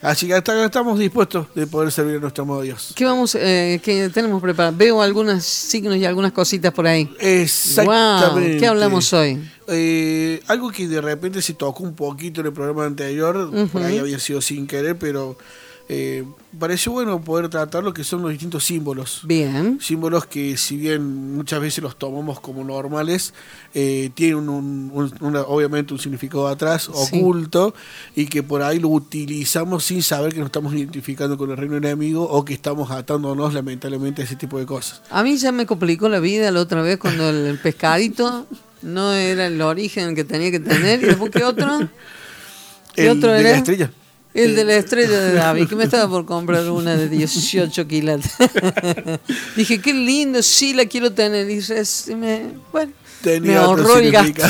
Así 0.00 0.26
que 0.26 0.34
hasta 0.34 0.52
acá 0.52 0.64
estamos 0.64 0.98
dispuestos 0.98 1.46
de 1.54 1.66
poder 1.66 1.90
servir 1.90 2.16
a 2.16 2.20
nuestro 2.20 2.46
modo 2.46 2.62
Dios. 2.62 2.92
¿Qué 2.94 3.04
vamos, 3.04 3.34
eh, 3.34 3.80
qué 3.82 4.08
tenemos 4.10 4.40
preparado? 4.40 4.76
Veo 4.76 5.02
algunos 5.02 5.44
signos 5.44 5.96
y 5.96 6.04
algunas 6.04 6.32
cositas 6.32 6.72
por 6.72 6.86
ahí. 6.86 7.10
Exactamente. 7.18 8.52
Wow, 8.52 8.60
¿Qué 8.60 8.66
hablamos 8.66 9.12
hoy? 9.12 9.40
Eh, 9.66 10.40
algo 10.46 10.70
que 10.70 10.86
de 10.86 11.00
repente 11.00 11.42
se 11.42 11.54
tocó 11.54 11.82
un 11.82 11.94
poquito 11.94 12.40
en 12.40 12.46
el 12.46 12.52
programa 12.52 12.84
anterior, 12.84 13.50
por 13.72 13.82
ahí 13.82 13.98
había 13.98 14.18
sido 14.18 14.40
sin 14.40 14.66
querer, 14.66 14.96
pero 14.96 15.36
eh, 15.90 16.24
pareció 16.58 16.92
bueno 16.92 17.20
poder 17.22 17.48
tratar 17.48 17.82
lo 17.82 17.94
que 17.94 18.04
son 18.04 18.20
los 18.20 18.30
distintos 18.30 18.64
símbolos. 18.64 19.22
Bien. 19.24 19.78
Símbolos 19.80 20.26
que 20.26 20.58
si 20.58 20.76
bien 20.76 21.34
muchas 21.34 21.60
veces 21.60 21.82
los 21.82 21.98
tomamos 21.98 22.40
como 22.40 22.62
normales, 22.62 23.32
eh, 23.72 24.10
tienen 24.14 24.50
un, 24.50 25.12
obviamente 25.46 25.94
un 25.94 25.98
significado 25.98 26.46
atrás, 26.46 26.88
oculto, 26.88 27.74
y 28.14 28.26
que 28.26 28.42
por 28.42 28.62
ahí 28.62 28.78
lo 28.78 28.88
utilizamos 28.88 29.84
sin 29.84 30.02
saber 30.02 30.34
que 30.34 30.40
nos 30.40 30.46
estamos 30.46 30.74
identificando 30.74 31.38
con 31.38 31.50
el 31.50 31.56
reino 31.56 31.76
enemigo 31.76 32.22
o 32.22 32.44
que 32.44 32.52
estamos 32.52 32.90
atándonos 32.90 33.54
lamentablemente 33.54 34.20
a 34.20 34.24
ese 34.26 34.36
tipo 34.36 34.58
de 34.58 34.66
cosas. 34.66 35.00
A 35.10 35.22
mí 35.22 35.38
ya 35.38 35.52
me 35.52 35.64
complicó 35.64 36.10
la 36.10 36.20
vida 36.20 36.50
la 36.50 36.60
otra 36.60 36.82
vez 36.82 36.98
cuando 36.98 37.30
el 37.30 37.58
pescadito 37.58 38.46
no 38.82 39.12
era 39.14 39.46
el 39.46 39.60
origen 39.62 40.14
que 40.14 40.24
tenía 40.24 40.50
que 40.50 40.60
tener. 40.60 41.02
¿Y 41.02 41.06
después 41.06 41.30
qué 41.30 41.44
otro? 41.44 41.88
¿Qué 42.94 43.10
otro 43.10 43.34
era? 43.34 43.50
la 43.50 43.56
estrella. 43.56 43.90
El 44.38 44.54
de 44.54 44.64
la 44.64 44.76
estrella 44.76 45.20
de 45.20 45.32
David, 45.34 45.68
que 45.68 45.76
me 45.76 45.84
estaba 45.84 46.08
por 46.08 46.24
comprar 46.24 46.70
una 46.70 46.96
de 46.96 47.08
18 47.08 47.86
kilos. 47.88 48.20
Dije, 49.56 49.80
qué 49.80 49.92
lindo, 49.92 50.42
sí 50.42 50.74
la 50.74 50.86
quiero 50.86 51.12
tener. 51.12 51.50
Y 51.50 52.14
me, 52.14 52.52
bueno, 52.72 52.92
me 53.40 53.56
ahorró 53.56 53.98
el 53.98 54.12
gasto. 54.12 54.42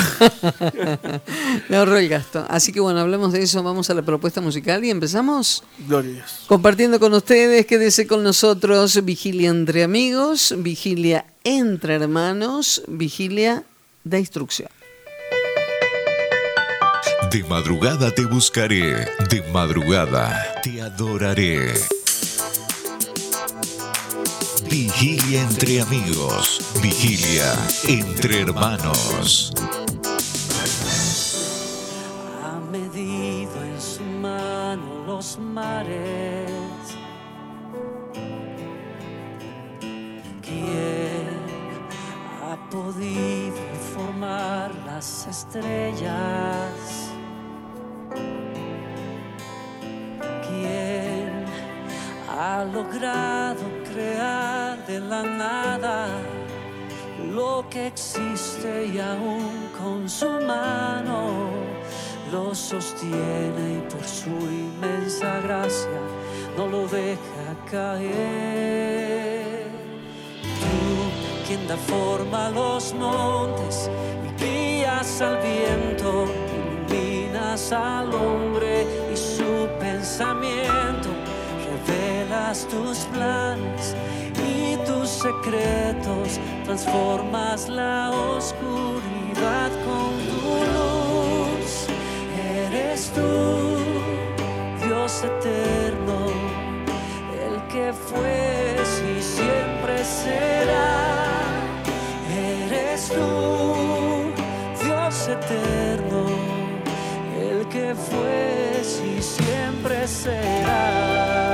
me 1.69 1.77
ahorró 1.77 1.97
el 1.97 2.09
gasto. 2.09 2.45
Así 2.49 2.73
que 2.73 2.81
bueno, 2.81 3.01
hablemos 3.01 3.33
de 3.33 3.43
eso, 3.43 3.63
vamos 3.63 3.89
a 3.89 3.95
la 3.95 4.03
propuesta 4.03 4.41
musical 4.41 4.85
y 4.85 4.91
empezamos. 4.91 5.65
Glorias. 5.87 6.41
Compartiendo 6.47 7.01
con 7.01 7.15
ustedes, 7.15 7.67
quédese 7.67 8.07
con 8.07 8.23
nosotros, 8.23 9.05
vigilia 9.05 9.51
entre 9.51 9.85
amigos, 9.85 10.55
vigilia 10.59 11.25
entre 11.45 11.95
hermanos, 11.95 12.83
vigilia 12.87 13.65
de 14.05 14.19
instrucción. 14.19 14.69
De 17.31 17.45
madrugada 17.45 18.11
te 18.11 18.25
buscaré, 18.25 19.07
de 19.29 19.43
madrugada 19.53 20.61
te 20.63 20.81
adoraré. 20.81 21.75
Vigilia 24.71 25.43
entre 25.43 25.83
amigos, 25.83 26.61
vigilia 26.83 27.53
entre 27.87 28.41
hermanos. 28.41 29.53
Ha 32.45 32.61
medido 32.73 33.63
en 33.63 33.79
su 33.79 34.03
mano 34.05 35.05
los 35.07 35.39
mares. 35.39 36.51
¿Quién 40.41 41.29
ha 42.43 42.71
podido 42.71 43.57
formar 43.95 44.75
las 44.87 45.27
estrellas? 45.27 47.08
¿Quién 50.47 51.45
ha 52.29 52.65
logrado 52.65 53.63
crear 53.93 54.87
de 54.87 55.01
la 55.01 55.23
nada 55.23 56.09
lo 57.33 57.65
que 57.69 57.87
existe 57.89 58.87
y 58.87 58.99
aún 58.99 59.69
con 59.79 60.09
su 60.09 60.29
mano 60.29 61.51
lo 62.33 62.55
sostiene 62.55 63.79
y 63.79 63.81
por 63.91 64.05
su 64.05 64.31
inmensa 64.31 65.41
gracia 65.41 66.01
no 66.57 66.67
lo 66.67 66.87
deja 66.89 67.47
caer? 67.71 68.99
Tú, 70.43 71.47
quien 71.47 71.67
da 71.67 71.77
forma 71.77 72.47
a 72.47 72.51
los 72.51 72.95
montes 72.95 73.91
y 74.27 74.29
guías 74.43 75.21
al 75.21 75.39
viento, 75.39 76.27
al 77.73 78.15
hombre 78.15 78.87
y 79.13 79.17
su 79.17 79.69
pensamiento, 79.81 81.09
revelas 81.67 82.67
tus 82.69 82.99
planes 83.13 83.97
y 84.49 84.77
tus 84.87 85.09
secretos, 85.09 86.39
transformas 86.65 87.69
la 87.69 88.11
oscuridad 88.11 89.71
con 89.85 90.13
tu 90.31 90.51
luz. 90.77 91.89
Eres 92.69 93.11
tú, 93.13 93.27
Dios 94.87 95.25
eterno, 95.25 96.27
el 97.45 97.61
que 97.67 97.93
fue 97.93 98.59
y 99.19 99.21
siempre 99.21 100.05
será. 100.05 101.43
Eres 102.71 103.09
tú, 103.09 104.33
Dios 104.85 105.29
eterno, 105.29 105.88
fue 107.99 108.83
y 109.05 109.23
siempre 109.23 110.07
será. 110.07 111.48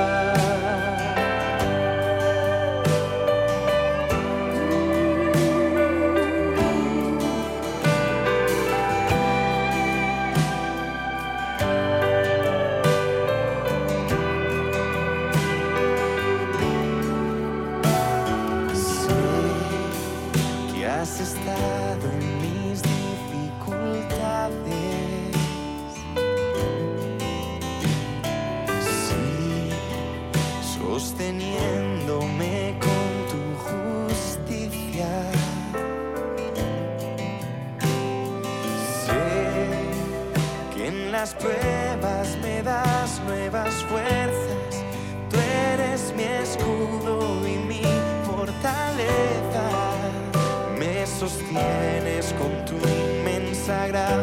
Sostienes 51.28 52.34
con 52.34 52.50
tu 52.66 52.76
inmensa 52.86 53.86
gracia, 53.86 54.18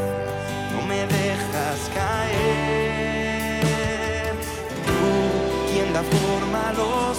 no 0.71 0.81
me 0.87 1.07
dejas 1.07 1.89
caer. 1.95 3.63
Tú, 4.85 5.01
quien 5.71 5.93
da 5.93 6.03
forma 6.03 6.69
a 6.69 6.73
los 6.73 7.17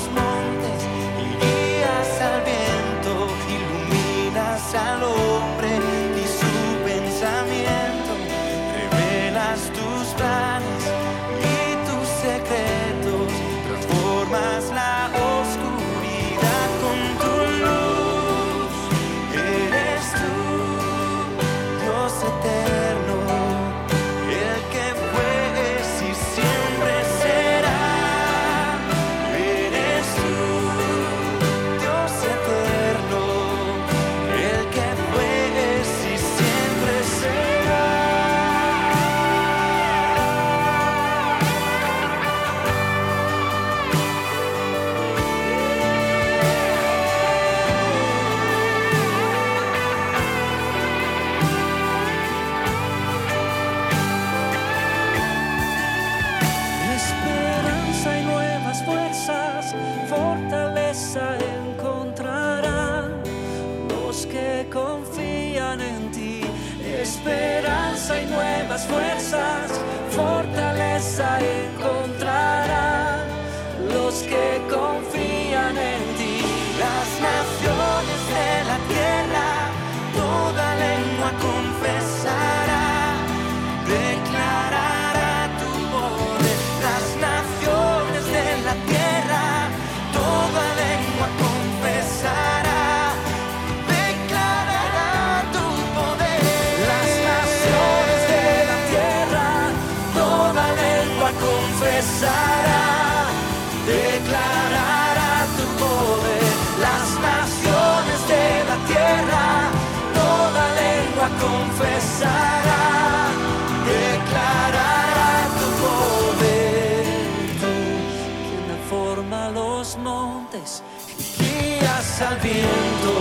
al 122.23 122.37
viento, 122.39 123.13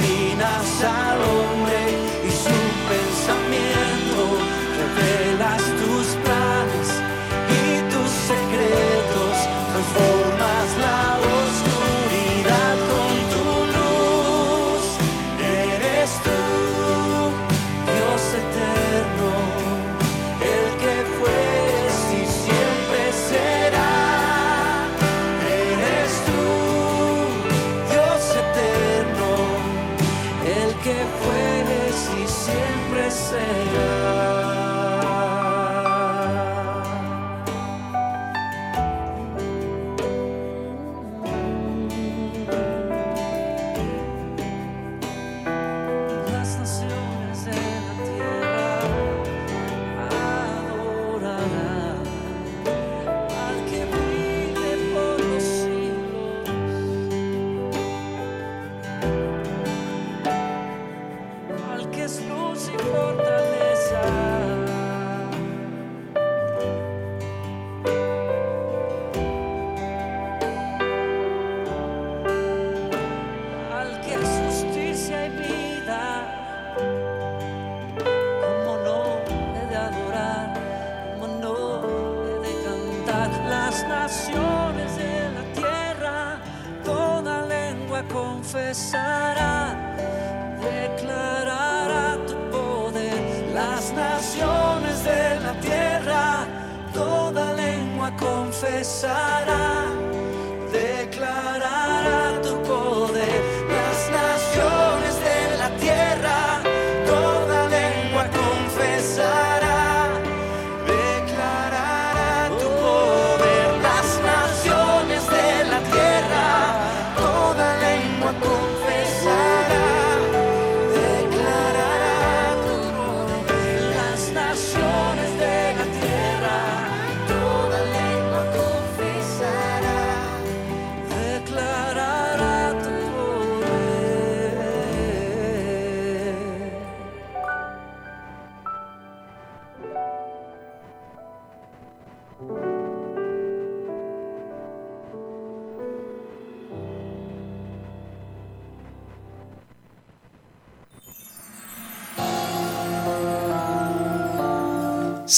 iluminas 0.00 0.84
al 0.84 1.41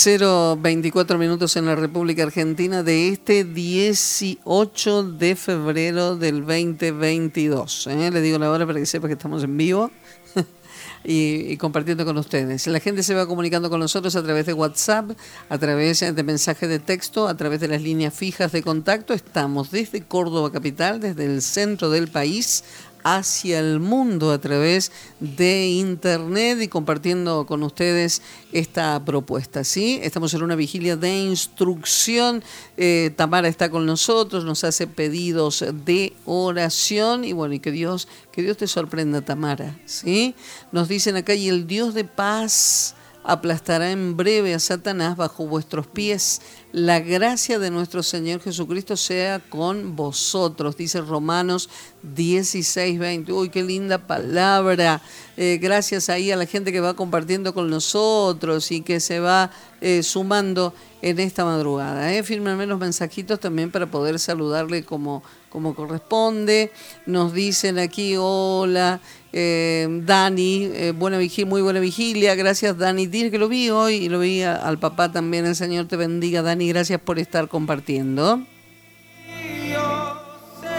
0, 0.04 0.58
24 0.60 1.16
minutos 1.16 1.56
en 1.56 1.64
la 1.64 1.74
República 1.74 2.24
Argentina 2.24 2.82
de 2.82 3.08
este 3.08 3.42
18 3.42 5.02
de 5.02 5.34
febrero 5.34 6.14
del 6.14 6.40
2022. 6.44 7.86
¿eh? 7.86 8.10
Le 8.10 8.20
digo 8.20 8.38
la 8.38 8.50
hora 8.50 8.66
para 8.66 8.78
que 8.78 8.84
sepa 8.84 9.06
que 9.06 9.14
estamos 9.14 9.44
en 9.44 9.56
vivo 9.56 9.90
y, 11.04 11.50
y, 11.50 11.56
compartiendo 11.56 12.04
con 12.04 12.18
ustedes. 12.18 12.66
La 12.66 12.80
gente 12.80 13.02
se 13.02 13.14
va 13.14 13.26
comunicando 13.26 13.70
con 13.70 13.80
nosotros 13.80 14.14
a 14.14 14.22
través 14.22 14.44
de 14.44 14.52
WhatsApp, 14.52 15.12
a 15.48 15.56
través 15.56 16.00
de 16.00 16.22
mensajes 16.22 16.68
de 16.68 16.80
texto, 16.80 17.26
a 17.26 17.34
través 17.34 17.60
de 17.60 17.68
las 17.68 17.80
líneas 17.80 18.12
fijas 18.12 18.52
de 18.52 18.62
contacto. 18.62 19.14
Estamos 19.14 19.70
desde 19.70 20.02
Córdoba 20.02 20.52
Capital, 20.52 21.00
desde 21.00 21.24
el 21.24 21.40
centro 21.40 21.88
del 21.88 22.08
país, 22.08 22.62
hacia 23.04 23.60
el 23.60 23.78
mundo 23.80 24.32
a 24.32 24.40
través 24.40 24.90
de 25.20 25.68
internet 25.68 26.60
y 26.60 26.68
compartiendo 26.68 27.46
con 27.46 27.62
ustedes 27.62 28.22
esta 28.52 29.04
propuesta. 29.04 29.62
¿sí? 29.62 30.00
Estamos 30.02 30.34
en 30.34 30.42
una 30.42 30.56
vigilia 30.56 30.96
de 30.96 31.16
instrucción. 31.16 32.42
Eh, 32.76 33.12
Tamara 33.14 33.46
está 33.46 33.70
con 33.70 33.86
nosotros, 33.86 34.44
nos 34.44 34.64
hace 34.64 34.86
pedidos 34.86 35.64
de 35.84 36.14
oración 36.24 37.24
y 37.24 37.32
bueno, 37.32 37.54
y 37.54 37.60
que 37.60 37.70
Dios, 37.70 38.08
que 38.32 38.42
Dios 38.42 38.56
te 38.56 38.66
sorprenda, 38.66 39.20
Tamara. 39.20 39.78
¿sí? 39.84 40.34
Nos 40.72 40.88
dicen 40.88 41.16
acá, 41.16 41.34
y 41.34 41.48
el 41.48 41.66
Dios 41.66 41.94
de 41.94 42.04
paz 42.04 42.96
aplastará 43.24 43.90
en 43.90 44.16
breve 44.16 44.54
a 44.54 44.58
Satanás 44.58 45.16
bajo 45.16 45.46
vuestros 45.46 45.86
pies. 45.86 46.42
La 46.72 47.00
gracia 47.00 47.58
de 47.58 47.70
nuestro 47.70 48.02
Señor 48.02 48.40
Jesucristo 48.40 48.96
sea 48.96 49.40
con 49.40 49.96
vosotros, 49.96 50.76
dice 50.76 51.00
Romanos 51.00 51.70
16, 52.02 52.98
20. 52.98 53.32
Uy, 53.32 53.48
qué 53.48 53.62
linda 53.62 54.06
palabra. 54.06 55.00
Eh, 55.36 55.58
gracias 55.60 56.10
ahí 56.10 56.30
a 56.30 56.36
la 56.36 56.46
gente 56.46 56.70
que 56.70 56.80
va 56.80 56.94
compartiendo 56.94 57.54
con 57.54 57.70
nosotros 57.70 58.70
y 58.70 58.82
que 58.82 59.00
se 59.00 59.20
va 59.20 59.50
eh, 59.80 60.02
sumando 60.02 60.74
en 61.00 61.18
esta 61.18 61.44
madrugada. 61.44 62.12
¿eh? 62.12 62.22
Fírmenme 62.22 62.66
los 62.66 62.78
mensajitos 62.78 63.40
también 63.40 63.70
para 63.70 63.90
poder 63.90 64.18
saludarle 64.18 64.84
como, 64.84 65.22
como 65.54 65.76
corresponde. 65.76 66.72
Nos 67.06 67.32
dicen 67.32 67.78
aquí, 67.78 68.16
hola, 68.18 69.00
eh, 69.32 69.86
Dani, 70.04 70.68
eh, 70.72 70.92
buena 70.94 71.16
vigilia, 71.16 71.48
muy 71.48 71.62
buena 71.62 71.78
vigilia, 71.78 72.34
gracias 72.34 72.76
Dani. 72.76 73.06
Dice 73.06 73.30
que 73.30 73.38
lo 73.38 73.48
vi 73.48 73.70
hoy 73.70 73.94
y 73.94 74.08
lo 74.08 74.18
vi 74.18 74.42
al 74.42 74.80
papá 74.80 75.12
también, 75.12 75.46
el 75.46 75.54
Señor 75.54 75.86
te 75.86 75.94
bendiga, 75.96 76.42
Dani, 76.42 76.68
gracias 76.68 77.00
por 77.00 77.20
estar 77.20 77.46
compartiendo. 77.48 78.42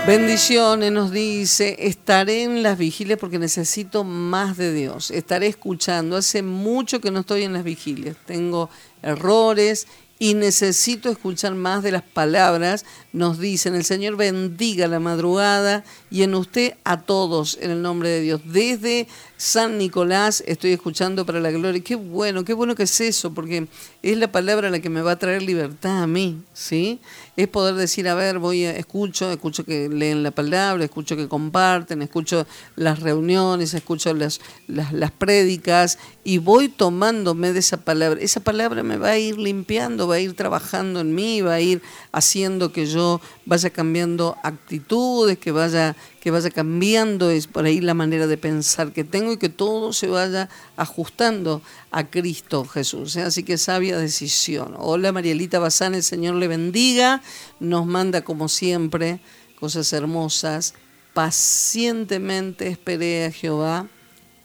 Bendiciones, 0.06 0.92
nos 0.92 1.10
dice, 1.12 1.78
estaré 1.80 2.44
en 2.44 2.62
las 2.62 2.78
vigilias 2.78 3.18
porque 3.18 3.40
necesito 3.40 4.04
más 4.04 4.56
de 4.56 4.72
Dios. 4.72 5.10
Estaré 5.10 5.48
escuchando. 5.48 6.16
Hace 6.18 6.44
mucho 6.44 7.02
que 7.02 7.10
no 7.10 7.22
estoy 7.22 7.42
en 7.42 7.54
las 7.54 7.64
vigilias. 7.64 8.16
Tengo 8.28 8.70
errores 9.02 9.88
y 10.18 10.34
necesito 10.34 11.10
escuchar 11.10 11.56
más 11.56 11.84
de 11.84 11.92
las 11.92 12.04
palabras. 12.04 12.86
Nos 13.12 13.40
dicen, 13.40 13.76
el 13.76 13.84
Señor 13.84 14.16
bendiga 14.16 14.88
la 14.88 15.00
madrugada 15.00 15.84
y 16.10 16.24
en 16.24 16.36
usted 16.36 16.76
a 16.84 17.02
todos, 17.02 17.58
en 17.62 17.72
el 17.72 17.82
nombre 17.82 18.10
de 18.10 18.22
Dios. 18.22 18.42
Desde 18.46 19.08
San 19.38 19.78
Nicolás, 19.78 20.44
estoy 20.48 20.72
escuchando 20.72 21.26
para 21.26 21.42
la 21.42 21.52
gloria. 21.52 21.82
Qué 21.84 21.96
bueno, 21.96 22.46
qué 22.46 22.54
bueno 22.54 22.74
que 22.74 22.84
es 22.84 23.02
eso, 23.02 23.34
porque 23.34 23.68
es 24.02 24.18
la 24.18 24.32
palabra 24.32 24.70
la 24.70 24.80
que 24.80 24.90
me 24.90 25.02
va 25.02 25.12
a 25.12 25.20
traer 25.20 25.42
libertad 25.42 26.04
a 26.04 26.08
mí, 26.08 26.42
¿sí? 26.54 27.00
Es 27.36 27.50
poder 27.50 27.76
decir, 27.76 28.08
a 28.08 28.16
ver, 28.16 28.40
voy 28.40 28.64
escucho, 28.64 29.30
escucho 29.32 29.66
que 29.66 29.90
leen 29.90 30.24
la 30.24 30.32
palabra, 30.32 30.86
escucho 30.86 31.18
que 31.18 31.28
comparten, 31.28 32.02
escucho 32.02 32.48
las 32.78 33.02
reuniones, 33.02 33.74
escucho 33.74 34.14
las, 34.14 34.40
las, 34.68 34.94
las 34.94 35.12
prédicas 35.12 36.00
y 36.24 36.38
voy 36.38 36.70
tomándome 36.70 37.52
de 37.52 37.60
esa 37.60 37.78
palabra. 37.78 38.22
Esa 38.22 38.40
palabra 38.40 38.84
me 38.84 38.96
va 38.96 39.10
a 39.10 39.18
ir 39.18 39.38
limpiando, 39.38 40.08
va 40.08 40.16
a 40.16 40.20
ir 40.20 40.34
trabajando 40.34 41.02
en 41.02 41.14
mí, 41.14 41.42
va 41.42 41.56
a 41.56 41.62
ir 41.62 41.82
haciendo 42.14 42.72
que 42.72 42.86
yo 42.86 43.20
vaya 43.46 43.70
cambiando 43.70 44.38
actitudes, 44.44 45.38
que 45.38 45.52
vaya 45.52 45.96
que 46.26 46.32
vaya 46.32 46.50
cambiando 46.50 47.30
es 47.30 47.46
por 47.46 47.66
ahí 47.66 47.82
la 47.82 47.94
manera 47.94 48.26
de 48.26 48.36
pensar 48.36 48.92
que 48.92 49.04
tengo 49.04 49.25
y 49.32 49.38
que 49.38 49.50
todo 49.50 49.94
se 49.94 50.08
vaya 50.08 50.50
ajustando 50.78 51.62
a 51.92 52.06
Cristo 52.06 52.66
Jesús. 52.66 53.16
¿eh? 53.16 53.24
Así 53.24 53.44
que 53.44 53.58
sabia 53.58 53.98
decisión. 53.98 54.76
Hola 54.78 55.12
Marielita 55.12 55.60
Bazán, 55.60 55.96
el 55.96 56.04
Señor 56.04 56.36
le 56.36 56.48
bendiga. 56.48 57.22
Nos 57.60 57.86
manda 57.86 58.24
como 58.24 58.50
siempre 58.50 59.20
cosas 59.60 59.92
hermosas. 59.94 60.74
Pacientemente 61.14 62.68
esperé 62.68 63.26
a 63.26 63.32
Jehová 63.32 63.88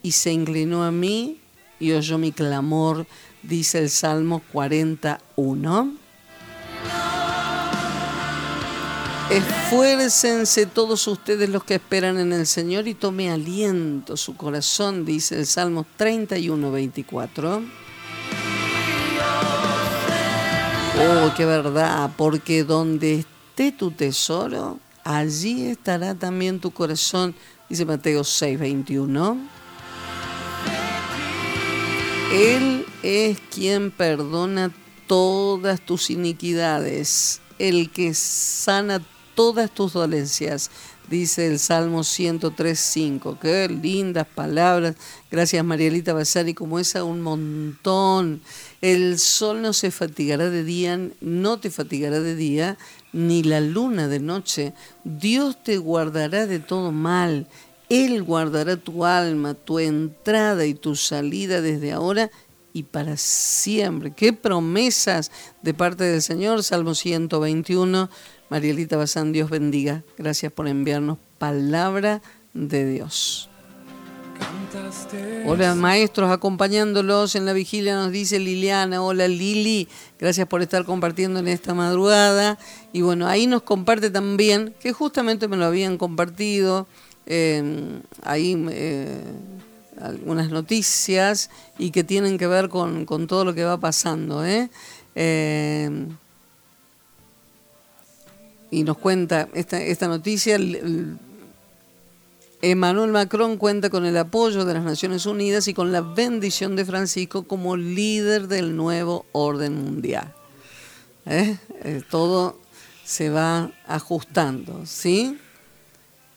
y 0.03 0.13
se 0.13 0.31
inclinó 0.31 0.83
a 0.83 0.91
mí 0.91 1.39
y 1.79 1.91
oyó 1.91 2.17
mi 2.17 2.31
clamor, 2.31 3.07
dice 3.43 3.79
el 3.79 3.89
Salmo 3.89 4.41
41. 4.51 5.97
Esfuércense 9.31 10.65
todos 10.65 11.07
ustedes 11.07 11.47
los 11.47 11.63
que 11.63 11.75
esperan 11.75 12.19
en 12.19 12.33
el 12.33 12.45
Señor 12.45 12.89
y 12.89 12.93
tome 12.93 13.31
aliento 13.31 14.17
su 14.17 14.35
corazón, 14.35 15.05
dice 15.05 15.39
el 15.39 15.45
Salmo 15.45 15.85
31, 15.95 16.69
24. 16.69 17.63
Oh, 20.99 21.33
qué 21.37 21.45
verdad, 21.45 22.11
porque 22.17 22.65
donde 22.65 23.19
esté 23.19 23.71
tu 23.71 23.91
tesoro, 23.91 24.79
allí 25.05 25.67
estará 25.67 26.13
también 26.13 26.59
tu 26.59 26.71
corazón, 26.71 27.33
dice 27.69 27.85
Mateo 27.85 28.25
6, 28.25 28.59
21. 28.59 29.37
Él 32.33 32.85
es 33.01 33.39
quien 33.49 33.91
perdona 33.91 34.73
todas 35.07 35.79
tus 35.79 36.09
iniquidades, 36.09 37.39
el 37.59 37.89
que 37.91 38.13
sana 38.13 39.01
todas 39.41 39.71
tus 39.71 39.93
dolencias, 39.93 40.69
dice 41.09 41.47
el 41.47 41.57
Salmo 41.57 42.01
103.5. 42.01 43.39
Qué 43.39 43.67
lindas 43.69 44.27
palabras. 44.27 44.95
Gracias 45.31 45.65
Marielita 45.65 46.13
Basari, 46.13 46.53
como 46.53 46.77
esa 46.77 47.03
un 47.03 47.21
montón. 47.21 48.43
El 48.81 49.17
sol 49.17 49.63
no 49.63 49.73
se 49.73 49.89
fatigará 49.89 50.51
de 50.51 50.63
día, 50.63 50.99
no 51.21 51.59
te 51.59 51.71
fatigará 51.71 52.19
de 52.19 52.35
día, 52.35 52.77
ni 53.13 53.41
la 53.41 53.61
luna 53.61 54.07
de 54.07 54.19
noche. 54.19 54.73
Dios 55.03 55.63
te 55.63 55.79
guardará 55.79 56.45
de 56.45 56.59
todo 56.59 56.91
mal. 56.91 57.47
Él 57.89 58.21
guardará 58.21 58.77
tu 58.77 59.05
alma, 59.05 59.55
tu 59.55 59.79
entrada 59.79 60.67
y 60.67 60.75
tu 60.75 60.95
salida 60.95 61.61
desde 61.61 61.93
ahora 61.93 62.29
y 62.73 62.83
para 62.83 63.17
siempre. 63.17 64.11
Qué 64.11 64.33
promesas 64.33 65.31
de 65.63 65.73
parte 65.73 66.03
del 66.03 66.21
Señor. 66.21 66.61
Salmo 66.61 66.93
121. 66.93 68.07
Marielita 68.51 68.97
Bazán, 68.97 69.31
Dios 69.31 69.49
bendiga. 69.49 70.03
Gracias 70.17 70.51
por 70.51 70.67
enviarnos 70.67 71.17
palabra 71.37 72.21
de 72.53 72.85
Dios. 72.85 73.49
Hola 75.45 75.73
maestros 75.73 76.29
acompañándolos 76.29 77.35
en 77.35 77.45
la 77.45 77.53
vigilia, 77.53 77.95
nos 77.95 78.11
dice 78.11 78.39
Liliana. 78.39 79.01
Hola 79.01 79.29
Lili, 79.29 79.87
gracias 80.19 80.49
por 80.49 80.61
estar 80.61 80.83
compartiendo 80.83 81.39
en 81.39 81.47
esta 81.47 81.73
madrugada. 81.73 82.59
Y 82.91 83.03
bueno, 83.03 83.25
ahí 83.25 83.47
nos 83.47 83.61
comparte 83.61 84.09
también, 84.09 84.75
que 84.81 84.91
justamente 84.91 85.47
me 85.47 85.55
lo 85.55 85.63
habían 85.63 85.97
compartido, 85.97 86.87
em, 87.27 88.01
ahí 88.21 88.61
eh, 88.69 89.21
algunas 90.01 90.49
noticias 90.49 91.49
y 91.77 91.91
que 91.91 92.03
tienen 92.03 92.37
que 92.37 92.47
ver 92.47 92.67
con, 92.67 93.05
todo 93.27 93.45
lo 93.45 93.53
que 93.55 93.63
va 93.63 93.79
pasando. 93.79 94.45
¿eh? 94.45 94.69
Y 98.71 98.83
nos 98.83 98.97
cuenta 98.97 99.49
esta, 99.53 99.81
esta 99.81 100.07
noticia. 100.07 100.57
Emmanuel 102.61 103.11
Macron 103.11 103.57
cuenta 103.57 103.89
con 103.89 104.05
el 104.05 104.15
apoyo 104.17 104.65
de 104.65 104.73
las 104.73 104.83
Naciones 104.83 105.25
Unidas 105.25 105.67
y 105.67 105.73
con 105.73 105.91
la 105.91 106.01
bendición 106.01 106.75
de 106.75 106.85
Francisco 106.85 107.43
como 107.43 107.75
líder 107.75 108.47
del 108.47 108.75
nuevo 108.75 109.25
orden 109.33 109.75
mundial. 109.83 110.33
¿Eh? 111.25 111.57
Eh, 111.83 112.01
todo 112.09 112.59
se 113.03 113.29
va 113.29 113.71
ajustando, 113.87 114.85
¿sí? 114.85 115.37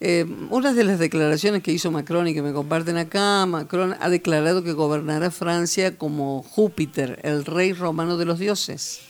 Eh, 0.01 0.27
una 0.51 0.73
de 0.73 0.85
las 0.85 0.99
declaraciones 0.99 1.63
que 1.63 1.73
hizo 1.73 1.91
Macron 1.91 2.29
y 2.29 2.35
que 2.35 2.43
me 2.43 2.53
comparten 2.53 2.97
acá, 2.97 3.47
Macron 3.47 3.97
ha 4.01 4.09
declarado 4.09 4.63
que 4.63 4.73
gobernará 4.73 5.31
Francia 5.31 5.97
como 5.97 6.43
Júpiter, 6.43 7.21
el 7.23 7.45
rey 7.45 7.73
romano 7.73 8.17
de 8.17 8.25
los 8.25 8.39
dioses. 8.39 9.01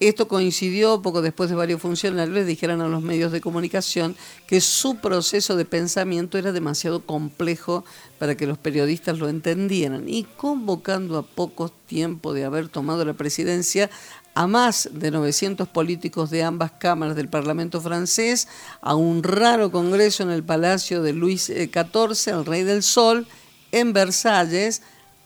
Esto 0.00 0.26
coincidió 0.26 1.00
poco 1.00 1.22
después 1.22 1.48
de 1.48 1.56
varios 1.56 1.80
funcionarios 1.80 2.46
dijeran 2.46 2.80
a 2.80 2.88
los 2.88 3.02
medios 3.02 3.30
de 3.30 3.40
comunicación 3.40 4.16
que 4.46 4.60
su 4.60 4.96
proceso 4.96 5.54
de 5.54 5.64
pensamiento 5.64 6.38
era 6.38 6.50
demasiado 6.50 7.06
complejo 7.06 7.84
para 8.18 8.36
que 8.36 8.46
los 8.46 8.58
periodistas 8.58 9.18
lo 9.18 9.28
entendieran. 9.28 10.08
Y 10.08 10.24
convocando 10.24 11.18
a 11.18 11.22
poco 11.22 11.68
tiempo 11.68 12.32
de 12.32 12.44
haber 12.44 12.68
tomado 12.68 13.04
la 13.04 13.14
presidencia 13.14 13.90
a 14.34 14.46
más 14.46 14.88
de 14.92 15.10
900 15.10 15.68
políticos 15.68 16.30
de 16.30 16.42
ambas 16.42 16.72
cámaras 16.72 17.16
del 17.16 17.28
Parlamento 17.28 17.80
francés, 17.80 18.48
a 18.80 18.94
un 18.94 19.22
raro 19.22 19.70
congreso 19.70 20.22
en 20.22 20.30
el 20.30 20.42
Palacio 20.42 21.02
de 21.02 21.12
Luis 21.12 21.46
XIV, 21.46 22.32
el 22.32 22.46
Rey 22.46 22.62
del 22.62 22.82
Sol, 22.82 23.26
en 23.72 23.92
Versalles, 23.92 24.82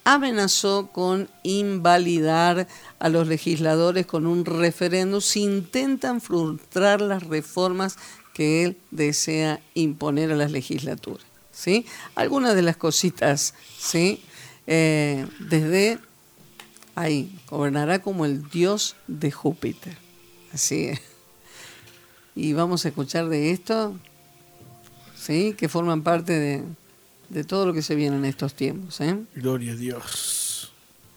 amenazó 0.06 0.86
con 0.92 1.28
invalidar 1.42 2.68
a 3.00 3.08
los 3.08 3.26
legisladores 3.26 4.06
con 4.06 4.25
un 4.25 4.44
referéndum 4.44 5.20
si 5.20 5.42
intentan 5.42 6.20
frustrar 6.20 7.00
las 7.00 7.25
reformas 7.25 7.96
que 8.32 8.62
él 8.62 8.76
desea 8.92 9.60
imponer 9.75 10.30
a 10.30 10.36
las 10.36 10.52
legislaturas. 10.52 11.26
¿sí? 11.50 11.86
Algunas 12.14 12.54
de 12.54 12.62
las 12.62 12.76
cositas, 12.76 13.54
¿sí? 13.78 14.22
Eh, 14.68 15.26
desde 15.40 15.98
ahí, 16.94 17.36
gobernará 17.50 18.00
como 18.00 18.26
el 18.26 18.48
dios 18.48 18.94
de 19.08 19.32
Júpiter. 19.32 19.98
Así 20.52 20.84
es. 20.84 21.00
Y 22.36 22.52
vamos 22.52 22.84
a 22.84 22.88
escuchar 22.90 23.28
de 23.28 23.50
esto, 23.50 23.96
¿sí? 25.16 25.56
que 25.58 25.68
forman 25.68 26.02
parte 26.02 26.38
de, 26.38 26.62
de 27.28 27.45
todo 27.45 27.66
lo 27.66 27.73
que 27.73 27.83
se 27.83 27.95
viene 27.95 28.16
en 28.16 28.25
estos 28.25 28.54
tiempos. 28.54 29.00
¿eh? 29.00 29.16
Gloria 29.35 29.73
a 29.73 29.76
Dios. 29.76 30.73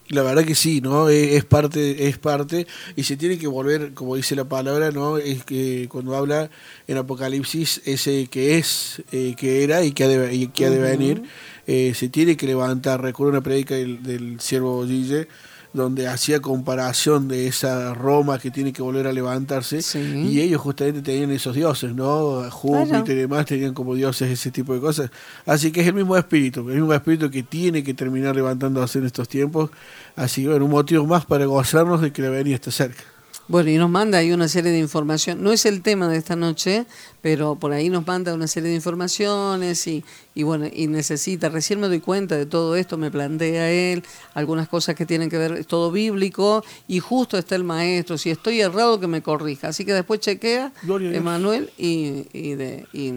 La 0.09 0.23
verdad 0.23 0.43
que 0.43 0.55
sí, 0.55 0.81
¿no? 0.81 1.07
Es, 1.07 1.45
parte, 1.45 2.07
es 2.07 2.17
parte, 2.17 2.65
y 2.95 3.03
se 3.03 3.15
tiene 3.15 3.37
que 3.37 3.45
volver, 3.45 3.93
como 3.93 4.15
dice 4.15 4.35
la 4.35 4.45
palabra, 4.45 4.89
¿no? 4.89 5.19
Es 5.19 5.43
que 5.43 5.87
cuando 5.87 6.15
habla 6.15 6.49
en 6.87 6.97
Apocalipsis, 6.97 7.83
ese 7.85 8.25
que 8.25 8.57
es, 8.57 9.03
eh, 9.11 9.35
que 9.37 9.63
era 9.63 9.83
y 9.83 9.91
que 9.91 10.03
ha 10.05 10.07
de, 10.07 10.49
que 10.51 10.65
ha 10.65 10.71
de 10.71 10.79
venir, 10.79 11.21
eh, 11.67 11.93
se 11.93 12.09
tiene 12.09 12.35
que 12.37 12.47
levantar. 12.47 13.03
Recuerdo 13.03 13.33
una 13.33 13.41
predica 13.41 13.75
del, 13.75 14.01
del 14.01 14.39
siervo 14.39 14.83
Gille, 14.83 15.27
donde 15.71 16.07
hacía 16.07 16.39
comparación 16.39 17.27
de 17.27 17.47
esa 17.47 17.93
Roma 17.93 18.39
que 18.39 18.49
tiene 18.49 18.73
que 18.73 18.81
volver 18.81 19.05
a 19.05 19.13
levantarse 19.13 19.81
y 19.99 20.41
ellos 20.41 20.61
justamente 20.61 21.01
tenían 21.01 21.31
esos 21.31 21.55
dioses, 21.55 21.93
¿no? 21.93 22.49
Júpiter 22.49 23.15
y 23.15 23.21
demás 23.21 23.45
tenían 23.45 23.73
como 23.73 23.93
dioses 23.93 24.31
ese 24.31 24.49
tipo 24.51 24.73
de 24.73 24.79
cosas. 24.79 25.11
Así 25.45 25.71
que 25.71 25.81
es 25.81 25.87
el 25.87 25.93
mismo 25.93 26.17
espíritu, 26.17 26.61
el 26.69 26.77
mismo 26.77 26.93
espíritu 26.93 27.29
que 27.29 27.43
tiene 27.43 27.83
que 27.83 27.93
terminar 27.93 28.35
levantándose 28.35 28.99
en 28.99 29.05
estos 29.05 29.29
tiempos. 29.29 29.69
Así 30.15 30.43
que 30.43 30.49
bueno, 30.49 30.65
un 30.65 30.71
motivo 30.71 31.05
más 31.05 31.25
para 31.25 31.45
gozarnos 31.45 32.01
de 32.01 32.11
que 32.11 32.21
la 32.21 32.29
venía 32.29 32.55
está 32.55 32.71
cerca. 32.71 33.03
Bueno, 33.49 33.71
y 33.71 33.77
nos 33.79 33.89
manda 33.89 34.19
ahí 34.19 34.31
una 34.31 34.47
serie 34.47 34.71
de 34.71 34.77
información. 34.77 35.41
No 35.41 35.51
es 35.51 35.65
el 35.65 35.81
tema 35.81 36.07
de 36.07 36.17
esta 36.17 36.35
noche, 36.35 36.85
pero 37.23 37.55
por 37.55 37.71
ahí 37.71 37.89
nos 37.89 38.05
manda 38.05 38.31
una 38.35 38.45
serie 38.45 38.69
de 38.69 38.75
informaciones 38.75 39.87
y, 39.87 40.05
y 40.35 40.43
bueno, 40.43 40.67
y 40.71 40.85
necesita, 40.85 41.49
recién 41.49 41.79
me 41.79 41.87
doy 41.87 41.99
cuenta 41.99 42.37
de 42.37 42.45
todo 42.45 42.75
esto, 42.75 42.95
me 42.99 43.09
plantea 43.09 43.71
él, 43.71 44.03
algunas 44.35 44.69
cosas 44.69 44.93
que 44.93 45.07
tienen 45.07 45.31
que 45.31 45.39
ver, 45.39 45.53
es 45.53 45.65
todo 45.65 45.91
bíblico, 45.91 46.63
y 46.87 46.99
justo 46.99 47.39
está 47.39 47.55
el 47.55 47.63
maestro, 47.63 48.19
si 48.19 48.29
estoy 48.29 48.61
errado 48.61 48.99
que 48.99 49.07
me 49.07 49.23
corrija. 49.23 49.69
Así 49.69 49.83
que 49.83 49.93
después 49.93 50.19
chequea, 50.19 50.71
Emanuel, 50.87 51.71
y, 51.75 52.27
y, 52.31 52.53
de, 52.53 52.85
y, 52.93 53.13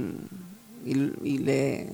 y, 0.87 1.39
le 1.41 1.91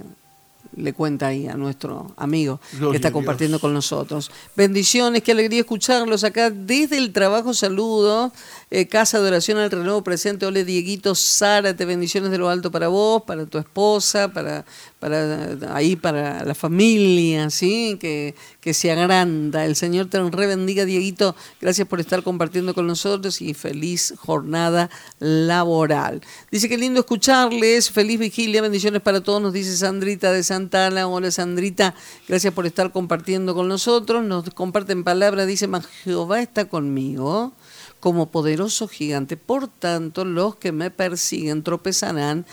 le 0.78 0.92
cuenta 0.92 1.28
ahí 1.28 1.46
a 1.46 1.54
nuestro 1.54 2.12
amigo 2.16 2.60
que 2.90 2.96
está 2.96 3.12
compartiendo 3.12 3.58
con 3.60 3.74
nosotros. 3.74 4.30
Bendiciones, 4.56 5.22
qué 5.22 5.32
alegría 5.32 5.60
escucharlos 5.60 6.24
acá 6.24 6.50
desde 6.50 6.98
el 6.98 7.12
trabajo. 7.12 7.54
Saludo. 7.54 8.32
Eh, 8.70 8.86
Casa 8.86 9.20
de 9.20 9.28
Oración 9.28 9.58
al 9.58 9.70
Renuevo 9.70 10.02
presente. 10.02 10.46
Ole 10.46 10.64
Dieguito 10.64 11.14
Zárate, 11.14 11.84
bendiciones 11.84 12.30
de 12.30 12.38
lo 12.38 12.48
alto 12.48 12.70
para 12.70 12.88
vos, 12.88 13.22
para 13.22 13.46
tu 13.46 13.58
esposa, 13.58 14.32
para, 14.32 14.64
para 14.98 15.74
ahí 15.74 15.96
para 15.96 16.44
la 16.44 16.54
familia, 16.54 17.50
¿sí? 17.50 17.96
Que, 18.00 18.34
que 18.68 18.74
se 18.74 18.92
agranda. 18.92 19.64
El 19.64 19.76
Señor 19.76 20.10
te 20.10 20.20
rebendiga, 20.28 20.84
Dieguito. 20.84 21.34
Gracias 21.58 21.88
por 21.88 22.00
estar 22.00 22.22
compartiendo 22.22 22.74
con 22.74 22.86
nosotros 22.86 23.40
y 23.40 23.54
feliz 23.54 24.12
jornada 24.18 24.90
laboral. 25.20 26.20
Dice 26.50 26.68
que 26.68 26.76
lindo 26.76 27.00
escucharles. 27.00 27.90
Feliz 27.90 28.18
vigilia, 28.18 28.60
bendiciones 28.60 29.00
para 29.00 29.22
todos, 29.22 29.40
nos 29.40 29.54
dice 29.54 29.74
Sandrita 29.74 30.32
de 30.32 30.42
Santana. 30.42 31.08
Hola 31.08 31.30
Sandrita, 31.30 31.94
gracias 32.28 32.52
por 32.52 32.66
estar 32.66 32.92
compartiendo 32.92 33.54
con 33.54 33.68
nosotros. 33.68 34.22
Nos 34.22 34.50
comparten 34.50 35.02
palabras, 35.02 35.46
dice, 35.46 35.66
Jehová 36.04 36.42
está 36.42 36.66
conmigo 36.66 37.54
como 38.00 38.30
poderoso 38.30 38.86
gigante. 38.86 39.38
Por 39.38 39.68
tanto, 39.68 40.26
los 40.26 40.56
que 40.56 40.72
me 40.72 40.90
persiguen 40.90 41.62
tropezarán 41.62 42.44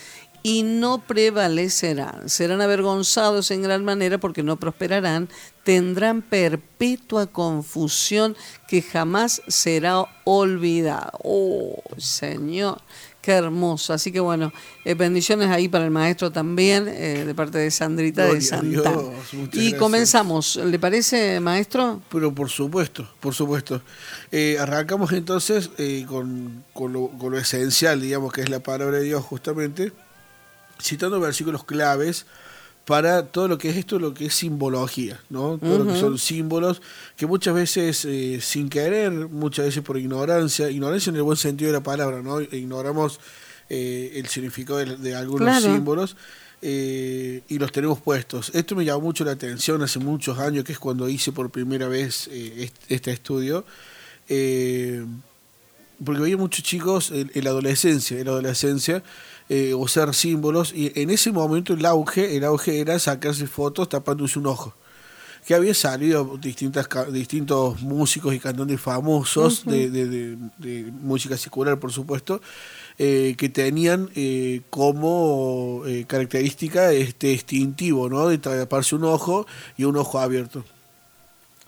y 0.46 0.62
no 0.62 1.00
prevalecerán. 1.00 2.30
Serán 2.30 2.62
avergonzados 2.62 3.50
en 3.50 3.64
gran 3.64 3.84
manera 3.84 4.20
porque 4.20 4.44
no 4.44 4.58
prosperarán. 4.58 5.28
Tendrán 5.64 6.22
perpetua 6.22 7.26
confusión 7.26 8.38
que 8.68 8.84
jamás 8.84 9.42
será 9.48 10.04
olvidada. 10.24 11.12
Oh, 11.24 11.82
Señor. 11.98 12.80
Qué 13.24 13.32
hermoso. 13.32 13.92
Así 13.92 14.12
que 14.12 14.20
bueno, 14.20 14.54
eh, 14.84 14.94
bendiciones 14.94 15.50
ahí 15.50 15.68
para 15.68 15.84
el 15.84 15.90
maestro 15.90 16.32
también, 16.32 16.88
eh, 16.90 17.24
de 17.26 17.34
parte 17.34 17.58
de 17.58 17.72
Sandrita 17.72 18.26
de 18.32 18.40
Santa. 18.40 18.94
y 19.52 19.74
comenzamos, 19.74 20.58
¿le 20.58 20.78
parece, 20.78 21.40
maestro? 21.40 22.04
Pero 22.12 22.36
por 22.36 22.52
supuesto, 22.52 23.10
por 23.20 23.34
supuesto. 23.34 23.82
Eh, 24.32 24.58
arrancamos 24.60 25.12
entonces 25.12 25.72
con, 26.08 26.64
con, 26.72 26.94
lo, 26.94 27.08
con, 27.18 27.32
lo, 27.32 27.40
esencial, 27.40 28.00
digamos, 28.00 28.32
que 28.32 28.42
es 28.42 28.50
la 28.50 28.60
palabra 28.60 28.98
de 28.98 29.06
Dios 29.06 29.24
justamente, 29.24 29.92
citando 30.80 31.20
versículos 31.20 31.64
claves 31.64 32.26
para 32.86 33.26
todo 33.26 33.48
lo 33.48 33.58
que 33.58 33.70
es 33.70 33.78
esto, 33.78 33.98
lo 33.98 34.14
que 34.14 34.28
es 34.28 34.36
simbología, 34.36 35.20
¿no? 35.30 35.58
Todo 35.58 35.80
lo 35.80 35.92
que 35.92 36.00
son 36.00 36.20
símbolos 36.20 36.84
que 37.18 37.26
muchas 37.26 37.56
veces 37.56 38.06
eh, 38.06 38.40
sin 38.42 38.70
querer, 38.70 39.12
muchas 39.12 39.66
veces 39.66 39.82
por 39.84 39.98
ignorancia, 39.98 40.70
ignorancia 40.70 41.10
en 41.10 41.16
el 41.16 41.24
buen 41.24 41.38
sentido 41.38 41.72
de 41.72 41.78
la 41.78 41.84
palabra, 41.84 42.22
¿no? 42.22 42.40
Ignoramos 42.42 43.20
eh, 43.70 44.12
el 44.16 44.28
significado 44.28 44.78
de, 44.78 45.16
algunos 45.16 45.64
símbolos 45.64 46.16
eh, 46.62 47.42
y 47.48 47.58
los 47.58 47.72
tenemos 47.72 48.00
puestos. 48.02 48.52
Esto 48.54 48.76
me 48.76 48.86
llamó 48.86 49.02
mucho 49.02 49.26
la 49.26 49.32
atención 49.32 49.82
hace 49.82 49.98
muchos 49.98 50.38
años, 50.38 50.64
que 50.64 50.74
es 50.74 50.80
cuando 50.80 51.10
hice 51.10 51.32
por 51.32 51.50
primera 51.50 51.88
vez 51.88 52.30
este 52.88 53.12
estudio. 53.12 53.66
porque 54.28 56.22
veía 56.22 56.38
muchos 56.38 56.64
chicos 56.64 57.10
en, 57.10 57.32
en 57.34 57.44
la 57.44 57.50
adolescencia, 57.50 58.20
en 58.20 58.26
la 58.26 58.32
adolescencia, 58.32 59.02
eh, 59.50 59.74
usar 59.74 60.14
símbolos, 60.14 60.74
y 60.74 60.92
en 60.96 61.10
ese 61.10 61.32
momento 61.32 61.74
el 61.74 61.86
auge, 61.86 62.36
el 62.38 62.44
auge 62.44 62.80
era 62.80 62.98
sacarse 63.00 63.48
fotos 63.48 63.90
tapándose 63.90 64.40
un 64.40 64.48
ojo. 64.48 64.74
Que 65.46 65.54
había 65.54 65.76
salido 65.76 66.38
distintas, 66.42 66.88
distintos 67.12 67.80
músicos 67.82 68.34
y 68.34 68.40
cantantes 68.40 68.82
famosos 68.82 69.64
de, 69.64 69.90
de, 69.92 70.92
música 71.02 71.38
secular, 71.38 71.80
por 71.80 71.92
supuesto, 71.92 72.42
eh, 72.98 73.36
que 73.38 73.50
tenían 73.50 74.10
eh, 74.16 74.62
como 74.72 75.84
característica 76.08 76.92
este 76.92 77.28
distintivo, 77.28 78.10
¿no? 78.10 78.28
De 78.28 78.40
taparse 78.40 78.96
un 78.96 79.04
ojo 79.04 79.46
y 79.78 79.84
un 79.84 79.98
ojo 79.98 80.18
abierto. 80.20 80.66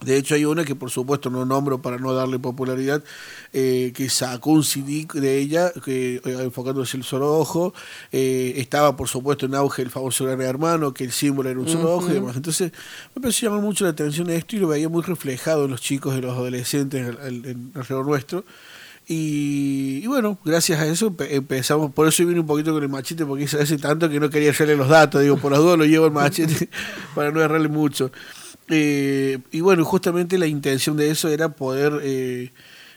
De 0.02 0.16
hecho, 0.16 0.36
hay 0.36 0.46
una 0.46 0.64
que 0.64 0.76
por 0.76 0.92
supuesto 0.92 1.32
no 1.32 1.44
nombro 1.44 1.82
para 1.82 1.98
no 1.98 2.14
darle 2.14 2.38
popularidad, 2.38 3.04
eh, 3.52 3.92
que 3.96 4.10
sacó 4.10 4.52
un 4.52 4.64
CD 4.64 5.08
de 5.14 5.40
ella, 5.40 5.72
que 5.84 6.22
eh, 6.24 6.38
enfocándose 6.44 6.98
el 6.98 7.04
solo 7.04 7.36
ojo. 7.36 7.74
Eh, 8.12 8.54
estaba 8.58 8.96
por 8.96 9.08
supuesto 9.08 9.48
en 9.48 9.56
auge 9.56 9.82
el 9.82 9.90
famoso 9.90 10.26
Gran 10.26 10.42
Hermano, 10.42 10.94
que 10.94 11.04
el 11.04 11.12
símbolo 11.12 11.50
era 11.50 11.60
un 11.60 11.68
solo 11.68 11.96
ojo 11.96 12.10
y 12.12 12.14
demás. 12.14 12.36
Entonces, 12.36 12.72
me 13.16 13.22
pareció 13.22 13.50
llamar 13.50 13.64
mucho 13.64 13.86
la 13.86 13.92
atención 13.92 14.30
esto 14.30 14.56
y 14.56 14.60
lo 14.60 14.68
veía 14.68 14.88
muy 14.88 15.02
reflejado 15.02 15.66
en 15.66 15.72
los 15.72 15.82
chicos 15.82 16.16
y 16.16 16.22
los 16.22 16.32
adolescentes 16.32 17.18
alrededor 17.74 18.06
nuestro. 18.06 18.46
Y, 19.10 20.06
bueno, 20.06 20.38
gracias 20.44 20.82
a 20.82 20.86
eso 20.86 21.16
empezamos, 21.30 21.94
por 21.94 22.10
eso 22.10 22.26
vine 22.26 22.42
un 22.42 22.46
poquito 22.46 22.74
con 22.74 22.84
el 22.84 22.90
machete, 22.90 23.26
porque 23.26 23.46
hace 23.46 23.78
tanto 23.78 24.10
que 24.10 24.20
no 24.20 24.30
quería 24.30 24.52
hacerle 24.52 24.76
los 24.76 24.90
datos, 24.90 25.22
digo, 25.22 25.38
por 25.38 25.54
las 25.54 25.62
dudas 25.62 25.78
lo 25.78 25.86
llevo 25.86 26.08
el 26.08 26.12
machete 26.12 26.70
para 27.16 27.32
no 27.32 27.42
errarle 27.42 27.70
mucho. 27.70 28.12
Eh, 28.70 29.40
y 29.52 29.62
bueno, 29.62 29.86
justamente 29.86 30.38
la 30.38 30.48
intención 30.48 30.98
de 30.98 31.10
eso 31.10 31.30
era 31.30 31.50
poder 31.50 32.02
eh, 32.04 32.52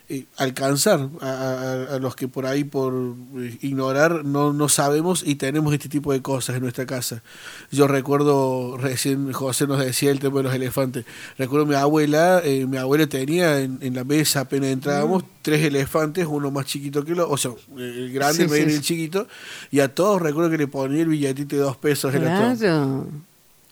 eh, 0.09 0.25
alcanzar 0.37 1.09
a, 1.21 1.99
los 2.01 2.17
que 2.17 2.27
por 2.27 2.45
ahí, 2.45 2.65
por 2.65 3.15
ignorar, 3.61 4.25
no, 4.25 4.53
no 4.53 4.69
sabemos 4.69 5.23
y 5.25 5.37
tenemos 5.37 5.73
este 5.73 5.89
tipo 5.89 6.13
de 6.13 6.23
cosas 6.23 6.57
en 6.57 6.63
nuestra 6.63 6.87
casa. 6.87 7.23
Yo 7.71 7.87
recuerdo, 7.87 8.77
recién 8.79 9.33
José 9.33 9.69
nos 9.69 9.79
decía 9.79 10.11
el 10.11 10.19
tema 10.19 10.39
de 10.39 10.43
los 10.43 10.55
elefantes. 10.55 11.05
Recuerdo 11.39 11.67
mi 11.67 11.77
abuela, 11.77 12.43
mi 12.67 12.77
abuela 12.77 13.07
tenía 13.07 13.61
en, 13.61 13.95
la 13.95 14.03
mesa 14.03 14.41
apenas 14.41 14.71
entrábamos 14.71 15.23
mm. 15.23 15.27
tres 15.43 15.65
elefantes, 15.65 16.27
uno 16.29 16.51
más 16.51 16.67
chiquito 16.67 17.05
que 17.05 17.13
el 17.13 17.21
otro, 17.21 17.33
o 17.33 17.37
sea, 17.37 17.53
el 17.79 18.13
grande, 18.13 18.43
el 18.43 18.51
medio 18.51 18.71
y 18.71 18.73
el 18.73 18.81
chiquito, 18.81 19.29
y 19.71 19.79
a 19.79 19.95
todos 19.95 20.21
recuerdo 20.21 20.51
que 20.51 20.59
le 20.59 20.67
ponía 20.67 21.03
el 21.03 21.09
billetito 21.09 21.55
de 21.55 21.63
dos 21.63 21.77
pesos 21.77 22.13
en 22.13 22.25
la 22.25 22.57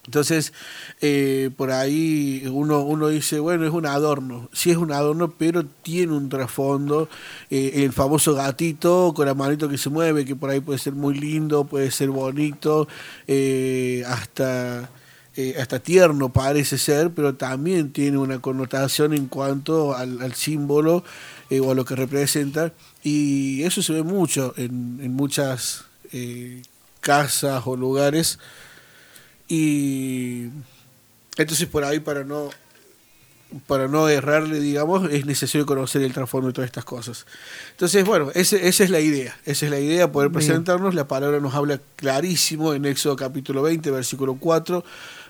entonces, 0.09 0.53
eh, 1.01 1.51
por 1.55 1.69
ahí 1.69 2.43
uno, 2.51 2.79
uno 2.79 3.09
dice, 3.09 3.39
bueno, 3.39 3.63
es 3.63 3.71
un 3.71 3.85
adorno. 3.85 4.49
Sí 4.51 4.71
es 4.71 4.77
un 4.77 4.91
adorno, 4.91 5.35
pero 5.37 5.63
tiene 5.83 6.13
un 6.13 6.29
trasfondo. 6.29 7.07
Eh, 7.51 7.83
el 7.83 7.93
famoso 7.93 8.33
gatito 8.33 9.13
con 9.15 9.27
la 9.27 9.35
manito 9.35 9.69
que 9.69 9.77
se 9.77 9.91
mueve, 9.91 10.25
que 10.25 10.35
por 10.35 10.49
ahí 10.49 10.61
puede 10.61 10.79
ser 10.79 10.93
muy 10.93 11.13
lindo, 11.13 11.65
puede 11.65 11.91
ser 11.91 12.09
bonito, 12.09 12.87
eh, 13.27 14.03
hasta, 14.07 14.89
hasta 15.59 15.79
tierno 15.79 16.29
parece 16.29 16.79
ser, 16.79 17.11
pero 17.11 17.35
también 17.35 17.93
tiene 17.93 18.17
una 18.17 18.39
connotación 18.39 19.13
en 19.13 19.27
cuanto 19.27 19.95
al, 19.95 20.23
al 20.23 20.33
símbolo 20.33 21.03
o 21.51 21.71
a 21.71 21.75
lo 21.75 21.85
que 21.85 21.95
representa. 21.95 22.73
Y 23.03 23.61
eso 23.61 23.83
se 23.83 23.93
ve 23.93 24.01
mucho 24.01 24.55
en, 24.57 24.99
en 25.03 25.13
muchas 25.13 25.85
casas 26.99 27.61
o 27.65 27.75
lugares 27.75 28.39
y 29.49 30.49
entonces 31.37 31.67
por 31.67 31.83
ahí 31.83 31.99
para 31.99 32.23
no 32.23 32.49
para 33.65 33.87
no 33.87 34.07
errarle, 34.07 34.59
digamos, 34.59 35.11
es 35.11 35.25
necesario 35.25 35.65
conocer 35.65 36.03
el 36.03 36.13
trasfondo 36.13 36.47
de 36.47 36.53
todas 36.53 36.67
estas 36.67 36.85
cosas. 36.85 37.25
Entonces, 37.71 38.05
bueno, 38.05 38.29
ese, 38.35 38.67
esa 38.67 38.83
es 38.83 38.91
la 38.91 38.99
idea. 38.99 39.35
Esa 39.45 39.65
es 39.65 39.71
la 39.71 39.79
idea, 39.79 40.11
poder 40.11 40.31
presentarnos. 40.31 40.93
La 40.93 41.07
palabra 41.07 41.39
nos 41.39 41.55
habla 41.55 41.79
clarísimo 41.95 42.73
en 42.73 42.85
Éxodo 42.85 43.15
capítulo 43.15 43.63
20, 43.63 43.89
versículo 43.89 44.35
4. 44.35 44.83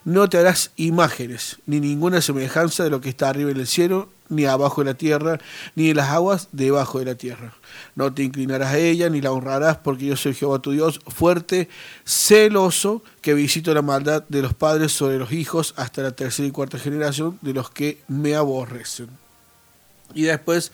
No 0.04 0.28
te 0.28 0.38
harás 0.38 0.72
imágenes, 0.76 1.60
ni 1.66 1.80
ninguna 1.80 2.22
semejanza 2.22 2.84
de 2.84 2.90
lo 2.90 3.00
que 3.00 3.10
está 3.10 3.30
arriba 3.30 3.52
en 3.52 3.58
el 3.58 3.68
cielo, 3.68 4.10
ni 4.30 4.46
abajo 4.46 4.82
de 4.82 4.92
la 4.92 4.94
tierra, 4.94 5.40
ni 5.76 5.90
en 5.90 5.98
las 5.98 6.10
aguas 6.10 6.48
debajo 6.52 7.00
de 7.00 7.06
la 7.06 7.16
tierra. 7.16 7.54
No 7.96 8.14
te 8.14 8.24
inclinarás 8.24 8.74
a 8.74 8.78
ella, 8.78 9.10
ni 9.10 9.22
la 9.22 9.32
honrarás, 9.32 9.78
porque 9.78 10.06
yo 10.06 10.16
soy 10.16 10.34
Jehová 10.34 10.60
tu 10.60 10.72
Dios, 10.72 11.00
fuerte, 11.08 11.68
celoso, 12.06 13.04
que 13.22 13.34
visito 13.34 13.74
la 13.74 13.82
maldad 13.82 14.24
de 14.30 14.42
los 14.42 14.54
padres 14.54 14.92
sobre 14.92 15.18
los 15.18 15.32
hijos 15.32 15.74
hasta 15.78 16.02
la 16.02 16.12
tercera 16.12 16.48
y 16.48 16.52
cuarta 16.52 16.80
generación 16.80 17.38
de 17.42 17.54
los 17.54 17.70
que 17.70 18.00
me 18.08 18.36
aborrecen. 18.36 19.10
Y 20.14 20.24
después 20.24 20.72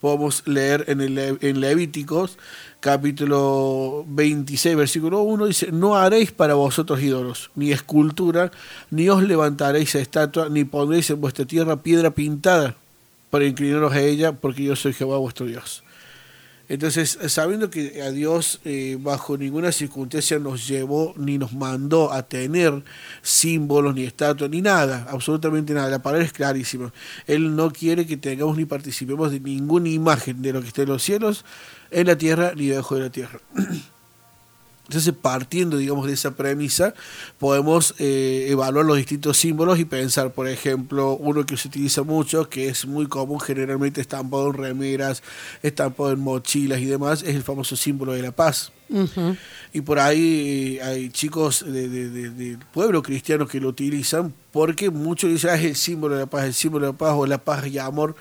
podemos 0.00 0.42
leer 0.46 0.84
en, 0.88 1.00
en 1.00 1.60
Levíticos 1.60 2.38
capítulo 2.80 4.04
26, 4.06 4.76
versículo 4.76 5.22
1, 5.22 5.46
dice, 5.46 5.72
no 5.72 5.96
haréis 5.96 6.32
para 6.32 6.52
vosotros 6.52 7.00
ídolos, 7.00 7.50
ni 7.54 7.72
escultura, 7.72 8.52
ni 8.90 9.08
os 9.08 9.22
levantaréis 9.22 9.94
a 9.94 10.00
estatua, 10.00 10.50
ni 10.50 10.64
pondréis 10.64 11.08
en 11.08 11.18
vuestra 11.18 11.46
tierra 11.46 11.82
piedra 11.82 12.10
pintada 12.10 12.76
para 13.34 13.46
inclinaros 13.46 13.92
a 13.92 14.00
ella, 14.00 14.30
porque 14.30 14.62
yo 14.62 14.76
soy 14.76 14.92
Jehová 14.92 15.18
vuestro 15.18 15.44
Dios. 15.44 15.82
Entonces, 16.68 17.18
sabiendo 17.26 17.68
que 17.68 18.00
a 18.00 18.12
Dios 18.12 18.60
eh, 18.64 18.96
bajo 19.00 19.36
ninguna 19.36 19.72
circunstancia 19.72 20.38
nos 20.38 20.68
llevó 20.68 21.14
ni 21.16 21.36
nos 21.36 21.52
mandó 21.52 22.12
a 22.12 22.22
tener 22.22 22.84
símbolos, 23.22 23.92
ni 23.92 24.04
estatuas, 24.04 24.48
ni 24.52 24.62
nada, 24.62 25.08
absolutamente 25.10 25.74
nada, 25.74 25.90
la 25.90 26.00
palabra 26.00 26.24
es 26.24 26.32
clarísima. 26.32 26.92
Él 27.26 27.56
no 27.56 27.72
quiere 27.72 28.06
que 28.06 28.16
tengamos 28.16 28.56
ni 28.56 28.66
participemos 28.66 29.32
de 29.32 29.40
ninguna 29.40 29.88
imagen 29.88 30.40
de 30.40 30.52
lo 30.52 30.62
que 30.62 30.68
está 30.68 30.82
en 30.82 30.90
los 30.90 31.02
cielos, 31.02 31.44
en 31.90 32.06
la 32.06 32.16
tierra, 32.16 32.52
ni 32.54 32.68
debajo 32.68 32.94
de 32.94 33.00
la 33.00 33.10
tierra. 33.10 33.40
Entonces, 34.86 35.14
partiendo, 35.14 35.78
digamos, 35.78 36.06
de 36.06 36.12
esa 36.12 36.36
premisa, 36.36 36.92
podemos 37.38 37.94
eh, 37.98 38.48
evaluar 38.50 38.84
los 38.84 38.98
distintos 38.98 39.38
símbolos 39.38 39.78
y 39.78 39.86
pensar, 39.86 40.32
por 40.32 40.46
ejemplo, 40.46 41.16
uno 41.16 41.46
que 41.46 41.56
se 41.56 41.68
utiliza 41.68 42.02
mucho, 42.02 42.50
que 42.50 42.68
es 42.68 42.86
muy 42.86 43.06
común, 43.06 43.40
generalmente 43.40 44.02
estampado 44.02 44.48
en 44.48 44.54
remeras, 44.54 45.22
estampado 45.62 46.12
en 46.12 46.20
mochilas 46.20 46.80
y 46.80 46.84
demás, 46.84 47.22
es 47.22 47.34
el 47.34 47.42
famoso 47.42 47.76
símbolo 47.76 48.12
de 48.12 48.22
la 48.22 48.32
paz. 48.32 48.72
Y 49.72 49.80
por 49.80 49.98
ahí 49.98 50.76
eh, 50.76 50.82
hay 50.82 51.08
chicos 51.08 51.64
de, 51.66 52.58
pueblo 52.72 53.02
cristiano 53.02 53.46
que 53.46 53.58
lo 53.60 53.68
utilizan 53.68 54.34
porque 54.52 54.90
muchos 54.90 55.30
dicen, 55.30 55.50
ah, 55.50 55.54
es 55.54 55.64
el 55.64 55.76
símbolo 55.76 56.14
de 56.14 56.20
la 56.20 56.26
paz, 56.26 56.44
el 56.44 56.54
símbolo 56.54 56.86
de 56.86 56.92
la 56.92 56.98
paz 56.98 57.14
o 57.16 57.26
la 57.26 57.38
paz 57.38 57.66
y 57.66 57.78
amor 57.78 58.14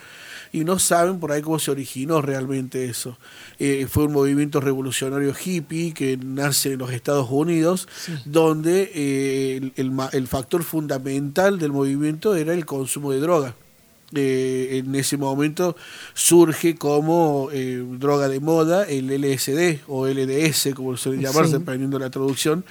y 0.53 0.63
no 0.63 0.79
saben 0.79 1.19
por 1.19 1.31
ahí 1.31 1.41
cómo 1.41 1.59
se 1.59 1.71
originó 1.71 2.21
realmente 2.21 2.85
eso. 2.85 3.17
Eh, 3.59 3.87
fue 3.89 4.05
un 4.05 4.13
movimiento 4.13 4.59
revolucionario 4.59 5.33
hippie 5.33 5.93
que 5.93 6.17
nace 6.17 6.73
en 6.73 6.79
los 6.79 6.91
Estados 6.91 7.27
Unidos, 7.29 7.87
donde 8.25 8.91
eh, 8.93 9.71
el, 9.75 10.27
factor 10.27 10.63
fundamental 10.63 11.59
del 11.59 11.71
movimiento 11.71 12.35
era 12.35 12.53
el 12.53 12.65
consumo 12.65 13.11
de 13.11 13.19
droga. 13.19 13.55
Eh, 14.15 14.81
en 14.83 14.93
ese 14.93 15.17
momento 15.17 15.75
surge 16.13 16.75
como 16.75 17.49
droga 17.97 18.27
de 18.27 18.39
moda 18.39 18.83
el 18.83 19.07
LSD 19.07 19.81
o 19.87 20.07
LDS, 20.07 20.69
como 20.75 20.97
suele 20.97 21.21
llamarse, 21.21 21.59
dependiendo 21.59 21.97
de 21.97 22.05
la 22.05 22.11
traducción, 22.11 22.63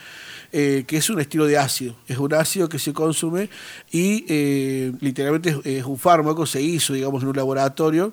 eh, 0.55 0.85
que 0.87 0.99
es 0.99 1.09
un 1.09 1.19
estilo 1.19 1.47
de 1.47 1.57
ácido. 1.57 1.97
Es 2.07 2.19
un 2.19 2.35
ácido 2.35 2.69
que 2.69 2.79
se 2.79 2.93
consume 2.93 3.49
y 3.91 4.27
eh, 4.29 4.93
literalmente 5.01 5.59
es, 5.65 5.85
un 5.87 5.99
fármaco, 5.99 6.45
se 6.45 6.61
hizo, 6.61 6.93
digamos, 6.93 7.23
en 7.23 7.31
un 7.31 7.37
laboratorio. 7.37 8.13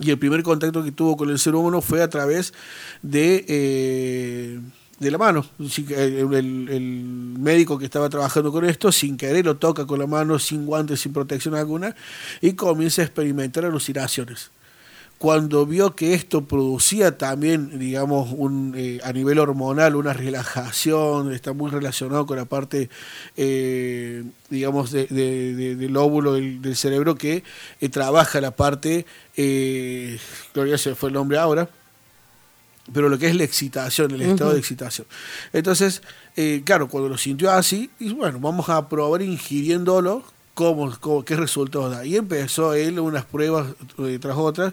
Y 0.00 0.10
el 0.10 0.18
primer 0.18 0.42
contacto 0.42 0.84
que 0.84 0.92
tuvo 0.92 1.16
con 1.16 1.30
el 1.30 1.38
ser 1.38 1.54
humano 1.54 1.80
fue 1.80 2.02
a 2.02 2.08
través 2.08 2.52
de, 3.02 3.44
eh, 3.48 4.60
de 4.98 5.10
la 5.10 5.18
mano. 5.18 5.44
El, 5.58 6.68
el, 6.68 6.82
médico 7.38 7.78
que 7.78 7.84
estaba 7.84 8.08
trabajando 8.08 8.52
con 8.52 8.64
esto, 8.64 8.92
sin 8.92 9.16
querer, 9.16 9.44
lo 9.44 9.56
toca 9.56 9.86
con 9.86 9.98
la 9.98 10.06
mano, 10.06 10.38
sin 10.38 10.66
guantes, 10.66 11.00
sin 11.00 11.12
protección 11.12 11.54
alguna, 11.54 11.94
y 12.40 12.52
comienza 12.52 13.02
a 13.02 13.04
experimentar 13.06 13.64
alucinaciones 13.64 14.50
cuando 15.18 15.66
vio 15.66 15.96
que 15.96 16.14
esto 16.14 16.44
producía 16.44 17.18
también, 17.18 17.80
digamos, 17.80 18.32
un, 18.32 18.74
eh, 18.76 19.00
a 19.02 19.12
nivel 19.12 19.40
hormonal 19.40 19.96
una 19.96 20.12
relajación, 20.12 21.32
está 21.32 21.52
muy 21.52 21.72
relacionado 21.72 22.24
con 22.24 22.36
la 22.36 22.44
parte, 22.44 22.88
eh, 23.36 24.22
digamos, 24.48 24.92
de, 24.92 25.06
del 25.08 25.96
óvulo 25.96 26.34
del, 26.34 26.76
cerebro 26.76 27.16
que 27.16 27.42
eh, 27.80 27.88
trabaja 27.88 28.40
la 28.40 28.52
parte, 28.52 29.06
Gloria 30.54 30.78
se 30.78 30.94
fue 30.94 31.08
el 31.08 31.14
nombre 31.14 31.38
ahora, 31.38 31.68
pero 32.92 33.08
lo 33.08 33.18
que 33.18 33.26
es 33.26 33.34
la 33.34 33.44
excitación, 33.44 34.12
el 34.12 34.22
estado 34.22 34.52
de 34.52 34.60
excitación. 34.60 35.06
Entonces, 35.52 36.00
claro, 36.64 36.88
cuando 36.88 37.08
lo 37.08 37.18
sintió 37.18 37.50
así, 37.50 37.90
y 37.98 38.12
bueno, 38.14 38.38
vamos 38.38 38.68
a 38.68 38.88
probar 38.88 39.22
ingiriéndolo, 39.22 40.24
cómo, 40.58 40.92
cómo, 40.98 41.24
qué 41.24 41.36
resultados 41.36 41.92
da. 41.92 42.04
Y 42.04 42.16
empezó 42.16 42.74
él 42.74 42.98
unas 42.98 43.24
pruebas 43.24 43.68
tras 44.20 44.36
otras 44.36 44.72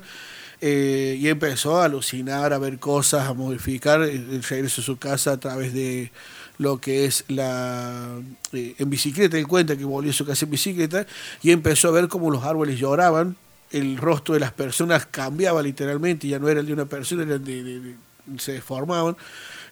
eh, 0.60 1.16
y 1.20 1.28
empezó 1.28 1.80
a 1.80 1.86
alucinar, 1.86 2.54
a 2.54 2.58
ver 2.58 2.80
cosas, 2.80 3.30
a 3.30 3.36
modificar 3.36 4.02
el 4.02 4.42
regreso 4.42 4.82
a 4.82 4.84
su 4.84 4.98
casa 4.98 5.34
a 5.34 5.38
través 5.38 5.76
de 5.76 6.12
lo 6.58 6.82
que 6.82 7.06
es 7.06 7.24
la 7.28 8.20
eh, 8.52 8.74
en 8.80 8.90
bicicleta, 8.90 9.38
él 9.38 9.46
cuenta 9.46 9.78
que 9.78 9.86
volvió 9.86 10.10
a 10.10 10.14
su 10.16 10.26
casa 10.26 10.46
en 10.46 10.52
bicicleta 10.52 11.06
y 11.44 11.52
empezó 11.52 11.90
a 11.90 11.92
ver 11.92 12.08
cómo 12.08 12.32
los 12.32 12.44
árboles 12.44 12.80
lloraban, 12.80 13.36
el 13.70 13.98
rostro 13.98 14.34
de 14.34 14.40
las 14.40 14.54
personas 14.54 15.06
cambiaba 15.06 15.62
literalmente, 15.62 16.28
ya 16.28 16.40
no 16.40 16.50
era 16.50 16.62
el 16.62 16.66
de 16.66 16.74
una 16.74 16.86
persona, 16.86 17.22
era 17.22 17.38
de, 17.38 17.96
se 18.40 18.54
deformaban. 18.54 19.16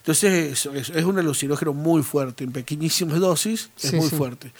Entonces 0.04 0.66
es, 0.66 0.90
es, 0.90 1.06
un 1.06 1.18
alucinógeno 1.18 1.72
muy 1.72 2.04
fuerte, 2.04 2.44
en 2.44 2.52
pequeñísimas 2.52 3.22
dosis 3.22 3.70
es 3.82 3.94
muy 3.94 4.10
fuerte. 4.10 4.52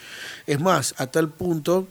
Es 0.48 0.62
más, 0.62 0.96
a 0.98 1.08
tal 1.08 1.28
punto 1.28 1.86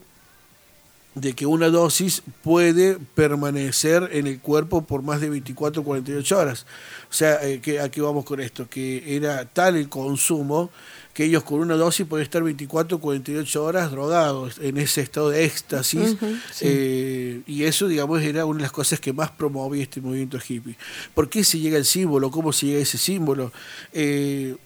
de 1.15 1.35
que 1.35 1.45
una 1.45 1.69
dosis 1.69 2.23
puede 2.43 2.97
permanecer 3.15 4.09
en 4.13 4.27
el 4.27 4.41
cuerpo 4.41 4.87
por 4.87 5.03
más 5.03 5.21
de 5.21 5.29
24 5.29 5.83
o 5.83 5.85
48 5.85 6.39
horas. 6.39 6.67
O 7.11 7.13
sea, 7.13 7.47
eh, 7.47 7.61
que 7.61 7.79
aquí 7.81 8.01
vamos 8.01 8.25
con 8.25 8.41
esto, 8.41 8.69
que 8.71 9.17
era 9.17 9.45
tal 9.45 9.77
el 9.77 9.91
consumo 9.91 10.71
que 11.13 11.25
ellos 11.25 11.43
con 11.43 11.61
una 11.61 11.77
dosis 11.77 12.07
pueden 12.07 12.25
estar 12.25 12.43
24 12.43 12.97
o 12.97 13.01
48 13.01 13.65
horas 13.65 13.91
drogados 13.91 14.59
en 14.61 14.79
ese 14.79 15.03
estado 15.03 15.31
de 15.31 15.45
éxtasis. 15.45 16.17
Eh, 16.61 17.43
y 17.47 17.65
eso, 17.65 17.87
digamos, 17.87 18.23
era 18.23 18.47
una 18.47 18.59
de 18.59 18.63
las 18.63 18.73
cosas 18.73 18.99
que 18.99 19.13
más 19.13 19.31
promovía 19.31 19.83
este 19.83 20.01
movimiento 20.01 20.39
hippie. 20.39 20.77
¿Por 21.15 21.29
qué 21.29 21.45
se 21.45 21.59
llega 21.59 21.77
el 21.77 21.85
símbolo? 21.85 22.31
¿Cómo 22.31 22.53
se 22.53 22.67
llega 22.67 22.79
a 22.79 22.83
ese 22.83 22.99
símbolo? 22.99 23.53
Eh, 23.93 24.57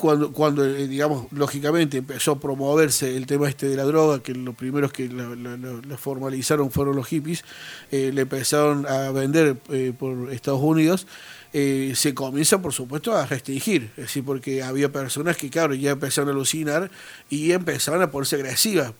cuando, 0.00 0.32
cuando 0.32 0.64
eh, 0.64 0.88
digamos, 0.88 1.26
lógicamente 1.30 1.98
empezó 1.98 2.32
a 2.32 2.40
promoverse 2.40 3.16
el 3.16 3.26
tema 3.26 3.48
este 3.48 3.68
de 3.68 3.76
la 3.76 3.84
droga, 3.84 4.20
que 4.20 4.34
los 4.34 4.56
primeros 4.56 4.92
que 4.92 5.08
lo, 5.08 5.98
formalizaron 5.98 6.70
fueron 6.70 6.96
los 6.96 7.06
hippies, 7.06 7.44
eh, 7.92 8.10
le 8.12 8.22
empezaron 8.22 8.86
a 8.86 9.10
vender 9.12 9.58
eh, 9.68 9.92
por 9.96 10.32
Estados 10.32 10.60
Unidos, 10.62 11.06
se 11.52 12.14
comienza, 12.14 12.62
por 12.62 12.72
supuesto, 12.72 13.16
a 13.16 13.26
restringir, 13.26 13.90
es 13.96 14.04
decir, 14.04 14.24
porque 14.24 14.62
había 14.62 14.92
personas 14.92 15.36
que, 15.36 15.50
claro, 15.50 15.74
ya 15.74 15.92
empezaron 15.92 16.28
a 16.28 16.32
alucinar 16.32 16.90
y 17.28 17.52
empezaban 17.52 18.02
a 18.02 18.10
ponerse 18.10 18.36
agresivas. 18.36 18.92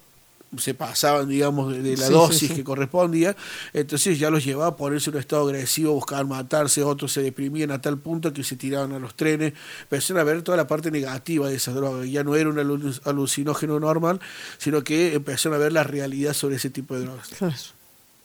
Se 0.58 0.74
pasaban, 0.74 1.28
digamos, 1.28 1.72
de, 1.80 1.96
la 1.96 2.08
dosis 2.08 2.50
que 2.50 2.64
correspondía, 2.64 3.36
entonces 3.72 4.18
ya 4.18 4.30
los 4.30 4.44
llevaba 4.44 4.70
a 4.70 4.76
ponerse 4.76 5.10
en 5.10 5.14
un 5.14 5.20
estado 5.20 5.46
agresivo, 5.46 5.92
buscaban 5.92 6.26
matarse, 6.26 6.82
otros 6.82 7.12
se 7.12 7.22
deprimían 7.22 7.70
a 7.70 7.80
tal 7.80 7.98
punto 7.98 8.32
que 8.32 8.42
se 8.42 8.56
tiraban 8.56 8.92
a 8.92 8.98
los 8.98 9.14
trenes, 9.14 9.52
empezaron 9.82 10.20
a 10.20 10.24
ver 10.24 10.42
toda 10.42 10.56
la 10.56 10.66
parte 10.66 10.90
negativa 10.90 11.48
de 11.48 11.54
esa 11.54 11.70
droga, 11.70 12.04
ya 12.04 12.24
no 12.24 12.34
era 12.34 12.50
un 12.50 12.58
alucinógeno 13.04 13.78
normal, 13.78 14.20
sino 14.58 14.82
que 14.82 15.14
empezaron 15.14 15.54
a 15.54 15.62
ver 15.62 15.72
la 15.72 15.84
realidad 15.84 16.32
sobre 16.32 16.56
ese 16.56 16.68
tipo 16.68 16.96
de 16.96 17.02
drogas. 17.02 17.30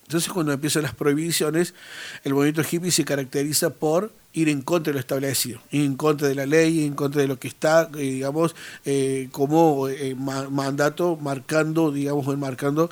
Entonces 0.08 0.32
cuando 0.32 0.54
empiezan 0.54 0.84
las 0.84 0.94
prohibiciones, 0.94 1.74
el 2.24 2.34
movimiento 2.36 2.62
hippie 2.70 2.92
se 2.92 3.04
caracteriza 3.04 3.72
por 3.72 4.12
ir 4.34 4.50
en 4.50 4.62
contra 4.62 4.92
de 4.92 4.96
lo 4.96 5.00
establecido, 5.00 5.62
en 5.72 5.96
contra 5.96 6.28
de 6.28 6.36
la 6.36 6.46
ley, 6.46 6.86
en 6.86 6.94
contra 6.94 7.22
de 7.22 7.28
lo 7.28 7.40
que 7.40 7.48
está, 7.48 7.90
eh, 7.96 8.02
digamos, 8.02 8.54
eh, 8.84 9.30
como 9.32 9.88
eh, 9.88 10.14
mandato, 10.16 11.18
marcando, 11.20 11.92
digamos, 11.92 12.38
marcando 12.38 12.92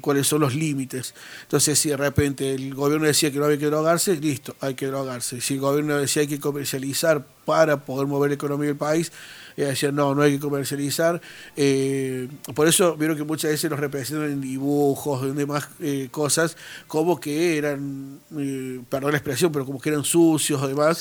cuáles 0.00 0.26
son 0.26 0.40
los 0.40 0.54
límites. 0.54 1.14
Entonces, 1.42 1.78
si 1.78 1.90
de 1.90 1.96
repente 1.96 2.54
el 2.54 2.74
gobierno 2.74 3.06
decía 3.06 3.30
que 3.30 3.38
no 3.38 3.44
había 3.44 3.58
que 3.58 3.66
drogarse, 3.66 4.16
listo, 4.16 4.56
hay 4.60 4.74
que 4.74 4.86
drogarse. 4.86 5.40
Si 5.40 5.54
el 5.54 5.60
gobierno 5.60 5.96
decía 5.98 6.26
que 6.26 6.32
hay 6.32 6.38
que 6.38 6.40
comercializar 6.40 7.24
para 7.44 7.84
poder 7.84 8.06
mover 8.06 8.30
la 8.30 8.34
economía 8.34 8.68
del 8.68 8.76
país, 8.76 9.12
y 9.58 9.62
decían, 9.62 9.96
no, 9.96 10.14
no 10.14 10.22
hay 10.22 10.34
que 10.34 10.38
comercializar. 10.38 11.20
Eh, 11.56 12.28
por 12.54 12.68
eso 12.68 12.96
vieron 12.96 13.16
que 13.16 13.24
muchas 13.24 13.50
veces 13.50 13.68
los 13.68 13.80
representan 13.80 14.30
en 14.30 14.40
dibujos, 14.40 15.24
en 15.24 15.34
demás 15.34 15.68
eh, 15.80 16.06
cosas, 16.12 16.56
como 16.86 17.18
que 17.18 17.58
eran, 17.58 18.20
eh, 18.38 18.80
perdón 18.88 19.10
la 19.10 19.18
expresión, 19.18 19.50
pero 19.50 19.66
como 19.66 19.80
que 19.80 19.88
eran 19.88 20.04
sucios 20.04 20.62
o 20.62 20.68
demás. 20.68 20.98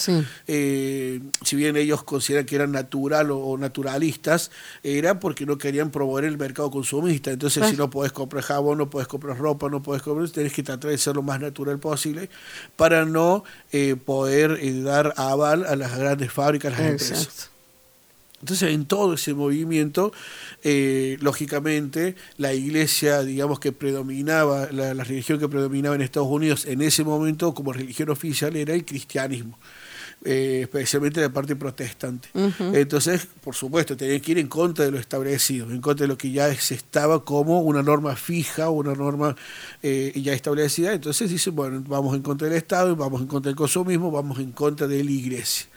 si 0.47 1.55
bien 1.55 1.77
ellos 1.77 2.03
consideran 2.03 2.47
que 2.47 2.55
eran 2.55 2.71
natural 2.71 3.29
o, 3.29 3.55
naturalistas, 3.59 4.49
era 4.81 5.19
porque 5.19 5.45
no 5.45 5.59
querían 5.59 5.91
promover 5.91 6.25
el 6.25 6.39
mercado 6.39 6.71
consumista. 6.71 7.29
Entonces, 7.29 7.69
si 7.69 7.77
no 7.77 7.91
podés 7.91 8.11
comprar 8.11 8.43
jabón, 8.43 8.79
no 8.79 8.89
podés 8.89 9.07
comprar 9.07 9.37
ropa, 9.37 9.69
no 9.69 9.83
podés 9.83 10.01
comprar, 10.01 10.27
tenés 10.31 10.53
que 10.53 10.63
tratar 10.63 10.89
de 10.89 10.97
ser 10.97 11.15
lo 11.15 11.21
más 11.21 11.39
natural 11.39 11.77
posible 11.77 12.27
para 12.75 13.05
no 13.05 13.43
poder 14.03 14.57
dar 14.83 15.13
aval 15.15 15.63
a 15.63 15.75
las 15.75 15.95
grandes 15.95 16.31
fábricas, 16.31 16.71
las 16.71 16.81
empresas. 16.81 17.51
Entonces, 18.39 18.71
en 18.71 18.86
todo 18.86 19.15
ese 19.15 19.34
movimiento, 19.34 20.12
eh, 20.63 21.17
lógicamente, 21.21 22.15
la 22.38 22.54
iglesia, 22.54 23.23
digamos, 23.23 23.60
que 23.60 23.71
predominaba, 23.71 24.67
la, 24.71 24.93
religión 25.04 25.39
que 25.39 25.50
predominaba 25.50 25.95
en 25.95 26.02
Estados 26.02 26.30
Unidos 26.30 26.65
en 26.65 26.82
ese 26.82 27.04
momento 27.04 27.54
como 27.56 27.73
religión 27.73 28.10
oficial 28.10 28.56
era 28.56 28.73
el 28.73 28.86
cristianismo. 28.86 29.58
Eh, 30.26 30.62
especialmente 30.63 31.21
la 31.21 31.30
parte 31.30 31.56
protestante. 31.56 32.30
Entonces, 32.73 33.28
por 33.43 33.54
supuesto, 33.54 33.95
tenía 33.95 34.19
que 34.19 34.32
ir 34.32 34.39
en 34.39 34.47
contra 34.47 34.84
de 34.84 34.91
lo 34.91 34.97
establecido, 34.97 35.69
en 35.69 35.80
contra 35.80 36.06
de 36.06 36.08
lo 36.08 36.17
que 36.17 36.32
ya 36.32 36.54
se 36.56 36.73
estaba 36.73 37.23
como 37.23 37.62
una 37.62 37.84
norma 37.84 38.15
fija, 38.15 38.69
una 38.69 38.95
norma 38.95 39.36
eh, 39.84 40.12
ya 40.15 40.34
establecida. 40.34 40.93
Entonces 40.93 41.30
dicen, 41.30 41.56
bueno, 41.56 41.84
vamos 41.88 42.15
en 42.15 42.23
contra 42.23 42.47
del 42.47 42.58
Estado, 42.58 42.95
vamos 42.95 43.21
en 43.21 43.28
contra 43.28 43.52
del 43.52 43.56
consumismo, 43.56 44.10
vamos 44.10 44.39
en 44.39 44.52
contra 44.52 44.88
de 44.88 45.04
la 45.04 45.12
iglesia. 45.12 45.67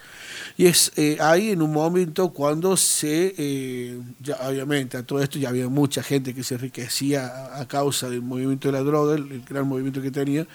Y 0.60 0.66
es 0.66 0.92
eh, 0.96 1.16
ahí 1.22 1.52
en 1.52 1.62
un 1.62 1.72
momento 1.72 2.34
cuando 2.34 2.76
se, 2.76 3.34
eh, 3.38 3.98
ya, 4.20 4.36
obviamente 4.46 4.98
a 4.98 5.02
todo 5.02 5.22
esto 5.22 5.38
ya 5.38 5.48
había 5.48 5.70
mucha 5.70 6.02
gente 6.02 6.34
que 6.34 6.44
se 6.44 6.56
enriquecía 6.56 7.58
a, 7.58 7.66
causa 7.66 8.10
del 8.10 8.20
movimiento 8.20 8.68
de 8.68 8.72
la 8.72 8.82
droga, 8.82 9.14
el, 9.14 9.42
gran 9.48 9.66
movimiento 9.66 10.02
que 10.02 10.10
tenía, 10.10 10.46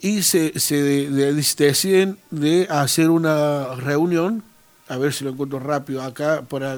y 0.00 0.22
se, 0.22 0.58
se 0.58 1.08
deciden 1.56 2.18
de 2.32 2.66
hacer 2.68 3.10
una 3.10 3.76
reunión, 3.76 4.42
a 4.88 4.96
ver 4.96 5.12
si 5.12 5.22
lo 5.22 5.30
encuentro 5.30 5.60
rápido 5.60 6.02
acá 6.02 6.42
para 6.42 6.76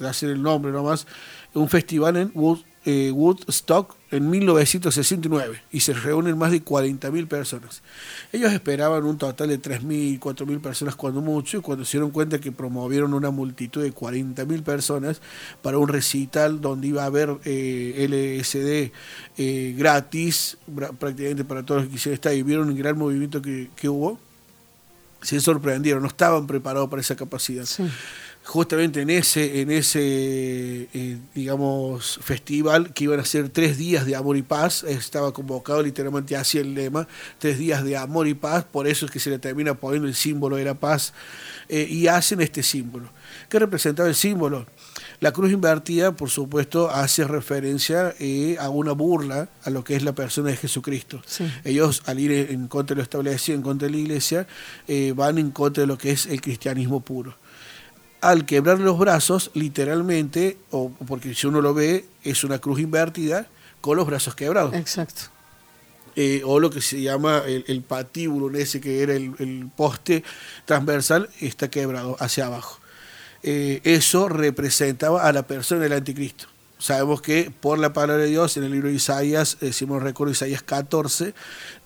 hacer 0.00 0.30
el 0.30 0.42
nombre 0.42 0.72
nomás, 0.72 1.06
un 1.54 1.68
festival 1.68 2.16
en 2.16 2.32
Wood, 2.34 2.58
eh, 2.84 3.12
Woodstock, 3.12 3.94
en 4.12 4.28
1969 4.28 5.62
y 5.72 5.80
se 5.80 5.94
reúnen 5.94 6.36
más 6.36 6.50
de 6.52 6.62
40.000 6.62 7.26
personas. 7.26 7.82
Ellos 8.30 8.52
esperaban 8.52 9.04
un 9.04 9.16
total 9.16 9.48
de 9.48 9.60
3.000, 9.60 10.20
4.000 10.20 10.60
personas 10.60 10.94
cuando 10.94 11.22
mucho 11.22 11.58
y 11.58 11.60
cuando 11.62 11.84
se 11.86 11.92
dieron 11.92 12.10
cuenta 12.10 12.38
que 12.38 12.52
promovieron 12.52 13.14
una 13.14 13.30
multitud 13.30 13.82
de 13.82 13.92
40.000 13.92 14.62
personas 14.62 15.22
para 15.62 15.78
un 15.78 15.88
recital 15.88 16.60
donde 16.60 16.88
iba 16.88 17.04
a 17.04 17.06
haber 17.06 17.38
eh, 17.44 18.06
LSD 18.06 18.92
eh, 19.38 19.74
gratis 19.78 20.58
prácticamente 20.98 21.44
para 21.44 21.62
todos 21.62 21.80
los 21.80 21.88
que 21.88 21.94
quisieran 21.94 22.14
estar 22.14 22.34
y 22.34 22.42
vieron 22.42 22.68
el 22.68 22.76
gran 22.76 22.98
movimiento 22.98 23.40
que, 23.40 23.70
que 23.74 23.88
hubo, 23.88 24.20
se 25.22 25.40
sorprendieron, 25.40 26.02
no 26.02 26.08
estaban 26.08 26.46
preparados 26.46 26.90
para 26.90 27.00
esa 27.00 27.16
capacidad. 27.16 27.64
Sí 27.64 27.84
justamente 28.44 29.00
en 29.00 29.10
ese, 29.10 29.60
en 29.60 29.70
ese 29.70 30.88
eh, 30.92 31.18
digamos, 31.34 32.18
festival 32.22 32.92
que 32.92 33.04
iban 33.04 33.20
a 33.20 33.24
ser 33.24 33.48
tres 33.48 33.78
días 33.78 34.04
de 34.04 34.16
amor 34.16 34.36
y 34.36 34.42
paz, 34.42 34.82
estaba 34.82 35.32
convocado 35.32 35.82
literalmente 35.82 36.36
así 36.36 36.58
el 36.58 36.74
lema, 36.74 37.06
tres 37.38 37.58
días 37.58 37.84
de 37.84 37.96
amor 37.96 38.26
y 38.26 38.34
paz, 38.34 38.64
por 38.64 38.88
eso 38.88 39.06
es 39.06 39.12
que 39.12 39.20
se 39.20 39.30
le 39.30 39.38
termina 39.38 39.74
poniendo 39.74 40.08
el 40.08 40.14
símbolo 40.14 40.56
de 40.56 40.64
la 40.64 40.74
paz, 40.74 41.12
eh, 41.68 41.86
y 41.88 42.08
hacen 42.08 42.40
este 42.40 42.62
símbolo. 42.62 43.08
¿Qué 43.48 43.58
representaba 43.58 44.08
el 44.08 44.14
símbolo? 44.14 44.66
La 45.20 45.32
cruz 45.32 45.52
invertida, 45.52 46.12
por 46.12 46.28
supuesto, 46.28 46.90
hace 46.90 47.24
referencia 47.24 48.12
eh, 48.18 48.56
a 48.58 48.70
una 48.70 48.92
burla 48.92 49.48
a 49.62 49.70
lo 49.70 49.84
que 49.84 49.94
es 49.94 50.02
la 50.02 50.14
persona 50.14 50.50
de 50.50 50.56
Jesucristo. 50.56 51.22
Ellos, 51.62 52.02
al 52.06 52.18
ir 52.18 52.32
en 52.32 52.66
contra 52.66 52.94
de 52.94 52.98
lo 52.98 53.02
establecido, 53.04 53.56
en 53.56 53.62
contra 53.62 53.86
de 53.86 53.92
la 53.92 54.00
iglesia, 54.00 54.46
van 55.14 55.38
en 55.38 55.52
contra 55.52 55.82
de 55.82 55.86
lo 55.86 55.96
que 55.96 56.10
es 56.10 56.26
el 56.26 56.40
cristianismo 56.40 57.00
puro 57.00 57.36
al 58.22 58.46
quebrar 58.46 58.78
los 58.78 58.98
brazos, 58.98 59.50
literalmente, 59.52 60.56
o 60.70 60.90
porque 61.06 61.34
si 61.34 61.48
uno 61.48 61.60
lo 61.60 61.74
ve, 61.74 62.06
es 62.22 62.44
una 62.44 62.60
cruz 62.60 62.80
invertida 62.80 63.48
con 63.80 63.96
los 63.96 64.06
brazos 64.06 64.34
quebrados. 64.34 64.72
Exacto. 64.74 65.22
Eh, 66.14 66.42
o 66.44 66.60
lo 66.60 66.70
que 66.70 66.80
se 66.80 67.00
llama 67.00 67.42
el, 67.46 67.82
patíbulo, 67.82 68.56
ese 68.56 68.80
que 68.80 69.02
era 69.02 69.14
el, 69.14 69.68
poste 69.74 70.22
transversal, 70.64 71.28
está 71.40 71.68
quebrado 71.68 72.16
hacia 72.20 72.46
abajo. 72.46 72.78
Eh, 73.42 73.80
eso 73.82 74.28
representaba 74.28 75.26
a 75.26 75.32
la 75.32 75.46
persona 75.46 75.82
del 75.82 75.94
anticristo. 75.94 76.46
Sabemos 76.82 77.22
que 77.22 77.52
por 77.60 77.78
la 77.78 77.92
palabra 77.92 78.24
de 78.24 78.28
Dios, 78.28 78.56
en 78.56 78.64
el 78.64 78.72
libro 78.72 78.88
de 78.88 78.94
Isaías, 78.94 79.56
eh, 79.60 79.72
si 79.72 79.86
me 79.86 80.00
recuerdo, 80.00 80.32
Isaías 80.32 80.64
14, 80.64 81.32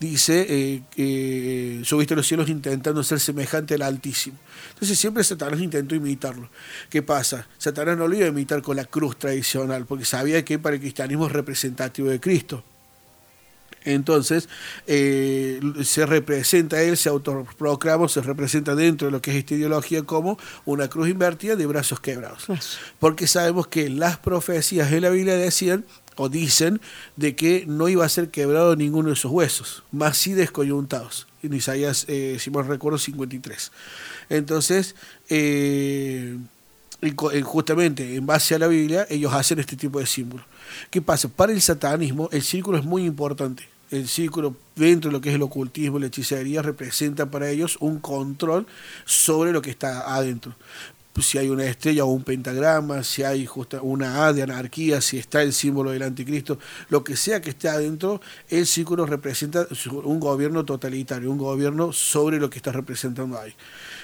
dice 0.01 0.47
eh, 0.49 0.83
que 0.91 1.83
subiste 1.85 2.17
los 2.17 2.27
cielos 2.27 2.49
intentando 2.49 3.05
ser 3.05 3.21
semejante 3.21 3.75
al 3.75 3.83
Altísimo. 3.83 4.39
Entonces 4.71 4.99
siempre 4.99 5.23
Satanás 5.23 5.61
intentó 5.61 5.95
imitarlo. 5.95 6.49
¿Qué 6.89 7.03
pasa? 7.03 7.47
Satanás 7.59 7.99
no 7.99 8.09
lo 8.09 8.17
iba 8.17 8.25
a 8.25 8.31
imitar 8.31 8.63
con 8.63 8.77
la 8.77 8.87
cruz 8.87 9.19
tradicional, 9.19 9.85
porque 9.85 10.07
sabía 10.07 10.43
que 10.47 10.59
para 10.59 10.77
el 10.77 10.81
cristianismo 10.81 11.27
es 11.27 11.33
representativo 11.33 12.09
de 12.09 12.19
Cristo. 12.19 12.65
Entonces, 13.87 14.49
eh, 14.89 15.61
se 15.85 16.05
representa 16.07 16.83
él, 16.83 16.97
se 16.97 17.09
autoproclama, 17.09 18.09
se 18.09 18.21
representa 18.21 18.75
dentro 18.75 19.07
de 19.07 19.13
lo 19.13 19.23
que 19.23 19.31
es 19.31 19.37
esta 19.37 19.55
ideología 19.55 20.03
como 20.03 20.39
una 20.65 20.89
cruz 20.89 21.09
invertida 21.09 21.55
de 21.55 21.67
brazos 21.67 22.01
quebrados. 22.01 22.47
Porque 22.99 23.29
sabemos 23.29 23.69
que 23.69 23.89
las 23.89 24.19
profecías 24.19 24.91
de 24.91 25.01
la 25.01 25.09
Biblia 25.11 25.37
decían 25.37 25.85
o 26.17 26.29
dicen 26.29 26.81
de 27.15 27.37
que 27.37 27.65
no 27.69 27.89
iba 27.89 28.05
a 28.05 28.09
ser 28.09 28.31
quebrado 28.31 28.75
ninguno 28.75 29.09
de 29.09 29.15
esos 29.15 29.31
huesos, 29.31 29.85
más 29.93 30.19
sí 30.19 30.33
descoyuntados. 30.33 31.29
En 31.45 31.55
Isaías, 31.55 32.07
eh, 32.09 32.39
si 32.41 32.51
mal 32.51 32.67
recuerdo, 32.67 32.99
53. 32.99 33.71
Entonces, 34.31 34.97
eh, 35.29 36.37
justamente 37.45 38.17
en 38.17 38.27
base 38.27 38.57
a 38.57 38.59
la 38.59 38.67
Biblia, 38.67 39.07
ellos 39.11 39.33
hacen 39.33 39.61
este 39.61 39.77
tipo 39.77 40.01
de 40.01 40.07
símbolos. 40.07 40.45
¿Qué 40.91 41.01
pasa? 41.01 41.29
Para 41.29 41.53
el 41.53 41.63
satanismo, 41.63 42.29
el 42.33 42.43
círculo 42.43 42.79
es 42.79 42.85
muy 42.85 43.05
importante 43.05 43.76
el 43.91 44.09
círculo 44.09 44.57
dentro 44.75 45.11
de 45.11 45.17
lo 45.17 45.21
que 45.21 45.31
es 45.31 45.35
el 45.35 45.43
ocultismo, 45.43 45.99
la 45.99 46.07
hechicería, 46.07 46.63
representa 46.63 47.31
para 47.31 47.49
ellos 47.49 47.77
un 47.81 47.99
control 47.99 48.67
sobre 49.05 49.53
lo 49.53 49.63
que 49.63 49.71
está 49.71 50.15
adentro. 50.15 50.55
Si 51.21 51.39
hay 51.39 51.49
una 51.49 51.65
estrella 51.65 52.05
o 52.05 52.09
un 52.09 52.25
pentagrama, 52.25 53.03
si 53.03 53.23
hay 53.23 53.47
justa 53.47 53.81
una 53.81 54.27
A 54.27 54.35
de 54.35 54.43
anarquía, 54.43 55.01
si 55.01 55.19
está 55.19 55.43
el 55.43 55.55
símbolo 55.55 55.91
del 55.91 56.03
anticristo, 56.03 56.59
lo 56.91 57.03
que 57.05 57.17
sea 57.17 57.41
que 57.41 57.51
esté 57.51 57.71
adentro, 57.71 58.21
el 58.51 58.67
círculo 58.67 59.07
representa 59.07 59.67
un 60.05 60.21
gobierno 60.21 60.67
totalitario, 60.67 61.31
un 61.31 61.39
gobierno 61.39 61.93
sobre 61.93 62.39
lo 62.39 62.51
que 62.51 62.59
está 62.59 62.71
representando 62.71 63.39
ahí. 63.39 63.55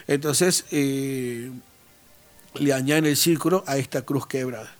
Entonces, 0.07 0.65
eh, 0.71 1.51
le 2.55 2.73
añaden 2.73 3.07
el 3.07 3.17
círculo 3.17 3.63
a 3.67 3.77
esta 3.77 4.03
cruz 4.03 4.27
quebrada. 4.27 4.73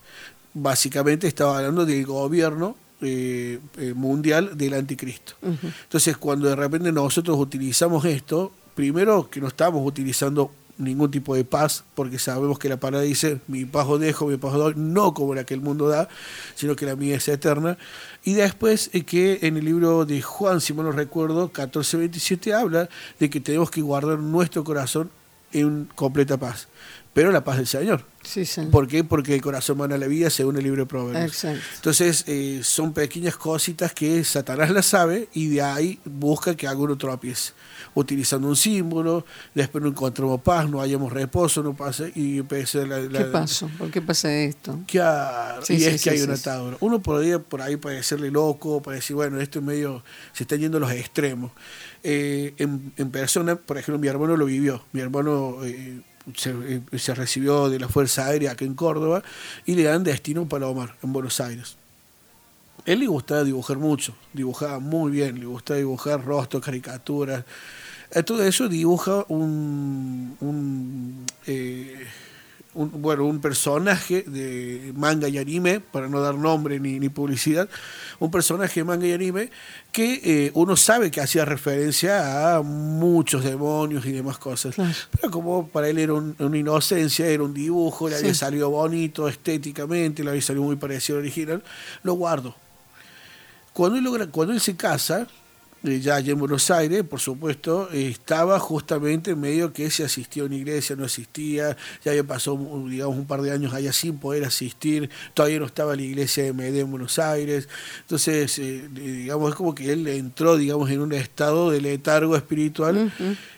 Básicamente 0.55 1.27
estaba 1.27 1.59
hablando 1.59 1.85
del 1.85 2.05
gobierno 2.07 2.77
eh, 3.03 3.59
eh, 3.79 3.95
mundial 3.95 4.57
del 4.57 4.75
anticristo. 4.75 5.35
Entonces, 5.43 6.17
cuando 6.17 6.49
de 6.49 6.57
repente 6.57 6.93
nosotros 6.93 7.37
utilizamos 7.39 8.05
esto, 8.05 8.53
primero 8.75 9.29
que 9.29 9.41
no 9.41 9.49
estamos 9.49 9.87
utilizando 9.87 10.53
ningún 10.79 11.11
tipo 11.11 11.35
de 11.35 11.45
paz, 11.45 11.85
porque 11.95 12.19
sabemos 12.19 12.59
que 12.59 12.69
la 12.69 12.79
palabra 12.79 13.05
dice, 13.05 13.41
mi 13.47 13.65
paz 13.65 13.87
os 13.89 14.01
dejo, 14.01 14.27
mi 14.27 14.37
paz 14.37 14.53
os 14.55 14.59
doy, 14.59 14.75
no 14.77 15.15
como 15.15 15.35
la 15.35 15.45
que 15.45 15.55
el 15.55 15.61
mundo 15.61 15.89
da, 15.89 16.09
sino 16.55 16.77
que 16.77 16.87
la 16.87 16.97
mía 16.97 17.17
es 17.17 17.29
eterna. 17.29 17.77
Y 18.25 18.35
después 18.35 18.91
eh, 18.93 19.05
que 19.05 19.41
en 19.43 19.57
el 19.57 19.65
libro 19.65 20.05
de 20.05 20.23
Juan, 20.23 20.61
si 20.61 20.73
mal 20.73 20.87
no 20.87 20.93
recuerdo, 20.93 21.53
14.27 21.53 22.53
habla 22.53 22.89
de 23.19 23.31
que 23.31 23.41
tenemos 23.41 23.71
que 23.71 23.83
guardar 23.83 24.19
nuestro 24.19 24.65
corazón 24.65 25.11
en 25.53 25.89
completa 25.95 26.39
paz 26.39 26.69
pero 27.13 27.31
la 27.31 27.45
paz 27.45 27.59
del 27.59 27.67
Señor. 27.67 28.05
Sí, 28.23 28.47
sí. 28.47 28.63
¿Por 28.71 28.87
qué? 28.87 29.05
Porque 29.05 29.35
el 29.35 29.43
corazón 29.43 29.79
manda 29.79 29.99
la 29.99 30.07
vida 30.07 30.31
según 30.31 30.57
el 30.57 30.63
libro 30.63 30.83
de 30.83 30.87
Proverbios. 30.87 31.45
Entonces, 31.45 32.25
eh, 32.27 32.61
son 32.63 32.93
pequeñas 32.95 33.37
cositas 33.37 33.93
que 33.93 34.23
Satanás 34.25 34.71
las 34.71 34.87
sabe 34.87 35.29
y 35.35 35.49
de 35.49 35.61
ahí 35.61 36.01
busca 36.05 36.55
que 36.55 36.67
alguno 36.67 36.97
tropiece. 36.97 37.53
Utilizando 37.95 38.49
un 38.49 38.57
símbolo, 38.57 39.27
después 39.55 39.83
no 39.83 39.91
encontramos 39.91 40.41
paz, 40.41 40.71
no 40.71 40.81
hayamos 40.81 41.13
reposo, 41.13 41.63
no 41.63 41.75
pasa 41.75 42.05
y 42.15 42.39
empieza 42.39 42.87
la, 42.87 43.07
¿Qué 43.07 43.25
pasó? 43.25 43.69
¿Por 43.77 43.91
qué 43.91 44.01
pasa 44.01 44.33
esto? 44.33 44.79
y 45.69 45.85
es 45.85 46.03
que 46.03 46.11
hay 46.11 46.23
una 46.23 46.35
atadura. 46.35 46.77
Uno 46.81 47.03
podría 47.03 47.41
por 47.41 47.61
ahí 47.61 47.77
parecerle 47.77 48.31
loco, 48.31 48.81
para 48.81 48.95
decir, 48.95 49.17
bueno, 49.17 49.41
esto 49.41 49.59
es 49.59 49.65
medio, 49.65 50.03
se 50.33 50.45
están 50.45 50.61
yendo 50.61 50.79
a 50.79 50.81
los 50.81 50.93
extremos. 50.93 51.51
Eh, 52.05 52.55
en, 52.57 52.93
en, 52.97 53.11
persona, 53.11 53.57
por 53.57 53.79
ejemplo, 53.79 53.99
mi 53.99 54.09
hermano 54.09 54.37
lo 54.37 54.47
vivió. 54.47 54.85
Mi 54.93 55.01
hermano... 55.01 55.59
Eh, 55.65 56.01
eh, 56.27 56.81
se, 56.97 57.15
recibió 57.15 57.69
de 57.69 57.79
la 57.79 57.89
Fuerza 57.89 58.27
Aérea 58.27 58.53
aquí 58.53 58.65
en 58.65 58.75
Córdoba 58.75 59.23
y 59.67 59.75
le 59.75 59.85
dan 59.85 60.05
destino 60.05 60.49
Palomar, 60.49 60.97
en 61.03 61.13
Buenos 61.13 61.41
Aires. 61.41 61.77
Él 62.85 63.01
le 63.01 63.07
gustaba 63.07 63.45
dibujar 63.45 63.79
mucho, 63.79 64.15
dibujaba 64.33 64.79
muy 64.79 65.11
bien, 65.13 65.39
le 65.39 65.47
gustaba 65.47 65.79
dibujar 65.79 66.25
rostros, 66.25 66.65
caricaturas. 66.65 67.45
Todo 68.27 68.45
eso 68.45 68.69
dibuja 68.69 69.25
un, 69.29 70.37
un 70.41 71.25
eh, 71.47 72.07
un, 72.75 73.03
bueno, 73.03 73.25
un 73.27 73.41
personaje 73.41 74.23
de 74.23 74.93
manga 74.95 75.29
y 75.29 75.39
anime, 75.39 75.81
para 75.81 76.09
no 76.09 76.21
dar 76.21 76.35
nombre 76.35 76.81
ni, 76.81 76.99
ni 76.99 77.09
publicidad, 77.09 77.69
un 78.19 78.31
personaje 78.31 78.81
de 78.81 78.85
manga 78.85 79.07
y 79.07 79.13
anime 79.13 79.51
que 79.91 80.21
eh, 80.25 80.51
uno 80.55 80.77
sabe 80.77 81.11
que 81.11 81.21
hacía 81.21 81.45
referencia 81.45 82.57
a 82.57 82.63
muchos 82.63 83.45
demonios 83.45 84.07
y 84.07 84.13
demás 84.13 84.39
cosas. 84.39 84.75
Pero 85.11 85.31
como 85.31 85.69
para 85.69 85.89
él 85.89 85.99
era 85.99 86.15
una 86.15 86.57
inocencia, 86.57 87.27
era 87.27 87.43
un 87.43 87.53
dibujo, 87.53 88.09
le 88.09 88.17
había 88.17 88.35
salido 88.35 88.71
bonito 88.71 89.29
estéticamente, 89.29 90.25
le 90.25 90.31
había 90.31 90.43
salido 90.43 90.65
muy 90.65 90.77
parecido 90.77 91.19
al 91.19 91.25
original, 91.25 91.63
lo 92.03 92.15
guardo. 92.15 92.55
Cuando 93.73 93.99
él, 93.99 94.05
logra, 94.05 94.27
cuando 94.27 94.53
él 94.53 94.61
se 94.61 94.77
casa, 94.77 95.27
ya 95.83 96.17
allá 96.17 96.33
en 96.33 96.39
Buenos 96.39 96.71
Aires, 96.71 97.03
por 97.03 97.19
supuesto, 97.19 97.91
estaba 97.91 98.59
justamente 98.61 99.33
en 99.33 99.41
medio 99.41 99.73
que 99.73 99.91
se 99.91 100.05
asistió 100.05 100.45
a 100.45 100.47
una 100.47 100.55
iglesia, 100.55 100.95
no 100.95 101.05
asistía, 101.05 101.77
ya 102.05 102.13
había 102.13 102.25
pasado, 102.25 102.57
digamos, 102.89 103.17
un 103.17 103.27
par 103.27 103.43
de 103.43 103.51
años 103.51 103.75
allá 103.75 103.93
sin 103.93 104.19
poder 104.19 104.45
asistir, 104.45 105.11
todavía 105.35 105.59
no 105.59 105.67
estaba 105.67 105.97
la 105.97 106.03
iglesia 106.03 106.45
de 106.45 106.53
Medellín 106.53 106.83
en 106.83 106.91
Buenos 106.91 107.19
Aires, 107.19 107.69
entonces, 108.01 108.59
eh, 108.59 108.89
digamos, 108.93 109.51
es 109.51 109.57
como 109.57 109.75
que 109.75 109.93
él 109.93 110.07
entró, 110.07 110.57
digamos, 110.57 110.89
en 110.91 111.01
un 111.01 111.13
estado 111.13 111.71
de 111.71 111.81
letargo 111.81 112.37
espiritual 112.37 113.13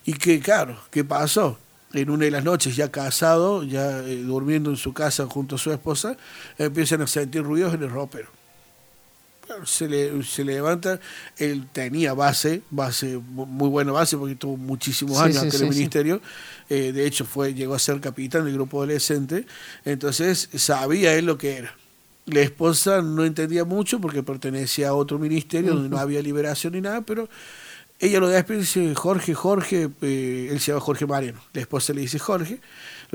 y 0.05 0.15
que, 0.15 0.41
claro, 0.41 0.79
¿qué 0.91 1.05
pasó? 1.05 1.59
en 1.93 2.11
una 2.11 2.25
de 2.25 2.33
las 2.33 2.43
noches, 2.43 2.75
ya 2.75 2.91
casado, 2.91 3.63
ya 3.63 4.01
eh, 4.01 4.17
durmiendo 4.17 4.69
en 4.69 4.77
su 4.77 4.93
casa 4.93 5.27
junto 5.27 5.55
a 5.55 5.59
su 5.59 5.71
esposa, 5.71 6.17
empiezan 6.59 7.03
a 7.03 7.07
sentir 7.07 7.45
ruidos 7.45 7.73
en 7.73 7.85
el 7.85 7.91
ropero 7.91 8.44
se, 9.65 9.89
le, 9.89 10.23
se 10.23 10.45
levanta, 10.45 11.01
él 11.39 11.67
tenía 11.73 12.15
base, 12.15 12.63
base, 12.71 13.19
muy 13.19 13.69
buena 13.69 13.93
base, 13.93 14.17
porque 14.17 14.35
tuvo 14.35 14.57
muchísimos 14.57 15.19
años 15.19 15.43
en 15.43 15.63
el 15.63 15.71
ministerio, 15.71 16.21
eh, 16.69 16.93
de 16.93 17.07
hecho 17.07 17.25
fue, 17.25 17.55
llegó 17.55 17.75
a 17.75 17.79
ser 17.79 18.01
capitán 18.01 18.45
del 18.45 18.55
grupo 18.55 18.79
adolescente, 18.79 19.47
entonces 19.85 20.49
sabía 20.55 21.15
él 21.15 21.27
lo 21.27 21.39
que 21.39 21.59
era. 21.59 21.77
La 22.27 22.41
esposa 22.41 23.03
no 23.03 23.25
entendía 23.25 23.65
mucho 23.65 24.01
porque 24.01 24.23
pertenecía 24.23 24.89
a 24.89 24.95
otro 24.95 25.19
ministerio 25.19 25.75
donde 25.75 25.91
no 25.91 25.99
había 25.99 26.23
liberación 26.23 26.73
ni 26.73 26.81
nada, 26.81 27.03
pero 27.03 27.29
ella 28.01 28.19
lo 28.19 28.29
despide 28.29 28.59
y 28.59 28.61
dice, 28.61 28.95
Jorge, 28.95 29.35
Jorge, 29.35 29.91
eh, 30.01 30.49
él 30.51 30.59
se 30.61 30.73
llama 30.73 30.81
Jorge 30.81 31.07
Mariano, 31.07 31.41
la 31.53 31.61
esposa 31.61 31.93
le 31.93 32.01
dice 32.01 32.19
Jorge, 32.19 32.61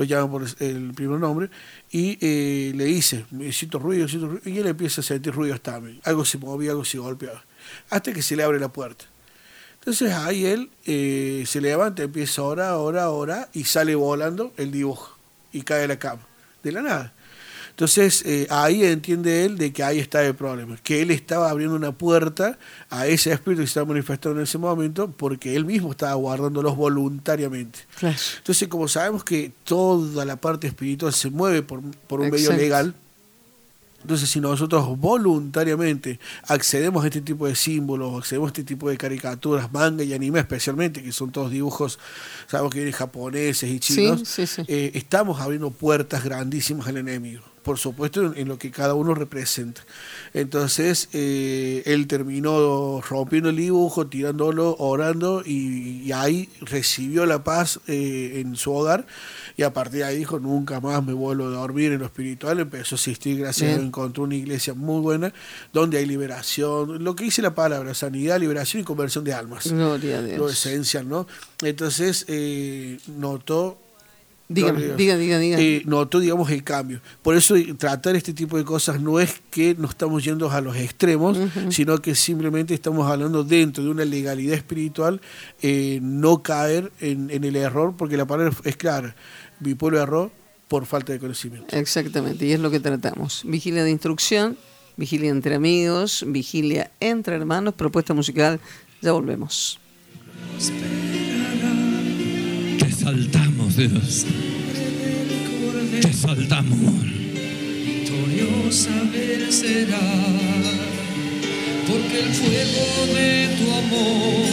lo 0.00 0.06
llama 0.06 0.30
por 0.30 0.46
el 0.60 0.94
primer 0.94 1.20
nombre, 1.20 1.50
y 1.90 2.16
eh, 2.22 2.72
le 2.74 2.84
dice, 2.86 3.26
siento 3.52 3.78
ruido, 3.78 4.08
siento 4.08 4.28
ruido, 4.28 4.48
y 4.48 4.58
él 4.58 4.66
empieza 4.66 5.02
a 5.02 5.04
sentir 5.04 5.34
ruidos 5.34 5.60
también, 5.60 6.00
algo 6.04 6.24
se 6.24 6.38
movía, 6.38 6.70
algo 6.70 6.86
se 6.86 6.96
golpeaba, 6.96 7.44
hasta 7.90 8.10
que 8.10 8.22
se 8.22 8.34
le 8.34 8.42
abre 8.42 8.58
la 8.58 8.72
puerta. 8.72 9.04
Entonces 9.74 10.10
ahí 10.14 10.46
él 10.46 10.70
eh, 10.86 11.44
se 11.46 11.60
levanta, 11.60 12.02
empieza 12.02 12.40
a 12.40 12.44
orar, 12.44 12.72
orar, 12.76 13.08
orar, 13.08 13.50
y 13.52 13.64
sale 13.64 13.94
volando 13.94 14.54
el 14.56 14.70
dibujo, 14.70 15.18
y 15.52 15.60
cae 15.60 15.84
a 15.84 15.88
la 15.88 15.98
cama, 15.98 16.26
de 16.62 16.72
la 16.72 16.80
nada. 16.80 17.12
Entonces 17.80 18.22
eh, 18.26 18.46
ahí 18.50 18.84
entiende 18.84 19.46
él 19.46 19.56
de 19.56 19.72
que 19.72 19.82
ahí 19.82 20.00
está 20.00 20.22
el 20.22 20.34
problema, 20.34 20.76
que 20.82 21.00
él 21.00 21.10
estaba 21.10 21.48
abriendo 21.48 21.74
una 21.74 21.92
puerta 21.92 22.58
a 22.90 23.06
ese 23.06 23.32
espíritu 23.32 23.62
que 23.62 23.68
se 23.68 23.70
estaba 23.70 23.86
manifestando 23.86 24.38
en 24.38 24.44
ese 24.44 24.58
momento 24.58 25.10
porque 25.10 25.56
él 25.56 25.64
mismo 25.64 25.92
estaba 25.92 26.12
guardándolos 26.12 26.76
voluntariamente. 26.76 27.78
Entonces 28.36 28.68
como 28.68 28.86
sabemos 28.86 29.24
que 29.24 29.52
toda 29.64 30.26
la 30.26 30.36
parte 30.36 30.66
espiritual 30.66 31.14
se 31.14 31.30
mueve 31.30 31.62
por, 31.62 31.80
por 32.06 32.20
un 32.20 32.28
medio 32.28 32.52
legal, 32.52 32.94
entonces, 34.02 34.30
si 34.30 34.40
nosotros 34.40 34.98
voluntariamente 34.98 36.18
accedemos 36.48 37.04
a 37.04 37.08
este 37.08 37.20
tipo 37.20 37.46
de 37.46 37.54
símbolos, 37.54 38.18
accedemos 38.18 38.48
a 38.48 38.52
este 38.52 38.64
tipo 38.64 38.88
de 38.88 38.96
caricaturas, 38.96 39.70
manga 39.72 40.02
y 40.02 40.14
anime 40.14 40.40
especialmente, 40.40 41.02
que 41.02 41.12
son 41.12 41.30
todos 41.30 41.50
dibujos, 41.50 41.98
sabemos 42.46 42.72
que 42.72 42.78
vienen 42.78 42.94
japoneses 42.94 43.70
y 43.70 43.78
chinos, 43.78 44.38
eh, 44.38 44.92
estamos 44.94 45.38
abriendo 45.38 45.70
puertas 45.70 46.24
grandísimas 46.24 46.88
al 46.88 46.96
enemigo 46.96 47.49
por 47.62 47.78
supuesto, 47.78 48.32
en, 48.34 48.48
lo 48.48 48.58
que 48.58 48.70
cada 48.70 48.94
uno 48.94 49.14
representa. 49.14 49.82
Entonces, 50.32 51.08
eh, 51.12 51.82
él 51.86 52.06
terminó 52.06 53.00
rompiendo 53.00 53.50
el 53.50 53.56
dibujo, 53.56 54.06
tirándolo, 54.06 54.76
orando, 54.78 55.42
y, 55.44 56.10
ahí 56.12 56.48
recibió 56.60 57.24
la 57.26 57.44
paz 57.44 57.80
eh, 57.86 58.40
en 58.40 58.56
su 58.56 58.72
hogar. 58.72 59.06
Y 59.56 59.62
a 59.62 59.72
partir 59.72 60.00
de 60.00 60.04
ahí 60.04 60.18
dijo, 60.18 60.38
nunca 60.40 60.80
más 60.80 61.04
me 61.04 61.12
vuelvo 61.12 61.46
a 61.46 61.50
dormir 61.50 61.92
en 61.92 62.00
lo 62.00 62.06
espiritual. 62.06 62.58
Empezó 62.60 62.94
a 62.94 62.98
asistir, 62.98 63.38
gracias 63.38 63.70
a 63.70 63.74
Dios, 63.74 63.86
encontró 63.86 64.24
una 64.24 64.34
iglesia 64.34 64.74
muy 64.74 65.00
buena, 65.00 65.32
donde 65.72 65.98
hay 65.98 66.06
liberación, 66.06 67.04
lo 67.04 67.14
que 67.14 67.24
dice 67.24 67.42
la 67.42 67.54
palabra, 67.54 67.94
sanidad, 67.94 68.40
liberación 68.40 68.82
y 68.82 68.84
conversión 68.84 69.24
de 69.24 69.34
almas. 69.34 69.66
Lo 70.38 70.48
esencial, 70.48 71.08
¿no? 71.08 71.26
Entonces, 71.62 72.24
eh, 72.28 72.98
notó 73.06 73.79
Diga, 74.52 74.72
diga, 74.72 75.16
diga, 75.16 75.38
diga. 75.38 75.60
Eh, 75.60 75.82
notó, 75.86 76.18
digamos, 76.18 76.50
el 76.50 76.64
cambio. 76.64 77.00
Por 77.22 77.36
eso 77.36 77.54
tratar 77.78 78.16
este 78.16 78.32
tipo 78.32 78.56
de 78.56 78.64
cosas 78.64 79.00
no 79.00 79.20
es 79.20 79.40
que 79.48 79.76
no 79.78 79.88
estamos 79.88 80.24
yendo 80.24 80.50
a 80.50 80.60
los 80.60 80.76
extremos, 80.76 81.38
sino 81.68 81.98
que 81.98 82.16
simplemente 82.16 82.74
estamos 82.74 83.08
hablando 83.08 83.44
dentro 83.44 83.84
de 83.84 83.90
una 83.90 84.04
legalidad 84.04 84.56
espiritual, 84.56 85.20
eh, 85.62 86.00
no 86.02 86.42
caer 86.42 86.90
en, 86.98 87.30
en, 87.30 87.44
el 87.44 87.54
error, 87.54 87.94
porque 87.96 88.16
la 88.16 88.26
palabra 88.26 88.52
es 88.64 88.76
clara. 88.76 89.14
Mi 89.60 89.74
pueblo 89.76 90.02
erró 90.02 90.32
por 90.66 90.84
falta 90.84 91.12
de 91.12 91.20
conocimiento. 91.20 91.76
Exactamente, 91.76 92.44
y 92.44 92.50
es 92.50 92.58
lo 92.58 92.72
que 92.72 92.80
tratamos. 92.80 93.42
Vigilia 93.44 93.84
de 93.84 93.90
instrucción, 93.92 94.58
vigilia 94.96 95.30
entre 95.30 95.54
amigos, 95.54 96.24
vigilia 96.26 96.90
entre 96.98 97.36
hermanos, 97.36 97.74
propuesta 97.74 98.14
musical. 98.14 98.58
Ya 99.00 99.12
volvemos. 99.12 99.78
Te 102.78 102.92
saltamos, 102.92 103.49
Dios. 103.76 104.26
Te 106.00 106.12
saltamos. 106.12 107.04
Victoriosa 107.84 108.90
vencerá, 109.12 109.98
porque 111.86 112.20
el 112.20 112.30
fuego 112.34 113.06
de 113.14 113.48
tu 113.58 113.70
amor 113.72 114.46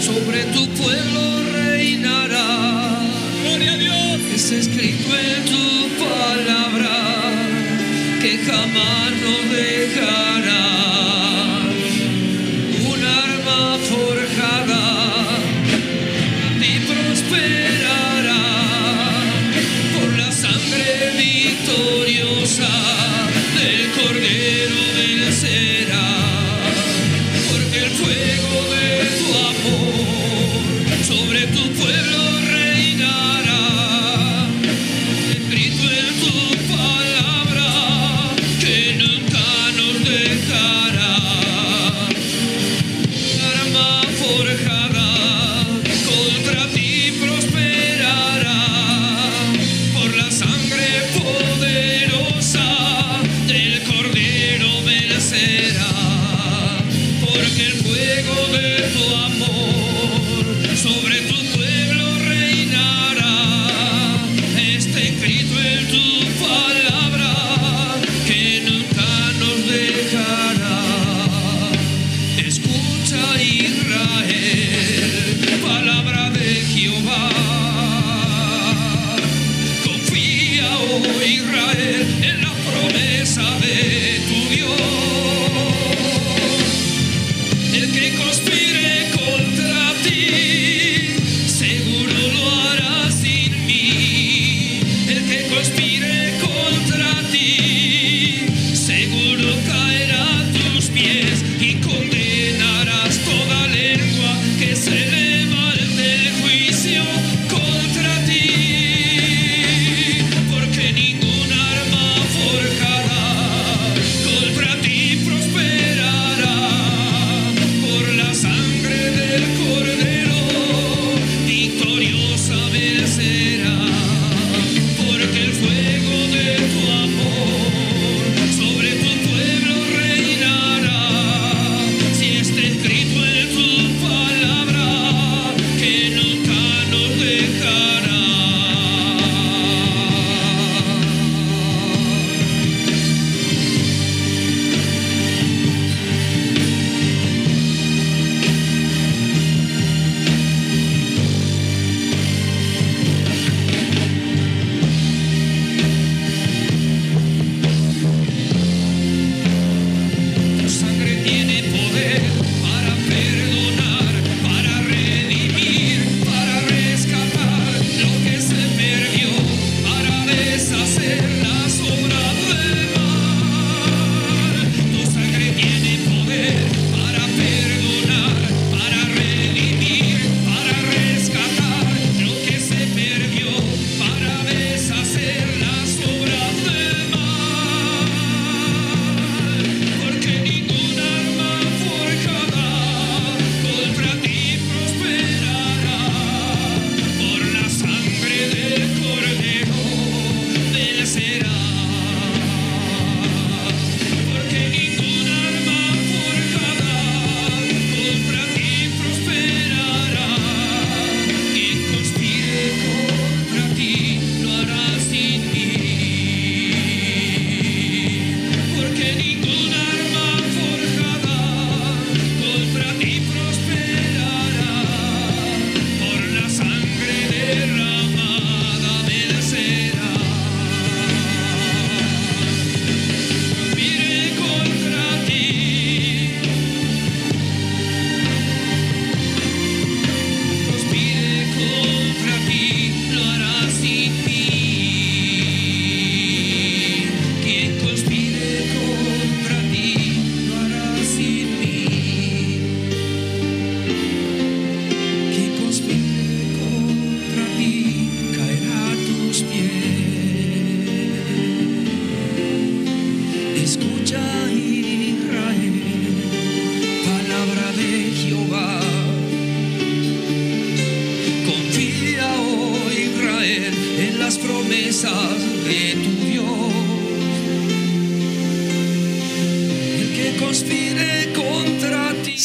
sobre 0.00 0.44
tu 0.54 0.68
pueblo 0.70 1.42
reinará. 1.52 3.00
Gloria 3.42 3.72
a 3.72 3.76
Dios. 3.76 4.20
Es 4.34 4.52
escrito 4.52 5.16
en 5.16 5.44
tu 5.46 6.04
palabra 6.04 7.32
que 8.20 8.38
jamás 8.38 9.12
nos 9.22 9.50
dejará. 9.50 9.75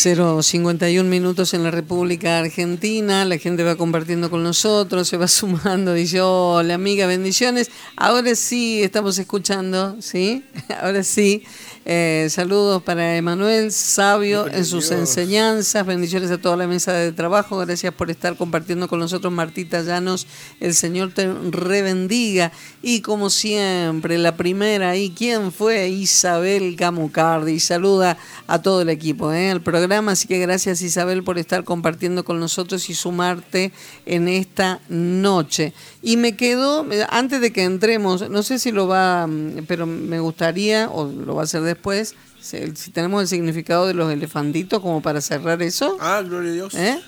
051 0.01 1.07
minutos 1.07 1.53
en 1.53 1.61
la 1.61 1.69
República 1.69 2.39
Argentina, 2.39 3.23
la 3.23 3.37
gente 3.37 3.63
va 3.63 3.75
compartiendo 3.75 4.31
con 4.31 4.41
nosotros, 4.41 5.07
se 5.07 5.15
va 5.15 5.27
sumando, 5.27 5.93
dice, 5.93 6.21
hola 6.21 6.73
amiga, 6.73 7.05
bendiciones. 7.05 7.69
Ahora 7.95 8.33
sí 8.33 8.81
estamos 8.81 9.19
escuchando, 9.19 9.97
¿sí? 10.01 10.43
Ahora 10.81 11.03
sí. 11.03 11.43
Eh, 11.83 12.27
saludos 12.29 12.83
para 12.83 13.15
Emanuel, 13.15 13.71
sabio 13.71 14.47
en 14.47 14.65
sus 14.65 14.91
enseñanzas. 14.91 15.85
Bendiciones 15.85 16.29
a 16.29 16.39
toda 16.39 16.55
la 16.55 16.67
mesa 16.67 16.93
de 16.93 17.11
trabajo. 17.11 17.57
Gracias 17.57 17.93
por 17.93 18.11
estar 18.11 18.35
compartiendo 18.37 18.87
con 18.87 18.99
nosotros, 18.99 19.33
Martita 19.33 19.81
Llanos. 19.81 20.27
El 20.59 20.75
Señor 20.75 21.11
te 21.11 21.31
rebendiga. 21.49 22.51
Y 22.83 23.01
como 23.01 23.31
siempre, 23.31 24.19
la 24.19 24.37
primera, 24.37 24.95
¿y 24.95 25.09
quién 25.09 25.51
fue? 25.51 25.89
Isabel 25.89 26.75
Camucardi. 26.75 27.59
Saluda 27.59 28.17
a 28.51 28.61
todo 28.61 28.81
el 28.81 28.89
equipo, 28.89 29.31
¿eh? 29.31 29.49
el 29.49 29.61
programa. 29.61 30.11
Así 30.11 30.27
que 30.27 30.37
gracias, 30.37 30.81
Isabel, 30.81 31.23
por 31.23 31.37
estar 31.37 31.63
compartiendo 31.63 32.25
con 32.25 32.37
nosotros 32.37 32.89
y 32.89 32.93
sumarte 32.93 33.71
en 34.05 34.27
esta 34.27 34.81
noche. 34.89 35.73
Y 36.01 36.17
me 36.17 36.35
quedo, 36.35 36.85
antes 37.09 37.39
de 37.39 37.53
que 37.53 37.63
entremos, 37.63 38.29
no 38.29 38.43
sé 38.43 38.59
si 38.59 38.73
lo 38.73 38.87
va, 38.87 39.25
pero 39.67 39.85
me 39.87 40.19
gustaría, 40.19 40.89
o 40.89 41.09
lo 41.09 41.35
va 41.35 41.41
a 41.41 41.45
hacer 41.45 41.61
después, 41.61 42.15
si, 42.41 42.91
tenemos 42.91 43.21
el 43.21 43.29
significado 43.29 43.87
de 43.87 43.93
los 43.93 44.11
elefantitos 44.11 44.81
como 44.81 45.01
para 45.01 45.21
cerrar 45.21 45.61
eso. 45.61 45.95
Ah, 46.01 46.21
gloria 46.21 46.51
a 46.51 46.53
Dios. 46.53 46.75
¿Eh? 46.75 46.99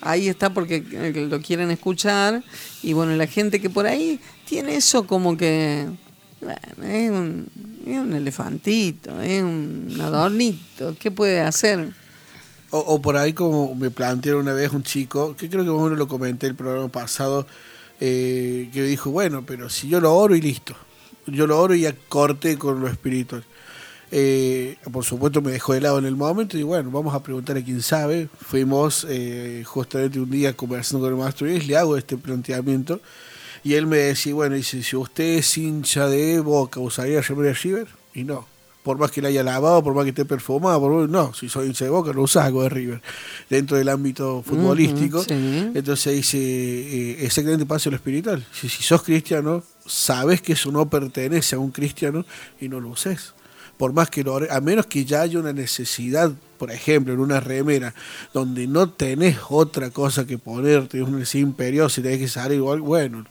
Ahí 0.00 0.28
está 0.28 0.52
porque 0.52 0.80
lo 1.30 1.40
quieren 1.40 1.70
escuchar. 1.70 2.42
Y 2.82 2.94
bueno, 2.94 3.14
la 3.14 3.28
gente 3.28 3.60
que 3.60 3.70
por 3.70 3.86
ahí 3.86 4.18
tiene 4.44 4.74
eso 4.74 5.06
como 5.06 5.36
que... 5.36 5.86
Bueno, 6.40 6.84
es 6.84 7.10
un, 7.10 7.46
es 7.86 7.98
un 7.98 8.12
elefantito, 8.14 9.20
es 9.20 9.42
un 9.42 9.96
adornito. 10.00 10.96
¿Qué 10.98 11.10
puede 11.10 11.40
hacer? 11.40 11.90
O, 12.70 12.78
o 12.78 13.02
por 13.02 13.16
ahí 13.16 13.32
como 13.32 13.74
me 13.74 13.90
plantearon 13.90 14.42
una 14.42 14.52
vez 14.52 14.72
un 14.72 14.82
chico, 14.82 15.36
que 15.36 15.48
creo 15.48 15.64
que 15.64 15.70
más 15.70 15.80
o 15.80 15.84
menos 15.84 15.98
lo 15.98 16.08
comenté 16.08 16.46
el 16.46 16.54
programa 16.54 16.88
pasado, 16.88 17.46
eh, 18.00 18.70
que 18.72 18.82
dijo, 18.84 19.10
bueno, 19.10 19.44
pero 19.44 19.68
si 19.68 19.88
yo 19.88 20.00
lo 20.00 20.14
oro 20.14 20.34
y 20.34 20.40
listo. 20.40 20.74
Yo 21.26 21.46
lo 21.46 21.60
oro 21.60 21.74
y 21.74 21.82
ya 21.82 21.94
corté 22.08 22.56
con 22.56 22.80
lo 22.80 22.88
espiritual. 22.88 23.44
Eh, 24.12 24.76
por 24.90 25.04
supuesto 25.04 25.40
me 25.40 25.52
dejó 25.52 25.72
de 25.74 25.82
lado 25.82 25.98
en 25.98 26.04
el 26.04 26.16
momento 26.16 26.58
y 26.58 26.64
bueno, 26.64 26.90
vamos 26.90 27.14
a 27.14 27.22
preguntar 27.22 27.56
a 27.56 27.62
quién 27.62 27.82
sabe. 27.82 28.28
Fuimos 28.40 29.06
eh, 29.08 29.62
justamente 29.66 30.18
un 30.18 30.30
día 30.30 30.54
conversando 30.54 31.04
con 31.04 31.14
el 31.14 31.20
maestro 31.20 31.48
y 31.48 31.60
le 31.60 31.76
hago 31.76 31.96
este 31.96 32.16
planteamiento 32.16 33.00
y 33.62 33.74
él 33.74 33.86
me 33.86 33.98
decía, 33.98 34.34
bueno, 34.34 34.56
dice, 34.56 34.82
si 34.82 34.96
usted 34.96 35.38
es 35.38 35.58
hincha 35.58 36.08
de 36.08 36.40
Boca, 36.40 36.80
¿usaría 36.80 37.20
remera 37.20 37.52
River? 37.52 37.88
Y 38.14 38.24
no. 38.24 38.46
Por 38.82 38.96
más 38.96 39.10
que 39.10 39.20
la 39.20 39.28
haya 39.28 39.42
lavado, 39.42 39.82
por 39.84 39.94
más 39.94 40.04
que 40.04 40.10
esté 40.10 40.24
perfumado, 40.24 40.80
por 40.80 41.08
no, 41.08 41.34
si 41.34 41.50
soy 41.50 41.66
hincha 41.66 41.84
de 41.84 41.90
Boca 41.90 42.14
no 42.14 42.22
usa 42.22 42.46
algo 42.46 42.62
de 42.62 42.70
River 42.70 43.02
dentro 43.50 43.76
del 43.76 43.90
ámbito 43.90 44.42
futbolístico. 44.42 45.22
Sí. 45.22 45.34
Entonces 45.74 46.14
dice, 46.14 46.38
eh, 46.38 47.24
exactamente 47.24 47.66
pasa 47.66 47.90
lo 47.90 47.96
espiritual. 47.96 48.42
Si, 48.52 48.70
si 48.70 48.82
sos 48.82 49.02
cristiano, 49.02 49.62
sabes 49.84 50.40
que 50.40 50.54
eso 50.54 50.72
no 50.72 50.88
pertenece 50.88 51.56
a 51.56 51.58
un 51.58 51.70
cristiano 51.70 52.24
y 52.58 52.70
no 52.70 52.80
lo 52.80 52.88
uses. 52.88 53.34
Por 53.76 53.92
más 53.92 54.08
que 54.08 54.24
lo 54.24 54.36
a 54.36 54.60
menos 54.60 54.86
que 54.86 55.04
ya 55.04 55.22
haya 55.22 55.38
una 55.38 55.52
necesidad, 55.52 56.32
por 56.58 56.70
ejemplo, 56.70 57.12
en 57.12 57.20
una 57.20 57.40
remera, 57.40 57.94
donde 58.32 58.66
no 58.66 58.90
tenés 58.90 59.38
otra 59.50 59.90
cosa 59.90 60.26
que 60.26 60.38
ponerte, 60.38 61.02
una 61.02 61.18
necesidad 61.18 61.48
imperiosa 61.48 62.00
y 62.00 62.04
tenés 62.04 62.18
que 62.18 62.28
salir 62.28 62.58
igual, 62.58 62.80
bueno, 62.80 63.24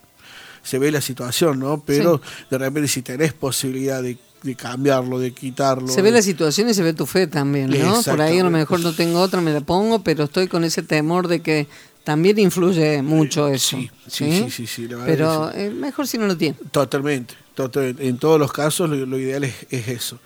se 0.70 0.78
ve 0.78 0.92
la 0.92 1.02
situación, 1.02 1.60
¿no? 1.60 1.82
Pero 1.84 2.22
de 2.48 2.58
repente 2.60 2.88
si 2.88 3.02
tenés 3.02 3.34
posibilidad 3.34 4.04
de, 4.04 4.20
de 4.44 4.54
cambiarlo, 4.54 5.18
de 5.18 5.32
quitarlo. 5.34 5.88
Se 5.88 6.04
ve 6.04 6.12
la 6.12 6.22
situación 6.22 6.70
y 6.70 6.76
se 6.76 6.84
ve 6.84 6.94
tu 6.94 7.08
fe 7.08 7.26
también, 7.26 7.72
¿no? 7.72 8.04
Por 8.04 8.22
ahí 8.22 8.38
a 8.38 8.44
lo 8.44 8.52
mejor 8.52 8.80
no 8.82 8.94
tengo 8.94 9.20
otra, 9.20 9.42
me 9.42 9.52
la 9.52 9.62
pongo, 9.62 10.04
pero 10.04 10.26
estoy 10.26 10.48
con 10.48 10.64
ese 10.64 10.84
temor 10.84 11.28
de 11.28 11.40
que 11.40 11.66
también 12.04 12.38
influye 12.38 13.02
mucho 13.02 13.48
eso. 13.48 13.78
sí, 13.78 13.90
sí, 14.08 14.32
sí, 14.32 14.50
sí, 14.52 14.68
sí, 14.68 14.88
la 14.88 14.98
verdad 14.98 15.08
Pero 15.08 15.52
eh, 15.56 15.72
mejor 15.72 16.06
si 16.06 16.20
no 16.20 16.28
lo 16.28 16.38
tiene. 16.38 16.56
Totalmente. 16.70 17.34
En 17.66 18.18
todos 18.18 18.40
los 18.40 18.52
casos 18.54 18.90
lo, 18.90 19.06
lo 19.06 19.18
ideal 19.20 19.44
es, 19.44 19.54
es 19.70 19.88
eso. 19.90 20.20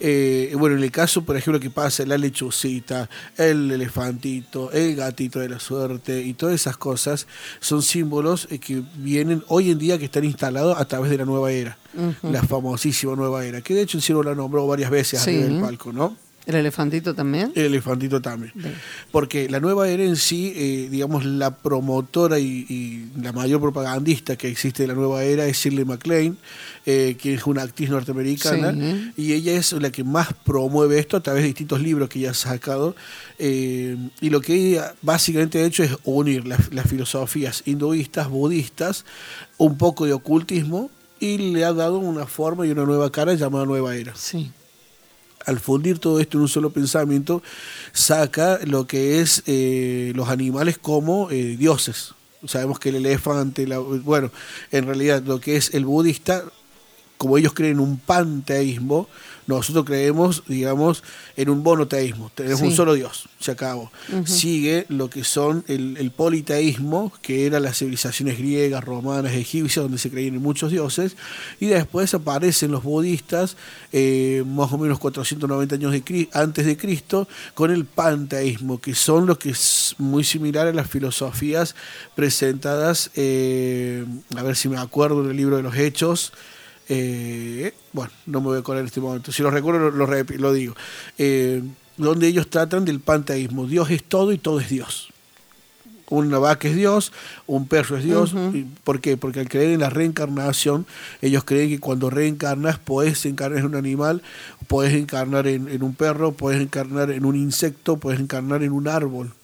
Eh, 0.00 0.54
bueno, 0.58 0.76
en 0.76 0.82
el 0.82 0.90
caso, 0.90 1.22
por 1.22 1.36
ejemplo, 1.36 1.60
que 1.60 1.70
pasa 1.70 2.06
la 2.06 2.16
lechucita, 2.16 3.08
el 3.36 3.70
elefantito, 3.70 4.72
el 4.72 4.96
gatito 4.96 5.40
de 5.40 5.48
la 5.48 5.60
suerte 5.60 6.22
y 6.22 6.34
todas 6.34 6.54
esas 6.54 6.76
cosas 6.76 7.26
son 7.60 7.82
símbolos 7.82 8.48
eh, 8.50 8.58
que 8.58 8.82
vienen 8.96 9.42
hoy 9.48 9.70
en 9.70 9.78
día 9.78 9.98
que 9.98 10.06
están 10.06 10.24
instalados 10.24 10.78
a 10.78 10.84
través 10.86 11.10
de 11.10 11.18
la 11.18 11.24
nueva 11.24 11.52
era, 11.52 11.76
la 12.22 12.42
famosísima 12.42 13.14
nueva 13.16 13.44
era, 13.44 13.60
que 13.60 13.74
de 13.74 13.82
hecho 13.82 13.98
el 13.98 14.02
cielo 14.02 14.22
la 14.22 14.34
nombró 14.34 14.66
varias 14.66 14.90
veces 14.90 15.20
Sí. 15.20 15.30
arriba 15.30 15.44
del 15.46 15.60
palco, 15.60 15.92
¿no? 15.92 16.16
¿El 16.48 16.54
elefantito 16.56 17.14
también? 17.14 17.52
El 17.54 17.66
elefantito 17.66 18.20
también. 18.22 18.52
Bien. 18.54 18.74
Porque 19.12 19.48
la 19.50 19.60
nueva 19.60 19.88
era 19.88 20.02
en 20.02 20.16
sí, 20.16 20.52
eh, 20.56 20.88
digamos, 20.90 21.24
la 21.24 21.54
promotora 21.56 22.38
y, 22.38 22.64
y 22.68 23.20
la 23.22 23.32
mayor 23.32 23.60
propagandista 23.60 24.34
que 24.36 24.48
existe 24.48 24.82
de 24.82 24.88
la 24.88 24.94
nueva 24.94 25.22
era 25.24 25.46
es 25.46 25.58
Shirley 25.58 25.84
MacLaine, 25.84 26.36
eh, 26.86 27.16
que 27.20 27.34
es 27.34 27.44
una 27.46 27.62
actriz 27.62 27.90
norteamericana, 27.90 28.72
Sí. 28.72 29.12
y 29.18 29.32
ella 29.34 29.52
es 29.52 29.72
la 29.74 29.90
que 29.92 30.04
más 30.04 30.28
promueve 30.44 30.98
esto 30.98 31.18
a 31.18 31.20
través 31.22 31.42
de 31.42 31.48
distintos 31.48 31.82
libros 31.82 32.08
que 32.08 32.18
ella 32.20 32.30
ha 32.30 32.34
sacado. 32.34 32.96
eh, 33.38 33.96
y 34.20 34.30
lo 34.30 34.40
que 34.40 34.54
ella 34.54 34.94
básicamente 35.02 35.60
ha 35.62 35.66
hecho 35.66 35.82
es 35.84 35.92
unir 36.04 36.46
las, 36.46 36.72
las 36.72 36.88
filosofías 36.88 37.62
hinduistas, 37.66 38.28
budistas, 38.30 39.04
un 39.58 39.76
poco 39.76 40.06
de 40.06 40.14
ocultismo, 40.14 40.90
y 41.20 41.36
le 41.52 41.64
ha 41.64 41.72
dado 41.72 41.98
una 41.98 42.26
forma 42.26 42.66
y 42.66 42.70
una 42.70 42.84
nueva 42.84 43.10
cara 43.12 43.34
llamada 43.34 43.66
nueva 43.66 43.94
era 43.96 44.14
Sí. 44.16 44.50
Al 45.48 45.58
fundir 45.60 45.98
todo 45.98 46.20
esto 46.20 46.36
en 46.36 46.42
un 46.42 46.48
solo 46.48 46.70
pensamiento, 46.70 47.42
saca 47.92 48.58
lo 48.64 48.86
que 48.86 49.20
es 49.20 49.42
eh, 49.46 50.12
los 50.14 50.28
animales 50.28 50.78
como 50.78 51.30
eh, 51.30 51.56
dioses. 51.56 52.14
Sabemos 52.46 52.78
que 52.78 52.90
el 52.90 52.96
elefante, 52.96 53.66
la- 53.66 53.78
bueno, 53.78 54.30
en 54.70 54.86
realidad 54.86 55.22
lo 55.24 55.40
que 55.40 55.56
es 55.56 55.74
el 55.74 55.84
budista, 55.84 56.44
como 57.16 57.36
ellos 57.38 57.52
creen 57.54 57.72
en 57.74 57.80
un 57.80 57.98
panteísmo, 57.98 59.08
nosotros 59.48 59.84
creemos, 59.84 60.44
digamos, 60.46 61.02
en 61.36 61.48
un 61.50 61.62
monoteísmo. 61.62 62.30
Tenemos 62.34 62.60
Sí. 62.60 62.66
un 62.66 62.72
solo 62.76 62.94
Dios, 62.94 63.28
se 63.40 63.50
acabó. 63.50 63.90
Sigue 64.24 64.86
lo 64.88 65.10
que 65.10 65.24
son 65.24 65.64
el, 65.66 65.96
el 65.98 66.10
politeísmo, 66.12 67.12
que 67.22 67.46
eran 67.46 67.62
las 67.64 67.78
civilizaciones 67.78 68.38
griegas, 68.38 68.84
romanas, 68.84 69.32
egipcias, 69.32 69.82
donde 69.82 69.98
se 69.98 70.10
creían 70.10 70.34
en 70.36 70.42
muchos 70.42 70.70
dioses. 70.70 71.16
Y 71.58 71.66
después 71.66 72.12
aparecen 72.14 72.70
los 72.70 72.82
budistas, 72.84 73.56
eh, 73.92 74.44
más 74.46 74.70
o 74.72 74.78
menos 74.78 74.98
490 74.98 75.74
años 75.74 75.92
de, 75.92 76.28
antes 76.34 76.66
de 76.66 76.76
Cristo, 76.76 77.26
con 77.54 77.70
el 77.70 77.84
panteísmo, 77.86 78.80
que 78.80 78.94
son 78.94 79.26
los 79.26 79.38
que 79.38 79.50
es 79.50 79.94
muy 79.98 80.24
similar 80.24 80.66
a 80.68 80.72
las 80.72 80.88
filosofías 80.90 81.74
presentadas, 82.14 83.10
eh, 83.16 84.04
a 84.36 84.42
ver 84.42 84.56
si 84.56 84.68
me 84.68 84.76
acuerdo 84.76 85.24
en 85.24 85.30
el 85.30 85.36
libro 85.36 85.56
de 85.56 85.62
los 85.62 85.74
Hechos. 85.76 86.32
Eh, 86.88 87.74
bueno, 87.92 88.10
no 88.26 88.40
me 88.40 88.46
voy 88.48 88.56
a 88.56 88.60
acordar 88.60 88.80
en 88.80 88.86
este 88.86 89.00
momento. 89.00 89.32
Si 89.32 89.42
lo 89.42 89.50
recuerdo, 89.50 89.90
lo, 89.90 90.06
lo 90.06 90.06
lo 90.06 90.52
digo. 90.52 90.74
Eh, 91.18 91.62
donde 91.98 92.28
ellos 92.28 92.48
tratan 92.48 92.84
del 92.84 93.00
panteísmo. 93.00 93.66
Dios 93.66 93.90
es 93.90 94.04
todo 94.04 94.32
y 94.32 94.38
todo 94.38 94.60
es 94.60 94.70
Dios. 94.70 95.08
Una 96.10 96.38
vaca 96.38 96.68
es 96.68 96.74
Dios, 96.74 97.12
un 97.46 97.68
perro 97.68 97.98
es 97.98 98.04
Dios. 98.04 98.34
¿Y 98.54 98.64
¿Por 98.82 99.00
qué? 99.00 99.18
Porque 99.18 99.40
al 99.40 99.48
creer 99.48 99.72
en 99.72 99.80
la 99.80 99.90
reencarnación, 99.90 100.86
ellos 101.20 101.44
creen 101.44 101.68
que 101.68 101.80
cuando 101.80 102.08
reencarnas 102.08 102.78
puedes 102.78 103.26
encarnar 103.26 103.58
en 103.58 103.66
un 103.66 103.74
animal, 103.74 104.22
puedes 104.68 104.94
encarnar 104.94 105.46
en, 105.46 105.68
en 105.68 105.82
un 105.82 105.94
perro, 105.94 106.32
puedes 106.32 106.62
encarnar 106.62 107.10
en 107.10 107.26
un 107.26 107.36
insecto, 107.36 107.98
puedes 107.98 108.20
encarnar 108.20 108.62
en 108.62 108.72
un 108.72 108.88
árbol. 108.88 109.34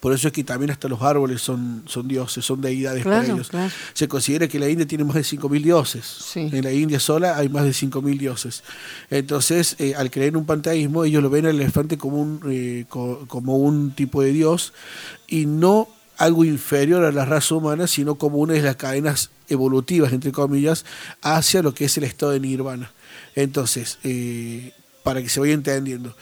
Por 0.00 0.14
eso 0.14 0.28
es 0.28 0.32
que 0.32 0.42
también 0.42 0.70
hasta 0.70 0.88
los 0.88 1.02
árboles 1.02 1.42
son, 1.42 1.82
son 1.86 2.08
dioses, 2.08 2.42
son 2.42 2.60
deidades 2.62 3.04
para 3.04 3.22
ellos. 3.34 3.48
claro. 3.50 3.70
Se 3.92 4.08
considera 4.08 4.48
que 4.48 4.58
la 4.58 4.66
India 4.68 4.86
tiene 4.86 5.04
más 5.04 5.14
de 5.16 5.22
5.000 5.24 5.62
dioses. 5.62 6.04
Sí. 6.06 6.48
En 6.52 6.64
la 6.64 6.72
India 6.72 6.98
sola 6.98 7.36
hay 7.36 7.50
más 7.50 7.64
de 7.64 7.72
5.000 7.72 8.18
dioses. 8.18 8.62
Entonces, 9.10 9.76
eh, 9.78 9.94
al 9.94 10.10
creer 10.10 10.28
en 10.30 10.36
un 10.36 10.46
panteísmo, 10.46 11.04
ellos 11.04 11.22
lo 11.22 11.28
ven 11.30 11.44
al 11.46 11.56
elefante 11.56 11.98
como 11.98 12.16
un, 12.20 12.40
eh, 12.48 12.86
co- 12.88 13.24
como 13.28 13.58
un 13.58 13.90
tipo 13.90 14.22
de 14.22 14.32
dios 14.32 14.72
y 15.28 15.44
no 15.46 15.86
algo 16.16 16.44
inferior 16.44 17.04
a 17.04 17.12
la 17.12 17.24
raza 17.24 17.54
humana, 17.54 17.86
sino 17.86 18.14
como 18.16 18.38
una 18.38 18.54
de 18.54 18.62
las 18.62 18.76
cadenas 18.76 19.30
evolutivas, 19.48 20.12
entre 20.12 20.32
comillas, 20.32 20.84
hacia 21.22 21.62
lo 21.62 21.74
que 21.74 21.86
es 21.86 21.96
el 21.98 22.04
estado 22.04 22.32
de 22.32 22.40
nirvana. 22.40 22.92
Entonces, 23.34 23.98
eh, 24.04 24.72
para 25.02 25.22
que 25.22 25.28
se 25.28 25.40
vaya 25.40 25.54
entendiendo, 25.54 26.14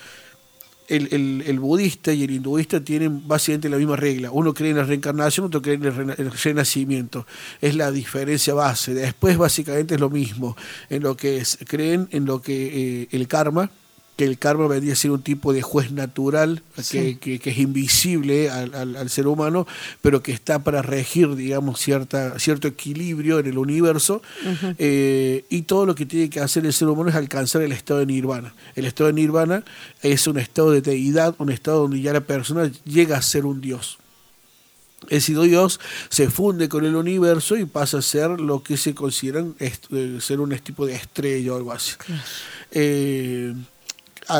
el, 0.89 1.43
el- 1.47 1.61
budista 1.61 2.12
y 2.12 2.24
el 2.24 2.30
hinduista 2.30 2.82
tienen 2.82 3.26
básicamente 3.28 3.68
la 3.68 3.76
misma 3.76 3.97
regla. 3.97 4.30
Uno 4.30 4.55
cree 4.55 4.70
en 4.70 4.78
la 4.78 4.84
reencarnación, 4.84 5.47
otro 5.47 5.61
cree 5.62 5.74
en 5.76 5.84
el 5.84 6.30
renacimiento. 6.32 7.26
Es 7.61 7.74
la 7.74 7.91
diferencia 7.91 8.55
base. 8.55 8.95
Después 8.95 9.36
básicamente 9.36 9.95
es 9.95 10.01
lo 10.01 10.11
mismo. 10.11 10.57
En 10.89 11.03
lo 11.03 11.16
que 11.16 11.39
es, 11.39 11.59
creen 11.66 12.09
en 12.11 12.24
lo 12.24 12.41
que 12.41 13.03
eh, 13.03 13.09
el 13.11 13.28
karma, 13.28 13.70
que 14.18 14.24
el 14.24 14.36
karma 14.36 14.66
vendría 14.66 14.94
a 14.94 14.96
ser 14.96 15.12
un 15.12 15.22
tipo 15.22 15.52
de 15.52 15.62
juez 15.62 15.92
natural 15.92 16.60
que, 16.90 17.20
que, 17.20 17.40
es 17.40 17.58
invisible 17.58 18.50
al, 18.50 18.74
al, 18.74 19.08
ser 19.10 19.28
humano, 19.28 19.64
pero 20.02 20.24
que 20.24 20.32
está 20.32 20.58
para 20.64 20.82
regir, 20.82 21.36
digamos, 21.36 21.78
cierta, 21.78 22.36
cierto 22.40 22.66
equilibrio 22.66 23.38
en 23.38 23.46
el 23.46 23.58
universo. 23.58 24.20
Eh, 24.76 25.44
y 25.50 25.62
todo 25.62 25.86
lo 25.86 25.94
que 25.94 26.04
tiene 26.04 26.28
que 26.30 26.40
hacer 26.40 26.66
el 26.66 26.72
ser 26.72 26.88
humano 26.88 27.10
es 27.10 27.14
alcanzar 27.14 27.62
el 27.62 27.70
estado 27.70 28.00
de 28.00 28.06
nirvana. 28.06 28.54
El 28.74 28.86
estado 28.86 29.06
de 29.06 29.12
nirvana 29.12 29.62
es 30.02 30.26
un 30.26 30.40
estado 30.40 30.72
de 30.72 30.80
deidad, 30.80 31.36
un 31.38 31.52
estado 31.52 31.82
donde 31.82 32.00
ya 32.00 32.12
la 32.12 32.22
persona 32.22 32.68
llega 32.84 33.16
a 33.16 33.22
ser 33.22 33.46
un 33.46 33.60
dios. 33.60 33.98
Ese 35.10 35.32
Dios 35.32 35.78
se 36.08 36.28
funde 36.28 36.68
con 36.68 36.84
el 36.84 36.96
universo 36.96 37.56
y 37.56 37.66
pasa 37.66 37.98
a 37.98 38.02
ser 38.02 38.40
lo 38.40 38.64
que 38.64 38.76
se 38.76 38.96
considera 38.96 39.46
eh, 39.60 40.18
ser 40.20 40.40
un 40.40 40.50
tipo 40.58 40.86
de 40.86 40.96
estrella 40.96 41.52
o 41.52 41.56
algo 41.56 41.72
así. 41.72 41.92
Eh, 42.72 43.54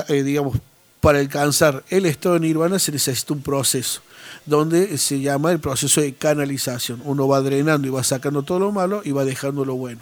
eh, 0.09 0.23
digamos, 0.23 0.59
para 1.01 1.19
alcanzar 1.21 1.85
el 1.91 2.07
estado 2.07 2.35
de 2.35 2.41
nirvana 2.41 2.79
se 2.79 2.93
necesita 2.93 3.33
un 3.33 3.43
proceso, 3.43 4.03
donde 4.47 4.99
se 4.99 5.21
llama 5.21 5.53
el 5.53 5.61
proceso 5.61 6.01
de 6.01 6.15
canalización. 6.15 7.01
Uno 7.05 7.29
va 7.29 7.41
drenando 7.41 7.87
y 7.87 7.91
va 7.91 8.03
sacando 8.03 8.43
todo 8.43 8.59
lo 8.59 8.73
malo 8.73 9.03
y 9.05 9.13
va 9.13 9.25
dejando 9.25 9.65
lo 9.65 9.75
bueno. 9.75 10.01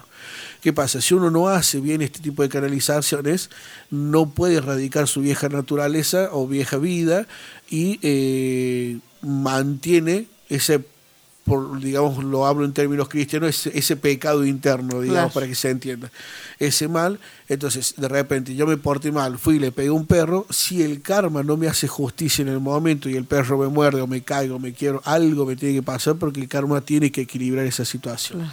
¿Qué 0.61 0.73
pasa? 0.73 1.01
Si 1.01 1.13
uno 1.13 1.29
no 1.29 1.49
hace 1.49 1.79
bien 1.79 2.01
este 2.01 2.19
tipo 2.19 2.41
de 2.41 2.49
canalizaciones, 2.49 3.49
no 3.91 4.29
puede 4.29 4.55
erradicar 4.55 5.07
su 5.07 5.21
vieja 5.21 5.49
naturaleza 5.49 6.29
o 6.31 6.47
vieja 6.47 6.77
vida 6.77 7.27
y 7.69 7.99
eh, 8.01 8.97
mantiene 9.21 10.27
ese 10.49 10.83
por, 11.47 11.79
digamos, 11.79 12.21
lo 12.23 12.45
hablo 12.45 12.65
en 12.65 12.73
términos 12.73 13.07
cristianos, 13.07 13.49
ese, 13.49 13.77
ese 13.77 13.95
pecado 13.95 14.45
interno, 14.45 14.99
digamos, 14.99 15.31
para 15.31 15.47
que 15.47 15.55
se 15.55 15.69
entienda. 15.69 16.11
Ese 16.59 16.89
mal, 16.89 17.19
entonces, 17.47 17.95
de 17.95 18.09
repente, 18.09 18.53
yo 18.53 18.67
me 18.67 18.75
porté 18.75 19.13
mal, 19.13 19.39
fui 19.39 19.55
y 19.55 19.59
le 19.59 19.71
pegué 19.71 19.89
un 19.89 20.05
perro, 20.05 20.45
si 20.49 20.83
el 20.83 21.01
karma 21.01 21.43
no 21.43 21.55
me 21.55 21.67
hace 21.67 21.87
justicia 21.87 22.41
en 22.41 22.49
el 22.49 22.59
momento 22.59 23.09
y 23.09 23.15
el 23.15 23.23
perro 23.23 23.57
me 23.57 23.67
muerde 23.67 24.01
o 24.01 24.07
me 24.07 24.21
caigo, 24.21 24.59
me 24.59 24.73
quiero, 24.73 25.01
algo 25.05 25.45
me 25.45 25.55
tiene 25.55 25.75
que 25.75 25.83
pasar 25.83 26.17
porque 26.17 26.41
el 26.41 26.49
karma 26.49 26.81
tiene 26.81 27.11
que 27.11 27.21
equilibrar 27.21 27.65
esa 27.65 27.85
situación. 27.85 28.51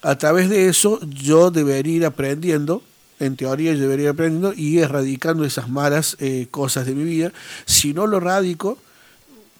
A 0.00 0.16
través 0.16 0.48
de 0.48 0.68
eso, 0.68 0.98
yo 1.02 1.50
debería 1.50 1.96
ir 1.96 2.06
aprendiendo, 2.06 2.82
en 3.20 3.36
teoría 3.36 3.74
yo 3.74 3.80
debería 3.80 4.04
ir 4.04 4.10
aprendiendo 4.10 4.54
y 4.54 4.78
erradicando 4.78 5.44
esas 5.44 5.68
malas 5.68 6.16
eh, 6.18 6.48
cosas 6.50 6.86
de 6.86 6.94
mi 6.94 7.04
vida. 7.04 7.30
Si 7.66 7.92
no 7.92 8.06
lo 8.06 8.20
radico, 8.20 8.78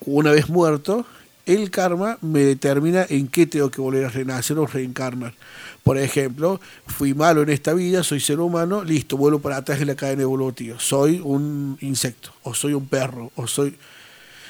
una 0.06 0.32
vez 0.32 0.48
muerto, 0.48 1.06
el 1.46 1.70
karma 1.70 2.18
me 2.20 2.40
determina 2.40 3.06
en 3.08 3.28
qué 3.28 3.46
tengo 3.46 3.70
que 3.70 3.80
volver 3.80 4.04
a 4.04 4.08
renacer 4.08 4.58
o 4.58 4.66
reencarnar. 4.66 5.34
Por 5.82 5.98
ejemplo, 5.98 6.60
fui 6.86 7.12
malo 7.12 7.42
en 7.42 7.50
esta 7.50 7.74
vida, 7.74 8.02
soy 8.02 8.20
ser 8.20 8.40
humano, 8.40 8.82
listo, 8.82 9.16
vuelvo 9.16 9.40
para 9.40 9.58
atrás 9.58 9.80
en 9.80 9.88
la 9.88 9.94
cadena 9.94 10.22
evolutiva. 10.22 10.76
Soy 10.78 11.20
un 11.22 11.76
insecto, 11.80 12.32
o 12.42 12.54
soy 12.54 12.74
un 12.74 12.86
perro, 12.86 13.30
o 13.36 13.46
soy... 13.46 13.76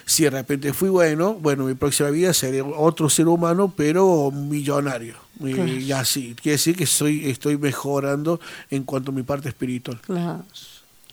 Si 0.06 0.24
de 0.24 0.30
repente 0.30 0.74
fui 0.74 0.90
bueno, 0.90 1.32
bueno, 1.32 1.64
mi 1.64 1.74
próxima 1.74 2.10
vida 2.10 2.34
seré 2.34 2.60
otro 2.60 3.08
ser 3.08 3.26
humano, 3.26 3.72
pero 3.74 4.30
millonario. 4.30 5.14
Y 5.40 5.90
así, 5.92 6.36
quiere 6.40 6.56
decir 6.56 6.76
que 6.76 6.86
soy, 6.86 7.30
estoy 7.30 7.56
mejorando 7.56 8.38
en 8.70 8.84
cuanto 8.84 9.12
a 9.12 9.14
mi 9.14 9.22
parte 9.22 9.48
espiritual. 9.48 9.98
Claro. 10.02 10.44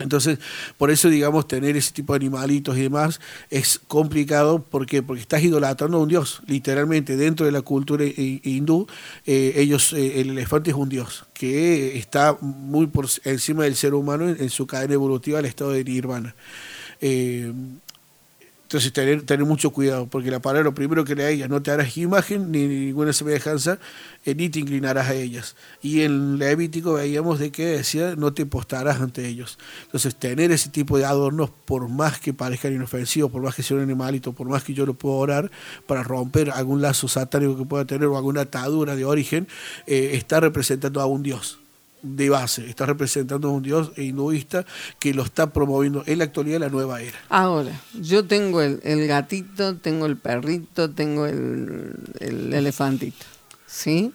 Entonces, 0.01 0.39
por 0.77 0.91
eso, 0.91 1.09
digamos, 1.09 1.47
tener 1.47 1.77
ese 1.77 1.91
tipo 1.93 2.13
de 2.13 2.17
animalitos 2.17 2.77
y 2.77 2.81
demás 2.81 3.19
es 3.49 3.79
complicado. 3.87 4.63
¿Por 4.63 4.85
qué? 4.85 5.03
Porque 5.03 5.21
estás 5.21 5.43
idolatrando 5.43 5.97
a 5.97 6.01
un 6.01 6.09
dios. 6.09 6.41
Literalmente, 6.47 7.17
dentro 7.17 7.45
de 7.45 7.51
la 7.51 7.61
cultura 7.61 8.05
hindú, 8.05 8.87
eh, 9.25 9.53
ellos, 9.55 9.93
eh, 9.93 10.21
el 10.21 10.31
elefante 10.31 10.71
es 10.71 10.75
un 10.75 10.89
dios 10.89 11.25
que 11.33 11.97
está 11.97 12.37
muy 12.41 12.87
por 12.87 13.07
encima 13.23 13.63
del 13.63 13.75
ser 13.75 13.93
humano 13.93 14.29
en, 14.29 14.49
su 14.49 14.67
cadena 14.67 14.93
evolutiva 14.93 15.39
al 15.39 15.45
estado 15.45 15.71
de 15.71 15.83
nirvana. 15.83 16.35
Eh, 16.99 17.51
entonces, 18.71 18.93
tener, 18.93 19.43
mucho 19.43 19.71
cuidado, 19.71 20.07
porque 20.07 20.31
la 20.31 20.39
palabra 20.39 20.63
lo 20.63 20.73
primero 20.73 21.03
que 21.03 21.13
le 21.13 21.25
a 21.25 21.29
ellas, 21.29 21.49
no 21.49 21.61
te 21.61 21.71
harás 21.71 21.97
imagen 21.97 22.53
ni 22.53 22.67
ninguna 22.67 23.11
semejanza, 23.11 23.79
eh, 24.23 24.33
ni 24.33 24.47
te 24.47 24.59
inclinarás 24.59 25.09
a 25.09 25.13
ellas. 25.13 25.57
Y 25.81 26.03
en 26.03 26.39
Levítico 26.39 26.93
veíamos 26.93 27.37
de 27.39 27.51
que 27.51 27.65
decía, 27.65 28.15
no 28.15 28.33
te 28.33 28.45
postarás 28.45 29.01
ante 29.01 29.27
ellos. 29.27 29.59
Entonces, 29.83 30.15
tener 30.15 30.53
ese 30.53 30.69
tipo 30.69 30.97
de 30.97 31.03
adornos, 31.03 31.49
por 31.49 31.89
más 31.89 32.21
que 32.21 32.33
parezcan 32.33 32.73
inofensivos, 32.73 33.29
por 33.29 33.41
más 33.41 33.55
que 33.55 33.63
sea 33.63 33.75
un 33.75 33.83
animalito, 33.83 34.31
por 34.31 34.47
más 34.47 34.63
que 34.63 34.73
yo 34.73 34.85
lo 34.85 34.93
pueda 34.93 35.15
orar, 35.15 35.51
para 35.85 36.01
romper 36.01 36.51
algún 36.51 36.81
lazo 36.81 37.09
satánico 37.09 37.57
que 37.57 37.65
pueda 37.65 37.83
tener 37.83 38.07
o 38.07 38.15
alguna 38.15 38.41
atadura 38.41 38.95
de 38.95 39.03
origen, 39.03 39.49
eh, 39.85 40.11
está 40.13 40.39
representando 40.39 41.01
a 41.01 41.07
un 41.07 41.23
Dios 41.23 41.60
de 42.01 42.29
base, 42.29 42.67
está 42.67 42.85
representando 42.85 43.49
a 43.49 43.51
un 43.51 43.63
dios 43.63 43.91
hinduista 43.97 44.65
que 44.99 45.13
lo 45.13 45.23
está 45.23 45.51
promoviendo 45.51 46.03
en 46.05 46.17
la 46.17 46.25
actualidad 46.25 46.59
la 46.59 46.69
nueva 46.69 47.01
era. 47.01 47.17
Ahora, 47.29 47.79
yo 47.99 48.25
tengo 48.25 48.61
el, 48.61 49.07
gatito, 49.07 49.77
tengo 49.77 50.05
el 50.05 50.17
perrito, 50.17 50.89
tengo 50.91 51.25
el, 51.25 51.93
el, 52.19 52.53
elefantito, 52.53 53.25
¿sí? 53.67 54.13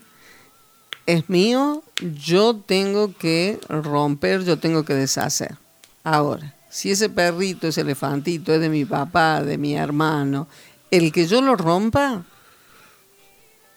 Es 1.06 1.28
mío, 1.28 1.84
yo 2.00 2.56
tengo 2.56 3.14
que 3.16 3.60
romper, 3.68 4.44
yo 4.44 4.58
tengo 4.58 4.84
que 4.84 4.94
deshacer. 4.94 5.56
Ahora, 6.02 6.54
si 6.68 6.90
ese 6.90 7.08
perrito, 7.08 7.68
ese 7.68 7.82
elefantito 7.82 8.52
es 8.52 8.60
de 8.60 8.68
mi 8.68 8.84
papá, 8.84 9.42
de 9.42 9.56
mi 9.56 9.76
hermano, 9.76 10.48
el 10.90 11.12
que 11.12 11.26
yo 11.26 11.40
lo 11.40 11.56
rompa, 11.56 12.24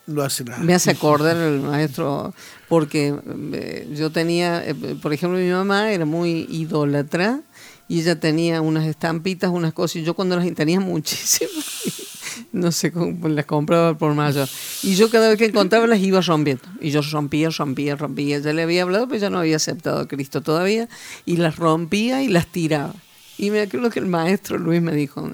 no 0.09 0.23
hace 0.23 0.43
nada. 0.43 0.63
Me 0.63 0.73
hace 0.73 0.91
acordar 0.91 1.37
el 1.37 1.61
maestro, 1.61 2.33
porque 2.67 3.15
eh, 3.53 3.87
yo 3.95 4.11
tenía, 4.11 4.67
eh, 4.67 4.75
por 5.01 5.13
ejemplo, 5.13 5.39
mi 5.39 5.49
mamá 5.49 5.91
era 5.91 6.05
muy 6.05 6.47
idólatra 6.49 7.41
y 7.87 8.01
ella 8.01 8.19
tenía 8.19 8.61
unas 8.61 8.85
estampitas, 8.85 9.49
unas 9.49 9.73
cosas, 9.73 9.97
y 9.97 10.03
yo 10.03 10.13
cuando 10.13 10.35
las 10.35 10.53
tenía 10.53 10.79
muchísimas, 10.79 11.65
no 12.51 12.71
sé 12.71 12.91
cómo 12.91 13.27
las 13.29 13.45
compraba 13.45 13.97
por 13.97 14.13
mayor. 14.13 14.47
Y 14.83 14.95
yo 14.95 15.09
cada 15.09 15.29
vez 15.29 15.37
que 15.37 15.45
encontraba 15.45 15.87
las 15.87 15.99
iba 15.99 16.21
rompiendo. 16.21 16.63
Y 16.81 16.91
yo 16.91 17.01
rompía, 17.01 17.49
rompía, 17.49 17.95
rompía. 17.95 18.39
Ya 18.39 18.53
le 18.53 18.63
había 18.63 18.83
hablado, 18.83 19.07
pero 19.07 19.19
ya 19.19 19.29
no 19.29 19.39
había 19.39 19.55
aceptado 19.55 19.99
a 19.99 20.07
Cristo 20.07 20.41
todavía. 20.41 20.87
Y 21.25 21.37
las 21.37 21.55
rompía 21.55 22.21
y 22.21 22.27
las 22.27 22.47
tiraba. 22.47 22.93
Y 23.37 23.51
me 23.51 23.61
acuerdo 23.61 23.89
que 23.89 23.99
el 23.99 24.05
maestro 24.05 24.57
Luis 24.57 24.81
me 24.81 24.93
dijo, 24.93 25.29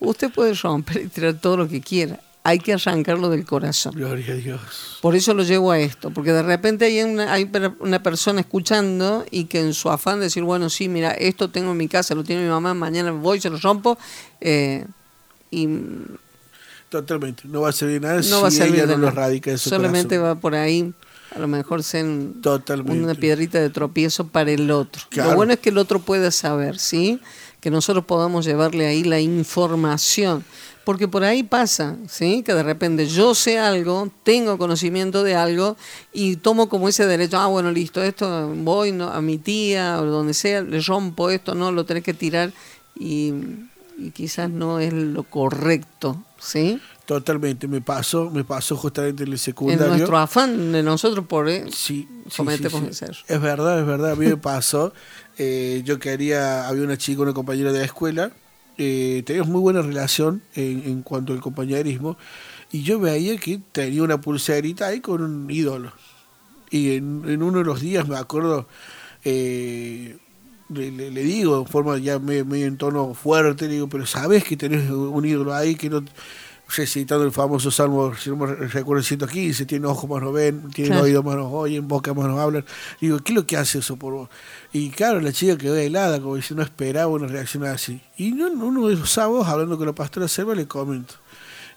usted 0.00 0.32
puede 0.32 0.54
romper 0.54 1.02
y 1.02 1.08
tirar 1.08 1.34
todo 1.40 1.58
lo 1.58 1.68
que 1.68 1.80
quiera 1.80 2.20
hay 2.42 2.58
que 2.58 2.72
arrancarlo 2.72 3.28
del 3.28 3.44
corazón. 3.44 3.94
Gloria 3.94 4.32
a 4.32 4.36
Dios. 4.36 4.98
Por 5.00 5.14
eso 5.14 5.34
lo 5.34 5.42
llevo 5.42 5.72
a 5.72 5.78
esto, 5.78 6.10
porque 6.10 6.32
de 6.32 6.42
repente 6.42 6.86
hay 6.86 7.02
una, 7.02 7.32
hay 7.32 7.50
una 7.80 8.02
persona 8.02 8.40
escuchando 8.40 9.24
y 9.30 9.44
que 9.44 9.60
en 9.60 9.74
su 9.74 9.90
afán 9.90 10.18
de 10.18 10.24
decir, 10.24 10.42
bueno, 10.42 10.70
sí, 10.70 10.88
mira, 10.88 11.10
esto 11.10 11.50
tengo 11.50 11.72
en 11.72 11.76
mi 11.76 11.88
casa, 11.88 12.14
lo 12.14 12.24
tiene 12.24 12.42
mi 12.42 12.48
mamá, 12.48 12.72
mañana 12.74 13.12
voy, 13.12 13.40
se 13.40 13.50
lo 13.50 13.58
rompo, 13.58 13.98
eh, 14.40 14.86
y... 15.50 15.68
Totalmente, 16.88 17.44
no 17.46 17.60
va 17.60 17.68
a 17.68 17.72
servir 17.72 18.02
nada 18.02 18.20
no 18.20 18.42
va 18.42 18.48
a 18.48 18.50
servir 18.50 18.80
ella 18.80 18.86
no 18.86 18.96
lo 18.96 19.10
radica 19.12 19.56
Solamente 19.56 20.18
va 20.18 20.34
por 20.34 20.56
ahí, 20.56 20.92
a 21.32 21.38
lo 21.38 21.46
mejor 21.46 21.84
ser 21.84 22.04
una 22.04 23.14
piedrita 23.14 23.60
de 23.60 23.70
tropiezo 23.70 24.26
para 24.26 24.50
el 24.50 24.70
otro. 24.72 25.02
Lo 25.12 25.36
bueno 25.36 25.52
es 25.52 25.60
que 25.60 25.70
el 25.70 25.78
otro 25.78 26.00
pueda 26.00 26.32
saber, 26.32 26.80
¿sí? 26.80 27.20
Que 27.60 27.70
nosotros 27.70 28.06
podamos 28.06 28.44
llevarle 28.44 28.86
ahí 28.86 29.04
la 29.04 29.20
información 29.20 30.44
porque 30.84 31.08
por 31.08 31.24
ahí 31.24 31.42
pasa, 31.42 31.96
¿sí? 32.08 32.42
Que 32.42 32.54
de 32.54 32.62
repente 32.62 33.06
yo 33.06 33.34
sé 33.34 33.58
algo, 33.58 34.10
tengo 34.22 34.58
conocimiento 34.58 35.22
de 35.22 35.34
algo 35.34 35.76
y 36.12 36.36
tomo 36.36 36.68
como 36.68 36.88
ese 36.88 37.06
derecho, 37.06 37.38
ah, 37.38 37.46
bueno, 37.46 37.70
listo, 37.70 38.02
esto 38.02 38.48
voy 38.56 38.92
¿no? 38.92 39.08
a 39.08 39.20
mi 39.20 39.38
tía 39.38 40.00
o 40.00 40.04
donde 40.06 40.34
sea, 40.34 40.62
le 40.62 40.80
rompo 40.80 41.30
esto, 41.30 41.54
no, 41.54 41.70
lo 41.72 41.84
tenés 41.84 42.02
que 42.02 42.14
tirar 42.14 42.52
y, 42.98 43.32
quizás 44.14 44.48
no 44.48 44.80
es 44.80 44.94
lo 44.94 45.24
correcto, 45.24 46.24
¿sí? 46.38 46.80
Totalmente, 47.04 47.68
me 47.68 47.82
pasó, 47.82 48.30
me 48.30 48.44
pasó 48.44 48.74
justamente 48.76 49.24
en 49.24 49.32
el 49.32 49.38
secundario. 49.38 49.84
En 49.84 49.90
nuestro 49.90 50.16
afán 50.16 50.72
de 50.72 50.82
nosotros 50.82 51.26
por 51.26 51.50
eh, 51.50 51.66
sí, 51.70 52.08
sí, 52.30 52.42
Es 53.28 53.40
verdad, 53.40 53.80
es 53.80 53.86
verdad, 53.86 54.12
a 54.12 54.16
mí 54.16 54.26
me 54.26 54.38
pasó. 54.38 54.94
Eh, 55.36 55.82
yo 55.84 55.98
quería, 55.98 56.66
había 56.66 56.84
una 56.84 56.96
chica, 56.96 57.20
una 57.20 57.34
compañera 57.34 57.72
de 57.72 57.80
la 57.80 57.84
escuela, 57.84 58.30
eh, 58.82 59.22
teníamos 59.26 59.50
muy 59.50 59.60
buena 59.60 59.82
relación 59.82 60.40
en, 60.54 61.02
cuanto 61.02 61.34
al 61.34 61.40
compañerismo 61.40 62.16
y 62.72 62.82
yo 62.82 62.98
veía 62.98 63.36
que 63.36 63.60
tenía 63.72 64.02
una 64.02 64.22
pulserita 64.22 64.86
ahí 64.86 65.00
con 65.00 65.22
un 65.22 65.50
ídolo. 65.50 65.92
Y 66.70 66.94
en, 66.94 67.42
uno 67.42 67.58
de 67.58 67.64
los 67.64 67.82
días 67.82 68.08
me 68.08 68.16
acuerdo, 68.16 68.66
eh, 69.22 70.16
le, 70.70 71.10
digo 71.10 71.58
en 71.58 71.66
forma 71.66 71.98
ya 71.98 72.18
medio, 72.18 72.66
en 72.66 72.78
tono 72.78 73.12
fuerte, 73.12 73.66
le 73.66 73.74
digo, 73.74 73.88
pero 73.90 74.06
sabes 74.06 74.44
que 74.44 74.56
tenés 74.56 74.88
un 74.90 75.26
ídolo 75.26 75.54
ahí 75.54 75.74
que 75.74 75.90
no 75.90 76.02
recitando 76.76 77.24
el 77.24 77.32
famoso 77.32 77.70
salmo, 77.70 78.14
si 78.14 78.30
no 78.30 78.36
me 78.36 78.54
recuerdo, 78.54 79.02
115, 79.02 79.66
tiene 79.66 79.86
ojos 79.86 80.08
más 80.08 80.22
no 80.22 80.32
ven, 80.32 80.70
tiene 80.70 80.98
oídos 81.00 81.24
más 81.24 81.36
no 81.36 81.50
oyen, 81.50 81.88
boca 81.88 82.14
más 82.14 82.26
no 82.26 82.40
hablan. 82.40 82.64
Digo, 83.00 83.18
¿qué 83.18 83.32
es 83.32 83.36
lo 83.36 83.46
que 83.46 83.56
hace 83.56 83.78
eso 83.78 83.96
por 83.96 84.14
vos? 84.14 84.28
Y 84.72 84.90
claro, 84.90 85.20
la 85.20 85.32
chica 85.32 85.56
quedó 85.58 85.76
helada, 85.76 86.20
como 86.20 86.40
si 86.40 86.54
no 86.54 86.62
esperaba 86.62 87.08
una 87.08 87.26
reacción 87.26 87.64
así. 87.64 88.00
Y 88.16 88.32
uno 88.32 88.88
de 88.88 88.96
los 88.96 89.10
sábados, 89.10 89.48
hablando 89.48 89.76
con 89.76 89.86
la 89.86 89.94
pastora 89.94 90.28
Selva, 90.28 90.54
le 90.54 90.66
comento. 90.66 91.14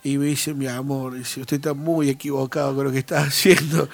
Y 0.03 0.17
me 0.17 0.25
dice, 0.25 0.53
mi 0.53 0.67
amor, 0.67 1.15
dice, 1.15 1.39
usted 1.39 1.57
está 1.57 1.73
muy 1.73 2.09
equivocado 2.09 2.75
con 2.75 2.85
lo 2.85 2.91
que 2.91 2.99
está 2.99 3.21
haciendo, 3.23 3.87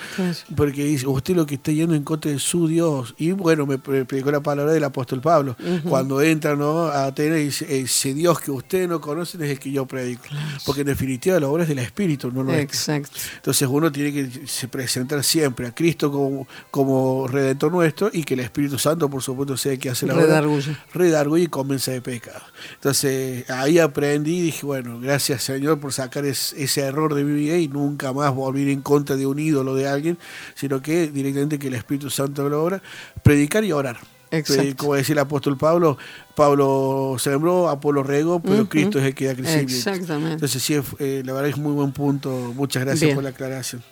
porque 0.55 0.83
dice, 0.83 1.05
usted 1.07 1.35
lo 1.35 1.45
que 1.45 1.55
está 1.55 1.71
yendo 1.71 1.93
en 1.93 2.03
contra 2.03 2.31
de 2.31 2.39
su 2.39 2.67
Dios. 2.67 3.13
Y 3.17 3.31
bueno, 3.31 3.65
me 3.67 3.77
predicó 3.77 4.31
la 4.31 4.41
palabra 4.41 4.73
del 4.73 4.83
apóstol 4.83 5.21
Pablo. 5.21 5.55
Cuando 5.87 6.21
entra 6.21 6.55
¿no? 6.55 6.85
a 6.85 7.05
Atenas, 7.05 7.37
dice, 7.37 7.79
ese 7.79 8.13
Dios 8.13 8.39
que 8.39 8.51
usted 8.51 8.87
no 8.87 8.99
conoce 8.99 9.37
es 9.37 9.51
el 9.51 9.59
que 9.59 9.71
yo 9.71 9.85
predico. 9.85 10.23
Porque 10.65 10.81
en 10.81 10.87
definitiva 10.87 11.39
la 11.39 11.47
obra 11.47 11.63
es 11.63 11.69
del 11.69 11.79
Espíritu, 11.79 12.31
no 12.31 12.49
Exacto. 12.53 13.11
Entonces 13.35 13.67
uno 13.69 13.91
tiene 13.91 14.11
que 14.11 14.47
se 14.47 14.67
presentar 14.67 15.23
siempre 15.23 15.67
a 15.67 15.75
Cristo 15.75 16.11
como, 16.11 16.47
como 16.71 17.27
Redentor 17.27 17.71
nuestro 17.71 18.09
y 18.11 18.23
que 18.23 18.33
el 18.33 18.39
Espíritu 18.39 18.79
Santo, 18.79 19.09
por 19.09 19.21
supuesto, 19.21 19.55
sea 19.57 19.73
el 19.73 19.79
que 19.79 19.89
hace 19.89 20.07
la 20.07 20.15
obra. 20.15 20.41
Redarguye 20.93 21.43
y 21.43 21.47
convence 21.47 21.91
de 21.91 22.01
pecado. 22.01 22.41
Entonces 22.75 23.47
ahí 23.49 23.77
aprendí 23.77 24.39
y 24.39 24.41
dije, 24.41 24.65
bueno, 24.65 24.99
gracias 24.99 25.43
Señor 25.43 25.79
por 25.79 25.93
sacar 25.99 26.25
ese 26.25 26.81
error 26.81 27.13
de 27.13 27.23
mi 27.23 27.33
vida 27.33 27.57
y 27.57 27.67
nunca 27.67 28.13
más 28.13 28.33
volver 28.33 28.69
en 28.69 28.81
contra 28.81 29.17
de 29.17 29.25
un 29.25 29.37
ídolo 29.37 29.75
de 29.75 29.87
alguien, 29.87 30.17
sino 30.55 30.81
que 30.81 31.07
directamente 31.07 31.59
que 31.59 31.67
el 31.67 31.75
Espíritu 31.75 32.09
Santo 32.09 32.47
lo 32.47 32.63
obra, 32.63 32.81
predicar 33.21 33.63
y 33.65 33.71
orar. 33.71 33.97
Como 34.77 34.95
decía 34.95 35.13
el 35.13 35.19
apóstol 35.19 35.57
Pablo, 35.57 35.97
Pablo 36.35 37.15
sembró, 37.19 37.67
Apolo 37.67 38.03
regó, 38.03 38.39
pero 38.39 38.69
Cristo 38.69 38.99
es 38.99 39.05
el 39.05 39.15
que 39.15 39.25
da 39.25 39.35
crecimiento. 39.35 39.73
Exactamente. 39.73 40.33
Entonces, 40.33 40.61
sí, 40.61 40.79
eh, 40.99 41.23
la 41.25 41.33
verdad 41.33 41.49
es 41.49 41.57
muy 41.57 41.73
buen 41.73 41.91
punto. 41.91 42.53
Muchas 42.55 42.85
gracias 42.85 43.13
por 43.13 43.23
la 43.23 43.31
aclaración. 43.31 43.83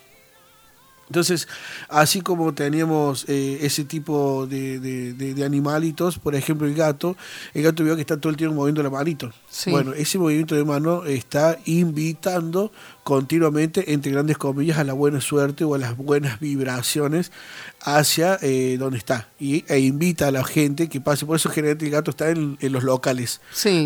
Entonces, 1.08 1.48
así 1.88 2.22
como 2.22 2.54
teníamos 2.54 3.26
eh, 3.30 3.60
ese 3.62 3.86
tipo 3.86 4.46
de, 4.46 4.80
de, 4.80 5.46
animalitos, 5.46 6.20
por 6.20 6.36
ejemplo 6.36 6.68
el 6.68 6.76
gato, 6.76 7.16
el 7.54 7.64
gato 7.64 7.84
vio 7.84 7.96
que 7.96 8.02
está 8.02 8.18
todo 8.18 8.30
el 8.30 8.38
tiempo 8.38 8.56
moviendo 8.56 8.84
la 8.84 8.90
manito. 8.90 9.32
Bueno, 9.68 9.94
ese 9.94 10.20
movimiento 10.20 10.56
de 10.56 10.66
mano 10.66 11.06
está 11.06 11.58
invitando 11.66 12.72
continuamente, 13.08 13.94
entre 13.94 14.12
grandes 14.12 14.38
comillas, 14.38 14.80
a 14.80 14.84
la 14.84 14.92
buena 14.92 15.22
suerte 15.22 15.64
o 15.64 15.76
a 15.76 15.78
las 15.78 15.96
buenas 15.96 16.42
vibraciones 16.42 17.32
hacia 17.80 18.38
eh, 18.42 18.76
donde 18.78 18.98
está. 18.98 19.30
Y, 19.40 19.64
e 19.70 19.80
invita 19.80 20.28
a 20.28 20.32
la 20.32 20.44
gente 20.44 20.90
que 20.90 21.00
pase. 21.00 21.26
Por 21.26 21.38
eso 21.38 21.48
generalmente 21.50 21.86
el 21.86 21.92
gato 21.92 22.12
está 22.12 22.32
en, 22.32 22.58
los 22.60 22.84
locales. 22.84 23.40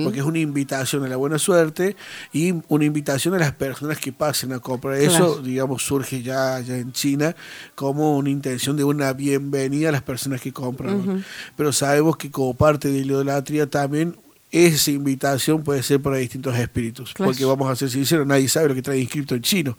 Porque 0.04 0.18
es 0.18 0.26
una 0.26 0.40
invitación 0.40 1.06
a 1.06 1.08
la 1.08 1.18
buena 1.18 1.38
suerte 1.38 1.96
y 2.34 2.56
una 2.68 2.84
invitación 2.84 3.36
a 3.36 3.38
las 3.38 3.52
personas 3.52 4.00
que 4.00 4.12
pasen 4.12 4.54
a 4.54 4.60
comprar. 4.60 4.96
Eso, 4.96 5.40
digamos, 5.40 5.84
surge 5.84 6.24
ya, 6.24 6.60
ya 6.62 6.78
en 6.78 6.92
China 6.92 7.36
como 7.76 8.18
una 8.18 8.32
intención 8.32 8.76
de 8.76 8.86
una 8.86 9.14
bienvenida 9.14 9.90
a 9.90 9.92
las 9.92 10.02
personas 10.02 10.42
que 10.42 10.52
compran. 10.52 11.24
Pero 11.56 11.72
sabemos 11.72 12.18
que 12.18 12.32
como 12.32 12.56
parte 12.56 12.90
de 12.90 13.02
la 13.02 13.06
idolatría 13.06 13.70
también 13.70 14.18
esa 14.52 14.92
invitación 14.92 15.64
puede 15.64 15.82
ser 15.82 16.02
para 16.02 16.18
distintos 16.18 16.58
espíritus. 16.58 17.14
Porque 17.18 17.46
vamos 17.46 17.70
a 17.70 17.76
ser 17.76 17.90
sinceros, 17.90 18.28
nadie 18.28 18.50
sabe 18.50 18.68
lo 18.68 18.76
que 18.76 18.82
trae 18.82 19.00
inscrito 19.00 19.34
en 19.34 19.42
chino. 19.42 19.78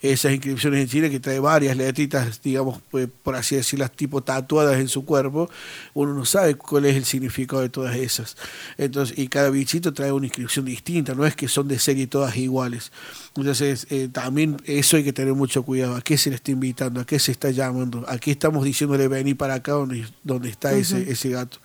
Esas 0.00 0.32
inscripciones 0.32 0.80
en 0.80 0.88
China 0.88 1.10
que 1.10 1.20
trae 1.20 1.38
varias 1.38 1.76
letritas, 1.76 2.40
digamos, 2.42 2.80
pues, 2.90 3.08
por 3.22 3.36
así 3.36 3.56
decirlas, 3.56 3.92
tipo 3.92 4.22
tatuadas 4.22 4.80
en 4.80 4.88
su 4.88 5.04
cuerpo, 5.04 5.50
uno 5.92 6.14
no 6.14 6.24
sabe 6.24 6.54
cuál 6.54 6.86
es 6.86 6.96
el 6.96 7.04
significado 7.04 7.60
de 7.60 7.68
todas 7.68 7.96
esas. 7.96 8.36
Entonces, 8.78 9.18
y 9.18 9.28
cada 9.28 9.50
bichito 9.50 9.92
trae 9.92 10.10
una 10.10 10.26
inscripción 10.26 10.64
distinta, 10.64 11.14
no 11.14 11.26
es 11.26 11.36
que 11.36 11.46
son 11.46 11.68
de 11.68 11.78
serie 11.78 12.06
todas 12.06 12.36
iguales. 12.36 12.92
Entonces, 13.36 13.86
eh, 13.90 14.08
también 14.10 14.56
eso 14.64 14.96
hay 14.96 15.04
que 15.04 15.12
tener 15.12 15.34
mucho 15.34 15.62
cuidado. 15.64 15.96
¿A 15.96 16.02
qué 16.02 16.16
se 16.16 16.30
le 16.30 16.36
está 16.36 16.50
invitando? 16.50 17.00
¿A 17.00 17.04
qué 17.04 17.18
se 17.18 17.32
está 17.32 17.50
llamando? 17.50 18.04
¿A 18.08 18.16
qué 18.18 18.30
estamos 18.30 18.64
diciéndole 18.64 19.06
venir 19.08 19.36
para 19.36 19.54
acá 19.54 19.72
donde, 19.72 20.06
donde 20.22 20.48
está 20.48 20.72
ese, 20.72 21.10
ese 21.10 21.28
gato? 21.30 21.58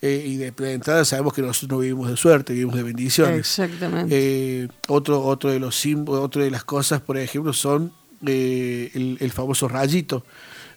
Eh, 0.00 0.22
y 0.26 0.36
de, 0.36 0.52
entrada 0.72 1.04
sabemos 1.04 1.32
que 1.34 1.42
nosotros 1.42 1.70
no 1.70 1.78
vivimos 1.78 2.08
de 2.08 2.16
suerte, 2.16 2.52
vivimos 2.52 2.76
de 2.76 2.82
bendiciones. 2.84 3.38
Exactamente. 3.38 4.14
Eh, 4.16 4.68
otro, 4.86 5.22
otro 5.24 5.50
de 5.50 5.58
los 5.58 5.76
símbolos, 5.76 6.24
otro 6.24 6.42
de 6.42 6.50
las 6.50 6.64
cosas, 6.64 7.00
por 7.00 7.18
ejemplo, 7.18 7.52
son 7.52 7.92
eh, 8.26 9.16
el, 9.20 9.32
famoso 9.32 9.66
rayito. 9.66 10.24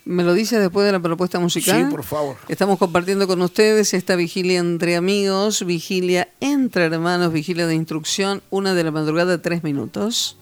¿Me 0.05 0.23
lo 0.23 0.33
dice 0.33 0.59
después 0.59 0.87
de 0.87 0.91
la 0.91 0.99
propuesta 0.99 1.39
musical? 1.39 1.85
Sí, 1.85 1.91
por 1.91 2.03
favor. 2.03 2.37
Estamos 2.47 2.79
compartiendo 2.79 3.27
con 3.27 3.39
ustedes 3.43 3.93
esta 3.93 4.15
vigilia 4.15 4.59
entre 4.59 4.95
amigos, 4.95 5.63
vigilia 5.63 6.29
entre 6.39 6.85
hermanos, 6.85 7.31
vigilia 7.31 7.67
de 7.67 7.75
instrucción, 7.75 8.41
una 8.49 8.73
de 8.73 8.83
la 8.83 8.89
madrugada, 8.89 9.39
tres 9.39 9.63
minutos. 9.63 10.37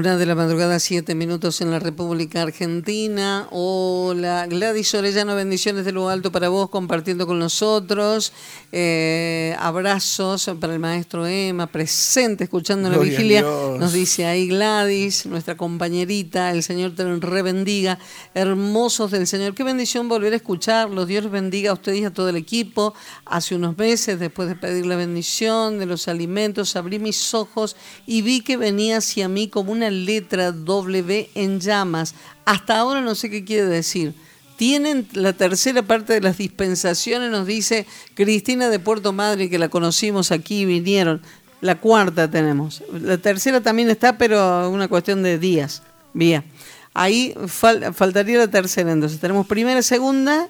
Una 0.00 0.16
de 0.16 0.24
la 0.24 0.34
madrugada, 0.34 0.80
siete 0.80 1.14
minutos 1.14 1.60
en 1.60 1.70
la 1.70 1.78
República 1.78 2.40
Argentina. 2.40 3.46
Hola, 3.50 4.46
Gladys 4.46 4.94
Orellano, 4.94 5.36
bendiciones 5.36 5.84
de 5.84 5.92
lo 5.92 6.08
alto 6.08 6.32
para 6.32 6.48
vos, 6.48 6.70
compartiendo 6.70 7.26
con 7.26 7.38
nosotros. 7.38 8.32
Eh, 8.72 9.54
abrazos 9.58 10.52
para 10.58 10.72
el 10.72 10.78
maestro 10.78 11.26
Emma, 11.26 11.66
presente, 11.66 12.44
escuchando 12.44 12.88
la 12.88 12.96
vigilia. 12.96 13.42
Nos 13.42 13.92
dice 13.92 14.24
ahí 14.24 14.48
Gladys, 14.48 15.26
nuestra 15.26 15.58
compañerita, 15.58 16.50
el 16.50 16.62
Señor 16.62 16.94
te 16.94 17.04
rebendiga. 17.04 17.98
Hermosos 18.32 19.10
del 19.10 19.26
Señor, 19.26 19.54
qué 19.54 19.64
bendición 19.64 20.08
volver 20.08 20.32
a 20.32 20.36
escucharlos. 20.36 21.08
Dios 21.08 21.30
bendiga 21.30 21.72
a 21.72 21.74
ustedes 21.74 22.00
y 22.00 22.04
a 22.06 22.10
todo 22.10 22.30
el 22.30 22.36
equipo. 22.36 22.94
Hace 23.26 23.54
unos 23.54 23.76
meses, 23.76 24.18
después 24.18 24.48
de 24.48 24.56
pedir 24.56 24.86
la 24.86 24.96
bendición 24.96 25.78
de 25.78 25.84
los 25.84 26.08
alimentos, 26.08 26.74
abrí 26.74 26.98
mis 26.98 27.34
ojos 27.34 27.76
y 28.06 28.22
vi 28.22 28.40
que 28.40 28.56
venía 28.56 28.96
hacia 28.96 29.28
mí 29.28 29.48
como 29.48 29.72
una 29.72 29.89
letra 29.90 30.52
W 30.52 31.30
en 31.34 31.60
llamas. 31.60 32.14
Hasta 32.44 32.78
ahora 32.78 33.00
no 33.00 33.14
sé 33.14 33.30
qué 33.30 33.44
quiere 33.44 33.66
decir. 33.66 34.14
Tienen 34.56 35.08
la 35.12 35.32
tercera 35.32 35.82
parte 35.82 36.12
de 36.12 36.20
las 36.20 36.36
dispensaciones, 36.36 37.30
nos 37.30 37.46
dice 37.46 37.86
Cristina 38.14 38.68
de 38.68 38.78
Puerto 38.78 39.12
Madre, 39.12 39.48
que 39.48 39.58
la 39.58 39.68
conocimos 39.68 40.32
aquí 40.32 40.64
vinieron. 40.64 41.22
La 41.60 41.80
cuarta 41.80 42.30
tenemos. 42.30 42.82
La 42.92 43.18
tercera 43.18 43.60
también 43.60 43.90
está, 43.90 44.18
pero 44.18 44.68
una 44.70 44.88
cuestión 44.88 45.22
de 45.22 45.38
días. 45.38 45.82
Bien. 46.12 46.44
Ahí 46.92 47.34
faltaría 47.46 48.38
la 48.38 48.48
tercera, 48.48 48.92
entonces 48.92 49.20
tenemos 49.20 49.46
primera, 49.46 49.80
segunda 49.82 50.48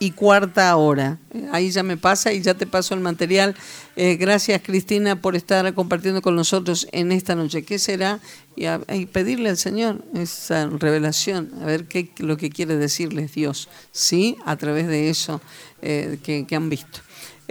y 0.00 0.12
cuarta 0.12 0.74
hora. 0.76 1.18
Ahí 1.52 1.70
ya 1.70 1.82
me 1.84 1.98
pasa 1.98 2.32
y 2.32 2.40
ya 2.40 2.54
te 2.54 2.66
paso 2.66 2.94
el 2.94 3.00
material. 3.00 3.54
Eh, 3.96 4.16
gracias 4.16 4.62
Cristina 4.62 5.20
por 5.20 5.36
estar 5.36 5.72
compartiendo 5.74 6.22
con 6.22 6.34
nosotros 6.34 6.88
en 6.90 7.12
esta 7.12 7.34
noche. 7.36 7.62
¿Qué 7.62 7.78
será? 7.78 8.18
Y, 8.56 9.06
pedirle 9.06 9.50
al 9.50 9.58
Señor 9.58 10.02
esa 10.14 10.66
revelación, 10.68 11.52
a 11.62 11.66
ver 11.66 11.86
qué 11.86 12.10
lo 12.18 12.36
que 12.36 12.50
quiere 12.50 12.76
decirles 12.76 13.34
Dios, 13.34 13.68
¿sí? 13.92 14.36
A 14.44 14.56
través 14.56 14.86
de 14.88 15.10
eso 15.10 15.40
eh, 15.82 16.18
que 16.22 16.56
han 16.56 16.68
visto. 16.68 17.00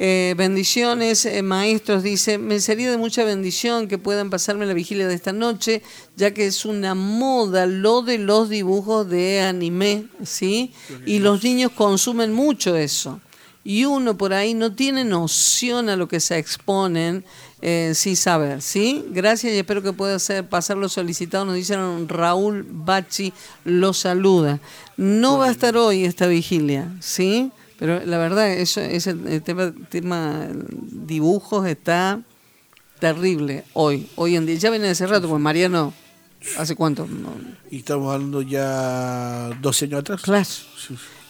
Eh, 0.01 0.33
bendiciones, 0.37 1.25
eh, 1.25 1.41
maestros, 1.41 2.03
dice, 2.03 2.37
me 2.37 2.61
sería 2.61 2.89
de 2.89 2.95
mucha 2.95 3.25
bendición 3.25 3.89
que 3.89 3.97
puedan 3.97 4.29
pasarme 4.29 4.65
la 4.65 4.73
vigilia 4.73 5.09
de 5.09 5.13
esta 5.13 5.33
noche, 5.33 5.81
ya 6.15 6.33
que 6.33 6.45
es 6.45 6.63
una 6.63 6.95
moda 6.95 7.65
lo 7.65 8.01
de 8.01 8.17
los 8.17 8.47
dibujos 8.47 9.09
de 9.09 9.41
anime, 9.41 10.05
¿sí? 10.23 10.71
Y 11.05 11.19
los 11.19 11.43
niños 11.43 11.73
consumen 11.73 12.31
mucho 12.31 12.77
eso. 12.77 13.19
Y 13.65 13.83
uno 13.83 14.17
por 14.17 14.31
ahí 14.33 14.53
no 14.53 14.73
tiene 14.73 15.03
noción 15.03 15.89
a 15.89 15.97
lo 15.97 16.07
que 16.07 16.21
se 16.21 16.37
exponen 16.37 17.25
eh, 17.61 17.91
sin 17.93 18.15
saber, 18.15 18.61
¿sí? 18.61 19.03
Gracias 19.09 19.51
y 19.51 19.57
espero 19.57 19.83
que 19.83 19.91
pueda 19.91 20.15
hacer, 20.15 20.47
pasar 20.47 20.77
lo 20.77 20.87
solicitado. 20.87 21.43
Nos 21.43 21.55
dicen 21.55 22.07
Raúl 22.07 22.65
Bachi, 22.69 23.33
lo 23.65 23.91
saluda. 23.91 24.61
No 24.95 25.39
va 25.39 25.47
a 25.47 25.51
estar 25.51 25.75
hoy 25.75 26.05
esta 26.05 26.27
vigilia, 26.27 26.87
¿sí? 27.01 27.51
Pero 27.79 28.05
la 28.05 28.17
verdad, 28.17 28.51
eso 28.51 28.81
es 28.81 29.07
el, 29.07 29.41
tema, 29.41 29.73
tema 29.89 30.47
dibujos 30.51 31.65
está 31.65 32.21
terrible 32.99 33.63
hoy, 33.73 34.09
hoy 34.15 34.35
en 34.35 34.45
día. 34.45 34.55
Ya 34.55 34.69
viene 34.69 34.89
hace 34.89 35.07
rato, 35.07 35.29
pues 35.29 35.41
Mariano, 35.41 35.93
¿hace 36.57 36.75
cuánto? 36.75 37.07
Y 37.71 37.77
estamos 37.77 38.13
hablando 38.13 38.41
ya 38.41 39.49
12 39.61 39.85
años 39.85 39.99
atrás. 40.01 40.21
Claro. 40.21 40.45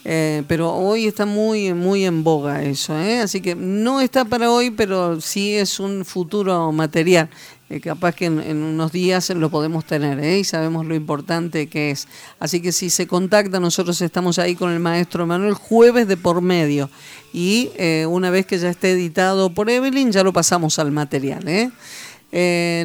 Eh, 0.06 0.44
pero 0.48 0.74
hoy 0.74 1.06
está 1.06 1.26
muy, 1.26 1.74
muy 1.74 2.06
en 2.06 2.24
boga 2.24 2.64
eso, 2.64 2.98
¿eh? 2.98 3.20
así 3.20 3.42
que 3.42 3.54
no 3.54 4.00
está 4.02 4.26
para 4.26 4.50
hoy, 4.50 4.72
pero 4.72 5.20
sí 5.22 5.54
es 5.54 5.80
un 5.80 6.04
futuro 6.06 6.72
material. 6.72 7.30
Eh, 7.72 7.82
capaz 7.82 8.16
que 8.16 8.26
en, 8.26 8.64
unos 8.64 8.92
días 8.92 9.30
lo 9.30 9.52
podemos 9.52 9.86
tener 9.86 10.20
¿eh? 10.20 10.40
y 10.40 10.44
sabemos 10.44 10.88
lo 10.88 10.96
importante 10.96 11.68
que 11.68 11.92
es. 11.92 12.08
Así 12.40 12.62
que 12.62 12.72
si 12.72 12.90
se 12.90 13.06
contacta, 13.06 13.60
nosotros 13.60 14.02
estamos 14.02 14.40
ahí 14.40 14.56
con 14.56 14.72
el 14.72 14.80
maestro 14.80 15.28
Manuel 15.28 15.54
jueves 15.54 16.08
de 16.08 16.18
por 16.18 16.42
medio 16.42 16.90
y 17.32 17.70
eh, 17.76 18.08
una 18.10 18.32
vez 18.32 18.48
que 18.48 18.58
ya 18.58 18.70
esté 18.70 18.92
editado 18.94 19.52
por 19.52 19.70
Evelyn 19.70 20.12
ya 20.12 20.24
lo 20.24 20.34
pasamos 20.34 20.80
al 20.80 20.92
material. 20.92 21.72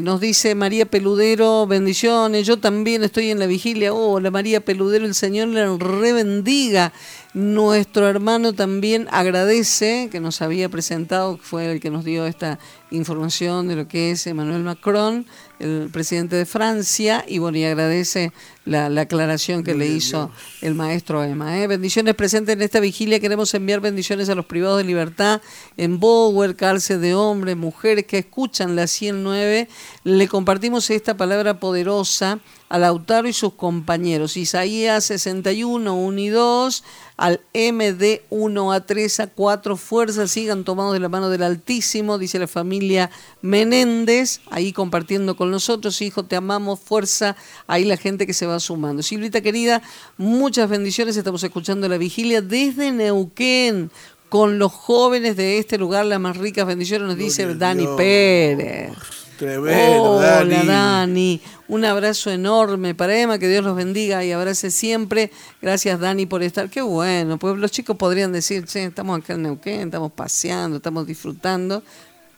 nos 0.03 0.21
dice 0.21 0.55
María 0.55 0.85
Peludero, 0.85 1.67
bendiciones, 1.67 2.47
yo 2.47 2.59
también 2.59 3.05
estoy 3.05 3.31
en 3.31 3.39
la 3.39 3.47
vigilia. 3.47 3.95
Hola 3.95 4.31
María 4.31 4.63
Peludero, 4.63 5.07
el 5.07 5.15
Señor 5.15 5.49
le 5.49 5.79
rebendiga. 5.79 6.93
Nuestro 7.35 8.09
hermano 8.09 8.53
también 8.53 9.09
agradece 9.11 10.09
que 10.13 10.21
nos 10.21 10.41
había 10.41 10.69
presentado, 10.69 11.37
fue 11.37 11.73
el 11.73 11.81
que 11.81 11.91
nos 11.91 12.05
dio 12.05 12.27
esta 12.27 12.61
información 12.93 13.67
de 13.67 13.75
lo 13.75 13.89
que 13.89 14.13
es 14.13 14.25
Emmanuel 14.29 14.63
Macron, 14.63 15.27
el 15.59 15.89
presidente 15.93 16.37
de 16.37 16.47
Francia, 16.47 17.25
y 17.27 17.39
bueno, 17.39 17.59
y 17.59 17.65
agradece 17.65 18.33
la, 18.65 18.87
aclaración 19.01 19.65
que 19.65 19.75
le 19.75 19.89
hizo 19.89 20.31
el 20.63 20.77
maestro 20.77 21.25
Emma. 21.25 21.59
¿eh? 21.61 21.67
Bendiciones 21.67 22.15
presentes 22.15 22.55
en 22.55 22.63
esta 22.63 22.79
vigilia. 22.79 23.19
Queremos 23.19 23.53
enviar 23.55 23.81
bendiciones 23.81 24.29
a 24.29 24.37
los 24.37 24.47
privados 24.47 24.79
de 24.79 24.85
libertad 24.85 25.43
en 25.77 25.99
Bower, 25.99 26.55
cárcel 26.55 27.01
de 27.01 27.17
hombres, 27.17 27.57
mujeres 27.57 28.07
que 28.07 28.19
escuchan 28.19 28.77
la 28.77 28.87
109. 28.87 29.69
Le 30.05 30.29
compartimos 30.29 30.89
esta 30.89 31.17
palabra 31.17 31.59
poderosa 31.59 32.39
a 32.75 32.79
Lautaro 32.79 33.29
y 33.29 33.33
sus 33.33 33.53
compañeros. 33.53 34.37
Isaías 34.37 35.05
61, 35.05 35.95
1 35.95 36.19
y 36.19 36.29
2, 36.29 36.85
al 37.17 37.41
MD 37.55 38.23
1 38.31 38.73
a 38.73 38.81
3 38.85 39.21
a 39.21 39.27
4, 39.29 39.77
fuerzas 39.77 40.33
sigan 40.33 40.65
tomados 40.65 40.93
de 40.93 40.99
la 40.99 41.09
mano 41.09 41.31
del 41.31 41.45
Altísimo, 41.45 42.19
dice 42.19 42.41
la 42.41 42.49
familia 42.49 43.13
Menéndez, 43.43 44.41
ahí 44.51 44.73
compartiendo 44.73 45.37
con 45.37 45.53
nosotros, 45.53 46.03
hijo, 46.03 46.25
te 46.25 46.35
amamos, 46.35 46.81
fuerza, 46.81 47.37
ahí 47.69 47.85
la 47.85 47.97
gente 47.97 48.27
que 48.27 48.35
se 48.35 48.45
va 48.45 48.59
sumando. 48.59 49.05
Silvita 49.05 49.41
querida, 49.41 49.81
muchas 50.17 50.69
bendiciones, 50.69 51.17
estamos 51.17 51.45
escuchando 51.45 51.89
la 51.89 51.97
vigilia 51.97 52.43
desde 52.43 52.91
Neuquén 52.91 53.93
con 54.29 54.59
los 54.59 54.73
jóvenes 54.73 55.37
de 55.37 55.59
este 55.59 55.79
lugar, 55.79 56.07
las 56.07 56.19
más 56.19 56.37
ricas 56.39 56.67
bendiciones, 56.67 57.07
nos 57.07 57.17
dice 57.17 57.55
Dani 57.55 57.87
Pérez. 57.97 59.24
Tremendo, 59.39 60.13
Hola, 60.13 60.45
Dani. 60.65 61.41
Un 61.69 61.85
abrazo 61.85 62.31
enorme 62.31 62.95
para 62.95 63.19
Emma, 63.19 63.39
que 63.39 63.49
Dios 63.49 63.65
los 63.65 63.75
bendiga 63.77 64.25
y 64.25 64.33
abrace 64.33 64.71
siempre. 64.71 65.31
Gracias, 65.61 65.99
Dani, 65.99 66.27
por 66.27 66.43
estar. 66.43 66.71
Qué 66.71 66.83
bueno, 66.83 67.39
pues 67.39 67.57
los 67.57 67.71
chicos 67.71 67.97
podrían 67.97 68.33
decir, 68.33 68.65
che, 68.65 68.85
estamos 68.85 69.19
acá 69.19 69.35
en 69.35 69.43
Neuquén, 69.43 69.81
estamos 69.83 70.13
paseando, 70.13 70.77
estamos 70.77 71.07
disfrutando. 71.07 71.83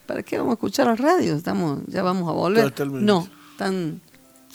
¿Para 0.07 0.23
qué 0.23 0.39
vamos 0.39 0.53
a 0.53 0.55
escuchar 0.55 0.87
la 0.87 0.95
radio? 0.95 1.35
Estamos, 1.35 1.81
ya 1.87 2.03
vamos 2.03 2.29
a 2.29 2.33
volver. 2.33 2.73
No, 2.93 3.29
están 3.53 4.01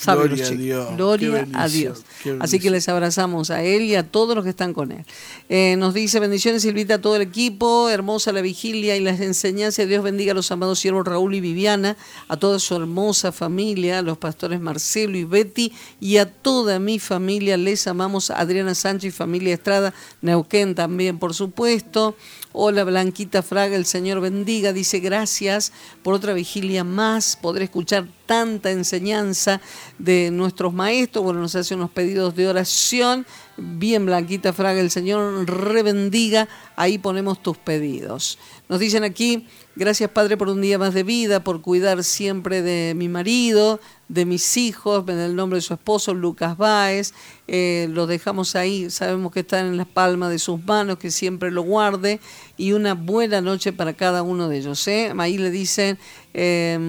Gloria 0.06 0.46
a 0.46 0.50
Dios. 0.50 0.96
Gloria 0.96 1.48
a 1.54 1.68
Dios. 1.68 2.04
Así 2.40 2.60
que 2.60 2.72
les 2.72 2.88
abrazamos 2.90 3.50
a 3.52 3.64
él 3.64 3.84
y 3.84 3.96
a 3.96 4.04
todos 4.04 4.36
los 4.36 4.44
que 4.44 4.50
están 4.50 4.74
con 4.74 4.92
él. 4.92 5.06
Eh, 5.50 5.76
nos 5.78 5.94
dice 5.94 6.20
bendiciones, 6.20 6.64
Silvita, 6.64 6.96
a 6.96 7.02
todo 7.02 7.16
el 7.16 7.22
equipo. 7.22 7.90
Hermosa 7.90 8.32
la 8.32 8.42
vigilia 8.42 8.96
y 8.96 9.00
las 9.00 9.20
enseñanzas. 9.20 9.88
Dios 9.88 10.04
bendiga 10.04 10.32
a 10.32 10.36
los 10.36 10.52
amados 10.52 10.80
siervos 10.80 11.06
Raúl 11.06 11.36
y 11.36 11.42
Viviana, 11.42 11.98
a 12.28 12.38
toda 12.38 12.60
su 12.60 12.76
hermosa 12.76 13.32
familia, 13.32 14.00
a 14.00 14.02
los 14.02 14.18
pastores 14.18 14.60
Marcelo 14.60 15.18
y 15.18 15.24
Betty 15.24 15.72
y 16.00 16.18
a 16.18 16.32
toda 16.32 16.80
mi 16.80 17.00
familia. 17.00 17.58
Les 17.58 17.88
amamos 17.88 18.32
Adriana 18.32 18.76
Sánchez 18.76 19.10
y 19.10 19.12
familia 19.12 19.54
Estrada, 19.54 19.94
Neuquén 20.22 20.76
también, 20.76 21.20
por 21.20 21.34
supuesto. 21.34 22.16
Hola 22.54 22.84
Blanquita 22.84 23.44
Fraga, 23.44 23.78
el 23.78 23.86
Señor 23.86 24.20
bendiga. 24.20 24.74
Dice 24.74 25.00
gracias 25.00 25.72
por 26.04 26.14
otra 26.14 26.34
vigilia 26.34 26.84
más, 26.84 27.38
poder 27.38 27.64
escuchar 27.64 28.10
tanta 28.26 28.72
enseñanza 28.72 29.62
de 29.98 30.32
nuestros 30.32 30.74
maestros. 30.74 31.24
Bueno, 31.24 31.40
nos 31.40 31.56
hace 31.56 31.76
unos 31.76 31.92
pedidos 31.92 32.36
de 32.36 32.50
oración. 32.50 33.26
Bien, 33.56 34.06
Blanquita 34.06 34.52
Fraga, 34.52 34.82
el 34.82 34.92
Señor 34.92 35.50
rebendiga. 35.50 36.50
Ahí 36.76 36.98
ponemos 36.98 37.42
tus 37.42 37.58
pedidos. 37.58 38.38
Nos 38.72 38.80
dicen 38.80 39.04
aquí, 39.04 39.48
gracias 39.76 40.10
Padre 40.12 40.38
por 40.38 40.48
un 40.48 40.62
día 40.62 40.78
más 40.78 40.94
de 40.94 41.04
vida, 41.04 41.44
por 41.44 41.62
cuidar 41.62 42.06
siempre 42.06 42.62
de 42.62 42.94
mi 42.96 43.10
marido, 43.10 43.82
de 44.08 44.24
mis 44.24 44.56
hijos, 44.56 45.04
en 45.10 45.20
el 45.20 45.36
nombre 45.36 45.58
de 45.58 45.62
su 45.62 45.74
esposo, 45.74 46.14
Lucas 46.14 46.56
Báez. 46.56 47.14
Eh, 47.50 47.90
lo 47.92 48.08
dejamos 48.08 48.56
ahí, 48.56 48.90
sabemos 48.90 49.34
que 49.34 49.42
están 49.42 49.66
en 49.66 49.76
las 49.76 49.88
palmas 49.88 50.30
de 50.30 50.40
sus 50.40 50.64
manos, 50.64 51.00
que 51.00 51.12
siempre 51.12 51.52
lo 51.52 51.64
guarde. 51.64 52.22
Y 52.56 52.72
una 52.72 52.94
buena 52.94 53.42
noche 53.42 53.74
para 53.74 53.92
cada 53.92 54.24
uno 54.24 54.48
de 54.48 54.60
ellos. 54.60 54.88
¿eh? 54.88 55.14
Ahí 55.18 55.38
le 55.38 55.52
dicen 55.52 56.00
eh, 56.34 56.80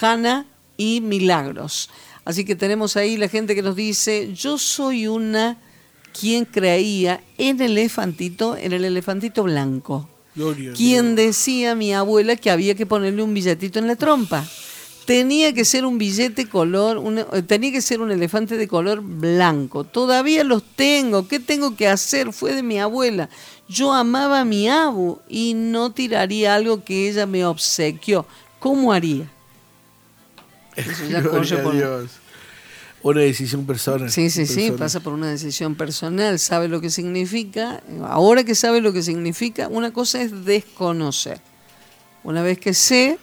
Hanna 0.00 0.46
y 0.76 1.00
Milagros. 1.00 1.90
Así 2.24 2.44
que 2.44 2.54
tenemos 2.54 2.96
ahí 2.96 3.16
la 3.16 3.26
gente 3.26 3.56
que 3.56 3.62
nos 3.62 3.74
dice, 3.74 4.32
yo 4.32 4.56
soy 4.56 5.08
una 5.08 5.58
quien 6.16 6.44
creía 6.44 7.24
en 7.38 7.60
el 7.60 7.72
elefantito, 7.72 8.56
en 8.56 8.72
el 8.72 8.84
elefantito 8.84 9.42
blanco. 9.42 10.13
Quien 10.76 11.14
decía 11.14 11.74
mi 11.74 11.94
abuela 11.94 12.36
que 12.36 12.50
había 12.50 12.74
que 12.74 12.86
ponerle 12.86 13.22
un 13.22 13.34
billetito 13.34 13.78
en 13.78 13.86
la 13.86 13.96
trompa 13.96 14.46
tenía 15.04 15.52
que 15.52 15.66
ser 15.66 15.84
un 15.84 15.98
billete 15.98 16.48
color, 16.48 17.02
eh, 17.32 17.42
tenía 17.42 17.70
que 17.70 17.82
ser 17.82 18.00
un 18.00 18.10
elefante 18.10 18.56
de 18.56 18.66
color 18.66 19.02
blanco. 19.02 19.84
Todavía 19.84 20.44
los 20.44 20.62
tengo. 20.62 21.28
¿Qué 21.28 21.38
tengo 21.40 21.76
que 21.76 21.88
hacer? 21.88 22.32
Fue 22.32 22.54
de 22.54 22.62
mi 22.62 22.80
abuela. 22.80 23.28
Yo 23.68 23.92
amaba 23.92 24.40
a 24.40 24.44
mi 24.46 24.66
abu 24.66 25.18
y 25.28 25.52
no 25.52 25.92
tiraría 25.92 26.54
algo 26.54 26.84
que 26.84 27.10
ella 27.10 27.26
me 27.26 27.44
obsequió. 27.44 28.26
¿cómo 28.64 28.94
haría? 28.94 29.30
Eso 30.76 31.04
ya 31.04 31.22
corre 31.22 31.58
por... 31.58 31.76
Dios. 31.76 32.12
Una 33.04 33.20
decisión 33.20 33.66
personal. 33.66 34.10
Sí, 34.10 34.30
sí, 34.30 34.46
sí, 34.46 34.70
pasa 34.70 34.98
por 34.98 35.12
una 35.12 35.28
decisión 35.28 35.74
personal, 35.74 36.38
sabe 36.38 36.68
lo 36.68 36.80
que 36.80 36.88
significa. 36.88 37.82
Ahora 38.02 38.44
que 38.44 38.54
sabe 38.54 38.80
lo 38.80 38.94
que 38.94 39.02
significa, 39.02 39.68
una 39.68 39.92
cosa 39.92 40.22
es 40.22 40.46
desconocer. 40.46 41.38
Una 42.22 42.42
vez 42.42 42.58
que 42.58 42.72
sé, 42.72 43.18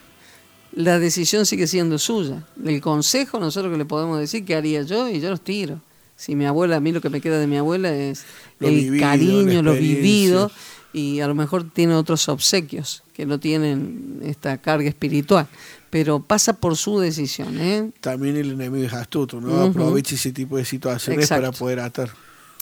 la 0.71 0.99
decisión 0.99 1.47
sigue 1.47 1.65
siendo 1.65 1.97
suya. 1.97 2.45
El 2.63 2.79
consejo, 2.79 3.39
nosotros 3.39 3.71
que 3.71 3.79
le 3.79 3.85
podemos 3.85 4.19
decir, 4.19 4.45
¿qué 4.45 4.53
haría 4.53 4.83
yo? 4.83 5.09
Y 5.09 5.19
yo 5.19 5.31
los 5.31 5.41
tiro. 5.41 5.81
Si 6.15 6.35
mi 6.35 6.45
abuela, 6.45 6.75
a 6.75 6.79
mí 6.79 6.91
lo 6.91 7.01
que 7.01 7.09
me 7.09 7.19
queda 7.19 7.39
de 7.39 7.47
mi 7.47 7.57
abuela 7.57 7.91
es 7.91 8.23
el 8.59 8.99
cariño, 8.99 9.63
lo 9.63 9.73
vivido, 9.73 10.51
y 10.93 11.21
a 11.21 11.27
lo 11.27 11.33
mejor 11.33 11.67
tiene 11.67 11.95
otros 11.95 12.29
obsequios 12.29 13.01
que 13.15 13.25
no 13.25 13.39
tienen 13.39 14.19
esta 14.23 14.59
carga 14.59 14.87
espiritual 14.87 15.47
pero 15.91 16.21
pasa 16.21 16.53
por 16.53 16.77
su 16.77 16.99
decisión. 16.99 17.59
¿eh? 17.59 17.91
También 17.99 18.37
el 18.37 18.51
enemigo 18.51 18.83
es 18.83 18.93
astuto, 18.93 19.39
¿no? 19.39 19.61
Aprovecha 19.61 20.15
ese 20.15 20.31
tipo 20.31 20.57
de 20.57 20.65
situaciones 20.65 21.29
para 21.29 21.51
poder 21.51 21.81
atar. 21.81 22.09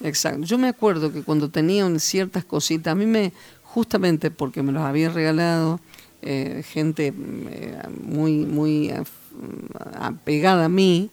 Exacto. 0.01 0.45
Yo 0.45 0.57
me 0.57 0.67
acuerdo 0.67 1.13
que 1.13 1.21
cuando 1.21 1.49
tenían 1.49 1.99
ciertas 1.99 2.43
cositas, 2.43 2.91
a 2.91 2.95
mí 2.95 3.05
me, 3.05 3.31
justamente 3.63 4.31
porque 4.31 4.63
me 4.63 4.71
los 4.71 4.81
había 4.81 5.09
regalado 5.09 5.79
eh, 6.23 6.63
gente 6.67 7.13
eh, 7.15 7.77
muy, 8.03 8.45
muy 8.45 8.91
apegada 9.99 10.65
a 10.65 10.69
mí, 10.69 11.11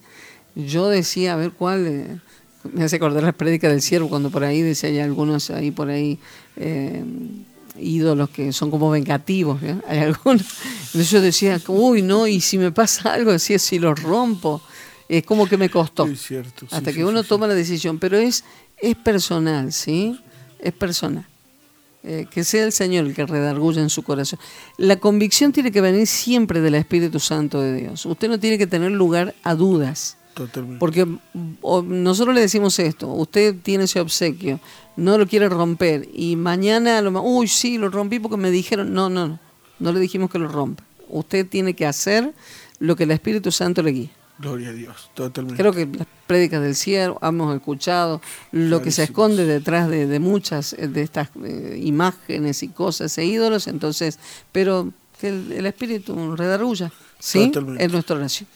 yo 0.54 0.88
decía, 0.88 1.34
a 1.34 1.36
ver 1.36 1.52
cuál... 1.52 2.22
me 2.72 2.82
hace 2.82 2.96
acordar 2.96 3.22
las 3.22 3.34
prédicas 3.34 3.70
del 3.70 3.82
siervo 3.82 4.08
cuando 4.08 4.30
por 4.30 4.42
ahí 4.42 4.62
decía 4.62 4.88
hay 4.88 4.98
algunos 5.00 5.50
ahí 5.50 5.70
por 5.70 5.90
ahí 5.90 6.18
ídolos 7.80 8.30
que 8.30 8.52
son 8.52 8.70
como 8.70 8.90
vengativos, 8.90 9.60
hay 9.86 9.98
algunos. 9.98 10.46
Entonces 10.86 11.10
yo 11.10 11.20
decía, 11.20 11.60
uy, 11.68 12.02
no, 12.02 12.26
y 12.26 12.40
si 12.40 12.58
me 12.58 12.72
pasa 12.72 13.12
algo, 13.14 13.32
decía, 13.32 13.58
si 13.58 13.78
lo 13.78 13.94
rompo, 13.94 14.62
es 15.08 15.24
como 15.24 15.46
que 15.46 15.56
me 15.56 15.70
costó. 15.70 16.08
hasta 16.70 16.92
que 16.92 17.04
uno 17.04 17.22
toma 17.22 17.46
la 17.46 17.54
decisión, 17.54 17.98
pero 17.98 18.18
es, 18.18 18.44
es 18.78 18.96
personal, 18.96 19.72
¿sí? 19.72 20.20
Es 20.58 20.72
personal. 20.72 21.26
Eh, 22.08 22.26
que 22.30 22.44
sea 22.44 22.64
el 22.64 22.70
Señor 22.70 23.06
el 23.06 23.14
que 23.14 23.26
redarguya 23.26 23.82
en 23.82 23.90
su 23.90 24.04
corazón. 24.04 24.38
La 24.76 24.96
convicción 24.96 25.50
tiene 25.50 25.72
que 25.72 25.80
venir 25.80 26.06
siempre 26.06 26.60
del 26.60 26.76
Espíritu 26.76 27.18
Santo 27.18 27.60
de 27.60 27.74
Dios. 27.74 28.06
Usted 28.06 28.28
no 28.28 28.38
tiene 28.38 28.58
que 28.58 28.68
tener 28.68 28.92
lugar 28.92 29.34
a 29.42 29.56
dudas. 29.56 30.16
Porque 30.78 31.06
nosotros 31.62 32.34
le 32.34 32.40
decimos 32.40 32.78
esto, 32.78 33.08
usted 33.08 33.56
tiene 33.62 33.84
ese 33.84 34.00
obsequio, 34.00 34.60
no 34.96 35.16
lo 35.16 35.26
quiere 35.26 35.48
romper 35.48 36.08
y 36.12 36.36
mañana, 36.36 37.00
lo, 37.00 37.22
uy, 37.22 37.48
sí, 37.48 37.78
lo 37.78 37.88
rompí 37.88 38.18
porque 38.18 38.36
me 38.36 38.50
dijeron, 38.50 38.92
no, 38.92 39.08
no, 39.08 39.28
no, 39.28 39.38
no 39.78 39.92
le 39.92 40.00
dijimos 40.00 40.30
que 40.30 40.38
lo 40.38 40.48
rompa. 40.48 40.84
Usted 41.08 41.46
tiene 41.46 41.74
que 41.74 41.86
hacer 41.86 42.34
lo 42.78 42.96
que 42.96 43.04
el 43.04 43.12
Espíritu 43.12 43.50
Santo 43.50 43.82
le 43.82 43.90
guíe. 43.92 44.10
Gloria 44.38 44.68
a 44.68 44.72
Dios, 44.72 45.10
totalmente. 45.14 45.60
Creo 45.60 45.72
que 45.72 45.86
las 45.86 46.06
prédicas 46.26 46.60
del 46.60 46.74
cielo 46.74 47.18
hemos 47.22 47.54
escuchado 47.54 48.20
lo 48.52 48.82
que 48.82 48.90
se 48.90 49.04
esconde 49.04 49.46
detrás 49.46 49.88
de, 49.88 50.20
muchas 50.20 50.74
eh, 50.74 50.88
de 50.88 51.02
estas 51.02 51.30
eh, 51.42 51.80
imágenes 51.82 52.62
y 52.62 52.68
cosas 52.68 53.16
e 53.16 53.24
ídolos, 53.24 53.66
entonces, 53.66 54.18
pero 54.52 54.92
que 55.18 55.28
el, 55.28 55.64
Espíritu 55.64 56.36
redarrulla, 56.36 56.92
¿sí? 57.18 57.50
Es 57.78 57.90
nuestra 57.90 58.16
oración. 58.16 58.46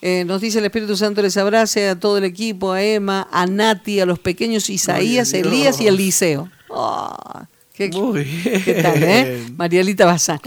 Eh, 0.00 0.24
nos 0.24 0.40
dice 0.40 0.60
el 0.60 0.64
Espíritu 0.64 0.96
Santo 0.96 1.22
les 1.22 1.36
abrace 1.36 1.88
a 1.88 1.98
todo 1.98 2.18
el 2.18 2.24
equipo, 2.24 2.72
a 2.72 2.82
Emma, 2.82 3.28
a 3.32 3.46
Nati, 3.46 4.00
a 4.00 4.06
los 4.06 4.18
pequeños 4.18 4.70
Isaías, 4.70 5.32
Elías 5.32 5.80
y 5.80 5.88
Eliseo. 5.88 6.48
Oh, 6.68 7.16
qué, 7.72 7.90
¿Qué 7.90 8.80
tal, 8.82 9.02
eh? 9.02 9.46
Marielita 9.56 10.04
Bazán. 10.04 10.38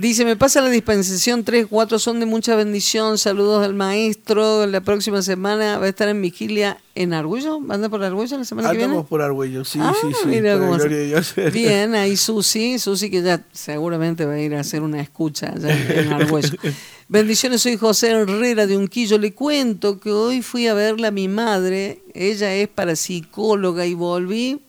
Dice, 0.00 0.24
me 0.24 0.34
pasa 0.34 0.60
la 0.60 0.70
dispensación 0.70 1.44
3, 1.44 1.66
4, 1.68 1.98
son 2.00 2.18
de 2.18 2.26
mucha 2.26 2.56
bendición. 2.56 3.18
Saludos 3.18 3.62
del 3.62 3.74
maestro. 3.74 4.66
La 4.66 4.80
próxima 4.80 5.22
semana 5.22 5.78
va 5.78 5.86
a 5.86 5.88
estar 5.88 6.08
en 6.08 6.20
vigilia 6.22 6.78
en 6.96 7.12
Argüello. 7.12 7.60
¿Anda 7.68 7.88
por 7.88 8.02
Argüello 8.02 8.38
la 8.38 8.44
semana 8.44 8.70
que 8.70 8.78
viene? 8.78 8.90
Andamos 8.92 9.08
por 9.08 9.22
Argüello, 9.22 9.64
sí, 9.64 9.78
ah, 9.80 9.92
sí, 10.00 10.08
sí. 10.24 11.50
Bien, 11.52 11.94
ahí 11.94 12.16
Susi, 12.16 12.80
Susi 12.80 13.10
que 13.10 13.22
ya 13.22 13.44
seguramente 13.52 14.24
va 14.24 14.32
a 14.32 14.40
ir 14.40 14.56
a 14.56 14.60
hacer 14.60 14.82
una 14.82 15.00
escucha 15.00 15.52
allá 15.54 15.70
en 15.70 16.12
Argüello. 16.12 16.58
Bendiciones, 17.08 17.62
soy 17.62 17.76
José 17.76 18.10
Herrera 18.10 18.66
de 18.66 18.76
Unquillo. 18.76 19.16
Le 19.16 19.32
cuento 19.32 20.00
que 20.00 20.10
hoy 20.10 20.42
fui 20.42 20.66
a 20.66 20.74
verla 20.74 21.08
a 21.08 21.10
mi 21.12 21.28
madre. 21.28 22.02
Ella 22.14 22.52
es 22.52 22.66
parapsicóloga 22.66 23.86
y 23.86 23.94
volví 23.94 24.60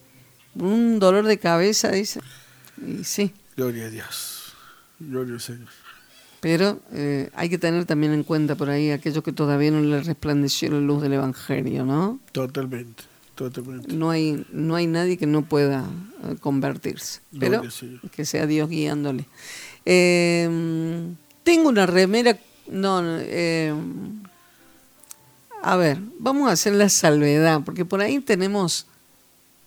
un 0.54 1.00
dolor 1.00 1.26
de 1.26 1.38
cabeza, 1.38 1.90
dice. 1.90 2.20
Y 2.86 3.02
sí. 3.02 3.32
Gloria 3.56 3.86
a 3.86 3.90
Dios. 3.90 4.52
Gloria 5.00 5.34
al 5.34 5.40
Señor. 5.40 5.68
Pero 6.38 6.78
eh, 6.92 7.28
hay 7.34 7.48
que 7.48 7.58
tener 7.58 7.84
también 7.86 8.12
en 8.12 8.22
cuenta 8.22 8.54
por 8.54 8.70
ahí 8.70 8.92
aquellos 8.92 9.24
que 9.24 9.32
todavía 9.32 9.72
no 9.72 9.80
le 9.80 10.00
resplandeció 10.00 10.70
la 10.70 10.78
luz 10.78 11.02
del 11.02 11.14
Evangelio, 11.14 11.84
¿no? 11.84 12.20
Totalmente, 12.30 13.02
totalmente. 13.34 13.92
No 13.92 14.10
hay, 14.10 14.46
no 14.52 14.76
hay 14.76 14.86
nadie 14.86 15.16
que 15.16 15.26
no 15.26 15.42
pueda 15.42 15.84
eh, 16.22 16.36
convertirse, 16.38 17.20
pero 17.36 17.62
que 18.12 18.24
sea 18.24 18.46
Dios 18.46 18.68
guiándole. 18.68 19.24
Eh, 19.84 21.08
tengo 21.48 21.70
una 21.70 21.86
remera. 21.86 22.38
No, 22.66 23.00
eh, 23.02 23.72
a 25.62 25.76
ver, 25.76 25.96
vamos 26.18 26.50
a 26.50 26.52
hacer 26.52 26.74
la 26.74 26.90
salvedad, 26.90 27.62
porque 27.64 27.86
por 27.86 28.02
ahí 28.02 28.20
tenemos, 28.20 28.84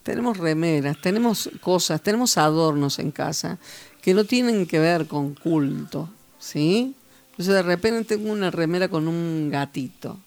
tenemos 0.03 0.37
remeras, 0.37 1.01
tenemos 1.01 1.49
cosas, 1.59 1.99
tenemos 2.03 2.37
adornos 2.37 2.99
en 2.99 3.09
casa 3.09 3.57
que 3.99 4.13
no 4.13 4.25
tienen 4.25 4.67
que 4.67 4.77
ver 4.77 5.07
con 5.07 5.33
culto, 5.33 6.07
¿sí? 6.37 6.93
Entonces 7.31 7.55
de 7.55 7.63
repente 7.63 8.15
tengo 8.15 8.31
una 8.31 8.51
remera 8.51 8.87
con 8.87 9.07
un 9.07 9.49
gatito. 9.49 10.19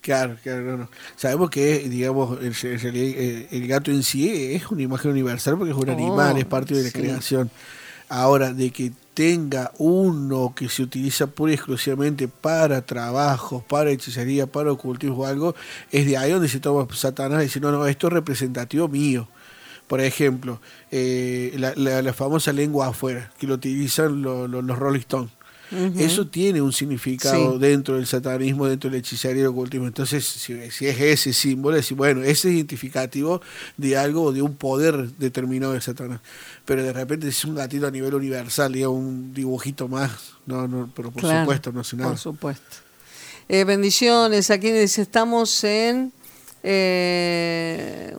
Claro, 0.00 0.36
claro, 0.42 0.88
Sabemos 1.14 1.48
que, 1.48 1.88
digamos, 1.88 2.40
el, 2.40 3.46
el, 3.50 3.68
gato 3.68 3.92
en 3.92 4.02
sí 4.02 4.52
es 4.52 4.68
una 4.68 4.82
imagen 4.82 5.12
universal 5.12 5.56
porque 5.58 5.72
es 5.72 5.78
un 5.78 5.90
animal, 5.90 6.34
oh, 6.34 6.38
es 6.38 6.44
parte 6.44 6.74
de 6.74 6.82
la 6.82 6.90
creación. 6.90 7.50
Ahora, 8.08 8.52
de 8.52 8.70
que 8.70 8.92
tenga 9.14 9.72
uno 9.78 10.52
que 10.54 10.68
se 10.68 10.82
utiliza 10.82 11.26
pura 11.26 11.52
y 11.52 11.54
exclusivamente 11.54 12.28
para 12.28 12.84
trabajos, 12.84 13.64
para 13.64 13.90
hechicería, 13.90 14.46
para 14.46 14.70
ocultismo 14.70 15.18
o 15.18 15.24
algo, 15.24 15.54
es 15.90 16.06
de 16.06 16.16
ahí 16.16 16.30
donde 16.32 16.48
se 16.48 16.60
toma 16.60 16.86
Satanás 16.94 17.40
y 17.40 17.44
dice, 17.44 17.60
no, 17.60 17.72
no, 17.72 17.86
esto 17.86 18.08
es 18.08 18.12
representativo 18.12 18.88
mío. 18.88 19.26
Por 19.86 20.00
ejemplo, 20.00 20.60
eh, 20.90 21.54
la, 21.56 22.12
famosa 22.12 22.52
lengua 22.52 22.88
afuera, 22.88 23.32
que 23.38 23.46
lo 23.46 23.54
utilizan 23.54 24.20
los 24.20 24.78
Rolling 24.78 25.00
Stones. 25.00 25.35
Eso 25.70 26.28
tiene 26.28 26.62
un 26.62 26.72
significado 26.72 27.58
dentro 27.58 27.96
del 27.96 28.06
satanismo, 28.06 28.66
dentro 28.66 28.88
del 28.88 29.00
hechicería 29.00 29.40
y 29.40 29.42
el 29.42 29.48
ocultismo. 29.48 29.86
Entonces, 29.86 30.24
si, 30.24 30.52
es 30.52 30.80
ese 30.80 31.32
símbolo, 31.32 31.76
es 31.76 31.90
bueno, 31.92 32.22
ese 32.22 32.48
es 32.48 32.54
identificativo 32.54 33.40
de 33.76 33.96
algo, 33.96 34.32
de 34.32 34.42
un 34.42 34.54
poder 34.54 35.10
determinado 35.18 35.72
de 35.72 35.80
Satanás. 35.80 36.20
Pero 36.64 36.84
de 36.84 36.92
repente 36.92 37.28
es 37.28 37.44
un 37.44 37.56
gatito 37.56 37.86
a 37.86 37.90
nivel 37.90 38.14
universal, 38.14 38.72
digamos, 38.72 38.98
un 38.98 39.34
dibujito 39.34 39.88
más. 39.88 40.36
No, 40.46 40.68
no, 40.68 40.88
pero 40.94 41.10
por 41.10 41.22
supuesto, 41.22 41.72
no 41.72 41.82
sé 41.82 41.96
nada. 41.96 42.10
Por 42.10 42.18
supuesto. 42.18 42.76
Eh, 43.48 43.64
bendiciones, 43.64 44.50
aquí 44.50 44.70
dice, 44.70 45.02
estamos 45.02 45.64
en... 45.64 46.12
Eh, 46.62 48.16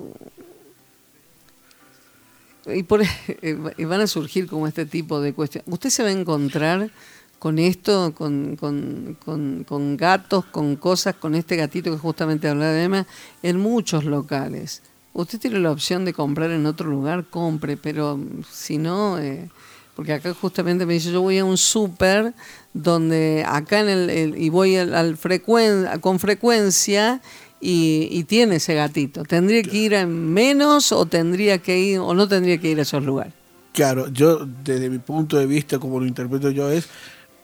y, 2.74 2.84
por, 2.84 3.02
y 3.78 3.86
van 3.86 4.02
a 4.02 4.08
surgir 4.08 4.48
como 4.48 4.68
este 4.68 4.86
tipo 4.86 5.22
de 5.22 5.34
cuestiones. 5.34 5.72
Usted 5.72 5.90
se 5.90 6.04
va 6.04 6.10
a 6.10 6.14
encontrar 6.14 6.92
con 7.40 7.60
esto, 7.60 8.14
con, 8.16 8.56
con, 8.56 9.66
con, 9.68 9.98
gatos, 9.98 10.46
con 10.46 10.76
cosas, 10.76 11.16
con 11.16 11.36
este 11.36 11.56
gatito 11.56 11.92
que 11.92 11.98
justamente 11.98 12.48
hablaba 12.48 12.72
de 12.72 12.84
Emma, 12.84 13.08
en 13.44 13.60
muchos 13.60 14.06
locales. 14.06 14.82
Usted 15.14 15.40
tiene 15.40 15.60
la 15.60 15.72
opción 15.72 16.06
de 16.06 16.14
comprar 16.14 16.52
en 16.52 16.66
otro 16.66 16.90
lugar, 16.90 17.26
compre, 17.26 17.78
pero 17.78 18.20
si 18.52 18.78
no, 18.78 19.20
eh, 19.20 19.50
porque 19.96 20.14
acá 20.14 20.34
justamente 20.34 20.86
me 20.86 20.94
dice, 20.94 21.12
yo 21.12 21.22
voy 21.22 21.38
a 21.38 21.46
un 21.46 21.58
súper 21.58 22.34
donde 22.74 23.44
acá 23.48 23.80
en 23.80 23.90
el, 23.90 24.38
y 24.38 24.50
voy 24.50 24.76
al, 24.78 25.18
frecuen, 25.18 25.88
con 26.02 26.20
frecuencia 26.20 27.22
y, 27.60 28.08
y, 28.12 28.24
tiene 28.26 28.58
ese 28.58 28.76
gatito. 28.76 29.24
¿Tendría 29.24 29.64
que 29.64 29.78
ir 29.78 29.96
a 29.96 30.06
menos 30.06 30.92
o 30.92 31.08
tendría 31.08 31.58
que 31.58 31.80
ir 31.80 32.00
o 32.00 32.14
no 32.14 32.28
tendría 32.28 32.60
que 32.60 32.70
ir 32.70 32.78
a 32.78 32.84
esos 32.84 33.04
lugares? 33.04 33.34
Claro, 33.74 34.08
yo 34.10 34.46
desde 34.64 34.90
mi 34.90 34.98
punto 35.00 35.38
de 35.38 35.46
vista, 35.46 35.80
como 35.80 36.00
lo 36.00 36.06
interpreto 36.06 36.50
yo, 36.50 36.72
es 36.72 36.88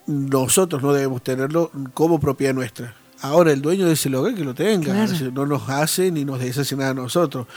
nosotros 0.07 0.81
no 0.81 0.93
debemos 0.93 1.21
tenerlo 1.21 1.71
como 1.93 2.19
propiedad 2.19 2.53
nuestra. 2.53 2.95
Ahora, 3.23 3.53
el 3.53 3.61
dueño 3.61 3.85
de 3.85 3.93
ese 3.93 4.09
lugar 4.09 4.35
que 4.35 4.43
lo 4.43 4.53
tenga, 4.53 5.07
no 5.31 5.45
nos 5.45 5.69
hace 5.69 6.11
ni 6.11 6.25
nos 6.25 6.39
deshace 6.39 6.75
nada 6.75 6.89
a 6.89 6.93
nosotros. 6.93 7.47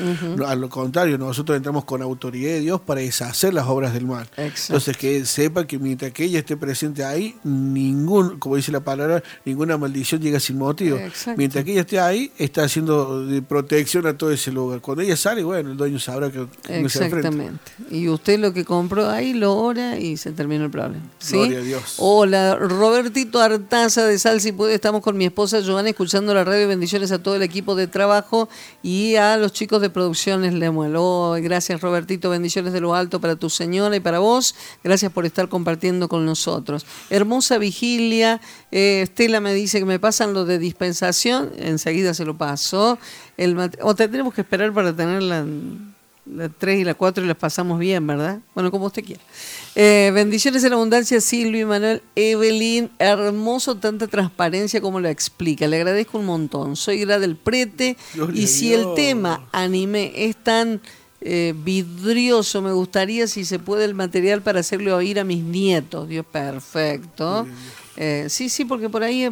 a 0.47 0.55
lo 0.55 0.69
contrario, 0.69 1.19
nosotros 1.19 1.57
entramos 1.57 1.85
con 1.85 2.03
autoridad 2.03 2.53
de 2.53 2.61
Dios 2.61 2.81
para 2.81 3.01
deshacer 3.01 3.53
las 3.53 3.67
obras 3.67 3.93
del 3.93 4.07
mal. 4.07 4.29
Entonces, 4.37 4.97
que 4.97 5.25
sepa 5.27 5.67
que 5.67 5.81
mientras 5.81 6.13
que 6.13 6.23
ella 6.23 6.39
esté 6.39 6.57
presente 6.57 7.05
ahí, 7.05 7.35
ningún, 7.43 8.39
como 8.39 8.55
dice 8.55 8.71
la 8.71 8.79
palabra, 8.79 9.25
ninguna 9.45 9.77
maldición 9.77 10.21
llega 10.21 10.39
sin 10.39 10.57
motivo. 10.57 11.01
Mientras 11.37 11.65
que 11.65 11.73
ella 11.73 11.81
esté 11.81 11.99
ahí, 11.99 12.31
está 12.39 12.63
haciendo 12.63 13.27
de 13.27 13.43
protección 13.43 14.07
a 14.07 14.17
todo 14.17 14.31
ese 14.31 14.53
lugar. 14.53 14.81
Cuando 14.81 15.03
ella 15.03 15.17
sale, 15.17 15.43
bueno, 15.43 15.73
el 15.73 15.77
dueño 15.77 15.99
sabrá 15.99 16.31
que... 16.31 16.47
Exactamente. 16.69 17.59
Y 17.91 18.07
usted 18.07 18.39
lo 18.39 18.53
que 18.53 18.65
compró 18.65 19.11
ahí 19.11 19.35
lo 19.35 19.57
ora 19.57 19.99
y 19.99 20.17
se 20.17 20.31
termina 20.31 20.67
el 20.67 20.71
problema. 20.71 21.05
¿Sí? 21.19 21.35
Gloria 21.35 21.59
a 21.59 21.63
Dios. 21.63 21.95
Hola, 21.99 22.55
Robertito 22.55 23.41
Artaza 23.41 24.07
de 24.07 24.17
Sal, 24.21 24.41
si 24.41 24.53
puede, 24.53 24.73
estamos 24.73 25.03
con 25.03 25.17
mi 25.17 25.25
esposa 25.25 25.56
Joana 25.65 25.91
escuchando 25.91 26.35
la 26.35 26.45
radio. 26.45 26.69
Bendiciones 26.69 27.13
a 27.13 27.23
todo 27.23 27.37
el 27.37 27.43
equipo 27.43 27.75
de 27.75 27.87
trabajo 27.87 28.49
y 28.83 29.15
a 29.17 29.37
los 29.37 29.53
chicos 29.53 29.81
de 29.81 29.91
Producciones 29.91 30.53
Lemuel. 30.53 30.95
Oh, 30.97 31.37
gracias 31.41 31.81
Robertito, 31.81 32.29
bendiciones 32.31 32.73
de 32.73 32.81
lo 32.81 32.95
alto 32.95 33.21
para 33.21 33.37
tu 33.37 33.49
señora 33.49 33.95
y 33.97 34.01
para 34.01 34.19
vos. 34.19 34.55
Gracias 34.85 35.13
por 35.13 35.25
estar 35.25 35.49
compartiendo 35.49 36.09
con 36.09 36.27
nosotros. 36.27 36.85
Hermosa 37.09 37.59
vigilia. 37.59 38.41
Eh, 38.71 39.03
Estela 39.03 39.41
me 39.41 39.55
dice 39.55 39.79
que 39.79 39.85
me 39.85 39.99
pasan 39.99 40.35
lo 40.35 40.45
de 40.45 40.59
dispensación. 40.59 41.53
Enseguida 41.57 42.13
se 42.13 42.25
lo 42.25 42.37
paso. 42.37 42.99
El 43.37 43.57
o 43.81 43.95
tendremos 43.95 44.35
que 44.35 44.43
esperar 44.43 44.73
para 44.73 44.95
tener 44.95 45.23
la, 45.23 45.47
la 46.27 46.49
3 46.49 46.81
y 46.81 46.85
la 46.85 46.95
4 46.95 47.25
y 47.25 47.27
las 47.27 47.37
pasamos 47.37 47.79
bien, 47.79 48.07
¿verdad? 48.07 48.41
Bueno, 48.55 48.71
como 48.71 48.87
usted 48.87 49.05
quiera. 49.05 49.23
Eh, 49.79 50.11
bendiciones 50.15 50.65
en 50.65 50.73
abundancia, 50.73 51.21
Silvio 51.21 51.61
y 51.61 51.65
Manuel. 51.67 52.03
Evelyn, 52.15 52.91
hermoso 52.99 53.77
tanta 53.77 54.07
transparencia 54.07 54.81
como 54.81 55.01
lo 55.01 55.09
explica. 55.09 55.67
Le 55.67 55.77
agradezco 55.77 56.19
un 56.19 56.25
montón. 56.25 56.77
Soy 56.77 57.01
Gra 57.01 57.19
del 57.19 57.37
Prete. 57.37 57.99
y 58.33 58.47
si 58.47 58.73
el 58.73 58.95
tema 58.95 59.47
anime 59.53 60.13
es 60.17 60.35
tan 60.35 60.81
eh, 61.21 61.53
vidrioso, 61.55 62.63
me 62.63 62.73
gustaría 62.73 63.27
si 63.27 63.45
se 63.45 63.59
puede 63.59 63.85
el 63.85 63.93
material 63.93 64.41
para 64.41 64.61
hacerle 64.61 64.95
oír 64.95 65.21
a 65.21 65.25
mis 65.25 65.45
nietos. 65.45 66.09
Dios, 66.09 66.25
perfecto. 66.25 67.47
Eh, 67.99 68.29
sí, 68.31 68.49
sí, 68.49 68.65
porque 68.65 68.89
por 68.89 69.03
ahí 69.03 69.29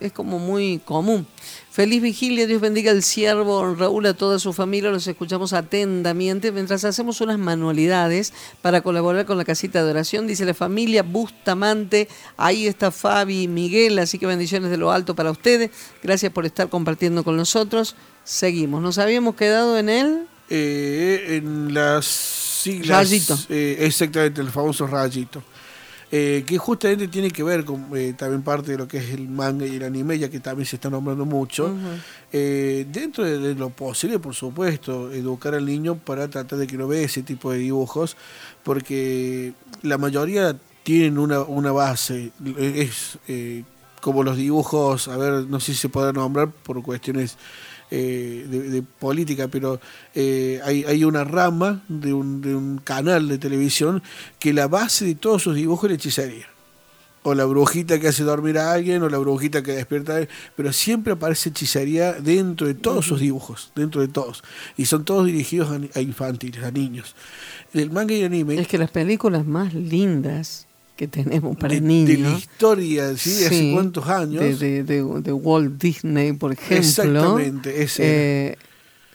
es, 0.00 0.12
como 0.12 0.38
muy 0.38 0.80
común. 0.84 1.26
Feliz 1.70 2.02
vigilia, 2.02 2.48
Dios 2.48 2.60
bendiga 2.60 2.90
al 2.90 3.04
siervo 3.04 3.76
Raúl, 3.76 4.04
a 4.06 4.14
toda 4.14 4.40
su 4.40 4.52
familia, 4.52 4.90
los 4.90 5.06
escuchamos 5.06 5.52
atentamente 5.52 6.50
mientras 6.50 6.84
hacemos 6.84 7.20
unas 7.20 7.38
manualidades 7.38 8.32
para 8.60 8.80
colaborar 8.80 9.24
con 9.24 9.38
la 9.38 9.44
casita 9.44 9.84
de 9.84 9.90
oración. 9.90 10.26
Dice 10.26 10.44
la 10.44 10.52
familia 10.52 11.04
Bustamante, 11.04 12.08
ahí 12.36 12.66
está 12.66 12.90
Fabi 12.90 13.42
y 13.42 13.48
Miguel, 13.48 14.00
así 14.00 14.18
que 14.18 14.26
bendiciones 14.26 14.68
de 14.72 14.78
lo 14.78 14.90
alto 14.90 15.14
para 15.14 15.30
ustedes. 15.30 15.70
Gracias 16.02 16.32
por 16.32 16.44
estar 16.44 16.68
compartiendo 16.68 17.22
con 17.22 17.36
nosotros. 17.36 17.94
Seguimos, 18.24 18.82
nos 18.82 18.98
habíamos 18.98 19.36
quedado 19.36 19.78
en 19.78 19.90
él. 19.90 20.26
Eh, 20.48 21.36
en 21.36 21.72
las 21.72 22.04
siglas. 22.04 23.08
Rayito. 23.08 23.38
Eh, 23.48 23.76
exactamente, 23.82 24.40
el 24.40 24.50
famoso 24.50 24.88
rayito. 24.88 25.40
Eh, 26.12 26.42
que 26.44 26.58
justamente 26.58 27.06
tiene 27.06 27.30
que 27.30 27.44
ver 27.44 27.64
con 27.64 27.86
eh, 27.94 28.14
también 28.18 28.42
parte 28.42 28.72
de 28.72 28.78
lo 28.78 28.88
que 28.88 28.98
es 28.98 29.10
el 29.10 29.28
manga 29.28 29.64
y 29.64 29.76
el 29.76 29.84
anime, 29.84 30.18
ya 30.18 30.28
que 30.28 30.40
también 30.40 30.66
se 30.66 30.74
está 30.74 30.90
nombrando 30.90 31.24
mucho. 31.24 31.72
Eh, 32.32 32.84
dentro 32.90 33.24
de, 33.24 33.54
lo 33.54 33.70
posible, 33.70 34.18
por 34.18 34.34
supuesto, 34.34 35.12
educar 35.12 35.54
al 35.54 35.66
niño 35.66 35.94
para 35.96 36.28
tratar 36.28 36.58
de 36.58 36.66
que 36.66 36.76
no 36.76 36.88
vea 36.88 37.02
ese 37.02 37.22
tipo 37.22 37.52
de 37.52 37.58
dibujos, 37.58 38.16
porque 38.64 39.52
la 39.82 39.98
mayoría 39.98 40.56
tienen 40.82 41.16
una, 41.16 41.42
una 41.42 41.70
base, 41.70 42.32
es 42.58 43.18
como 44.00 44.24
los 44.24 44.36
dibujos, 44.36 45.06
a 45.06 45.16
ver, 45.16 45.44
no 45.46 45.60
sé 45.60 45.74
si 45.74 45.78
se 45.78 45.88
puede 45.88 46.12
nombrar 46.12 46.50
por 46.50 46.82
cuestiones 46.82 47.36
eh, 47.90 48.46
de, 48.48 48.82
política, 48.82 49.48
pero 49.48 49.80
eh, 50.14 50.60
hay, 50.64 50.84
hay, 50.84 51.02
una 51.04 51.24
rama 51.24 51.82
de 51.88 52.12
un, 52.12 52.40
de 52.40 52.54
un, 52.54 52.78
canal 52.78 53.28
de 53.28 53.38
televisión 53.38 54.02
que 54.38 54.52
la 54.52 54.68
base 54.68 55.04
de 55.04 55.16
todos 55.16 55.42
sus 55.42 55.56
dibujos 55.56 55.84
es 55.84 55.90
la 55.90 55.94
hechicería. 55.96 56.46
O 57.22 57.34
la 57.34 57.44
brujita 57.44 58.00
que 58.00 58.08
hace 58.08 58.22
dormir 58.22 58.58
a 58.58 58.72
alguien, 58.72 59.02
o 59.02 59.08
la 59.08 59.18
brujita 59.18 59.62
que 59.62 59.72
despierta 59.72 60.12
a 60.12 60.16
alguien, 60.18 60.34
pero 60.56 60.72
siempre 60.72 61.12
aparece 61.12 61.50
hechicería 61.50 62.12
dentro 62.12 62.66
de 62.66 62.74
todos 62.74 63.06
sus 63.06 63.20
dibujos, 63.20 63.72
dentro 63.74 64.00
de 64.00 64.08
todos. 64.08 64.42
Y 64.76 64.86
son 64.86 65.04
todos 65.04 65.26
dirigidos 65.26 65.68
a, 65.94 66.00
infantiles, 66.00 66.62
a 66.64 66.70
niños. 66.70 67.14
El 67.74 67.90
manga 67.90 68.14
y 68.14 68.20
el 68.20 68.26
anime. 68.26 68.54
Es 68.54 68.68
que 68.68 68.78
las 68.78 68.90
películas 68.90 69.44
más 69.46 69.74
lindas 69.74 70.66
que 71.00 71.08
tenemos 71.08 71.56
para 71.56 71.80
niños. 71.80 72.08
De 72.08 72.18
la 72.18 72.36
historia, 72.36 73.16
¿sí? 73.16 73.46
Hace 73.46 73.72
cuántos 73.72 74.06
años. 74.06 74.60
De, 74.60 74.82
de, 74.82 75.32
Walt 75.32 75.80
Disney, 75.80 76.34
por 76.34 76.52
ejemplo. 76.52 76.76
Exactamente, 76.76 77.82
ese. 77.82 78.02
Eh, 78.50 78.58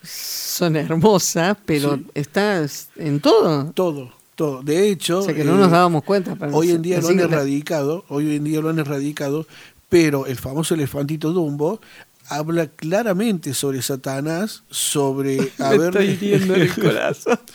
son 0.02 0.78
hermosas, 0.78 1.56
pero 1.64 2.00
estás 2.16 2.90
en 2.96 3.20
todo. 3.20 3.72
Todo, 3.76 4.12
todo. 4.34 4.64
De 4.64 4.90
hecho. 4.90 5.20
O 5.20 5.22
sea 5.22 5.36
que 5.36 5.44
no 5.44 5.58
nos 5.58 5.68
eh, 5.68 5.72
dábamos 5.72 6.04
cuenta. 6.04 6.36
hoy 6.54 6.72
en 6.72 6.82
día 6.82 7.00
lo 7.00 7.10
han 7.10 7.20
erradicado, 7.20 8.04
hoy 8.10 8.36
en 8.36 8.44
día 8.46 8.62
lo 8.62 8.70
han 8.70 8.80
erradicado, 8.80 9.46
pero 9.88 10.26
el 10.26 10.38
famoso 10.38 10.74
elefantito 10.74 11.34
Dumbo 11.34 11.82
habla 12.30 12.66
claramente 12.66 13.54
sobre 13.54 13.84
Satanás, 13.84 14.64
sobre 14.72 15.52
haber. 15.60 15.98
el 15.98 16.74
corazón. 16.74 17.40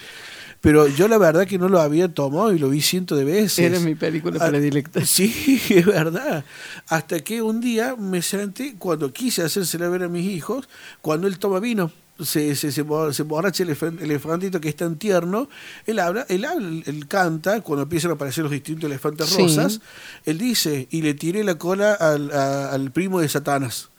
Pero 0.60 0.88
yo 0.88 1.08
la 1.08 1.16
verdad 1.16 1.46
que 1.46 1.58
no 1.58 1.68
lo 1.68 1.80
había 1.80 2.08
tomado 2.08 2.52
y 2.52 2.58
lo 2.58 2.68
vi 2.68 2.82
cientos 2.82 3.18
de 3.18 3.24
veces. 3.24 3.58
Era 3.60 3.80
mi 3.80 3.94
película 3.94 4.38
ah, 4.40 4.48
predilecta. 4.48 5.04
Sí, 5.06 5.60
es 5.70 5.86
verdad. 5.86 6.44
Hasta 6.88 7.20
que 7.20 7.40
un 7.40 7.60
día 7.60 7.96
me 7.96 8.20
senté, 8.20 8.74
cuando 8.78 9.12
quise 9.12 9.42
hacérsela 9.42 9.88
ver 9.88 10.02
a 10.02 10.08
mis 10.08 10.26
hijos, 10.26 10.68
cuando 11.00 11.26
él 11.26 11.38
toma 11.38 11.60
vino, 11.60 11.90
se, 12.22 12.54
se, 12.54 12.70
se, 12.72 12.82
borracha 12.82 13.62
el 13.62 13.70
elefantito 14.00 14.60
que 14.60 14.68
es 14.68 14.76
tan 14.76 14.96
tierno, 14.96 15.48
él 15.86 15.98
habla, 15.98 16.26
él 16.28 16.44
habla, 16.44 16.82
él 16.84 17.08
canta, 17.08 17.62
cuando 17.62 17.84
empiezan 17.84 18.10
a 18.10 18.14
aparecer 18.14 18.44
los 18.44 18.52
distintos 18.52 18.88
elefantes 18.90 19.34
rosas, 19.36 19.80
él 20.26 20.38
dice, 20.38 20.88
y 20.90 21.02
le 21.02 21.14
tiré 21.14 21.44
la 21.44 21.56
cola 21.56 21.94
al, 21.94 22.30
al 22.32 22.90
primo 22.90 23.20
de 23.20 23.28
Satanás. 23.28 23.89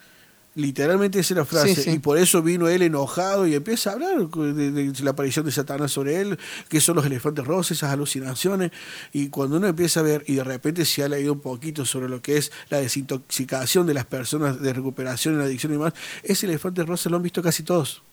Literalmente 0.54 1.20
esa 1.20 1.34
es 1.34 1.38
la 1.38 1.46
frase. 1.46 1.92
Y 1.92 2.00
por 2.00 2.18
eso 2.18 2.42
vino 2.42 2.68
él 2.68 2.82
enojado 2.82 3.48
y 3.48 3.56
empieza 3.56 3.92
a 3.92 3.94
hablar 3.94 4.28
de, 4.28 4.94
la 5.02 5.12
aparición 5.12 5.46
de 5.46 5.52
Satanás 5.52 5.94
sobre 5.94 6.20
él, 6.20 6.38
que 6.68 6.82
son 6.82 6.98
los 6.98 7.06
elefantes 7.06 7.46
rosas, 7.46 7.78
esas 7.78 7.92
alucinaciones. 7.92 8.72
Y 9.14 9.30
cuando 9.30 9.58
uno 9.58 9.68
empieza 9.68 10.02
a 10.02 10.04
ver 10.04 10.26
y 10.28 10.36
de 10.36 10.44
repente 10.44 10.84
se 10.84 11.04
ha 11.04 11.08
leído 11.08 11.32
un 11.32 11.40
poquito 11.40 11.86
sobre 11.86 12.10
lo 12.10 12.22
que 12.22 12.38
es 12.38 12.52
la 12.70 12.80
desintoxicación 12.80 13.88
de 13.88 13.94
las 13.94 14.06
personas 14.06 14.62
de 14.62 14.74
recuperación 14.74 15.36
en 15.36 15.42
adicción 15.42 15.72
y 15.72 15.76
demás, 15.76 15.94
ese 16.24 16.48
elefante 16.48 16.84
rosa 16.84 17.10
lo 17.10 17.16
han 17.16 17.24
visto 17.24 17.42
casi 17.42 17.64
todos. 17.64 18.04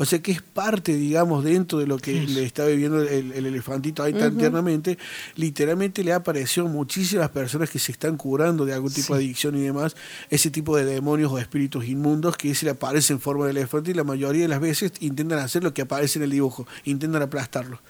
O 0.00 0.04
sea 0.04 0.20
que 0.20 0.30
es 0.30 0.42
parte, 0.42 0.94
digamos, 0.94 1.42
dentro 1.42 1.80
de 1.80 1.88
lo 1.88 1.98
que 1.98 2.12
le 2.12 2.44
está 2.44 2.64
viviendo 2.64 3.02
el, 3.02 3.32
elefantito 3.32 4.04
ahí 4.04 4.12
tan 4.12 4.38
tiernamente. 4.38 4.96
Literalmente 5.34 6.04
le 6.04 6.12
ha 6.12 6.16
aparecido 6.16 6.68
muchísimas 6.68 7.30
personas 7.30 7.68
que 7.68 7.80
se 7.80 7.90
están 7.90 8.16
curando 8.16 8.64
de 8.64 8.74
algún 8.74 8.92
tipo 8.92 9.16
de 9.16 9.24
adicción 9.24 9.56
y 9.56 9.60
demás, 9.62 9.96
ese 10.30 10.50
tipo 10.50 10.76
de 10.76 10.84
demonios 10.84 11.32
o 11.32 11.38
espíritus 11.40 11.84
inmundos 11.86 12.36
que 12.36 12.54
se 12.54 12.66
le 12.66 12.70
aparece 12.70 13.12
en 13.12 13.18
forma 13.18 13.46
de 13.46 13.50
elefante 13.50 13.90
y 13.90 13.94
la 13.94 14.04
mayoría 14.04 14.42
de 14.42 14.48
las 14.48 14.60
veces 14.60 14.92
intentan 15.00 15.40
hacer 15.40 15.64
lo 15.64 15.74
que 15.74 15.82
aparece 15.82 16.20
en 16.20 16.22
el 16.22 16.30
dibujo, 16.30 16.64
intentan 16.84 17.22
aplastarlo. 17.22 17.80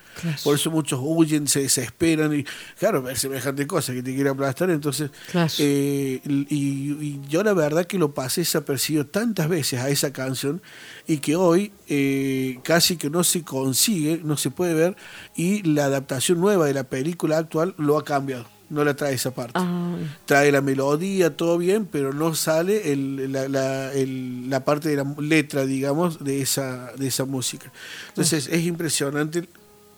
Por 0.45 0.55
eso 0.55 0.71
muchos 0.71 1.01
huyen, 1.03 1.47
se 1.49 1.61
desesperan 1.61 2.35
y, 2.35 2.45
claro, 2.79 3.03
ver 3.03 3.19
semejante 3.19 3.67
cosa 3.67 3.93
que 3.93 4.03
te 4.03 4.15
quiere 4.15 4.31
aplastar. 4.31 4.71
Entonces, 4.71 5.11
eh, 5.59 6.21
y, 6.25 7.21
yo 7.29 7.43
la 7.43 7.53
verdad 7.53 7.85
que 7.85 7.99
lo 7.99 8.15
pasé 8.15 8.43
desapercibido 8.43 9.07
tantas 9.07 9.49
veces 9.49 9.81
a 9.81 9.89
esa 9.89 10.13
canción 10.13 10.63
y 11.07 11.19
que 11.19 11.37
hoy 11.37 11.73
eh, 11.89 12.59
casi 12.63 12.97
que 12.97 13.11
no 13.11 13.25
se 13.25 13.43
consigue, 13.43 14.21
no 14.23 14.37
se 14.37 14.51
puede 14.51 14.75
ver 14.75 14.97
y 15.37 15.63
la 15.63 15.87
adaptación 15.87 16.41
nueva 16.41 16.67
de 16.67 16.75
la 16.75 16.85
película 16.85 17.39
actual 17.39 17.75
lo 17.79 17.99
ha 17.99 18.05
cambiado 18.05 18.47
no 18.71 18.85
la 18.85 18.95
trae 18.95 19.15
esa 19.15 19.31
parte. 19.31 19.55
Ah. 19.55 19.97
Trae 20.27 20.53
la 20.53 20.61
melodía, 20.61 21.37
todo 21.37 21.59
bien, 21.59 21.87
pero 21.87 22.13
no 22.13 22.35
sale 22.35 22.93
el, 22.93 23.33
la, 23.33 23.49
la, 23.49 23.93
el, 23.93 24.51
la, 24.51 24.65
parte 24.65 24.91
de 24.91 24.97
la 24.97 25.15
letra, 25.19 25.65
digamos, 25.65 26.23
de 26.23 26.43
esa, 26.43 26.93
de 26.97 27.07
esa 27.07 27.25
música. 27.25 27.73
Entonces 28.09 28.49
es 28.51 28.65
impresionante 28.65 29.49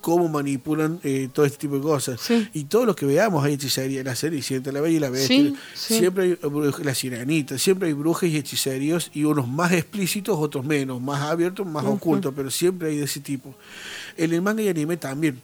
cómo 0.00 0.28
manipulan 0.28 0.98
eh, 1.02 1.28
todo 1.32 1.44
este 1.44 1.58
tipo 1.58 1.76
de 1.76 1.82
cosas. 1.82 2.20
Y 2.54 2.64
todo 2.64 2.86
lo 2.86 2.96
que 2.96 3.06
veamos 3.06 3.44
hay 3.44 3.54
hechicería, 3.54 4.02
la 4.02 4.16
Cenicienta, 4.16 4.72
la 4.72 4.80
Bella 4.80 4.96
y 4.96 5.00
la 5.00 5.10
Bestia, 5.10 5.52
siempre 5.74 6.24
hay 6.24 6.38
la 6.82 6.94
Sirenita, 6.94 7.58
siempre 7.58 7.88
hay 7.88 7.94
brujas 7.94 8.30
y 8.30 8.36
hechicerios, 8.36 9.10
y 9.14 9.24
unos 9.24 9.48
más 9.48 9.72
explícitos, 9.72 10.38
otros 10.38 10.64
menos, 10.64 11.00
más 11.00 11.22
abiertos, 11.22 11.66
más 11.66 11.84
ocultos, 11.84 12.32
pero 12.34 12.50
siempre 12.50 12.90
hay 12.90 12.96
de 12.96 13.04
ese 13.04 13.20
tipo. 13.20 13.54
En 14.16 14.32
el 14.32 14.42
manga 14.42 14.62
y 14.62 14.68
anime 14.68 14.96
también. 14.96 15.40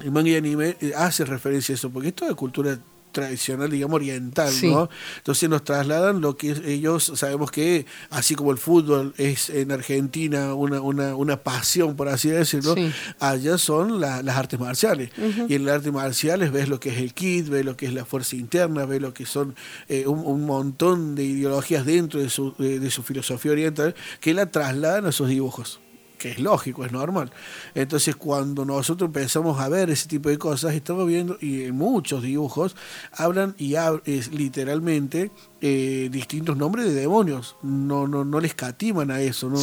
El 0.00 0.12
manga 0.12 0.30
y 0.30 0.36
anime 0.36 0.76
eh, 0.80 0.92
hace 0.96 1.24
referencia 1.24 1.72
a 1.72 1.76
eso, 1.76 1.90
porque 1.90 2.08
es 2.08 2.14
toda 2.14 2.34
cultura 2.34 2.78
tradicional, 3.12 3.70
digamos, 3.70 3.96
oriental, 3.96 4.52
¿no? 4.62 4.88
Entonces 5.18 5.48
nos 5.48 5.64
trasladan 5.64 6.20
lo 6.20 6.36
que 6.36 6.54
ellos, 6.64 7.12
sabemos 7.14 7.50
que 7.50 7.86
así 8.10 8.34
como 8.34 8.52
el 8.52 8.58
fútbol 8.58 9.14
es 9.16 9.50
en 9.50 9.72
Argentina 9.72 10.54
una, 10.54 10.80
una, 10.80 11.14
una 11.14 11.42
pasión, 11.42 11.96
por 11.96 12.08
así 12.08 12.28
decirlo, 12.28 12.74
allá 13.18 13.58
son 13.58 14.00
las 14.00 14.36
artes 14.36 14.58
marciales. 14.60 15.10
Y 15.48 15.54
en 15.54 15.64
las 15.64 15.76
artes 15.76 15.92
marciales 15.92 16.52
ves 16.52 16.68
lo 16.68 16.80
que 16.80 16.90
es 16.90 16.98
el 16.98 17.14
kit, 17.14 17.48
ves 17.48 17.64
lo 17.64 17.76
que 17.76 17.86
es 17.86 17.94
la 17.94 18.04
fuerza 18.04 18.36
interna, 18.36 18.84
ves 18.84 19.00
lo 19.00 19.14
que 19.14 19.26
son 19.26 19.54
eh, 19.88 20.06
un, 20.06 20.46
montón 20.48 21.14
de 21.14 21.24
ideologías 21.24 21.84
dentro 21.84 22.20
de 22.20 22.30
su, 22.30 22.54
de 22.56 22.90
su 22.90 23.02
filosofía 23.02 23.52
oriental 23.52 23.94
que 24.20 24.32
la 24.34 24.46
trasladan 24.50 25.06
a 25.06 25.12
sus 25.12 25.28
dibujos 25.28 25.80
que 26.18 26.32
es 26.32 26.38
lógico, 26.38 26.84
es 26.84 26.92
normal. 26.92 27.30
Entonces, 27.74 28.16
cuando 28.16 28.64
nosotros 28.64 29.08
empezamos 29.08 29.60
a 29.60 29.68
ver 29.68 29.88
ese 29.88 30.08
tipo 30.08 30.28
de 30.28 30.36
cosas, 30.36 30.74
estamos 30.74 31.06
viendo, 31.06 31.38
y 31.40 31.62
en 31.64 31.76
muchos 31.76 32.22
dibujos, 32.22 32.76
hablan 33.12 33.54
y 33.56 33.76
es, 34.04 34.32
literalmente 34.32 35.30
eh, 35.60 36.08
distintos 36.10 36.56
nombres 36.56 36.86
de 36.86 36.94
demonios. 36.94 37.56
No, 37.62 38.06
no, 38.06 38.24
no 38.24 38.40
les 38.40 38.54
catiman 38.54 39.10
a 39.10 39.20
eso. 39.20 39.48
No, 39.48 39.58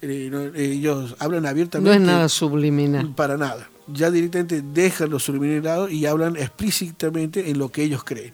eh, 0.00 0.52
ellos 0.54 1.16
hablan 1.18 1.46
abiertamente. 1.46 1.98
No 1.98 2.02
es 2.02 2.06
nada 2.06 2.28
subliminal. 2.28 3.12
Para 3.14 3.36
nada. 3.36 3.68
Ya 3.86 4.10
directamente 4.10 4.62
dejan 4.62 5.10
lo 5.10 5.18
subliminal 5.18 5.92
y 5.92 6.06
hablan 6.06 6.36
explícitamente 6.36 7.50
en 7.50 7.58
lo 7.58 7.70
que 7.70 7.82
ellos 7.82 8.02
creen. 8.04 8.32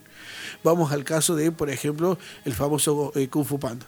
Vamos 0.62 0.93
al 0.93 1.05
caso 1.05 1.34
de, 1.34 1.51
por 1.51 1.70
ejemplo, 1.70 2.18
el 2.45 2.53
famoso 2.53 3.12
eh, 3.16 3.28
Kung 3.28 3.45
Fu 3.45 3.59
Panda 3.59 3.86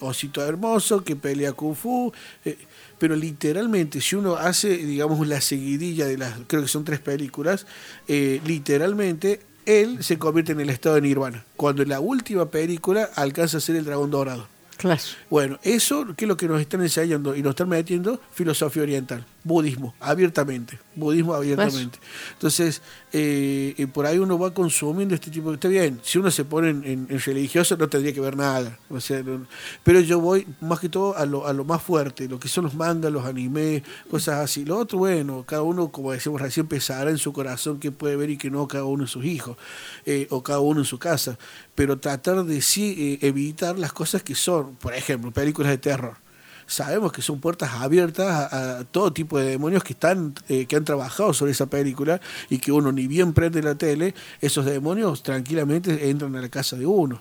osito 0.00 0.42
hermoso 0.42 1.04
que 1.04 1.16
pelea 1.16 1.52
kung 1.52 1.74
fu, 1.74 2.12
eh, 2.44 2.58
pero 2.98 3.16
literalmente 3.16 4.00
si 4.00 4.16
uno 4.16 4.36
hace, 4.36 4.76
digamos, 4.76 5.26
la 5.26 5.40
seguidilla 5.40 6.06
de 6.06 6.18
las, 6.18 6.34
creo 6.46 6.62
que 6.62 6.68
son 6.68 6.84
tres 6.84 7.00
películas, 7.00 7.66
eh, 8.06 8.40
literalmente 8.44 9.40
él 9.66 10.02
se 10.02 10.18
convierte 10.18 10.52
en 10.52 10.60
el 10.60 10.70
estado 10.70 10.94
de 10.96 11.02
nirvana, 11.02 11.44
cuando 11.56 11.82
en 11.82 11.90
la 11.90 12.00
última 12.00 12.50
película 12.50 13.10
alcanza 13.14 13.58
a 13.58 13.60
ser 13.60 13.76
el 13.76 13.84
dragón 13.84 14.10
dorado. 14.10 14.48
Claro. 14.78 15.02
Bueno, 15.28 15.58
eso, 15.64 16.06
¿qué 16.16 16.24
es 16.24 16.28
lo 16.28 16.36
que 16.36 16.46
nos 16.46 16.60
están 16.60 16.80
enseñando 16.82 17.34
y 17.34 17.42
nos 17.42 17.50
están 17.50 17.68
metiendo? 17.68 18.20
Filosofía 18.32 18.84
oriental, 18.84 19.26
budismo, 19.44 19.94
abiertamente, 20.00 20.78
budismo 20.94 21.34
abiertamente. 21.34 21.98
Entonces, 22.32 22.82
eh, 23.12 23.86
por 23.92 24.04
ahí 24.06 24.18
uno 24.18 24.38
va 24.38 24.52
consumiendo 24.52 25.14
este 25.14 25.30
tipo 25.30 25.48
de... 25.50 25.54
Está 25.54 25.68
bien, 25.68 26.00
si 26.02 26.18
uno 26.18 26.30
se 26.30 26.44
pone 26.44 26.70
en, 26.70 27.08
religioso 27.08 27.76
no 27.76 27.88
tendría 27.88 28.12
que 28.12 28.20
ver 28.20 28.36
nada. 28.36 28.78
O 28.90 29.00
sea, 29.00 29.22
pero 29.82 30.00
yo 30.00 30.20
voy 30.20 30.46
más 30.60 30.80
que 30.80 30.88
todo 30.88 31.16
a 31.16 31.24
lo, 31.24 31.46
a 31.46 31.52
lo 31.52 31.64
más 31.64 31.82
fuerte, 31.82 32.28
lo 32.28 32.38
que 32.38 32.48
son 32.48 32.64
los 32.64 32.74
mangas, 32.74 33.12
los 33.12 33.24
animes, 33.24 33.82
cosas 34.10 34.40
así. 34.40 34.64
Lo 34.64 34.76
otro, 34.78 34.98
bueno, 34.98 35.44
cada 35.46 35.62
uno, 35.62 35.90
como 35.90 36.12
decimos 36.12 36.40
recién, 36.40 36.66
pensará 36.66 37.10
en 37.10 37.18
su 37.18 37.32
corazón 37.32 37.78
que 37.78 37.90
puede 37.90 38.16
ver 38.16 38.30
y 38.30 38.36
que 38.36 38.50
no 38.50 38.68
cada 38.68 38.84
uno 38.84 39.04
en 39.04 39.08
sus 39.08 39.24
hijos, 39.24 39.56
eh, 40.04 40.26
o 40.30 40.42
cada 40.42 40.60
uno 40.60 40.80
en 40.80 40.86
su 40.86 40.98
casa. 40.98 41.38
Pero 41.74 41.98
tratar 41.98 42.44
de 42.44 42.60
sí 42.60 43.18
eh, 43.22 43.26
evitar 43.26 43.78
las 43.78 43.92
cosas 43.92 44.22
que 44.22 44.34
son, 44.34 44.76
por 44.76 44.94
ejemplo, 44.94 45.30
películas 45.30 45.70
de 45.70 45.78
terror 45.78 46.27
sabemos 46.68 47.12
que 47.12 47.22
son 47.22 47.40
puertas 47.40 47.72
abiertas 47.72 48.52
a, 48.52 48.84
todo 48.84 49.12
tipo 49.12 49.38
de 49.38 49.46
demonios 49.46 49.82
que 49.82 49.94
están 49.94 50.34
eh, 50.48 50.66
que 50.66 50.76
han 50.76 50.84
trabajado 50.84 51.34
sobre 51.34 51.50
esa 51.52 51.66
película 51.66 52.20
y 52.48 52.58
que 52.58 52.70
uno 52.70 52.92
ni 52.92 53.08
bien 53.08 53.32
prende 53.32 53.62
la 53.62 53.74
tele, 53.74 54.14
esos 54.40 54.64
demonios 54.64 55.22
tranquilamente 55.22 56.10
entran 56.10 56.36
a 56.36 56.40
la 56.40 56.48
casa 56.48 56.76
de 56.76 56.86
uno. 56.86 57.20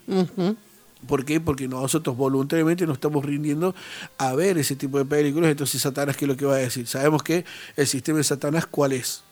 ¿Por 1.08 1.26
qué? 1.26 1.39
Porque 1.39 1.68
nosotros 1.68 2.18
voluntariamente 2.18 2.86
nos 2.86 2.98
estamos 2.98 3.24
rindiendo 3.24 3.74
a 4.18 4.34
ver 4.36 4.58
ese 4.58 4.76
tipo 4.76 4.98
de 4.98 5.06
películas. 5.06 5.52
Entonces, 5.52 5.82
Satanás, 5.82 6.18
¿qué 6.18 6.26
es 6.26 6.30
lo 6.30 6.36
que 6.36 6.45
va 6.45 6.56
a 6.56 6.58
decir? 6.58 6.88
Sabemos 6.88 7.24
que 7.24 7.45
el 7.76 7.88
sistema 7.88 8.18
de 8.18 8.24
Satanás, 8.24 8.66
¿cuál 8.66 8.93
es? 8.93 9.24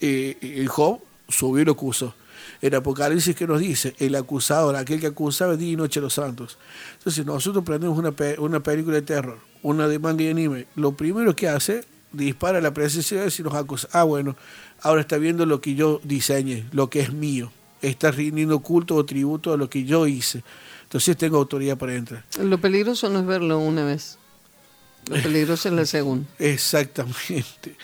Eh, 0.00 0.36
el 0.40 0.68
Job 0.68 1.00
subió 1.28 1.62
y 1.62 1.64
lo 1.66 1.72
acusó 1.72 2.14
el 2.60 2.74
Apocalipsis 2.74 3.34
que 3.34 3.46
nos 3.46 3.60
dice, 3.60 3.94
el 3.98 4.14
acusador, 4.14 4.76
aquel 4.76 5.00
que 5.00 5.08
acusaba 5.08 5.56
día 5.56 5.72
y 5.72 5.76
noche 5.76 6.00
a 6.00 6.02
los 6.02 6.14
santos. 6.14 6.58
Entonces 6.98 7.24
nosotros 7.26 7.64
prendemos 7.64 7.98
una, 7.98 8.14
una 8.38 8.60
película 8.60 8.96
de 8.96 9.02
terror, 9.02 9.38
una 9.62 9.88
de 9.88 9.98
manga 9.98 10.24
y 10.24 10.28
anime, 10.28 10.66
lo 10.74 10.92
primero 10.92 11.34
que 11.34 11.48
hace, 11.48 11.84
dispara 12.12 12.60
la 12.60 12.72
presencia 12.72 13.18
de 13.18 13.24
Dios 13.24 13.40
y 13.40 13.42
nos 13.42 13.54
acusa. 13.54 13.88
Ah, 13.92 14.04
bueno, 14.04 14.36
ahora 14.82 15.00
está 15.02 15.18
viendo 15.18 15.46
lo 15.46 15.60
que 15.60 15.74
yo 15.74 16.00
diseñé, 16.04 16.66
lo 16.72 16.90
que 16.90 17.00
es 17.00 17.12
mío. 17.12 17.52
Está 17.82 18.10
rindiendo 18.10 18.60
culto 18.60 18.94
o 18.94 19.04
tributo 19.04 19.52
a 19.52 19.56
lo 19.56 19.68
que 19.68 19.84
yo 19.84 20.06
hice. 20.06 20.42
Entonces 20.84 21.16
tengo 21.16 21.36
autoridad 21.36 21.76
para 21.76 21.94
entrar. 21.94 22.24
Lo 22.40 22.58
peligroso 22.58 23.10
no 23.10 23.20
es 23.20 23.26
verlo 23.26 23.58
una 23.58 23.84
vez. 23.84 24.18
Lo 25.08 25.22
peligroso 25.22 25.68
es 25.68 25.74
la 25.74 25.86
segunda. 25.86 26.26
Exactamente. 26.38 27.76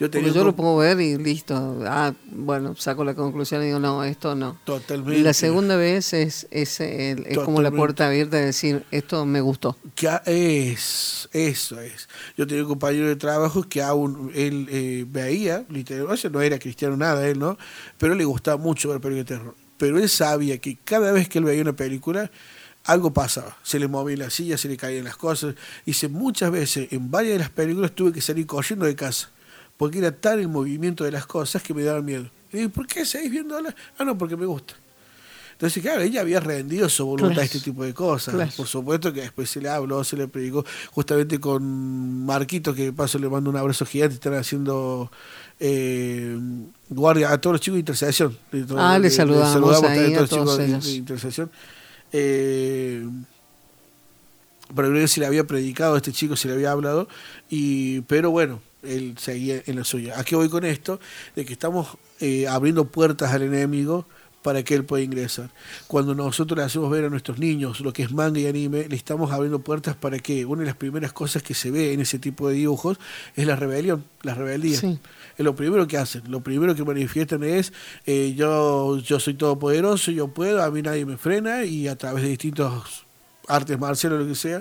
Yo, 0.00 0.06
yo 0.08 0.44
lo 0.44 0.56
puedo 0.56 0.78
ver 0.78 0.98
y 0.98 1.18
listo. 1.18 1.78
Ah, 1.84 2.14
bueno, 2.32 2.74
saco 2.74 3.04
la 3.04 3.14
conclusión 3.14 3.62
y 3.62 3.66
digo, 3.66 3.78
no, 3.78 4.02
esto 4.02 4.34
no. 4.34 4.58
Totalmente. 4.64 5.20
La 5.20 5.34
segunda 5.34 5.76
vez 5.76 6.14
es, 6.14 6.48
es, 6.50 6.80
es 6.80 7.38
como 7.44 7.60
la 7.60 7.70
puerta 7.70 8.06
abierta 8.06 8.38
de 8.38 8.46
decir, 8.46 8.82
esto 8.90 9.26
me 9.26 9.42
gustó. 9.42 9.76
es, 10.24 11.28
eso 11.34 11.80
es. 11.80 12.08
Yo 12.34 12.46
tenía 12.46 12.62
un 12.62 12.70
compañero 12.70 13.08
de 13.08 13.16
trabajo 13.16 13.62
que 13.64 13.82
aún 13.82 14.32
él 14.34 14.68
eh, 14.70 15.04
veía, 15.06 15.66
literalmente, 15.68 16.30
no 16.30 16.40
era 16.40 16.58
cristiano 16.58 16.96
nada, 16.96 17.28
él, 17.28 17.38
¿no? 17.38 17.58
Pero 17.98 18.14
le 18.14 18.24
gustaba 18.24 18.56
mucho 18.56 18.88
ver 18.88 19.02
películas 19.02 19.26
de 19.26 19.36
terror. 19.36 19.54
Pero 19.76 19.98
él 19.98 20.08
sabía 20.08 20.56
que 20.56 20.78
cada 20.82 21.12
vez 21.12 21.28
que 21.28 21.40
él 21.40 21.44
veía 21.44 21.60
una 21.60 21.74
película, 21.74 22.30
algo 22.90 23.12
pasaba. 23.12 23.56
Se 23.62 23.78
le 23.78 23.88
movía 23.88 24.16
la 24.16 24.30
silla, 24.30 24.58
se 24.58 24.68
le 24.68 24.76
caían 24.76 25.04
las 25.04 25.16
cosas. 25.16 25.54
Y 25.86 25.94
muchas 26.08 26.50
veces 26.50 26.88
en 26.92 27.10
varias 27.10 27.34
de 27.34 27.38
las 27.38 27.50
películas 27.50 27.92
tuve 27.92 28.12
que 28.12 28.20
salir 28.20 28.46
corriendo 28.46 28.86
de 28.86 28.94
casa 28.94 29.30
porque 29.80 29.96
era 29.96 30.12
tal 30.12 30.40
el 30.40 30.48
movimiento 30.48 31.04
de 31.04 31.10
las 31.10 31.24
cosas 31.24 31.62
que 31.62 31.72
me 31.72 31.82
daba 31.82 32.02
miedo. 32.02 32.28
Y 32.52 32.68
¿por 32.68 32.86
qué 32.86 33.06
seguís 33.06 33.30
viéndola? 33.30 33.74
Ah, 33.96 34.04
no, 34.04 34.18
porque 34.18 34.36
me 34.36 34.44
gusta. 34.44 34.74
Entonces, 35.52 35.82
claro, 35.82 36.02
ella 36.02 36.20
había 36.20 36.38
rendido 36.38 36.86
su 36.90 37.06
voluntad 37.06 37.38
a 37.38 37.44
este 37.44 37.60
tipo 37.60 37.82
de 37.82 37.94
cosas. 37.94 38.54
Por 38.56 38.66
supuesto 38.66 39.10
que 39.10 39.22
después 39.22 39.48
se 39.48 39.58
le 39.58 39.70
habló, 39.70 40.04
se 40.04 40.18
le 40.18 40.28
predicó, 40.28 40.66
justamente 40.90 41.40
con 41.40 42.26
Marquito, 42.26 42.74
que 42.74 42.84
de 42.84 42.92
paso 42.92 43.18
le 43.18 43.30
mando 43.30 43.48
un 43.48 43.56
abrazo 43.56 43.86
gigante, 43.86 44.16
están 44.16 44.34
haciendo 44.34 45.10
eh, 45.58 46.38
guardia 46.90 47.32
a 47.32 47.40
todos 47.40 47.54
los 47.54 47.60
chicos 47.62 47.76
de 47.76 47.80
intercesión. 47.80 48.36
ah, 48.76 48.98
le 48.98 49.08
saludamos, 49.08 49.82
ahí 49.84 50.12
a 50.12 50.26
todos, 50.26 50.58
los 50.58 50.58
chicos 50.58 50.84
de, 50.84 50.92
intercesión. 50.92 51.50
Eh, 52.12 53.06
pero 54.74 55.08
si 55.08 55.20
le 55.20 55.26
había 55.26 55.44
predicado 55.44 55.94
a 55.94 55.96
este 55.96 56.12
chico, 56.12 56.36
se 56.36 56.48
le 56.48 56.54
había 56.54 56.72
hablado, 56.72 57.08
y 57.48 58.02
pero 58.02 58.30
bueno, 58.30 58.60
él 58.82 59.14
seguía 59.18 59.62
en 59.66 59.76
la 59.76 59.84
suya. 59.84 60.18
¿A 60.18 60.24
qué 60.24 60.36
voy 60.36 60.48
con 60.48 60.64
esto? 60.64 61.00
De 61.34 61.44
que 61.44 61.52
estamos 61.52 61.96
eh, 62.20 62.46
abriendo 62.48 62.86
puertas 62.86 63.32
al 63.32 63.42
enemigo 63.42 64.06
para 64.42 64.62
que 64.62 64.74
él 64.74 64.84
pueda 64.84 65.02
ingresar. 65.02 65.50
Cuando 65.86 66.14
nosotros 66.14 66.56
le 66.56 66.64
hacemos 66.64 66.90
ver 66.90 67.04
a 67.04 67.10
nuestros 67.10 67.38
niños 67.38 67.80
lo 67.80 67.92
que 67.92 68.02
es 68.02 68.12
manga 68.12 68.40
y 68.40 68.46
anime, 68.46 68.86
le 68.88 68.96
estamos 68.96 69.32
abriendo 69.32 69.58
puertas 69.58 69.96
para 69.96 70.18
que 70.18 70.46
una 70.46 70.60
de 70.60 70.66
las 70.66 70.76
primeras 70.76 71.12
cosas 71.12 71.42
que 71.42 71.54
se 71.54 71.70
ve 71.70 71.92
en 71.92 72.00
ese 72.00 72.18
tipo 72.18 72.48
de 72.48 72.54
dibujos 72.54 72.98
es 73.36 73.46
la 73.46 73.56
rebelión, 73.56 74.04
la 74.22 74.34
rebeldía. 74.34 74.80
Es 75.40 75.44
lo 75.44 75.56
primero 75.56 75.86
que 75.86 75.96
hacen, 75.96 76.20
lo 76.28 76.42
primero 76.42 76.74
que 76.74 76.84
manifiestan 76.84 77.42
es 77.44 77.72
eh, 78.04 78.34
yo, 78.36 78.98
yo 78.98 79.18
soy 79.18 79.32
todopoderoso, 79.32 80.10
yo 80.10 80.28
puedo, 80.28 80.62
a 80.62 80.70
mí 80.70 80.82
nadie 80.82 81.06
me 81.06 81.16
frena 81.16 81.64
y 81.64 81.88
a 81.88 81.96
través 81.96 82.24
de 82.24 82.28
distintos 82.28 83.06
artes 83.48 83.78
marciales 83.78 84.18
o 84.18 84.22
lo 84.22 84.28
que 84.28 84.34
sea. 84.34 84.60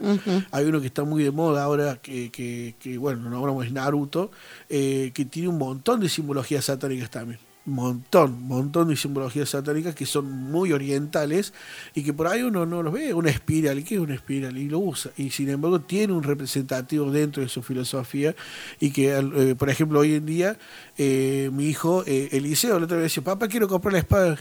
Hay 0.52 0.66
uno 0.68 0.80
que 0.80 0.88
está 0.88 1.04
muy 1.04 1.22
de 1.22 1.32
moda 1.32 1.64
ahora, 1.64 1.98
que, 1.98 2.32
que, 2.32 2.76
que 2.80 2.98
bueno, 2.98 3.30
no 3.30 3.40
hablamos 3.40 3.66
es 3.66 3.74
Naruto, 3.74 4.32
eh, 4.70 5.12
que 5.14 5.26
tiene 5.26 5.50
un 5.50 5.58
montón 5.58 6.00
de 6.00 6.08
simbologías 6.08 6.64
satánicas 6.64 7.10
también. 7.10 7.42
Montón, 7.70 8.44
montón 8.44 8.90
de 8.90 8.96
simbologías 8.96 9.50
satánicas 9.50 9.96
que 9.96 10.06
son 10.06 10.26
muy 10.26 10.72
orientales 10.72 11.54
y 11.94 12.04
que 12.04 12.14
por 12.14 12.28
ahí 12.28 12.42
uno 12.42 12.66
no 12.66 12.84
los 12.84 12.94
ve. 12.94 13.14
Una 13.14 13.30
espiral, 13.30 13.84
¿qué 13.84 13.96
es 13.96 14.02
una 14.02 14.16
espiral? 14.16 14.58
Y 14.58 14.68
lo 14.68 14.80
usa. 14.80 15.12
Y 15.18 15.30
sin 15.30 15.50
embargo 15.50 15.82
tiene 15.82 16.14
un 16.14 16.24
representativo 16.24 17.12
dentro 17.12 17.44
de 17.44 17.50
su 17.50 17.62
filosofía 17.64 18.36
y 18.80 18.92
que, 18.92 19.18
eh, 19.18 19.56
por 19.56 19.70
ejemplo, 19.70 20.00
hoy 20.00 20.16
en 20.16 20.26
día 20.26 20.58
eh, 20.98 21.50
mi 21.54 21.68
hijo 21.68 22.04
Eliseo 22.06 22.80
la 22.80 22.86
otra 22.86 22.98
vez 22.98 23.06
dice, 23.06 23.22
papá, 23.22 23.48
quiero 23.48 23.68
comprar 23.68 23.94
la 23.94 24.00
espada 24.00 24.38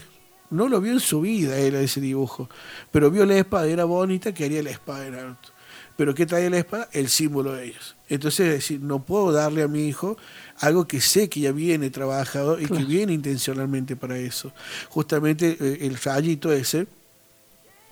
no 0.49 0.67
lo 0.67 0.81
vio 0.81 0.93
en 0.93 0.99
su 0.99 1.21
vida 1.21 1.57
él 1.57 1.75
ese 1.75 2.01
dibujo, 2.01 2.49
pero 2.91 3.11
vio 3.11 3.25
la 3.25 3.37
espada, 3.37 3.67
era 3.67 3.85
bonita, 3.85 4.33
quería 4.33 4.63
la 4.63 4.71
espada 4.71 5.01
de 5.01 5.11
Naruto. 5.11 5.49
Pero 5.95 6.15
¿qué 6.15 6.25
trae 6.25 6.49
la 6.49 6.59
espada? 6.59 6.87
El 6.93 7.09
símbolo 7.09 7.53
de 7.53 7.65
ellos. 7.65 7.97
Entonces, 8.07 8.47
es 8.47 8.53
decir, 8.53 8.79
no 8.81 9.03
puedo 9.03 9.33
darle 9.33 9.63
a 9.63 9.67
mi 9.67 9.85
hijo 9.85 10.17
algo 10.59 10.87
que 10.87 11.01
sé 11.01 11.29
que 11.29 11.41
ya 11.41 11.51
viene 11.51 11.89
trabajado 11.89 12.59
y 12.59 12.65
que 12.65 12.83
viene 12.83 13.13
intencionalmente 13.13 13.95
para 13.95 14.17
eso. 14.17 14.53
Justamente 14.89 15.57
eh, 15.59 15.79
el 15.81 15.97
rayito 15.97 16.51
ese, 16.51 16.87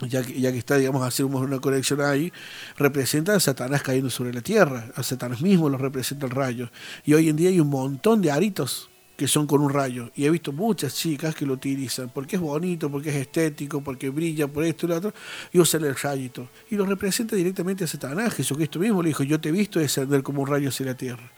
ya 0.02 0.24
que, 0.24 0.40
ya 0.40 0.52
que 0.52 0.58
está, 0.58 0.78
digamos, 0.78 1.06
hacemos 1.06 1.42
una 1.42 1.60
conexión 1.60 2.02
ahí, 2.02 2.32
representa 2.78 3.36
a 3.36 3.40
Satanás 3.40 3.82
cayendo 3.82 4.10
sobre 4.10 4.34
la 4.34 4.42
tierra. 4.42 4.92
A 4.96 5.04
Satanás 5.04 5.42
mismo 5.42 5.70
lo 5.70 5.78
representa 5.78 6.26
el 6.26 6.32
rayo. 6.32 6.70
Y 7.06 7.14
hoy 7.14 7.30
en 7.30 7.36
día 7.36 7.50
hay 7.50 7.60
un 7.60 7.70
montón 7.70 8.22
de 8.22 8.32
aritos 8.32 8.90
que 9.16 9.28
son 9.28 9.48
con 9.48 9.62
un 9.62 9.74
rayo. 9.74 10.12
Y 10.16 10.26
he 10.26 10.30
visto 10.30 10.52
muchas 10.52 10.94
chicas 10.94 11.34
que 11.34 11.46
lo 11.46 11.54
utilizan 11.54 12.10
porque 12.10 12.36
es 12.36 12.42
bonito, 12.42 12.92
porque 12.92 13.10
es 13.10 13.16
estético, 13.16 13.82
porque 13.82 14.10
brilla 14.10 14.48
por 14.48 14.64
esto 14.64 14.86
y 14.86 14.90
lo 14.90 14.98
otro, 14.98 15.14
y 15.52 15.60
usan 15.60 15.84
el 15.86 15.96
rayito. 15.96 16.48
Y 16.70 16.76
lo 16.76 16.86
representa 16.86 17.36
directamente 17.36 17.84
a 17.86 17.88
Satanás. 17.88 18.36
Jesucristo 18.36 18.78
mismo 18.78 19.02
le 19.02 19.10
dijo, 19.10 19.24
yo 19.24 19.42
te 19.42 19.50
he 19.50 19.52
visto 19.52 19.80
descender 19.80 20.22
como 20.22 20.44
un 20.44 20.48
rayo 20.48 20.70
hacia 20.70 20.86
la 20.86 20.96
tierra. 20.96 21.32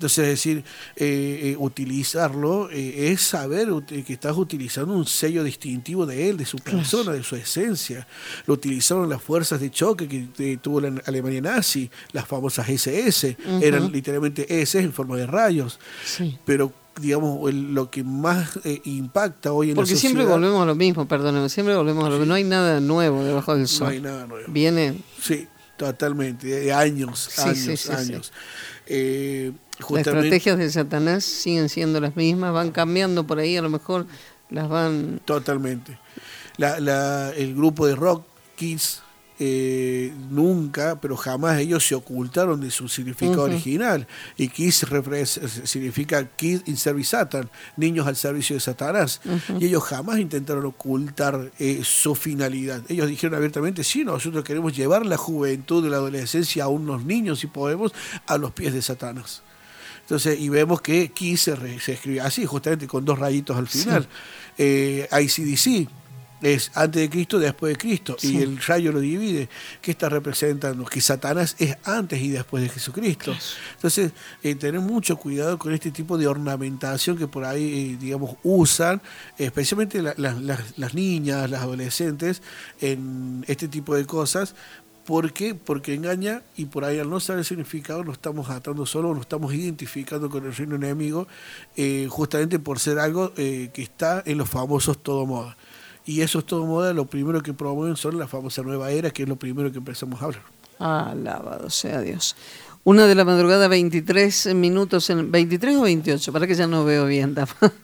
Entonces, 0.00 0.24
es 0.24 0.30
decir, 0.30 0.64
eh, 0.96 1.40
eh, 1.42 1.56
utilizarlo 1.58 2.70
eh, 2.70 3.12
es 3.12 3.20
saber 3.20 3.68
que 3.86 4.14
estás 4.14 4.34
utilizando 4.34 4.94
un 4.94 5.04
sello 5.04 5.44
distintivo 5.44 6.06
de 6.06 6.30
él, 6.30 6.38
de 6.38 6.46
su 6.46 6.56
persona, 6.56 7.12
de 7.12 7.22
su 7.22 7.36
esencia. 7.36 8.06
Lo 8.46 8.54
utilizaron 8.54 9.10
las 9.10 9.20
fuerzas 9.20 9.60
de 9.60 9.70
choque 9.70 10.08
que 10.08 10.56
tuvo 10.56 10.80
la 10.80 11.02
Alemania 11.04 11.42
nazi, 11.42 11.90
las 12.12 12.26
famosas 12.26 12.66
SS, 12.70 13.36
eran 13.60 13.92
literalmente 13.92 14.62
SS 14.62 14.84
en 14.84 14.94
forma 14.94 15.18
de 15.18 15.26
rayos. 15.26 15.78
Pero 16.46 16.72
digamos, 16.98 17.52
lo 17.52 17.90
que 17.90 18.02
más 18.02 18.58
impacta 18.84 19.52
hoy 19.52 19.68
en 19.68 19.76
Porque 19.76 19.90
la 19.90 19.96
sociedad... 19.96 20.14
siempre 20.14 20.24
volvemos 20.24 20.62
a 20.62 20.64
lo 20.64 20.74
mismo, 20.74 21.06
perdóneme, 21.06 21.50
siempre 21.50 21.76
volvemos 21.76 22.06
a 22.06 22.08
lo 22.08 22.14
mismo. 22.14 22.24
No 22.24 22.34
hay 22.36 22.44
nada 22.44 22.80
nuevo 22.80 23.22
debajo 23.22 23.54
del 23.54 23.68
sol. 23.68 23.88
No 23.88 23.92
hay 23.92 24.00
nada 24.00 24.26
nuevo. 24.26 24.50
Viene... 24.50 24.96
Sí, 25.20 25.46
totalmente, 25.76 26.46
de 26.46 26.72
años, 26.72 27.38
años, 27.38 27.90
años. 27.90 28.32
Eh, 28.92 29.52
las 29.78 29.90
estrategias 29.98 30.58
de 30.58 30.68
Satanás 30.68 31.24
siguen 31.24 31.68
siendo 31.68 32.00
las 32.00 32.16
mismas, 32.16 32.52
van 32.52 32.72
cambiando 32.72 33.24
por 33.24 33.38
ahí, 33.38 33.56
a 33.56 33.62
lo 33.62 33.70
mejor 33.70 34.06
las 34.50 34.68
van... 34.68 35.20
Totalmente. 35.24 35.96
La, 36.56 37.30
el 37.30 37.54
grupo 37.54 37.86
de 37.86 37.94
rock, 37.94 38.26
Kids, 38.56 39.00
eh, 39.42 40.12
nunca, 40.28 41.00
pero 41.00 41.16
jamás 41.16 41.58
ellos 41.58 41.86
se 41.86 41.94
ocultaron 41.94 42.60
de 42.60 42.70
su 42.70 42.88
significado 42.88 43.44
original. 43.44 44.06
Y 44.36 44.48
Kiss 44.48 44.84
significa 45.64 46.28
Kids 46.36 46.64
in 46.66 46.76
Service 46.76 47.08
Satan, 47.08 47.48
niños 47.78 48.06
al 48.06 48.16
servicio 48.16 48.54
de 48.54 48.60
Satanás. 48.60 49.22
Y 49.58 49.64
ellos 49.64 49.82
jamás 49.82 50.18
intentaron 50.18 50.66
ocultar 50.66 51.50
eh, 51.58 51.80
su 51.82 52.14
finalidad. 52.14 52.82
Ellos 52.90 53.08
dijeron 53.08 53.34
abiertamente, 53.34 53.82
sí, 53.82 54.04
nosotros 54.04 54.44
queremos 54.44 54.76
llevar 54.76 55.06
la 55.06 55.16
juventud 55.16 55.82
de 55.82 55.88
la 55.88 55.96
adolescencia 55.96 56.64
a 56.64 56.68
unos 56.68 57.06
niños, 57.06 57.40
si 57.40 57.46
podemos, 57.46 57.94
a 58.26 58.36
los 58.36 58.52
pies 58.52 58.74
de 58.74 58.82
Satanás. 58.82 59.42
Entonces, 60.02 60.38
y 60.38 60.50
vemos 60.50 60.82
que 60.82 61.12
Kiss 61.12 61.40
se, 61.40 61.80
se 61.80 61.92
escribe 61.94 62.20
así, 62.20 62.44
justamente 62.44 62.86
con 62.86 63.06
dos 63.06 63.18
rayitos 63.18 63.56
al 63.56 63.68
final. 63.68 64.06
Eh, 64.58 65.08
ICDC 65.10 65.88
es 66.42 66.70
antes 66.74 67.02
de 67.02 67.10
Cristo, 67.10 67.38
después 67.38 67.74
de 67.74 67.78
Cristo, 67.78 68.16
y 68.22 68.38
el 68.38 68.58
rayo 68.58 68.92
lo 68.92 69.00
divide. 69.00 69.48
¿Qué 69.80 69.90
está 69.90 70.08
representando? 70.08 70.84
Que 70.84 71.00
Satanás 71.00 71.56
es 71.58 71.76
antes 71.84 72.20
y 72.20 72.30
después 72.30 72.62
de 72.62 72.68
Jesucristo. 72.68 73.34
Entonces, 73.74 74.12
eh, 74.42 74.54
tener 74.54 74.80
mucho 74.80 75.16
cuidado 75.16 75.58
con 75.58 75.72
este 75.72 75.90
tipo 75.90 76.16
de 76.18 76.26
ornamentación 76.26 77.16
que 77.16 77.26
por 77.26 77.44
ahí, 77.44 77.92
eh, 77.92 77.96
digamos, 78.00 78.36
usan, 78.42 79.00
especialmente 79.38 80.02
las 80.02 80.94
niñas, 80.94 81.50
las 81.50 81.62
adolescentes, 81.62 82.42
en 82.80 83.44
este 83.48 83.68
tipo 83.68 83.94
de 83.94 84.06
cosas, 84.06 84.54
¿Por 85.10 85.32
qué? 85.32 85.56
Porque 85.56 85.94
engaña 85.94 86.42
y 86.56 86.66
por 86.66 86.84
ahí 86.84 87.00
al 87.00 87.10
no 87.10 87.18
saber 87.18 87.40
el 87.40 87.44
significado 87.44 88.04
nos 88.04 88.14
estamos 88.14 88.48
atando 88.50 88.86
solo, 88.86 89.12
nos 89.12 89.22
estamos 89.22 89.52
identificando 89.52 90.30
con 90.30 90.44
el 90.44 90.54
reino 90.54 90.76
enemigo, 90.76 91.26
eh, 91.76 92.06
justamente 92.08 92.60
por 92.60 92.78
ser 92.78 93.00
algo 93.00 93.32
eh, 93.36 93.70
que 93.72 93.82
está 93.82 94.22
en 94.24 94.38
los 94.38 94.48
famosos 94.48 94.98
todo 94.98 95.26
moda. 95.26 95.56
Y 96.10 96.22
esos 96.22 96.44
todo 96.44 96.66
moda 96.66 96.92
lo 96.92 97.04
primero 97.04 97.40
que 97.40 97.52
promueven 97.52 97.94
son 97.94 98.18
la 98.18 98.26
famosa 98.26 98.62
nueva 98.62 98.90
era, 98.90 99.12
que 99.12 99.22
es 99.22 99.28
lo 99.28 99.36
primero 99.36 99.70
que 99.70 99.78
empezamos 99.78 100.20
a 100.20 100.24
hablar. 100.24 100.42
Alabado 100.80 101.70
sea 101.70 102.00
Dios. 102.00 102.34
Una 102.82 103.06
de 103.06 103.14
la 103.14 103.24
madrugada, 103.24 103.68
23 103.68 104.56
minutos, 104.56 105.08
en, 105.10 105.30
23 105.30 105.76
o 105.76 105.82
28, 105.82 106.32
para 106.32 106.48
que 106.48 106.56
ya 106.56 106.66
no 106.66 106.84
veo 106.84 107.06
bien. 107.06 107.36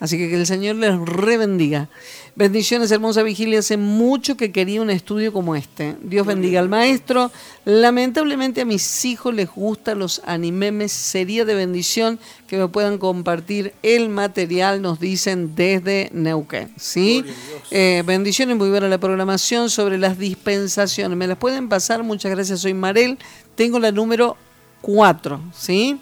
Así 0.00 0.16
que 0.16 0.28
que 0.28 0.36
el 0.36 0.46
Señor 0.46 0.76
les 0.76 0.96
rebendiga. 0.98 1.88
Bendiciones, 2.36 2.92
hermosa 2.92 3.24
vigilia. 3.24 3.58
Hace 3.58 3.76
mucho 3.76 4.36
que 4.36 4.52
quería 4.52 4.80
un 4.80 4.90
estudio 4.90 5.32
como 5.32 5.56
este. 5.56 5.96
Dios 6.02 6.24
bendiga 6.24 6.60
al 6.60 6.68
maestro. 6.68 7.32
Lamentablemente 7.64 8.60
a 8.60 8.64
mis 8.64 9.04
hijos 9.04 9.34
les 9.34 9.50
gustan 9.50 9.98
los 9.98 10.22
animemes. 10.24 10.92
Sería 10.92 11.44
de 11.44 11.54
bendición 11.56 12.20
que 12.46 12.56
me 12.56 12.68
puedan 12.68 12.98
compartir 12.98 13.74
el 13.82 14.08
material, 14.08 14.80
nos 14.80 15.00
dicen 15.00 15.56
desde 15.56 16.10
Neuquén. 16.12 16.72
¿sí? 16.76 17.24
Eh, 17.72 18.04
bendiciones, 18.06 18.56
muy 18.56 18.70
buena 18.70 18.86
la 18.86 18.98
programación 18.98 19.68
sobre 19.68 19.98
las 19.98 20.16
dispensaciones. 20.16 21.18
¿Me 21.18 21.26
las 21.26 21.38
pueden 21.38 21.68
pasar? 21.68 22.04
Muchas 22.04 22.30
gracias, 22.30 22.60
soy 22.60 22.72
Marel. 22.72 23.18
Tengo 23.56 23.80
la 23.80 23.90
número 23.90 24.36
4, 24.82 25.40
¿sí? 25.52 25.98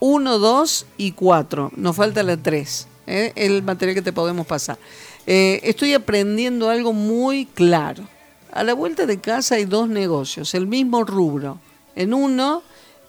1, 0.00 0.38
2 0.38 0.86
y 0.96 1.12
4. 1.12 1.72
Nos 1.76 1.94
falta 1.94 2.22
la 2.22 2.38
3. 2.38 2.88
¿Eh? 3.06 3.32
el 3.36 3.62
material 3.62 3.94
que 3.94 4.02
te 4.02 4.12
podemos 4.12 4.46
pasar. 4.46 4.78
Eh, 5.26 5.60
estoy 5.64 5.94
aprendiendo 5.94 6.68
algo 6.68 6.92
muy 6.92 7.46
claro. 7.46 8.06
A 8.52 8.62
la 8.62 8.74
vuelta 8.74 9.06
de 9.06 9.20
casa 9.20 9.56
hay 9.56 9.64
dos 9.64 9.88
negocios, 9.88 10.54
el 10.54 10.66
mismo 10.66 11.04
rubro. 11.04 11.58
En 11.96 12.14
uno, 12.14 12.62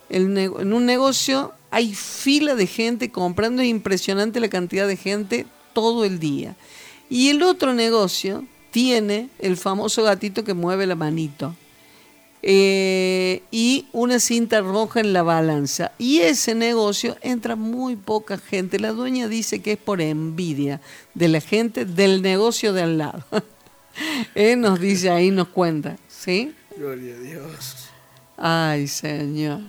en 0.09 0.73
un 0.73 0.85
negocio 0.85 1.53
hay 1.71 1.93
fila 1.93 2.55
de 2.55 2.67
gente 2.67 3.11
comprando, 3.11 3.61
es 3.61 3.67
impresionante 3.67 4.39
la 4.39 4.49
cantidad 4.49 4.87
de 4.87 4.97
gente 4.97 5.45
todo 5.73 6.05
el 6.05 6.19
día. 6.19 6.55
Y 7.09 7.29
el 7.29 7.43
otro 7.43 7.73
negocio 7.73 8.45
tiene 8.71 9.29
el 9.39 9.57
famoso 9.57 10.03
gatito 10.03 10.43
que 10.43 10.53
mueve 10.53 10.87
la 10.87 10.95
manito. 10.95 11.55
Eh, 12.47 13.41
y 13.49 13.87
una 13.91 14.19
cinta 14.19 14.61
roja 14.61 14.99
en 14.99 15.13
la 15.13 15.23
balanza. 15.23 15.93
Y 15.97 16.19
ese 16.19 16.53
negocio 16.53 17.17
entra 17.21 17.55
muy 17.55 17.95
poca 17.95 18.37
gente. 18.37 18.79
La 18.79 18.91
dueña 18.91 19.27
dice 19.27 19.63
que 19.63 19.71
es 19.71 19.77
por 19.79 19.99
envidia 19.99 20.79
de 21.15 21.27
la 21.27 21.41
gente 21.41 21.85
del 21.85 22.21
negocio 22.21 22.71
de 22.71 22.83
al 22.83 22.99
lado. 22.99 23.23
Él 24.35 24.61
nos 24.61 24.79
dice 24.79 25.09
ahí, 25.09 25.31
nos 25.31 25.47
cuenta. 25.47 25.97
¿Sí? 26.07 26.53
Gloria 26.77 27.15
a 27.15 27.19
Dios. 27.19 27.75
Ay, 28.37 28.87
Señor. 28.87 29.61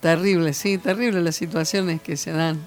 Terrible, 0.00 0.52
sí, 0.52 0.78
terrible 0.78 1.20
las 1.20 1.34
situaciones 1.34 2.00
que 2.00 2.16
se 2.16 2.30
dan. 2.30 2.64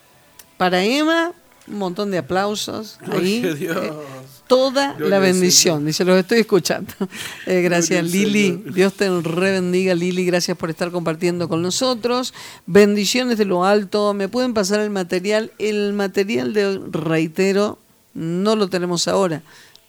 Para 0.58 0.84
Emma, 0.84 1.32
un 1.68 1.78
montón 1.78 2.12
de 2.12 2.20
aplausos 2.20 3.00
ahí. 3.12 3.42
Eh, 3.44 3.92
toda 4.50 4.98
la 5.00 5.20
bendición, 5.20 5.86
dice, 5.86 6.04
los 6.04 6.18
estoy 6.18 6.40
escuchando. 6.40 6.92
Eh, 7.46 7.62
gracias 7.62 8.04
Lili, 8.04 8.64
Dios 8.74 8.94
te 8.94 9.10
rebendiga 9.22 9.96
Lili, 9.96 10.26
gracias 10.26 10.58
por 10.58 10.70
estar 10.70 10.92
compartiendo 10.92 11.48
con 11.48 11.62
nosotros. 11.62 12.34
Bendiciones 12.66 13.38
de 13.38 13.46
lo 13.46 13.64
alto, 13.64 14.14
me 14.14 14.28
pueden 14.28 14.54
pasar 14.54 14.82
el 14.82 14.90
material, 14.90 15.52
el 15.58 15.94
material 15.94 16.54
de 16.54 16.80
reitero 16.92 17.80
no 18.14 18.56
lo 18.56 18.68
tenemos 18.68 19.08
ahora, 19.08 19.42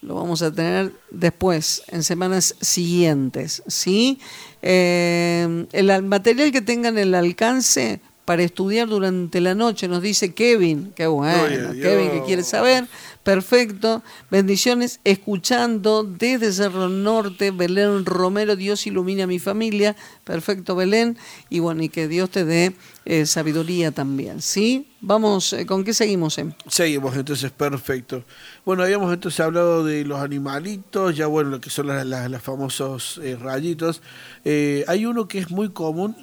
lo 0.03 0.15
vamos 0.15 0.43
a 0.43 0.53
tener 0.53 0.93
después, 1.11 1.83
en 1.89 2.03
semanas 2.03 2.55
siguientes, 2.61 3.63
¿sí? 3.67 4.21
Eh, 4.63 5.67
el 5.73 6.03
material 6.03 6.53
que 6.53 6.61
tengan 6.61 6.97
el 6.99 7.15
alcance 7.15 8.01
para 8.25 8.43
estudiar 8.43 8.89
durante 8.89 9.41
la 9.41 9.55
noche, 9.55 9.89
nos 9.89 10.03
dice 10.03 10.33
Kevin, 10.33 10.93
qué 10.95 11.07
bueno, 11.07 11.73
Kevin 11.73 12.11
que 12.11 12.23
quiere 12.25 12.45
saber. 12.45 12.87
Perfecto. 13.23 14.03
Bendiciones. 14.31 15.01
Escuchando 15.05 16.05
desde 16.05 16.53
Cerro 16.53 16.89
Norte, 16.89 17.51
Belén 17.51 18.07
Romero, 18.07 18.57
Dios 18.57 18.87
ilumina 18.87 19.25
a 19.25 19.27
mi 19.27 19.39
familia. 19.39 19.95
Perfecto, 20.25 20.75
Belén. 20.75 21.19
Y 21.51 21.59
bueno, 21.59 21.83
y 21.83 21.91
que 21.91 22.09
Dios 22.09 22.31
te 22.31 22.47
dé 22.47 22.75
eh, 23.05 23.27
sabiduría 23.27 23.93
también. 23.93 24.41
¿Sí? 24.41 24.89
Vamos, 25.03 25.53
eh, 25.53 25.67
¿con 25.67 25.85
qué 25.85 25.93
seguimos? 25.93 26.39
Eh? 26.39 26.47
Seguimos, 26.67 27.15
entonces, 27.15 27.51
perfecto. 27.51 28.25
Bueno, 28.65 28.85
habíamos 28.85 29.13
entonces 29.13 29.41
hablado 29.41 29.85
de 29.85 30.03
los 30.07 30.19
animalitos, 30.21 31.15
ya 31.15 31.27
bueno, 31.27 31.51
lo 31.51 31.61
que 31.61 31.69
son 31.69 31.89
los 31.89 32.43
famosos 32.43 33.21
rayitos. 33.41 34.01
hay 34.45 35.07
uno 35.07 35.29
que 35.29 35.41
es 35.41 35.51
muy 35.51 35.71
común, 35.71 36.17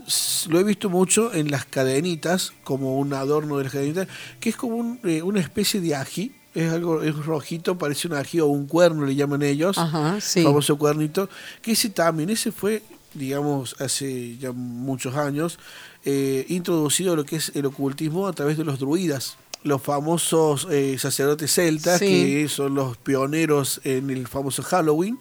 lo 0.49 0.59
he 0.59 0.63
visto 0.63 0.89
mucho 0.89 1.31
en 1.33 1.51
las 1.51 1.65
cadenitas, 1.65 2.53
como 2.63 2.97
un 2.97 3.13
adorno 3.13 3.57
de 3.57 3.65
las 3.65 3.73
cadenitas, 3.73 4.07
que 4.39 4.49
es 4.49 4.55
como 4.55 4.97
una 5.03 5.39
especie 5.39 5.79
de 5.79 5.95
ají 5.95 6.33
es 6.57 6.71
algo 6.71 7.03
es 7.03 7.15
rojito, 7.15 7.77
parece 7.77 8.07
un 8.07 8.15
ají 8.15 8.39
o 8.39 8.47
un 8.47 8.65
cuerno, 8.65 9.05
le 9.05 9.15
llaman 9.15 9.43
ellos, 9.43 9.77
Ajá, 9.77 10.19
sí. 10.19 10.41
famoso 10.41 10.77
cuernito, 10.77 11.29
que 11.61 11.73
ese 11.73 11.89
también, 11.89 12.31
ese 12.31 12.51
fue, 12.51 12.81
digamos, 13.13 13.75
hace 13.79 14.37
ya 14.37 14.51
muchos 14.51 15.15
años, 15.15 15.59
eh, 16.03 16.45
introducido 16.49 17.15
lo 17.15 17.25
que 17.25 17.35
es 17.35 17.51
el 17.53 17.67
ocultismo 17.67 18.27
a 18.27 18.33
través 18.33 18.57
de 18.57 18.63
los 18.63 18.79
druidas 18.79 19.37
los 19.63 19.81
famosos 19.81 20.67
eh, 20.71 20.97
sacerdotes 20.97 21.51
celtas, 21.53 21.99
que 21.99 22.47
son 22.47 22.75
los 22.75 22.95
pioneros 22.95 23.81
en 23.83 24.09
el 24.11 24.27
famoso 24.27 24.63
Halloween, 24.63 25.17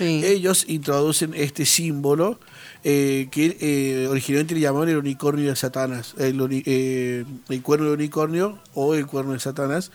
ellos 0.00 0.64
introducen 0.68 1.34
este 1.34 1.66
símbolo 1.66 2.38
eh, 2.84 3.28
que 3.30 4.06
originalmente 4.08 4.54
le 4.54 4.60
llamaban 4.60 4.88
el 4.88 4.96
unicornio 4.96 5.50
de 5.50 5.56
Satanás, 5.56 6.14
el, 6.16 6.40
el, 7.48 7.62
cuerno 7.62 7.86
de 7.86 7.92
unicornio 7.92 8.58
o 8.72 8.94
el 8.94 9.06
cuerno 9.06 9.32
de 9.32 9.40
Satanás, 9.40 9.90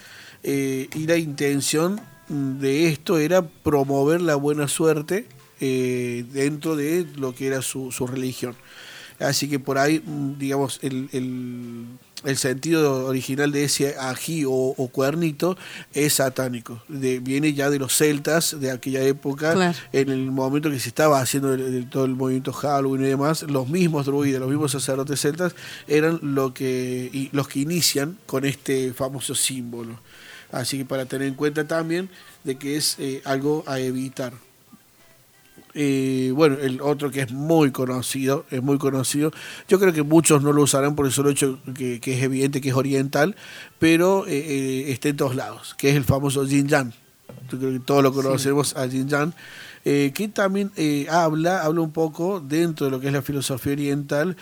eh, 0.50 0.88
y 0.96 1.08
la 1.08 1.18
intención 1.18 2.00
de 2.30 2.88
esto 2.88 3.18
era 3.20 3.42
promover 3.42 4.22
la 4.22 4.36
buena 4.36 4.70
suerte 4.70 5.28
eh, 5.60 6.24
dentro 6.32 6.78
de 6.78 7.06
lo 7.18 7.36
que 7.36 7.48
era 7.48 7.62
su, 7.62 7.92
religión. 8.10 8.56
Así 9.20 9.50
que 9.50 9.60
por 9.60 9.78
ahí, 9.78 10.02
mm, 10.06 10.38
digamos, 10.38 10.80
el, 10.84 11.10
el, 11.12 12.38
sentido 12.38 13.08
original 13.08 13.52
de 13.52 13.66
ese 13.66 13.98
ají 14.00 14.46
o, 14.48 14.74
cuernito 14.90 15.58
es 15.94 16.14
satánico. 16.14 16.82
viene 16.88 17.54
ya 17.54 17.70
de 17.70 17.80
los 17.80 17.98
celtas 17.98 18.58
de 18.58 18.72
aquella 18.72 19.02
época, 19.02 19.76
en 19.92 20.10
el 20.10 20.32
momento 20.32 20.72
que 20.72 20.80
se 20.80 20.88
estaba 20.88 21.20
haciendo 21.20 21.58
todo 21.90 22.06
el 22.06 22.16
movimiento 22.16 22.54
Halloween 22.54 23.04
y 23.04 23.08
demás, 23.08 23.44
los 23.44 23.68
mismos 23.68 24.06
druidas, 24.06 24.40
los 24.40 24.50
mismos 24.50 24.72
sacerdotes 24.72 25.20
celtas 25.20 25.56
eran 25.90 26.20
lo 26.22 26.54
que, 26.54 27.30
los 27.34 27.50
que 27.50 27.60
inician 27.60 28.18
con 28.26 28.46
este 28.46 28.94
famoso 28.94 29.36
símbolo. 29.36 30.00
Así 30.52 30.78
que 30.78 30.86
para 30.86 31.06
tener 31.06 31.28
en 31.28 31.34
cuenta 31.34 31.68
también 31.68 32.10
de 32.44 32.58
que 32.58 32.78
es 32.78 32.96
eh, 33.00 33.22
algo 33.26 33.64
a 33.68 33.80
evitar. 33.80 34.34
Eh, 35.74 36.32
bueno, 36.34 36.58
el 36.60 36.82
otro 36.82 37.12
que 37.12 37.22
es 37.22 37.32
muy 37.32 37.72
conocido, 37.72 38.46
es 38.50 38.64
muy 38.64 38.80
conocido. 38.80 39.32
Yo 39.68 39.80
creo 39.80 39.94
que 39.94 40.02
muchos 40.02 40.42
no 40.42 40.54
lo 40.54 40.64
usarán 40.64 40.96
por 40.96 41.06
el 41.06 41.12
solo 41.12 41.30
hecho 41.30 41.60
que, 41.76 42.00
es 42.04 42.24
evidente 42.24 42.62
que 42.62 42.70
es 42.70 42.76
oriental, 42.76 43.36
pero 43.78 44.26
eh, 44.28 44.92
está 44.92 45.10
en 45.10 45.18
todos 45.18 45.36
lados, 45.36 45.76
que 45.78 45.90
es 45.90 45.96
el 45.96 46.04
famoso 46.04 46.48
Jin 46.48 46.68
Yang. 46.68 46.94
Yo 47.52 47.60
creo 47.60 47.74
que 47.74 47.80
todos 47.80 48.02
lo 48.02 48.12
conocemos 48.12 48.76
a 48.76 48.88
Jin 48.88 49.08
Yang. 49.08 49.34
que 49.84 50.32
también 50.34 50.72
habla, 51.10 51.62
habla 51.62 51.82
un 51.82 51.92
poco 51.92 52.40
dentro 52.40 52.88
de 52.88 52.92
lo 52.92 53.00
que 53.00 53.08
es 53.08 53.14
la 53.14 53.22
filosofía 53.22 53.74
oriental, 53.74 54.36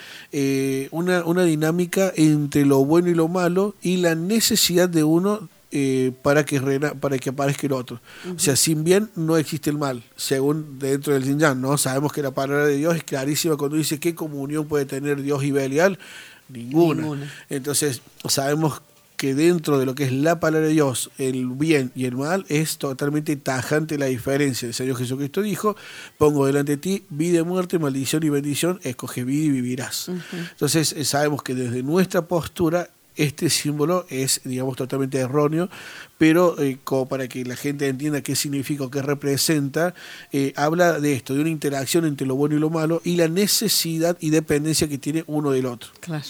una, 0.91 1.25
una 1.25 1.43
dinámica 1.43 2.13
entre 2.15 2.65
lo 2.65 2.85
bueno 2.85 3.09
y 3.09 3.13
lo 3.13 3.27
malo 3.27 3.75
y 3.81 3.97
la 3.97 4.15
necesidad 4.15 4.87
de 4.87 5.03
uno 5.03 5.49
eh, 5.71 6.11
para, 6.21 6.45
que 6.45 6.59
para 6.99 7.17
que 7.17 7.29
aparezca 7.29 7.67
el 7.67 7.73
otro. 7.73 7.99
O 8.35 8.39
sea, 8.39 8.55
sin 8.55 8.83
bien 8.83 9.09
no 9.15 9.37
existe 9.37 9.69
el 9.69 9.77
mal, 9.77 10.03
según 10.15 10.79
dentro 10.79 11.13
del 11.13 11.23
Yin 11.23 11.61
¿no? 11.61 11.77
Sabemos 11.77 12.13
que 12.13 12.21
la 12.21 12.31
palabra 12.31 12.65
de 12.65 12.77
Dios 12.77 12.95
es 12.95 13.03
clarísima 13.03 13.57
cuando 13.57 13.77
dice 13.77 13.99
qué 13.99 14.15
comunión 14.15 14.67
puede 14.67 14.85
tener 14.85 15.21
Dios 15.21 15.43
y 15.43 15.51
Belial. 15.51 15.99
Ninguna. 16.47 17.29
Entonces, 17.49 18.01
sabemos 18.27 18.81
que 19.15 19.33
dentro 19.33 19.79
de 19.79 19.85
lo 19.85 19.95
que 19.95 20.03
es 20.03 20.11
la 20.11 20.39
palabra 20.39 20.67
de 20.67 20.73
Dios, 20.73 21.09
el 21.17 21.47
bien 21.47 21.91
y 21.95 22.05
el 22.05 22.15
mal, 22.15 22.45
es 22.49 22.77
totalmente 22.77 23.35
tajante 23.35 23.97
la 23.97 24.07
diferencia. 24.07 24.67
El 24.67 24.73
Señor 24.73 24.97
Jesucristo 24.97 25.41
dijo, 25.41 25.75
pongo 26.17 26.45
delante 26.45 26.73
de 26.73 26.77
ti 26.77 27.05
vida 27.09 27.39
y 27.39 27.43
muerte, 27.43 27.79
maldición 27.79 28.23
y 28.23 28.29
bendición, 28.29 28.79
escoge 28.83 29.23
vida 29.23 29.45
y 29.45 29.49
vivirás. 29.49 30.09
Entonces 30.51 30.93
eh, 30.93 31.05
sabemos 31.05 31.43
que 31.43 31.55
desde 31.55 31.83
nuestra 31.83 32.27
postura 32.27 32.89
este 33.15 33.49
símbolo 33.49 34.05
es, 34.09 34.41
digamos, 34.43 34.75
totalmente 34.75 35.17
erróneo, 35.19 35.69
pero 36.17 36.59
eh, 36.61 36.77
como 36.83 37.07
para 37.07 37.27
que 37.27 37.43
la 37.45 37.55
gente 37.55 37.87
entienda 37.87 38.21
qué 38.21 38.35
significa 38.35 38.83
o 38.83 38.89
qué 38.89 39.01
representa, 39.01 39.93
eh, 40.31 40.53
habla 40.55 40.99
de 40.99 41.13
esto, 41.13 41.33
de 41.33 41.41
una 41.41 41.49
interacción 41.49 42.05
entre 42.05 42.27
lo 42.27 42.35
bueno 42.35 42.55
y 42.55 42.59
lo 42.59 42.69
malo 42.69 43.01
y 43.03 43.15
la 43.15 43.27
necesidad 43.27 44.17
y 44.19 44.29
dependencia 44.29 44.87
que 44.87 44.97
tiene 44.97 45.23
uno 45.27 45.51
del 45.51 45.65
otro. 45.65 45.89
Claro. 45.99 46.25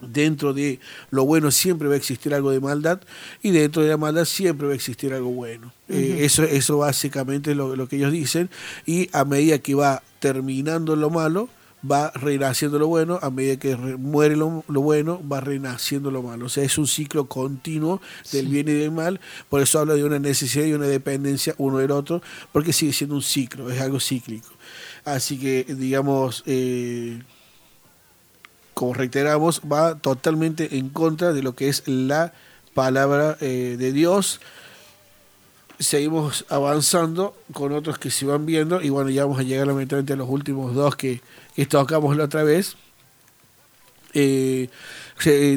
Dentro 0.00 0.52
de 0.52 0.80
lo 1.10 1.24
bueno 1.24 1.50
siempre 1.50 1.88
va 1.88 1.94
a 1.94 1.96
existir 1.96 2.34
algo 2.34 2.50
de 2.50 2.60
maldad 2.60 3.00
y 3.42 3.52
dentro 3.52 3.82
de 3.82 3.88
la 3.88 3.96
maldad 3.96 4.26
siempre 4.26 4.66
va 4.66 4.72
a 4.72 4.76
existir 4.76 5.14
algo 5.14 5.30
bueno. 5.30 5.72
Eh, 5.88 6.18
eso, 6.20 6.42
eso 6.42 6.78
básicamente 6.78 7.52
es 7.52 7.56
lo, 7.56 7.74
lo 7.74 7.88
que 7.88 7.96
ellos 7.96 8.12
dicen 8.12 8.50
y 8.84 9.08
a 9.12 9.24
medida 9.24 9.58
que 9.60 9.74
va 9.74 10.02
terminando 10.18 10.96
lo 10.96 11.10
malo, 11.10 11.48
va 11.90 12.10
renaciendo 12.14 12.78
lo 12.78 12.88
bueno, 12.88 13.18
a 13.22 13.30
medida 13.30 13.56
que 13.56 13.76
muere 13.76 14.36
lo, 14.36 14.64
bueno, 14.68 15.20
va 15.28 15.40
renaciendo 15.40 16.10
lo 16.10 16.22
malo. 16.22 16.46
O 16.46 16.48
sea, 16.48 16.64
es 16.64 16.78
un 16.78 16.86
ciclo 16.86 17.26
continuo 17.26 18.00
del 18.32 18.48
bien 18.48 18.68
y 18.68 18.72
del 18.72 18.90
mal, 18.90 19.20
por 19.48 19.60
eso 19.60 19.78
habla 19.78 19.94
de 19.94 20.04
una 20.04 20.18
necesidad 20.18 20.64
y 20.64 20.72
una 20.72 20.86
dependencia 20.86 21.54
uno 21.58 21.78
del 21.78 21.90
otro, 21.90 22.22
porque 22.52 22.72
sigue 22.72 22.92
siendo 22.92 23.16
un 23.16 23.22
ciclo, 23.22 23.70
es 23.70 23.80
algo 23.80 24.00
cíclico. 24.00 24.48
Así 25.04 25.38
que, 25.38 25.64
digamos, 25.64 26.42
eh, 26.46 27.22
como 28.72 28.94
reiteramos, 28.94 29.60
va 29.70 29.98
totalmente 29.98 30.78
en 30.78 30.88
contra 30.88 31.32
de 31.32 31.42
lo 31.42 31.54
que 31.54 31.68
es 31.68 31.82
la 31.86 32.32
palabra 32.74 33.36
eh, 33.40 33.76
de 33.78 33.92
Dios. 33.92 34.40
Seguimos 35.78 36.44
avanzando 36.48 37.36
con 37.52 37.72
otros 37.72 37.98
que 37.98 38.10
se 38.10 38.26
van 38.26 38.46
viendo 38.46 38.80
y 38.80 38.90
bueno, 38.90 39.10
ya 39.10 39.24
vamos 39.24 39.40
a 39.40 39.42
llegar 39.42 39.66
lamentablemente 39.66 40.12
a 40.12 40.16
los 40.16 40.28
últimos 40.28 40.74
dos 40.74 40.94
que 40.94 41.20
que 41.54 41.66
tocamos 41.66 42.16
la 42.16 42.24
otra 42.24 42.42
vez. 42.42 42.76
Eh, 44.12 44.68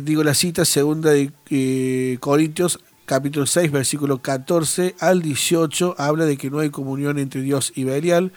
digo 0.04 0.24
la 0.24 0.34
cita, 0.34 0.66
segunda 0.66 1.12
de 1.12 1.32
eh, 1.50 2.18
Corintios, 2.20 2.80
capítulo 3.06 3.46
6, 3.46 3.72
versículo 3.72 4.22
14 4.22 4.96
al 5.00 5.22
18, 5.22 5.96
habla 5.98 6.26
de 6.26 6.38
que 6.38 6.50
no 6.50 6.60
hay 6.60 6.70
comunión 6.70 7.20
entre 7.20 7.42
Dios 7.42 7.72
y 7.76 7.84
Belial. 7.84 8.32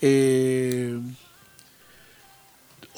Eh, 0.00 0.98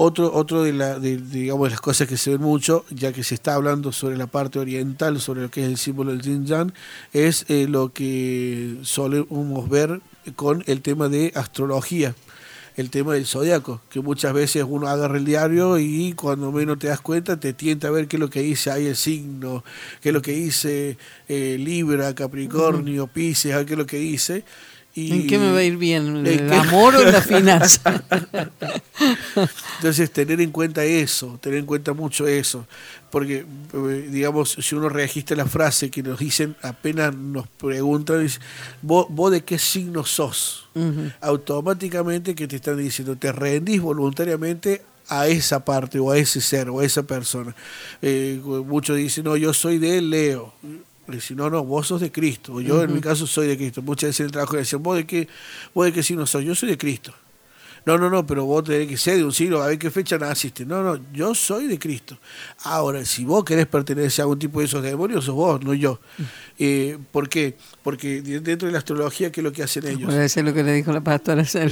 otro, 0.01 0.33
otro 0.33 0.63
de, 0.63 0.73
la, 0.73 0.99
digamos, 0.99 1.71
las 1.71 1.81
cosas 1.81 2.07
que 2.07 2.17
se 2.17 2.31
ven 2.31 2.41
mucho, 2.41 2.85
ya 2.89 3.13
que 3.13 3.25
se 3.25 3.35
está 3.35 3.55
hablando 3.55 3.93
sobre 3.93 4.17
la 4.17 4.29
parte 4.29 4.59
oriental, 4.59 5.21
sobre 5.21 5.43
lo 5.43 5.51
que 5.51 5.63
es 5.63 5.69
el 5.69 5.77
símbolo 5.77 6.13
del 6.13 6.23
Yin 6.23 6.47
Yang, 6.47 6.73
es 7.13 7.45
lo 7.49 7.93
que 7.93 8.79
solemos 8.83 9.69
ver 9.69 10.01
con 10.37 10.63
el 10.67 10.83
tema 10.83 11.09
de 11.09 11.33
astrología 11.35 12.15
el 12.79 12.91
tema 12.91 13.15
del 13.15 13.27
zodiaco, 13.27 13.81
que 13.91 14.01
muchas 14.01 14.33
veces 14.33 14.65
uno 14.67 14.87
agarra 14.87 15.19
el 15.19 15.25
diario 15.25 15.79
y 15.79 16.13
cuando 16.13 16.53
menos 16.53 16.79
te 16.79 16.87
das 16.87 17.01
cuenta 17.01 17.41
te 17.41 17.53
tienta 17.53 17.89
a 17.89 17.91
ver 17.91 18.07
qué 18.07 18.17
es 18.17 18.21
lo 18.21 18.31
que 18.31 18.41
dice 18.41 18.71
ahí 18.71 18.87
el 18.87 18.95
signo, 18.95 19.65
qué 20.01 20.11
es 20.11 20.13
lo 20.13 20.23
que 20.23 20.31
dice 20.31 20.97
eh, 21.27 21.57
Libra, 21.59 22.15
Capricornio, 22.15 23.09
Pisces, 23.09 23.67
qué 23.67 23.73
es 23.73 23.79
lo 23.79 23.85
que 23.85 23.97
dice. 23.97 24.45
¿En 25.07 25.27
qué 25.27 25.39
me 25.39 25.53
va 25.53 25.59
a 25.59 25.63
ir 25.63 25.77
bien? 25.77 26.27
¿El 26.27 26.53
amor 26.53 26.97
o 26.97 27.05
la 27.05 27.21
finanza? 27.23 28.03
Entonces, 29.77 30.11
tener 30.11 30.41
en 30.41 30.51
cuenta 30.51 30.85
eso, 30.85 31.39
tener 31.41 31.59
en 31.61 31.67
cuenta 31.67 31.93
mucho 31.93 32.27
eso. 32.27 32.67
Porque, 33.11 33.47
eh, 33.73 34.09
digamos, 34.11 34.57
si 34.61 34.75
uno 34.75 34.89
registra 34.89 35.37
la 35.37 35.47
frase 35.47 35.91
que 35.91 36.03
nos 36.03 36.19
dicen, 36.19 36.57
apenas 36.63 37.15
nos 37.15 37.47
preguntan, 37.47 38.27
¿vos, 38.83 39.07
vos 39.09 39.31
de 39.31 39.43
qué 39.43 39.59
signo 39.59 40.05
sos? 40.05 40.69
Automáticamente 41.21 42.37
que 42.37 42.47
te 42.47 42.57
están 42.57 42.79
diciendo, 42.79 43.17
te 43.17 43.33
rendís 43.33 43.81
voluntariamente 43.81 44.83
a 45.09 45.27
esa 45.27 45.65
parte 45.65 45.99
o 45.99 46.11
a 46.11 46.19
ese 46.19 46.41
ser 46.41 46.69
o 46.71 46.81
a 46.81 46.85
esa 46.85 47.03
persona. 47.03 47.55
Eh, 48.03 48.41
muchos 48.45 48.97
dicen, 48.97 49.25
no, 49.25 49.37
yo 49.37 49.53
soy 49.53 49.79
de 49.79 50.01
Leo 50.01 50.53
si 51.21 51.35
no, 51.35 51.51
no, 51.51 51.65
vos 51.65 51.87
sos 51.87 52.01
de 52.01 52.13
Cristo. 52.13 52.61
Yo 52.61 52.83
en 52.83 52.93
mi 52.93 53.01
caso 53.01 53.27
soy 53.27 53.49
de 53.49 53.57
Cristo. 53.57 53.83
Muchas 53.83 54.09
veces 54.09 54.21
en 54.21 54.27
el 54.27 54.33
trabajo 54.33 54.57
decían, 54.57 54.83
¿vos 54.83 54.97
de 54.97 55.07
qué, 55.07 55.29
vos 55.75 55.87
de 55.87 55.93
qué 55.93 56.03
signo 56.03 56.27
sos? 56.27 56.45
Yo 56.45 56.55
soy 56.55 56.71
de 56.71 56.79
Cristo. 56.79 57.15
No, 57.87 57.97
no, 57.97 58.11
no, 58.11 58.27
pero 58.27 58.45
vos 58.45 58.65
tenés 58.65 58.87
que 58.87 58.99
ser 58.99 59.17
de 59.17 59.25
un 59.25 59.33
signo, 59.33 59.63
a 59.63 59.69
ver 59.69 59.79
qué 59.79 59.91
fecha 59.91 60.19
naciste. 60.19 60.67
No, 60.67 60.83
no, 60.83 61.01
yo 61.13 61.35
soy 61.35 61.69
de 61.69 61.79
Cristo. 61.79 62.19
Ahora, 62.65 63.03
si 63.05 63.25
vos 63.25 63.45
querés 63.45 63.67
pertenecer 63.67 64.23
a 64.23 64.25
algún 64.25 64.39
tipo 64.39 64.61
de 64.61 64.67
esos 64.67 64.83
demonios, 64.83 65.25
sos 65.25 65.35
vos, 65.35 65.65
no 65.65 65.73
yo. 65.73 65.99
Eh, 66.59 66.99
¿Por 67.11 67.31
qué? 67.31 67.57
Porque 67.83 68.21
dentro 68.21 68.67
de 68.67 68.73
la 68.73 68.79
astrología, 68.79 69.33
¿qué 69.33 69.41
es 69.41 69.45
lo 69.45 69.53
que 69.53 69.63
hacen 69.63 69.87
ellos? 69.87 70.05
Puede 70.05 70.29
ser 70.29 70.45
lo 70.45 70.53
que 70.53 70.63
le 70.63 70.75
dijo 70.75 70.93
la 70.93 71.01
pastora 71.01 71.47
Sí. 71.47 71.65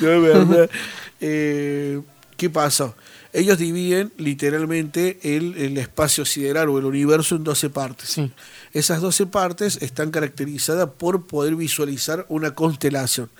no, 0.00 0.10
es 0.10 0.22
verdad. 0.22 0.70
Eh, 1.22 2.00
¿Qué 2.38 2.48
pasó? 2.48 2.94
Ellos 3.32 3.58
dividen 3.58 4.12
literalmente 4.16 5.18
el, 5.36 5.56
el 5.56 5.78
espacio 5.78 6.24
sideral 6.24 6.68
o 6.68 6.78
el 6.78 6.84
universo 6.84 7.36
en 7.36 7.44
12 7.44 7.70
partes. 7.70 8.08
Sí. 8.08 8.30
Esas 8.72 9.00
12 9.00 9.26
partes 9.26 9.78
están 9.82 10.10
caracterizadas 10.10 10.88
por 10.98 11.26
poder 11.26 11.54
visualizar 11.56 12.26
una 12.28 12.54
constelación. 12.54 13.30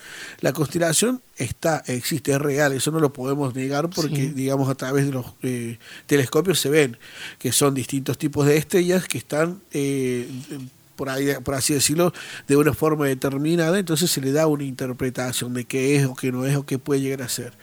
La 0.41 0.53
constelación 0.53 1.23
está, 1.37 1.83
existe, 1.87 2.33
es 2.33 2.39
real, 2.39 2.73
eso 2.73 2.91
no 2.91 3.01
lo 3.01 3.12
podemos 3.12 3.55
negar 3.55 3.91
porque, 3.91 4.17
Sí. 4.17 4.27
digamos, 4.31 4.69
a 4.69 4.75
través 4.75 5.07
de 5.07 5.12
los 5.12 5.27
eh, 5.43 5.79
telescopios 6.07 6.61
se 6.61 6.69
ven 6.71 6.97
que 7.39 7.51
son 7.53 7.75
distintos 7.75 8.17
tipos 8.19 8.47
de 8.47 8.57
estrellas 8.59 9.07
que 9.09 9.19
están, 9.19 9.61
eh, 9.73 10.29
por, 11.01 11.09
ahí, 11.09 11.32
por 11.43 11.55
así 11.55 11.72
decirlo, 11.72 12.12
de 12.47 12.56
una 12.56 12.74
forma 12.74 13.06
determinada, 13.06 13.78
entonces 13.78 14.10
se 14.10 14.20
le 14.20 14.32
da 14.32 14.47
una 14.47 14.64
interpretación 14.64 15.55
de 15.55 15.64
qué 15.64 15.97
es 15.97 16.05
o 16.05 16.14
qué 16.14 16.31
no 16.31 16.44
es 16.44 16.55
o 16.56 16.66
qué 16.66 16.78
puede 16.78 17.01
llegar 17.01 17.22
a 17.22 17.31
ser. 17.31 17.55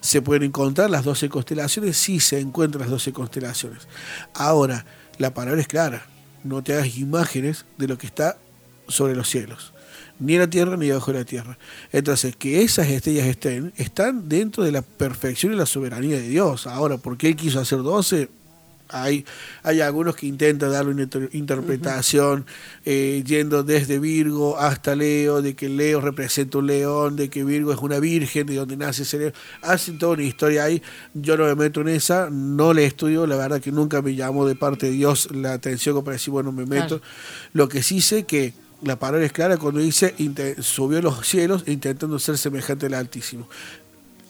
¿Se 0.00 0.22
pueden 0.22 0.44
encontrar 0.44 0.88
las 0.88 1.04
12 1.04 1.28
constelaciones? 1.28 1.98
Sí, 1.98 2.20
se 2.20 2.40
encuentran 2.40 2.80
las 2.80 2.88
12 2.88 3.12
constelaciones. 3.12 3.86
Ahora, 4.32 4.86
la 5.18 5.34
palabra 5.34 5.60
es 5.60 5.68
clara, 5.68 6.06
no 6.42 6.62
te 6.62 6.72
hagas 6.72 6.96
imágenes 6.96 7.66
de 7.76 7.86
lo 7.86 7.98
que 7.98 8.06
está 8.06 8.38
sobre 8.88 9.14
los 9.14 9.28
cielos, 9.28 9.74
ni 10.18 10.32
en 10.32 10.40
la 10.40 10.48
tierra 10.48 10.78
ni 10.78 10.86
debajo 10.86 11.12
de 11.12 11.18
la 11.18 11.26
tierra. 11.26 11.58
Entonces, 11.92 12.34
que 12.34 12.62
esas 12.62 12.88
estrellas 12.88 13.26
estén, 13.26 13.74
están 13.76 14.26
dentro 14.26 14.64
de 14.64 14.72
la 14.72 14.80
perfección 14.80 15.52
y 15.52 15.56
la 15.56 15.66
soberanía 15.66 16.16
de 16.16 16.30
Dios. 16.30 16.66
Ahora, 16.66 16.96
¿por 16.96 17.18
qué 17.18 17.28
Él 17.28 17.36
quiso 17.36 17.60
hacer 17.60 17.82
12? 17.82 18.30
Hay, 18.88 19.24
hay 19.62 19.80
algunos 19.80 20.16
que 20.16 20.26
intentan 20.26 20.70
darle 20.70 20.92
una 20.92 21.02
inter- 21.02 21.28
interpretación 21.32 22.46
eh, 22.84 23.22
yendo 23.26 23.62
desde 23.62 23.98
Virgo 23.98 24.58
hasta 24.58 24.94
Leo, 24.94 25.42
de 25.42 25.54
que 25.54 25.68
Leo 25.68 26.00
representa 26.00 26.58
un 26.58 26.66
león, 26.66 27.16
de 27.16 27.28
que 27.28 27.44
Virgo 27.44 27.72
es 27.72 27.78
una 27.78 27.98
virgen, 27.98 28.46
de 28.46 28.56
donde 28.56 28.76
nace 28.76 29.02
ese 29.02 29.18
león. 29.18 29.32
Hacen 29.62 29.98
toda 29.98 30.12
una 30.12 30.22
historia 30.22 30.64
ahí. 30.64 30.82
Yo 31.14 31.36
no 31.36 31.44
me 31.44 31.54
meto 31.54 31.80
en 31.80 31.88
esa, 31.88 32.28
no 32.30 32.72
le 32.72 32.84
estudio, 32.84 33.26
la 33.26 33.36
verdad 33.36 33.60
que 33.60 33.72
nunca 33.72 34.02
me 34.02 34.14
llamó 34.14 34.46
de 34.46 34.54
parte 34.54 34.86
de 34.86 34.92
Dios 34.92 35.28
la 35.32 35.52
atención 35.52 35.94
como 35.94 36.04
para 36.04 36.14
decir, 36.16 36.30
bueno, 36.32 36.52
me 36.52 36.66
meto. 36.66 37.00
Claro. 37.00 37.02
Lo 37.52 37.68
que 37.68 37.82
sí 37.82 38.00
sé 38.00 38.24
que 38.24 38.52
la 38.82 38.98
palabra 38.98 39.24
es 39.24 39.32
clara 39.32 39.56
cuando 39.56 39.80
dice 39.80 40.14
subió 40.60 40.98
a 40.98 41.02
los 41.02 41.26
cielos 41.26 41.64
intentando 41.66 42.18
ser 42.18 42.36
semejante 42.36 42.86
al 42.86 42.94
Altísimo 42.94 43.48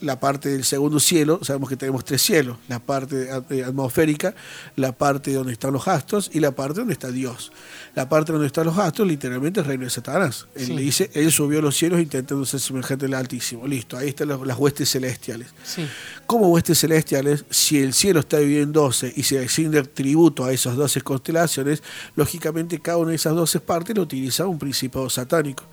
la 0.00 0.20
parte 0.20 0.50
del 0.50 0.64
segundo 0.64 1.00
cielo, 1.00 1.40
sabemos 1.42 1.68
que 1.70 1.76
tenemos 1.76 2.04
tres 2.04 2.20
cielos, 2.20 2.58
la 2.68 2.78
parte 2.80 3.28
eh, 3.50 3.64
atmosférica, 3.64 4.34
la 4.76 4.92
parte 4.92 5.32
donde 5.32 5.52
están 5.54 5.72
los 5.72 5.88
astros 5.88 6.30
y 6.34 6.40
la 6.40 6.50
parte 6.52 6.80
donde 6.80 6.92
está 6.92 7.10
Dios. 7.10 7.50
La 7.94 8.06
parte 8.08 8.32
donde 8.32 8.46
están 8.46 8.66
los 8.66 8.76
astros 8.76 9.08
literalmente 9.08 9.60
es 9.60 9.64
el 9.64 9.68
reino 9.68 9.84
de 9.84 9.90
Satanás. 9.90 10.46
Él 10.54 10.66
Sí. 10.66 10.72
le 10.74 10.82
dice, 10.82 11.10
él 11.14 11.32
subió 11.32 11.60
a 11.60 11.62
los 11.62 11.76
cielos 11.76 11.98
intentando 12.00 12.44
ser 12.44 12.60
semejante 12.60 13.06
al 13.06 13.14
Altísimo. 13.14 13.66
Listo, 13.66 13.96
ahí 13.96 14.08
están 14.08 14.28
las, 14.28 14.58
huestes 14.58 14.90
celestiales. 14.90 15.48
Sí. 15.64 15.86
Como 16.26 16.48
huestes 16.48 16.78
celestiales, 16.78 17.46
si 17.48 17.78
el 17.78 17.94
cielo 17.94 18.20
está 18.20 18.38
dividido 18.38 18.64
en 18.64 18.72
12 18.72 19.14
y 19.16 19.22
se 19.22 19.42
asigna 19.42 19.82
tributo 19.82 20.44
a 20.44 20.52
esas 20.52 20.76
12 20.76 21.00
constelaciones, 21.00 21.82
lógicamente 22.16 22.80
cada 22.80 22.98
una 22.98 23.10
de 23.10 23.16
esas 23.16 23.34
12 23.34 23.60
partes 23.60 23.96
lo 23.96 24.02
utiliza 24.02 24.46
un 24.46 24.58
principado 24.58 25.08
satánico. 25.08 25.64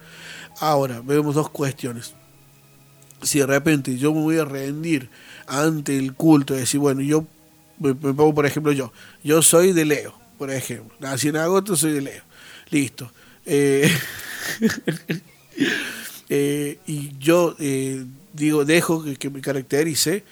Ahora, 0.60 1.02
vemos 1.04 1.36
dos 1.36 1.50
cuestiones 1.50 2.14
si 3.24 3.40
de 3.40 3.46
repente 3.46 3.98
yo 3.98 4.14
me 4.14 4.22
voy 4.22 4.38
a 4.38 4.46
rendir 4.46 5.10
ante 5.48 5.98
el 5.98 6.14
culto, 6.14 6.56
y 6.56 6.60
decir, 6.60 6.80
bueno, 6.80 7.02
yo 7.02 7.26
me, 7.80 7.90
me 7.90 8.14
pongo, 8.14 8.34
por 8.34 8.46
ejemplo, 8.46 8.72
yo, 8.72 8.94
yo 9.24 9.42
soy 9.42 9.74
de 9.74 9.86
Leo, 9.86 10.14
por 10.38 10.52
ejemplo, 10.52 10.96
nací 11.00 11.30
en 11.30 11.38
agosto, 11.38 11.76
soy 11.76 11.94
de 11.94 12.02
Leo, 12.02 12.24
listo. 12.70 13.12
Eh, 13.46 13.92
eh, 16.30 16.80
y 16.86 17.18
yo 17.18 17.56
eh, 17.60 18.06
digo, 18.34 18.66
dejo 18.66 19.04
que, 19.04 19.16
que 19.16 19.30
me 19.30 19.42
caracterice. 19.42 20.24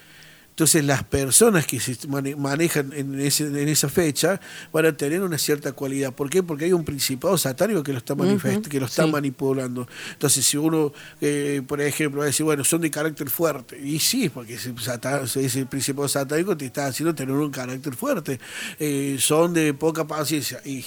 Entonces 0.52 0.86
las 0.86 1.04
personas 1.04 1.66
que 1.66 1.80
se 1.80 1.96
mane- 2.08 2.36
manejan 2.36 2.92
en, 2.94 3.20
ese, 3.20 3.46
en 3.48 3.68
esa 3.68 3.90
fecha 3.90 4.40
van 4.72 4.86
a 4.86 4.96
tener 4.96 5.22
una 5.22 5.38
cierta 5.38 5.72
cualidad. 5.72 6.14
¿Por 6.14 6.30
qué? 6.30 6.44
Porque 6.44 6.66
hay 6.66 6.74
un 6.74 6.86
principado 6.86 7.36
satánico 7.38 7.82
que 7.82 7.94
lo 7.94 7.98
está, 7.98 8.16
manifest- 8.16 8.68
que 8.68 8.80
lo 8.80 8.86
está 8.86 9.06
sí. 9.06 9.12
manipulando. 9.12 9.88
Entonces 10.12 10.46
si 10.46 10.58
uno, 10.58 10.94
eh, 11.20 11.62
por 11.66 11.82
ejemplo, 11.82 12.20
va 12.20 12.26
a 12.26 12.28
decir, 12.28 12.44
bueno, 12.44 12.64
son 12.64 12.82
de 12.82 12.92
carácter 12.92 13.30
fuerte. 13.30 13.80
Y 13.80 14.00
sí, 14.00 14.30
porque 14.30 14.56
ese, 14.56 14.74
ese 15.42 15.66
principado 15.66 16.08
satánico 16.08 16.56
te 16.56 16.66
está 16.66 16.86
haciendo 16.86 17.16
tener 17.16 17.34
un 17.36 17.50
carácter 17.50 17.96
fuerte. 17.96 18.40
Eh, 18.80 19.18
son 19.20 19.54
de 19.54 19.74
poca 19.74 20.06
paciencia. 20.06 20.62
Y 20.66 20.86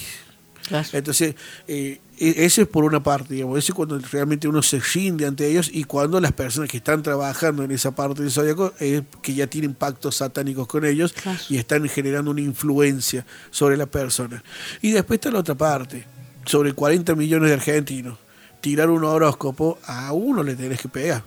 Claro. 0.68 0.88
entonces, 0.92 1.34
eh, 1.68 2.00
ese 2.18 2.62
es 2.62 2.68
por 2.68 2.84
una 2.84 3.02
parte, 3.02 3.34
digamos, 3.34 3.58
ese 3.58 3.72
es 3.72 3.74
cuando 3.74 3.98
realmente 3.98 4.46
uno 4.48 4.62
se 4.62 4.80
rinde 4.80 5.26
ante 5.26 5.48
ellos 5.50 5.70
y 5.72 5.84
cuando 5.84 6.20
las 6.20 6.32
personas 6.32 6.70
que 6.70 6.76
están 6.76 7.02
trabajando 7.02 7.62
en 7.64 7.70
esa 7.70 7.94
parte 7.94 8.22
del 8.22 8.30
zodiaco, 8.30 8.72
eh, 8.80 9.02
que 9.22 9.34
ya 9.34 9.46
tienen 9.46 9.74
pactos 9.74 10.16
satánicos 10.16 10.66
con 10.66 10.84
ellos 10.84 11.12
Claro. 11.12 11.38
y 11.48 11.56
están 11.56 11.88
generando 11.88 12.30
una 12.30 12.40
influencia 12.40 13.26
sobre 13.50 13.76
la 13.76 13.86
persona. 13.86 14.42
Y 14.82 14.92
después 14.92 15.18
está 15.18 15.30
la 15.30 15.40
otra 15.40 15.54
parte, 15.54 16.04
sobre 16.46 16.72
40 16.72 17.14
millones 17.14 17.48
de 17.48 17.54
argentinos. 17.54 18.18
Tirar 18.60 18.90
un 18.90 19.04
horóscopo, 19.04 19.78
a 19.86 20.12
uno 20.12 20.42
le 20.42 20.54
tenés 20.56 20.80
que 20.80 20.88
pegar. 20.88 21.22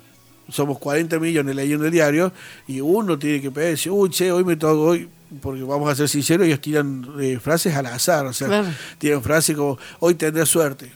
Somos 0.49 0.79
40 0.79 1.19
millones 1.19 1.55
leyendo 1.55 1.85
el 1.85 1.91
diario 1.91 2.31
y 2.67 2.79
uno 2.81 3.19
tiene 3.19 3.41
que 3.41 3.51
pegar 3.51 3.67
y 3.69 3.71
decir, 3.71 3.91
uy, 3.91 4.09
che, 4.09 4.31
hoy 4.31 4.43
me 4.45 4.55
toca, 4.55 4.73
hoy, 4.73 5.09
porque 5.41 5.61
vamos 5.63 5.89
a 5.91 5.95
ser 5.95 6.07
sinceros, 6.09 6.47
ellos 6.47 6.61
tiran 6.61 7.05
eh, 7.19 7.39
frases 7.41 7.75
al 7.75 7.85
azar, 7.87 8.25
o 8.25 8.33
sea, 8.33 8.47
Claro. 8.47 8.67
tienen 8.97 9.21
frases 9.21 9.55
como, 9.55 9.77
hoy 9.99 10.15
tendrás 10.15 10.49
suerte. 10.49 10.91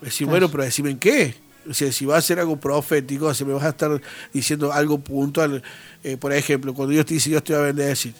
Decir, 0.00 0.26
Claro. 0.26 0.30
bueno, 0.30 0.50
pero 0.50 0.62
decime 0.64 0.90
en 0.90 0.98
qué. 0.98 1.34
O 1.68 1.74
sea, 1.74 1.92
si 1.92 2.06
va 2.06 2.16
a 2.16 2.22
ser 2.22 2.40
algo 2.40 2.58
profético, 2.58 3.32
si 3.34 3.44
me 3.44 3.52
vas 3.52 3.64
a 3.64 3.68
estar 3.70 4.00
diciendo 4.32 4.72
algo 4.72 4.98
puntual, 4.98 5.62
eh, 6.02 6.16
por 6.16 6.32
ejemplo, 6.32 6.72
cuando 6.72 6.92
Dios 6.92 7.04
te 7.04 7.14
dice, 7.14 7.28
Dios 7.28 7.44
te 7.44 7.52
va 7.52 7.60
a 7.60 7.62
bendecir, 7.66 8.14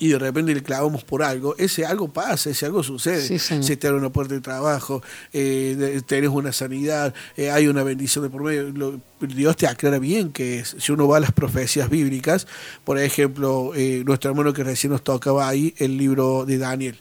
y 0.00 0.08
de 0.08 0.18
repente 0.18 0.52
le 0.54 0.62
clavamos 0.62 1.04
por 1.04 1.22
algo, 1.22 1.54
ese 1.58 1.84
algo 1.84 2.08
pasa, 2.12 2.50
ese 2.50 2.66
algo 2.66 2.82
sucede. 2.82 3.38
Sí. 3.38 3.62
Se 3.62 3.76
te 3.76 3.86
abre 3.86 4.00
una 4.00 4.10
puerta 4.10 4.34
de 4.34 4.40
trabajo, 4.40 5.02
eh, 5.32 6.00
tenés 6.06 6.30
una 6.30 6.52
sanidad, 6.52 7.14
eh, 7.36 7.50
hay 7.50 7.68
una 7.68 7.82
bendición 7.84 8.24
de 8.24 8.30
por 8.30 8.42
medio. 8.42 8.70
Lo- 8.70 9.00
Dios 9.20 9.56
te 9.56 9.66
aclara 9.66 9.98
bien 9.98 10.32
que 10.32 10.58
es. 10.60 10.74
Si 10.78 10.90
uno 10.90 11.06
va 11.06 11.18
a 11.18 11.20
las 11.20 11.32
profecías 11.32 11.90
bíblicas, 11.90 12.46
por 12.84 12.98
ejemplo, 12.98 13.72
eh, 13.76 14.02
nuestro 14.06 14.30
hermano 14.30 14.52
que 14.54 14.64
recién 14.64 14.90
nos 14.92 15.04
tocaba 15.04 15.46
ahí, 15.48 15.74
el 15.76 15.98
libro 15.98 16.46
de 16.46 16.56
Daniel, 16.58 16.98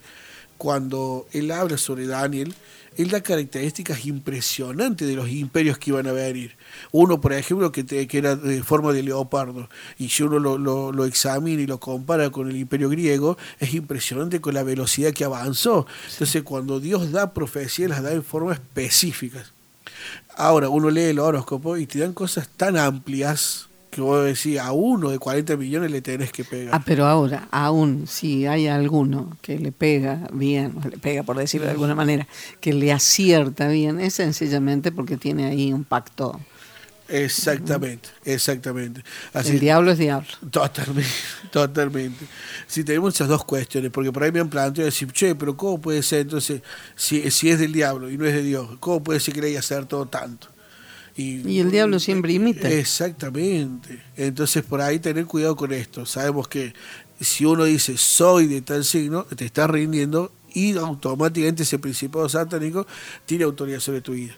cuando 0.57 1.26
él 1.31 1.51
habla 1.51 1.77
sobre 1.77 2.05
Daniel, 2.05 2.53
él 3.01 3.09
da 3.09 3.21
características 3.21 4.05
impresionantes 4.05 5.07
de 5.07 5.15
los 5.15 5.30
imperios 5.30 5.77
que 5.77 5.91
iban 5.91 6.05
a 6.07 6.11
venir. 6.11 6.57
Uno, 6.91 7.21
por 7.21 7.31
ejemplo, 7.34 7.71
que, 7.71 7.85
que 7.85 8.17
era 8.17 8.35
de 8.35 8.61
forma 8.61 8.91
de 8.91 9.03
leopardo, 9.03 9.69
y 9.97 10.09
si 10.09 10.23
uno 10.23 10.39
lo, 10.39 10.57
lo- 10.57 10.91
lo 10.91 11.05
examina 11.05 11.61
y 11.61 11.67
lo 11.67 11.80
compara 11.80 12.30
con 12.30 12.49
el 12.49 12.57
imperio 12.57 12.89
griego, 12.89 13.38
es 13.59 13.73
impresionante 13.73 14.41
con 14.41 14.53
la 14.53 14.63
velocidad 14.63 15.13
que 15.13 15.23
avanzó. 15.23 15.88
Entonces, 16.11 16.43
cuando 16.43 16.80
Dios 16.81 17.11
da 17.13 17.34
profecías, 17.34 17.89
las 17.89 18.03
da 18.03 18.11
en 18.11 18.23
forma 18.23 18.51
específicas. 18.53 19.53
Ahora, 20.35 20.67
uno 20.69 20.89
lee 20.89 21.03
el 21.03 21.19
horóscopo 21.19 21.77
y 21.77 21.85
te 21.85 21.99
dan 21.99 22.13
cosas 22.13 22.49
tan 22.49 22.77
amplias 22.77 23.68
que 23.89 24.01
vos 24.01 24.23
decís, 24.23 24.59
a 24.59 24.71
uno 24.71 25.09
de 25.09 25.19
40 25.19 25.57
millones 25.57 25.91
le 25.91 26.01
tenés 26.01 26.31
que 26.31 26.43
pegar. 26.43 26.75
Ah, 26.75 26.83
pero 26.85 27.05
ahora, 27.05 27.47
aún 27.51 28.05
si 28.07 28.45
hay 28.45 28.67
alguno 28.67 29.37
que 29.41 29.57
le 29.57 29.71
pega 29.71 30.27
bien, 30.31 30.75
o 30.83 30.87
le 30.87 30.97
pega 30.97 31.23
por 31.23 31.37
decirlo 31.37 31.65
de 31.65 31.71
alguna 31.71 31.95
manera, 31.95 32.27
que 32.61 32.73
le 32.73 32.91
acierta 32.91 33.67
bien, 33.67 33.99
es 33.99 34.13
sencillamente 34.13 34.91
porque 34.91 35.17
tiene 35.17 35.45
ahí 35.45 35.73
un 35.73 35.83
pacto. 35.83 36.39
Exactamente, 37.07 38.09
exactamente. 38.23 39.03
Así, 39.33 39.53
El 39.53 39.59
diablo 39.59 39.91
es 39.91 39.97
diablo. 39.97 40.27
Totalmente, 40.51 41.09
totalmente. 41.51 42.25
Si 42.67 42.83
tenemos 42.83 43.15
esas 43.15 43.27
dos 43.27 43.43
cuestiones, 43.43 43.89
porque 43.91 44.11
por 44.11 44.23
ahí 44.23 44.31
me 44.31 44.39
han 44.39 44.49
planteado 44.49 44.85
decir, 44.85 45.11
che, 45.11 45.33
pero 45.33 45.57
¿cómo 45.57 45.81
puede 45.81 46.03
ser 46.03 46.19
entonces, 46.21 46.61
si, 46.95 47.31
si 47.31 47.49
es 47.49 47.57
del 47.57 47.73
diablo 47.73 48.11
y 48.11 48.17
no 48.17 48.25
es 48.25 48.35
de 48.35 48.43
Dios, 48.43 48.69
¿cómo 48.79 49.03
puede 49.03 49.19
ser 49.19 49.33
que 49.33 49.41
le 49.41 49.47
haya 49.47 49.59
acertado 49.59 50.05
tanto? 50.05 50.49
Y 51.21 51.59
el 51.59 51.69
diablo 51.69 51.99
siempre 51.99 52.33
imita. 52.33 52.69
Exactamente. 52.69 54.01
Entonces 54.15 54.63
por 54.63 54.79
ahí 54.81 54.99
tener 54.99 55.25
cuidado 55.25 55.55
con 55.55 55.73
esto. 55.73 56.05
Sabemos 56.05 56.47
que 56.47 56.73
si 57.19 57.43
uno 57.43 57.65
dice 57.65 57.97
soy 57.97 58.47
de 58.47 58.61
tal 58.61 58.85
signo, 58.85 59.23
te 59.23 59.45
está 59.45 59.67
rindiendo 59.67 60.31
y 60.53 60.77
automáticamente 60.77 61.63
ese 61.63 61.77
principado 61.77 62.29
satánico 62.29 62.87
tiene 63.25 63.43
autoridad 63.43 63.81
sobre 63.81 64.01
tu 64.01 64.13
vida. 64.13 64.35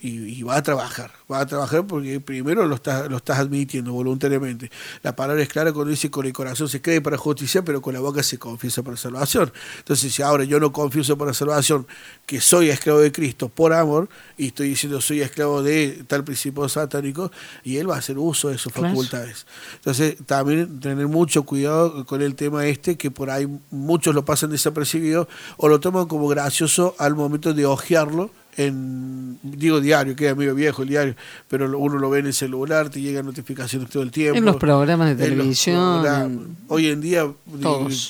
Y 0.00 0.42
va 0.42 0.56
a 0.56 0.62
trabajar, 0.62 1.12
va 1.30 1.40
a 1.40 1.46
trabajar 1.46 1.86
porque 1.86 2.20
primero 2.20 2.66
lo 2.66 2.74
estás, 2.74 3.08
lo 3.08 3.18
estás 3.18 3.38
admitiendo 3.38 3.92
voluntariamente. 3.92 4.70
La 5.02 5.14
palabra 5.14 5.42
es 5.42 5.48
clara 5.48 5.72
cuando 5.72 5.90
dice 5.90 6.10
con 6.10 6.26
el 6.26 6.32
corazón 6.32 6.68
se 6.68 6.80
cree 6.80 7.00
para 7.00 7.16
justicia, 7.16 7.62
pero 7.62 7.80
con 7.80 7.94
la 7.94 8.00
boca 8.00 8.22
se 8.22 8.38
confiesa 8.38 8.82
para 8.82 8.96
salvación. 8.96 9.52
Entonces, 9.78 10.12
si 10.12 10.22
ahora 10.22 10.44
yo 10.44 10.58
no 10.58 10.72
confieso 10.72 11.16
para 11.16 11.32
salvación 11.32 11.86
que 12.26 12.40
soy 12.40 12.70
esclavo 12.70 13.00
de 13.00 13.12
Cristo 13.12 13.48
por 13.48 13.72
amor, 13.72 14.08
y 14.36 14.48
estoy 14.48 14.70
diciendo 14.70 15.00
soy 15.00 15.20
esclavo 15.20 15.62
de 15.62 16.04
tal 16.06 16.24
principio 16.24 16.68
satánico, 16.68 17.30
y 17.62 17.76
él 17.76 17.88
va 17.88 17.96
a 17.96 17.98
hacer 17.98 18.18
uso 18.18 18.48
de 18.48 18.58
sus 18.58 18.72
facultades. 18.72 19.46
Entonces, 19.76 20.16
también 20.26 20.80
tener 20.80 21.06
mucho 21.06 21.44
cuidado 21.44 22.04
con 22.06 22.22
el 22.22 22.34
tema 22.34 22.66
este, 22.66 22.96
que 22.96 23.10
por 23.10 23.30
ahí 23.30 23.48
muchos 23.70 24.14
lo 24.14 24.24
pasan 24.24 24.50
desapercibido 24.50 25.28
o 25.56 25.68
lo 25.68 25.80
toman 25.80 26.06
como 26.06 26.28
gracioso 26.28 26.94
al 26.98 27.14
momento 27.14 27.54
de 27.54 27.66
hojearlo 27.66 28.30
en, 28.56 29.38
digo 29.42 29.80
diario, 29.80 30.16
queda 30.16 30.34
medio 30.34 30.54
viejo 30.54 30.82
el 30.82 30.88
diario, 30.88 31.14
pero 31.48 31.78
uno 31.78 31.98
lo 31.98 32.10
ve 32.10 32.20
en 32.20 32.26
el 32.26 32.34
celular, 32.34 32.90
te 32.90 33.00
llegan 33.00 33.26
notificaciones 33.26 33.88
todo 33.90 34.02
el 34.02 34.10
tiempo. 34.10 34.38
En 34.38 34.44
los 34.44 34.56
programas 34.56 35.16
de 35.16 35.24
televisión. 35.24 36.56
Hoy 36.68 36.88
en 36.88 37.00
día 37.00 37.30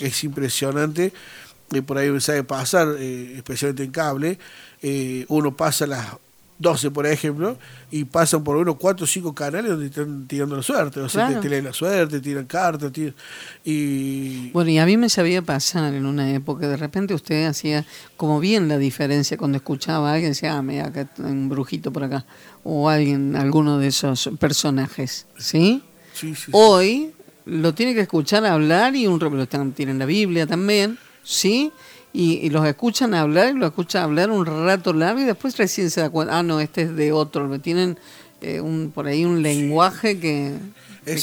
es 0.01 0.25
impresionante, 0.25 1.13
y 1.73 1.81
por 1.83 1.99
ahí 1.99 2.21
sabe 2.21 2.43
pasar, 2.43 2.97
eh, 2.99 3.35
especialmente 3.37 3.85
en 3.85 3.91
cable, 3.91 4.39
eh, 4.83 5.25
uno 5.29 5.57
pasa 5.57 5.87
las 5.87 6.07
12, 6.61 6.91
por 6.91 7.07
ejemplo, 7.07 7.57
y 7.91 8.05
pasan 8.05 8.45
por 8.45 8.57
uno, 8.57 8.77
cuatro 8.77 9.05
o 9.05 9.07
cinco 9.07 9.35
canales 9.35 9.71
donde 9.71 9.87
están 9.87 10.27
tirando 10.29 10.57
la 10.57 10.63
suerte. 10.63 11.01
O 11.01 11.09
sea, 11.09 11.41
te, 11.41 11.49
leen 11.49 11.65
la 11.65 11.73
suerte, 11.73 12.21
tiran 12.21 12.45
cartas. 12.45 12.93
y... 13.65 14.51
Bueno, 14.51 14.71
y 14.71 14.79
a 14.79 14.85
mí 14.85 14.99
me 14.99 15.09
sabía 15.09 15.41
pasar 15.41 15.95
en 15.95 16.05
una 16.05 16.31
época, 16.33 16.69
de 16.69 16.77
repente 16.77 17.15
usted 17.15 17.47
hacía 17.47 17.87
como 18.19 18.41
bien 18.41 18.69
la 18.69 18.77
diferencia 18.77 19.39
cuando 19.39 19.57
escuchaba 19.57 20.11
a 20.11 20.15
alguien, 20.15 20.33
decía, 20.33 20.55
ah, 20.59 20.63
mira, 20.63 20.89
acá 20.89 21.09
hay 21.17 21.33
un 21.33 21.49
brujito 21.49 21.91
por 21.93 22.05
acá, 22.05 22.27
o 22.63 22.91
alguien, 22.91 23.37
alguno 23.37 23.79
de 23.79 23.87
esos 23.87 24.29
personajes, 24.39 25.27
¿sí? 25.39 25.83
Sí, 26.13 26.35
sí, 26.35 26.51
Hoy 26.53 27.13
lo 27.47 27.73
tiene 27.73 27.95
que 27.95 28.03
escuchar 28.03 28.45
hablar 28.45 28.95
y 28.95 29.07
un 29.07 29.19
lo 29.19 29.43
están, 29.43 29.73
tienen 29.73 29.99
la 29.99 30.05
Biblia 30.05 30.47
también, 30.47 30.99
¿sí? 31.23 31.73
Y, 32.13 32.51
los 32.51 32.67
escuchan 32.67 33.15
hablar 33.15 33.55
y 33.55 33.59
lo 33.59 33.67
escuchan 33.67 34.03
hablar 34.03 34.31
un 34.31 34.45
rato 34.45 34.93
largo 34.93 35.21
y 35.21 35.25
después 35.25 35.57
recién 35.57 35.91
se 35.91 36.01
da 36.01 36.11
cuenta, 36.11 36.39
ah, 36.39 36.43
no, 36.43 36.61
este 36.61 36.83
es 36.83 36.97
de 36.97 37.13
otro, 37.13 37.61
tienen 37.61 37.99
eh, 38.41 38.61
un, 38.61 38.91
por 38.93 39.07
ahí 39.07 39.25
un 39.25 39.43
lenguaje 39.43 40.19
que, 40.19 40.57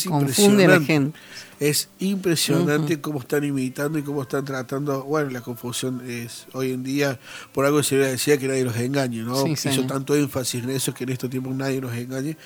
confunde 0.07 0.65
a 0.65 0.67
la 0.67 0.81
gente. 0.81 1.17
Es 1.59 1.89
impresionante 1.97 3.01
cómo 3.01 3.19
están 3.19 3.43
imitando 3.43 3.97
y 3.97 4.03
cómo 4.03 4.21
están 4.21 4.45
tratando. 4.45 5.03
Bueno, 5.03 5.31
la 5.31 5.41
confusión 5.41 6.07
es 6.07 6.45
hoy 6.53 6.71
en 6.71 6.83
día, 6.83 7.19
por 7.51 7.65
algo 7.65 7.81
se 7.81 7.95
decía 7.95 8.37
que 8.37 8.47
nadie 8.47 8.63
los 8.63 8.77
engañe, 8.77 9.23
¿no? 9.23 9.47
Hizo 9.47 9.87
tanto 9.87 10.15
énfasis 10.15 10.63
en 10.63 10.69
eso 10.69 10.93
que 10.93 11.05
en 11.05 11.09
estos 11.09 11.31
tiempos 11.31 11.55
nadie 11.55 11.81
nos 11.81 11.95
engañe. 11.95 12.37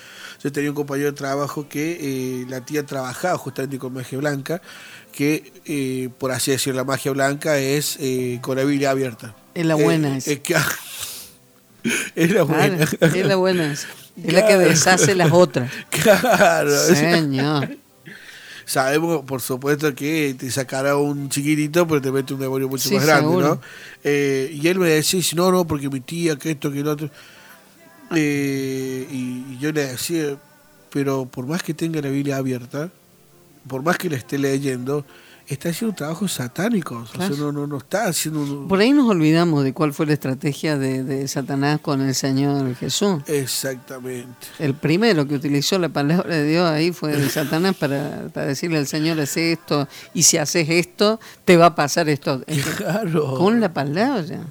Yo 0.42 0.52
tenía 0.54 0.70
un 0.70 0.78
compañero 0.78 1.12
de 1.12 1.18
trabajo 1.18 1.68
que 1.68 1.98
eh, 2.00 2.46
la 2.48 2.64
tía 2.64 2.86
trabajaba 2.86 3.38
justamente 3.38 3.78
con 3.78 3.94
magia 3.94 4.18
blanca, 4.18 4.62
que 5.12 5.52
eh, 5.66 6.10
por 6.18 6.32
así 6.32 6.52
decir, 6.52 6.74
la 6.76 6.84
magia 6.84 7.12
blanca 7.12 7.58
es 7.58 7.98
eh, 8.00 8.40
con 8.42 8.58
la 8.58 8.64
Biblia 8.64 8.92
abierta. 8.92 9.36
Es 9.54 9.66
la 9.66 9.76
buena. 9.76 10.18
es, 10.18 10.26
que, 10.40 10.56
es 12.16 12.32
la 12.32 12.44
buena. 12.44 12.84
es 13.00 13.26
la 13.26 13.36
buena. 13.36 13.74
Es 13.74 14.34
la 14.34 14.48
que 14.48 14.58
deshace 14.58 15.16
las 15.16 15.32
otras. 15.32 15.72
Claro. 15.90 16.72
Señor. 16.72 17.78
Sabemos, 18.66 19.26
por 19.26 19.42
supuesto, 19.42 19.94
que 19.94 20.34
te 20.38 20.50
sacará 20.50 20.96
un 20.96 21.28
chiquitito, 21.28 21.86
pero 21.88 22.02
te 22.02 22.10
mete 22.10 22.34
un 22.34 22.40
demonio 22.40 22.70
mucho 22.70 22.90
más 22.94 23.06
grande, 23.06 23.36
¿no? 23.36 23.62
Eh, 24.04 24.50
y 24.54 24.66
él 24.68 24.80
me 24.80 24.88
decía, 24.88 25.20
no, 25.36 25.52
no, 25.52 25.68
porque 25.68 25.90
mi 25.90 26.00
tía, 26.00 26.38
que 26.38 26.52
esto, 26.52 26.72
que 26.72 26.80
lo 26.80 26.92
otro. 26.92 27.10
Eh, 28.16 29.08
y, 29.12 29.58
yo 29.60 29.72
le 29.74 29.88
decía, 29.88 30.38
pero 30.90 31.26
por 31.26 31.48
más 31.48 31.64
que 31.64 31.74
tenga 31.74 32.02
la 32.02 32.10
Biblia 32.10 32.38
abierta, 32.38 32.90
por 33.68 33.84
más 33.84 33.98
que 33.98 34.10
la 34.10 34.18
esté 34.18 34.38
leyendo, 34.38 35.06
está 35.48 35.70
haciendo 35.70 35.96
trabajos 35.96 36.34
satánicos. 36.34 37.10
O 37.14 37.18
sea, 37.18 37.30
no, 37.30 37.52
no, 37.52 37.68
no, 37.68 37.78
está 37.78 38.06
haciendo. 38.06 38.68
Por 38.68 38.80
ahí 38.80 38.92
nos 38.92 39.10
olvidamos 39.10 39.64
de 39.64 39.74
cuál 39.74 39.94
fue 39.94 40.06
la 40.06 40.14
estrategia 40.14 40.78
de, 40.78 41.04
de, 41.04 41.28
Satanás 41.28 41.80
con 41.82 42.02
el 42.02 42.16
Señor 42.16 42.76
Jesús. 42.76 43.22
Exactamente. 43.28 44.48
El 44.60 44.74
primero 44.74 45.28
que 45.28 45.36
utilizó 45.36 45.78
la 45.80 45.90
palabra 45.90 46.36
de 46.36 46.48
Dios 46.48 46.70
ahí 46.70 46.92
fue 46.92 47.16
de 47.16 47.30
Satanás 47.30 47.76
para, 47.76 48.28
para 48.34 48.48
decirle 48.48 48.78
al 48.78 48.88
Señor: 48.88 49.20
haz 49.20 49.38
esto, 49.38 49.88
y 50.14 50.24
si 50.24 50.38
haces 50.38 50.70
esto, 50.70 51.20
te 51.46 51.58
va 51.58 51.68
a 51.68 51.76
pasar 51.76 52.10
esto. 52.10 52.44
Claro. 52.78 53.36
Con 53.38 53.60
la 53.60 53.74
palabra. 53.74 54.46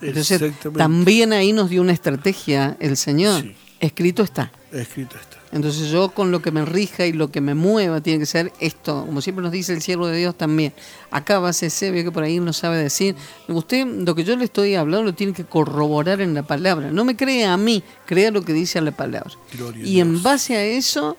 Entonces, 0.00 0.52
también 0.76 1.32
ahí 1.32 1.52
nos 1.52 1.70
dio 1.70 1.80
una 1.80 1.92
estrategia 1.92 2.76
el 2.80 2.96
Señor. 2.96 3.44
Escrito 3.80 4.22
está. 4.22 4.52
Escrito 4.72 5.16
está. 5.16 5.36
Entonces 5.56 5.90
yo 5.90 6.10
con 6.10 6.30
lo 6.30 6.40
que 6.40 6.50
me 6.50 6.64
rija 6.64 7.06
y 7.06 7.12
lo 7.12 7.30
que 7.30 7.40
me 7.40 7.54
mueva 7.54 8.00
tiene 8.00 8.20
que 8.20 8.26
ser 8.26 8.52
esto, 8.60 9.04
como 9.06 9.20
siempre 9.20 9.42
nos 9.42 9.52
dice 9.52 9.72
el 9.72 9.82
siervo 9.82 10.06
de 10.06 10.18
Dios 10.18 10.36
también. 10.36 10.72
Acá 11.10 11.38
va 11.38 11.48
a 11.48 11.52
ser 11.52 11.70
Sebio 11.70 12.04
que 12.04 12.12
por 12.12 12.22
ahí 12.22 12.38
no 12.40 12.52
sabe 12.52 12.76
decir. 12.76 13.16
Usted 13.48 13.86
lo 13.86 14.14
que 14.14 14.24
yo 14.24 14.36
le 14.36 14.44
estoy 14.44 14.74
hablando 14.74 15.04
lo 15.04 15.14
tiene 15.14 15.32
que 15.32 15.44
corroborar 15.44 16.20
en 16.20 16.34
la 16.34 16.42
palabra. 16.42 16.90
No 16.90 17.04
me 17.04 17.16
crea 17.16 17.52
a 17.52 17.56
mí, 17.56 17.82
crea 18.04 18.30
lo 18.30 18.42
que 18.42 18.52
dice 18.52 18.80
la 18.80 18.92
palabra. 18.92 19.32
y 19.82 20.00
en 20.00 20.22
base 20.22 20.56
a 20.56 20.64
eso 20.64 21.16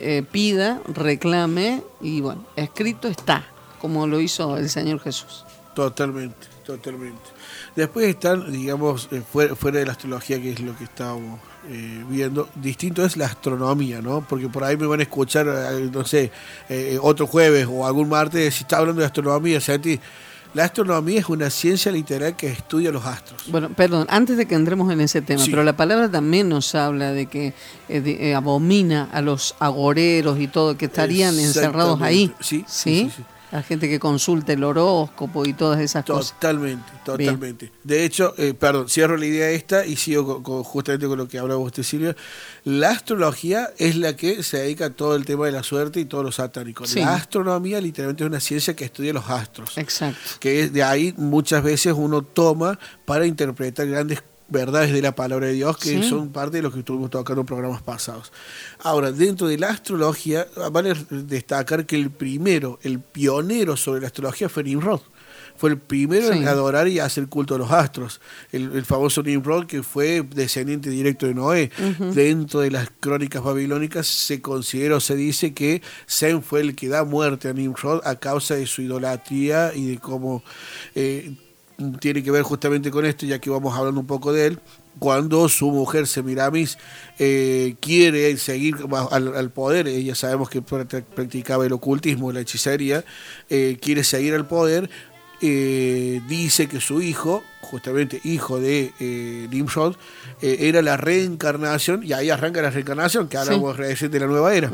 eh, 0.00 0.22
pida, 0.30 0.80
reclame 0.86 1.82
y 2.00 2.20
bueno, 2.20 2.44
escrito 2.56 3.08
está, 3.08 3.46
como 3.80 4.06
lo 4.06 4.20
hizo 4.20 4.56
el 4.56 4.68
Señor 4.68 5.00
Jesús. 5.00 5.44
Totalmente, 5.74 6.46
totalmente. 6.64 7.37
Después 7.78 8.08
están, 8.08 8.50
digamos, 8.50 9.08
eh, 9.12 9.22
fuera, 9.22 9.54
fuera 9.54 9.78
de 9.78 9.86
la 9.86 9.92
astrología, 9.92 10.42
que 10.42 10.50
es 10.50 10.58
lo 10.58 10.76
que 10.76 10.82
estábamos 10.82 11.38
eh, 11.70 12.04
viendo. 12.08 12.48
Distinto 12.56 13.04
es 13.04 13.16
la 13.16 13.26
astronomía, 13.26 14.02
¿no? 14.02 14.26
Porque 14.28 14.48
por 14.48 14.64
ahí 14.64 14.76
me 14.76 14.88
van 14.88 14.98
a 14.98 15.04
escuchar, 15.04 15.46
eh, 15.46 15.88
no 15.92 16.04
sé, 16.04 16.32
eh, 16.68 16.98
otro 17.00 17.28
jueves 17.28 17.68
o 17.70 17.86
algún 17.86 18.08
martes, 18.08 18.52
si 18.52 18.64
está 18.64 18.78
hablando 18.78 18.98
de 18.98 19.06
astronomía, 19.06 19.60
Santi. 19.60 20.00
La 20.54 20.64
astronomía 20.64 21.20
es 21.20 21.28
una 21.28 21.50
ciencia 21.50 21.92
literal 21.92 22.34
que 22.34 22.48
estudia 22.48 22.90
los 22.90 23.06
astros. 23.06 23.44
Bueno, 23.46 23.68
perdón, 23.68 24.08
antes 24.10 24.36
de 24.36 24.46
que 24.46 24.56
entremos 24.56 24.92
en 24.92 25.00
ese 25.00 25.22
tema, 25.22 25.44
pero 25.48 25.62
la 25.62 25.76
palabra 25.76 26.10
también 26.10 26.48
nos 26.48 26.74
habla 26.74 27.12
de 27.12 27.26
que 27.26 27.54
abomina 28.34 29.08
a 29.12 29.22
los 29.22 29.54
agoreros 29.60 30.40
y 30.40 30.48
todo, 30.48 30.76
que 30.76 30.86
estarían 30.86 31.38
encerrados 31.38 32.02
ahí. 32.02 32.34
sí, 32.40 32.64
sí, 32.66 33.12
sí 33.14 33.22
la 33.50 33.62
gente 33.62 33.88
que 33.88 33.98
consulta 33.98 34.52
el 34.52 34.62
horóscopo 34.64 35.46
y 35.46 35.52
todas 35.52 35.80
esas 35.80 36.04
cosas. 36.04 36.34
Totalmente, 36.34 36.90
totalmente. 37.04 37.72
De 37.82 38.04
hecho, 38.04 38.34
eh, 38.36 38.54
perdón, 38.54 38.88
cierro 38.88 39.16
la 39.16 39.26
idea 39.26 39.50
esta 39.50 39.86
y 39.86 39.96
sigo 39.96 40.42
justamente 40.64 41.06
con 41.06 41.18
lo 41.18 41.28
que 41.28 41.38
hablaba 41.38 41.60
usted, 41.60 41.82
Silvia. 41.82 42.16
La 42.64 42.90
astrología 42.90 43.70
es 43.78 43.96
la 43.96 44.16
que 44.16 44.42
se 44.42 44.58
dedica 44.58 44.86
a 44.86 44.90
todo 44.90 45.14
el 45.16 45.24
tema 45.24 45.46
de 45.46 45.52
la 45.52 45.62
suerte 45.62 46.00
y 46.00 46.04
todos 46.04 46.24
los 46.24 46.36
satánicos. 46.36 46.94
La 46.96 47.14
astronomía 47.14 47.80
literalmente 47.80 48.24
es 48.24 48.28
una 48.28 48.40
ciencia 48.40 48.76
que 48.76 48.84
estudia 48.84 49.12
los 49.12 49.28
astros. 49.30 49.78
Exacto. 49.78 50.18
Que 50.40 50.68
de 50.68 50.82
ahí 50.82 51.14
muchas 51.16 51.62
veces 51.62 51.94
uno 51.96 52.22
toma 52.22 52.78
para 53.04 53.26
interpretar 53.26 53.86
grandes 53.86 54.22
verdades 54.48 54.92
de 54.92 55.02
la 55.02 55.14
palabra 55.14 55.46
de 55.46 55.52
Dios 55.52 55.76
que 55.76 56.02
son 56.02 56.30
parte 56.30 56.58
de 56.58 56.62
lo 56.62 56.72
que 56.72 56.80
estuvimos 56.80 57.10
tocando 57.10 57.42
en 57.42 57.46
programas 57.46 57.82
pasados. 57.82 58.32
Ahora, 58.82 59.12
dentro 59.12 59.46
de 59.46 59.58
la 59.58 59.68
astrología, 59.68 60.46
vale 60.72 60.94
destacar 61.10 61.86
que 61.86 61.96
el 61.96 62.10
primero, 62.10 62.78
el 62.82 63.00
pionero 63.00 63.76
sobre 63.76 64.00
la 64.00 64.06
astrología 64.06 64.48
fue 64.48 64.64
Nimrod. 64.64 65.00
Fue 65.56 65.70
el 65.70 65.78
primero 65.78 66.32
en 66.32 66.46
adorar 66.46 66.86
y 66.86 67.00
hacer 67.00 67.26
culto 67.26 67.56
a 67.56 67.58
los 67.58 67.72
astros. 67.72 68.20
El, 68.52 68.84
famoso 68.84 69.24
Nimrod, 69.24 69.66
que 69.66 69.82
fue 69.82 70.22
descendiente 70.22 70.88
directo 70.88 71.26
de 71.26 71.34
Noé. 71.34 71.70
Dentro 72.14 72.60
de 72.60 72.70
las 72.70 72.90
crónicas 73.00 73.42
babilónicas 73.42 74.06
se 74.06 74.40
considera 74.40 74.96
o 74.96 75.00
se 75.00 75.16
dice 75.16 75.54
que 75.54 75.82
Sem 76.06 76.42
fue 76.42 76.60
el 76.60 76.76
que 76.76 76.86
da 76.86 77.02
muerte 77.02 77.48
a 77.48 77.52
Nimrod 77.52 78.06
a 78.06 78.14
causa 78.16 78.54
de 78.54 78.66
su 78.66 78.82
idolatría 78.82 79.72
y 79.74 79.86
de 79.86 79.98
cómo 79.98 80.44
eh, 80.94 81.34
tiene 82.00 82.22
que 82.22 82.30
ver 82.30 82.42
justamente 82.42 82.90
con 82.90 83.04
esto, 83.06 83.24
ya 83.24 83.38
que 83.38 83.50
vamos 83.50 83.76
hablando 83.76 84.00
un 84.00 84.06
poco 84.06 84.32
de 84.32 84.46
él, 84.46 84.58
cuando 84.98 85.48
su 85.48 85.70
mujer 85.70 86.08
Semiramis 86.08 86.76
eh, 87.18 87.76
quiere 87.80 88.36
seguir 88.36 88.76
al, 89.10 89.50
poder, 89.50 89.86
ella 89.86 90.16
sabemos 90.16 90.50
que 90.50 90.60
practicaba 90.60 91.66
el 91.66 91.72
ocultismo, 91.72 92.32
la 92.32 92.40
hechicería, 92.40 93.04
eh, 93.48 93.78
quiere 93.80 94.02
seguir 94.02 94.34
al 94.34 94.48
poder, 94.48 94.90
eh, 95.40 96.20
dice 96.28 96.66
que 96.66 96.80
su 96.80 97.00
hijo, 97.00 97.44
justamente 97.60 98.20
hijo 98.24 98.58
de 98.58 98.92
eh, 98.98 99.46
Nimrod, 99.48 99.94
era 100.42 100.82
la 100.82 100.96
reencarnación, 100.96 102.02
y 102.02 102.12
ahí 102.12 102.30
arranca 102.30 102.60
la 102.60 102.70
reencarnación, 102.70 103.28
que 103.28 103.36
ahora 103.36 103.52
vamos 103.52 103.78
a 103.78 103.82
decir 103.82 104.10
de 104.10 104.18
la 104.18 104.26
nueva 104.26 104.52
era 104.52 104.70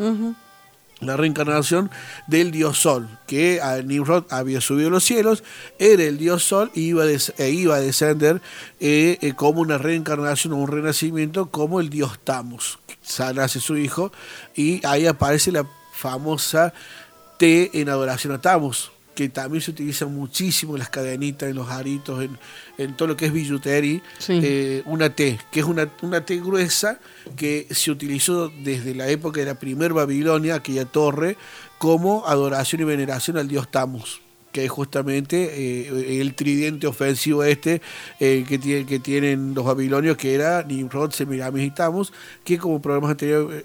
la 1.01 1.17
reencarnación 1.17 1.91
del 2.27 2.51
dios 2.51 2.79
Sol, 2.79 3.09
que 3.27 3.61
a 3.61 3.83
Nimrod 3.83 4.25
había 4.31 4.61
subido 4.61 4.89
a 4.89 4.93
los 4.93 5.05
cielos, 5.05 5.45
era 5.79 6.03
el 6.05 6.19
dios 6.19 6.45
Sol 6.45 6.71
y 6.75 6.83
iba, 6.83 7.05
e 7.07 7.51
iba 7.51 7.77
a 7.77 7.81
descender 7.81 8.41
eh, 8.81 9.19
eh, 9.21 9.33
como 9.35 9.61
una 9.61 9.79
reencarnación 9.79 10.53
o 10.53 10.57
un 10.57 10.69
renacimiento 10.69 11.51
como 11.51 11.81
el 11.81 11.91
dios 11.91 12.19
Tamus. 12.23 12.79
Nace 13.35 13.61
su 13.61 13.77
hijo 13.77 14.13
y 14.55 14.85
ahí 14.87 15.07
aparece 15.07 15.53
la 15.53 15.67
famosa 15.93 16.73
T 17.39 17.71
en 17.75 17.89
adoración 17.89 18.33
a 18.33 18.41
Tamus 18.41 18.94
que 19.15 19.29
también 19.29 19.63
se 19.63 19.71
utiliza 19.71 20.07
muchísimo 20.07 20.75
en 20.75 20.81
las 20.81 20.91
cadenitas, 20.91 21.49
en 21.49 21.57
los 21.57 21.71
aritos, 21.71 22.27
en, 22.79 22.97
todo 22.97 23.09
lo 23.09 23.17
que 23.17 23.27
es 23.27 23.33
billutería, 23.33 24.01
eh, 24.29 24.83
una 24.87 25.11
T, 25.11 25.39
que 25.51 25.61
es 25.61 25.67
una, 25.67 25.89
una 26.03 26.25
T 26.25 26.37
gruesa 26.41 26.99
que 27.37 27.67
se 27.71 27.91
utilizó 27.91 28.51
desde 28.63 28.95
la 28.95 29.09
época 29.09 29.41
de 29.41 29.47
la 29.47 29.59
primer 29.59 29.93
Babilonia, 29.93 30.57
aquella 30.57 30.85
torre, 30.85 31.37
como 31.79 32.27
adoración 32.27 32.83
y 32.83 32.85
veneración 32.85 33.37
al 33.37 33.49
dios 33.49 33.71
Tamus. 33.71 34.24
Que 34.55 34.65
es 34.65 34.71
justamente 34.71 35.51
eh, 35.53 36.21
el 36.21 36.35
tridente 36.35 36.87
ofensivo 36.87 37.43
este 37.43 37.83
eh, 38.21 38.45
que, 38.49 38.57
tiene, 38.57 38.87
que 38.87 39.01
tienen 39.01 39.53
los 39.53 39.65
babilonios, 39.65 40.17
que 40.17 40.33
era 40.33 40.63
Nimrod, 40.63 41.11
Semiramis 41.11 41.67
y 41.67 41.71
Tamus, 41.73 42.13
que 42.45 42.57
como 42.57 42.81
programas 42.81 43.17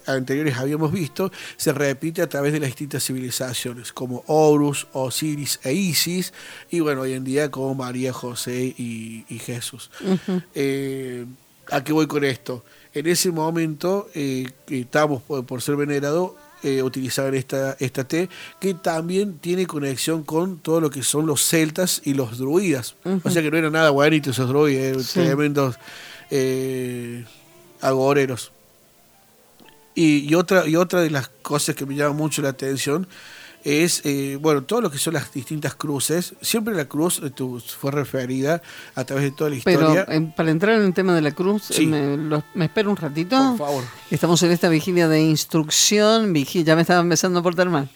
anteriores 0.07 0.57
habíamos 0.57 0.91
visto, 0.91 1.31
se 1.57 1.73
repite 1.73 2.23
a 2.23 2.27
través 2.27 2.53
de 2.53 2.59
las 2.59 2.69
distintas 2.69 3.03
civilizaciones, 3.03 3.93
como 3.93 4.23
Horus, 4.25 4.87
Osiris 4.93 5.59
e 5.63 5.73
Isis, 5.73 6.33
y 6.71 6.79
bueno, 6.79 7.01
hoy 7.01 7.13
en 7.13 7.23
día 7.23 7.51
como 7.51 7.75
María, 7.75 8.11
José 8.11 8.73
y, 8.75 9.25
Jesús. 9.45 9.91
Eh, 10.55 11.23
¿A 11.69 11.83
qué 11.83 11.93
voy 11.93 12.07
con 12.07 12.23
esto? 12.23 12.65
En 12.95 13.05
ese 13.05 13.31
momento, 13.31 14.09
eh, 14.15 14.49
estamos 14.69 15.21
por 15.21 15.61
ser 15.61 15.75
venerado, 15.75 16.35
eh, 16.63 16.83
utilizaban 16.83 17.35
esta, 17.35 17.75
esta 17.79 18.07
T, 18.07 18.29
que 18.59 18.73
también 18.73 19.37
tiene 19.39 19.65
conexión 19.65 20.23
con 20.23 20.59
todo 20.59 20.81
lo 20.81 20.89
que 20.89 21.03
son 21.03 21.25
los 21.25 21.41
celtas 21.41 22.01
y 22.03 22.13
los 22.13 22.37
druidas. 22.37 22.95
O 23.23 23.29
sea 23.29 23.41
que 23.41 23.49
no 23.49 23.57
eran 23.57 23.73
nada 23.73 23.89
guanitos 23.89 24.35
esos 24.35 24.49
druidas, 24.49 25.13
tremendos 25.13 25.77
eh, 26.29 27.25
agoreros. 27.81 28.51
Y, 29.95 30.33
otra, 30.35 30.65
y 30.67 30.77
otra 30.77 31.01
de 31.01 31.09
las 31.09 31.27
cosas 31.27 31.75
que 31.75 31.85
me 31.85 31.95
llama 31.95 32.13
mucho 32.13 32.41
la 32.41 32.49
atención 32.49 33.05
es, 33.63 34.01
eh, 34.05 34.37
bueno, 34.39 34.63
todo 34.63 34.81
lo 34.81 34.91
que 34.91 34.97
son 34.97 35.13
las 35.13 35.31
distintas 35.33 35.75
cruces. 35.75 36.33
Siempre 36.41 36.73
la 36.73 36.85
cruz 36.85 37.21
eh, 37.23 37.31
fue 37.79 37.91
referida 37.91 38.61
a 38.95 39.03
través 39.03 39.25
de 39.25 39.31
toda 39.31 39.49
la 39.49 39.57
historia. 39.57 40.05
Pero 40.05 40.11
eh, 40.11 40.33
para 40.35 40.51
entrar 40.51 40.75
en 40.75 40.83
el 40.83 40.93
tema 40.93 41.13
de 41.13 41.21
la 41.21 41.31
cruz, 41.31 41.77
me, 41.79 42.17
me, 42.53 42.65
espero 42.65 42.89
un 42.89 42.97
ratito. 42.97 43.37
Por 43.57 43.57
favor. 43.57 43.83
Estamos 44.11 44.41
en 44.43 44.51
esta 44.51 44.69
vigilia 44.69 45.07
de 45.07 45.21
instrucción. 45.21 46.33
Vigilia, 46.33 46.67
ya 46.67 46.75
me 46.75 46.81
estaba 46.81 47.01
empezando 47.01 47.39
a 47.39 47.43
portar 47.43 47.69
mal. 47.69 47.89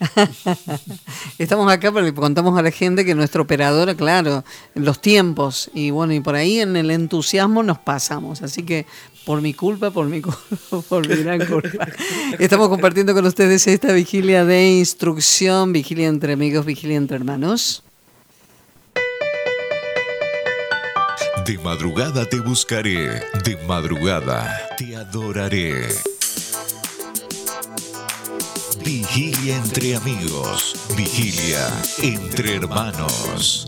Estamos 1.38 1.72
acá 1.72 1.92
porque 1.92 2.14
contamos 2.14 2.58
a 2.58 2.62
la 2.62 2.72
gente 2.72 3.06
que 3.06 3.16
nuestro 3.16 3.44
operador, 3.44 3.96
claro, 3.96 4.44
los 4.76 5.02
tiempos. 5.02 5.72
Y 5.74 5.92
bueno, 5.92 6.14
y 6.14 6.20
por 6.20 6.36
ahí 6.36 6.60
en 6.60 6.76
el 6.76 6.92
entusiasmo 6.92 7.64
nos 7.64 7.80
pasamos. 7.80 8.42
Así 8.42 8.64
que 8.64 8.86
por 9.26 9.42
mi 9.42 9.54
culpa, 9.54 9.92
por 9.92 10.08
mi, 10.08 10.22
por 10.90 11.08
mi 11.08 11.16
gran 11.16 11.46
culpa. 11.46 11.88
Estamos 12.40 12.70
compartiendo 12.70 13.14
con 13.14 13.26
ustedes 13.26 13.66
esta 13.68 13.94
vigilia 13.94 14.46
de 14.46 14.78
instrucción, 14.78 15.74
vigilia 15.74 16.08
entre 16.08 16.34
amigos, 16.34 16.66
vigilia 16.66 16.98
entre 16.98 17.18
hermanos. 17.18 17.84
De 21.46 21.58
madrugada 21.58 22.26
te 22.28 22.40
buscaré, 22.40 23.22
de 23.44 23.58
madrugada 23.68 24.70
te 24.78 24.96
adoraré. 24.96 25.90
Vigilia 28.84 29.58
entre 29.58 29.96
amigos, 29.96 30.76
vigilia 30.98 31.68
entre 32.02 32.56
hermanos. 32.56 33.68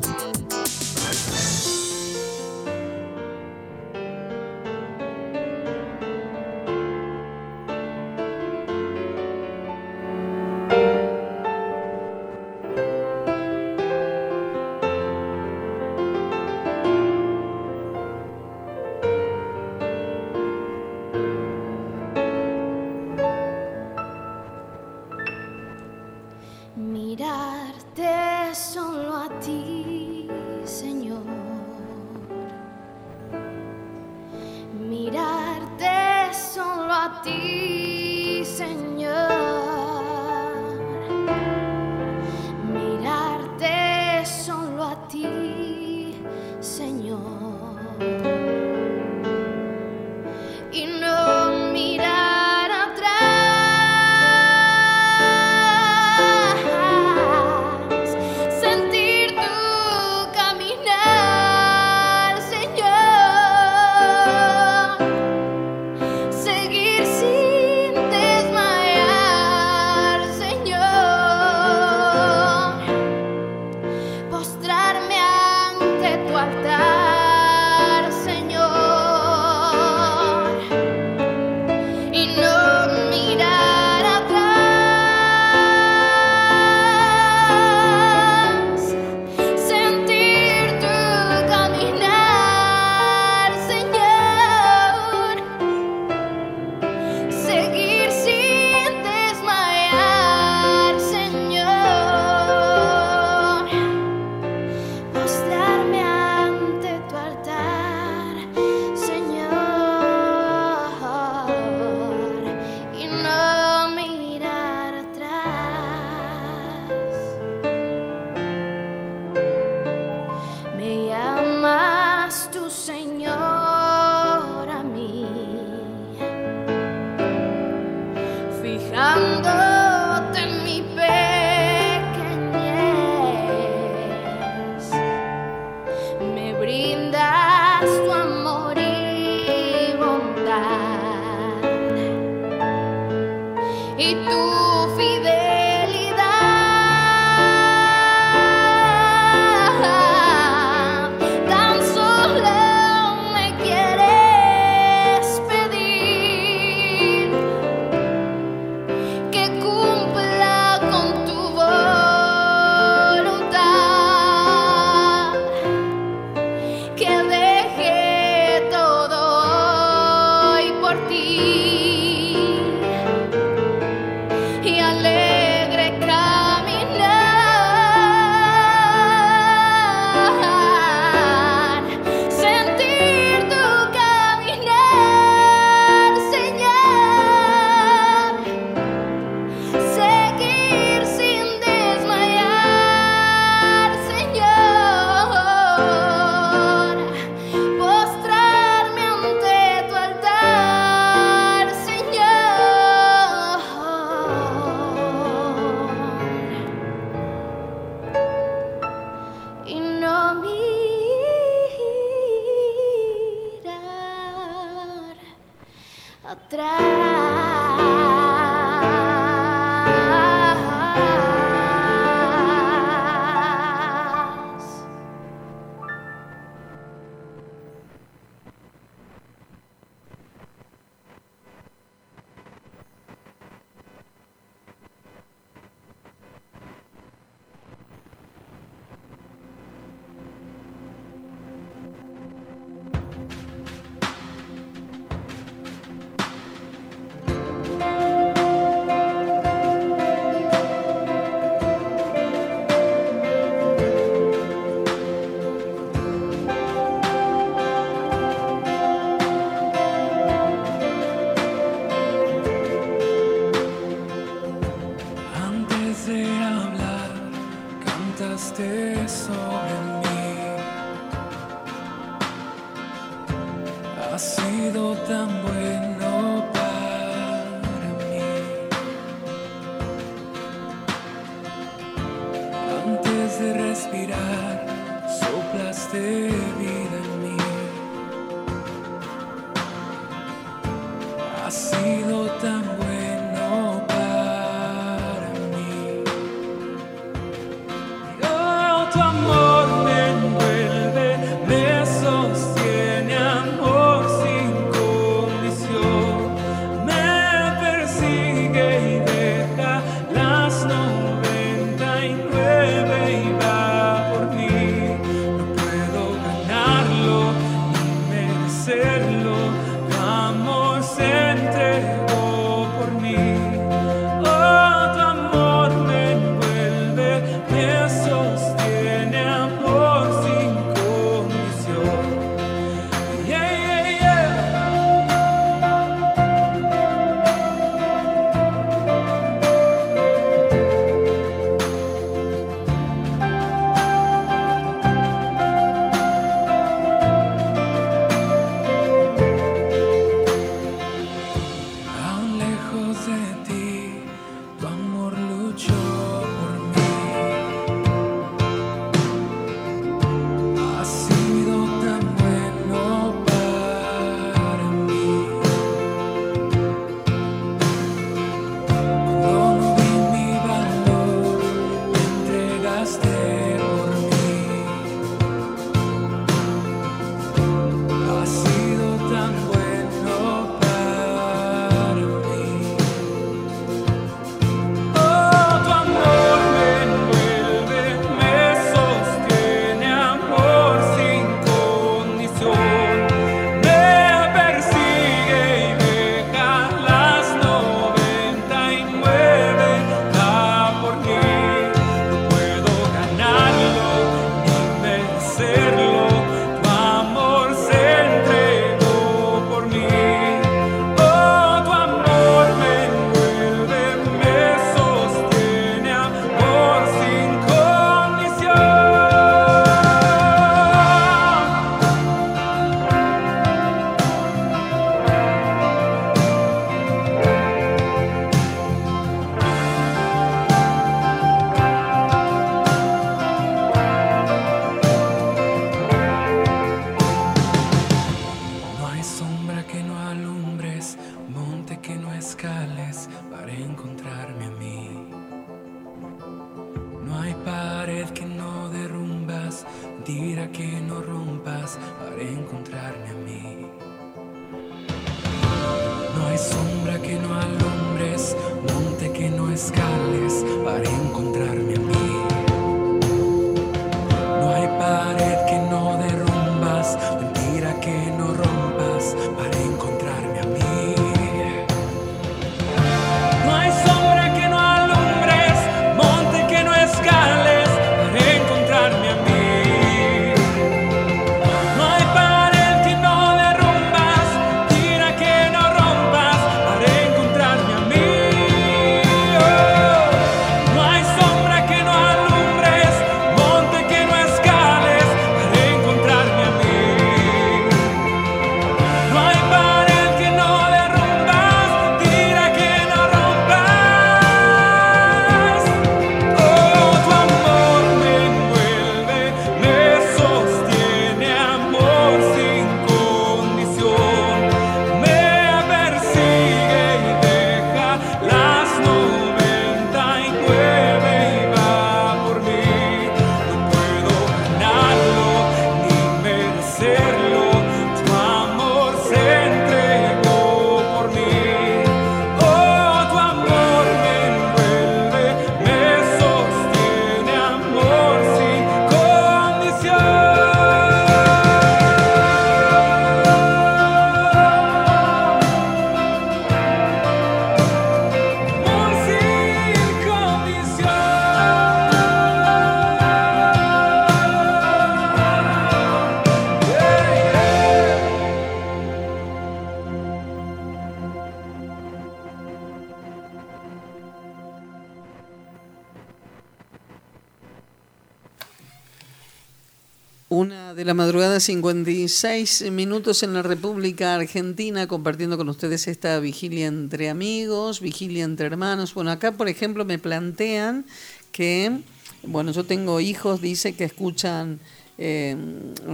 56 571.45 572.72
minutos 572.72 573.22
en 573.22 573.34
la 573.34 573.43
República 573.43 574.15
Argentina, 574.15 574.88
compartiendo 574.88 575.38
con 575.38 575.47
ustedes 575.47 575.88
esta 575.88 576.19
vigilia 576.19 576.65
entre 576.65 577.07
amigos, 577.07 577.81
vigilia 577.81 578.23
entre 578.23 578.47
hermanos. 578.47 578.95
Bueno, 578.95 579.11
acá, 579.11 579.31
por 579.31 579.47
ejemplo, 579.47 579.85
me 579.85 579.99
plantean 579.99 580.85
que, 581.31 581.81
bueno, 582.23 582.51
yo 582.51 582.63
tengo 582.63 582.99
hijos, 582.99 583.41
dice 583.41 583.76
que 583.76 583.84
escuchan 583.84 584.59
eh, 584.97 585.38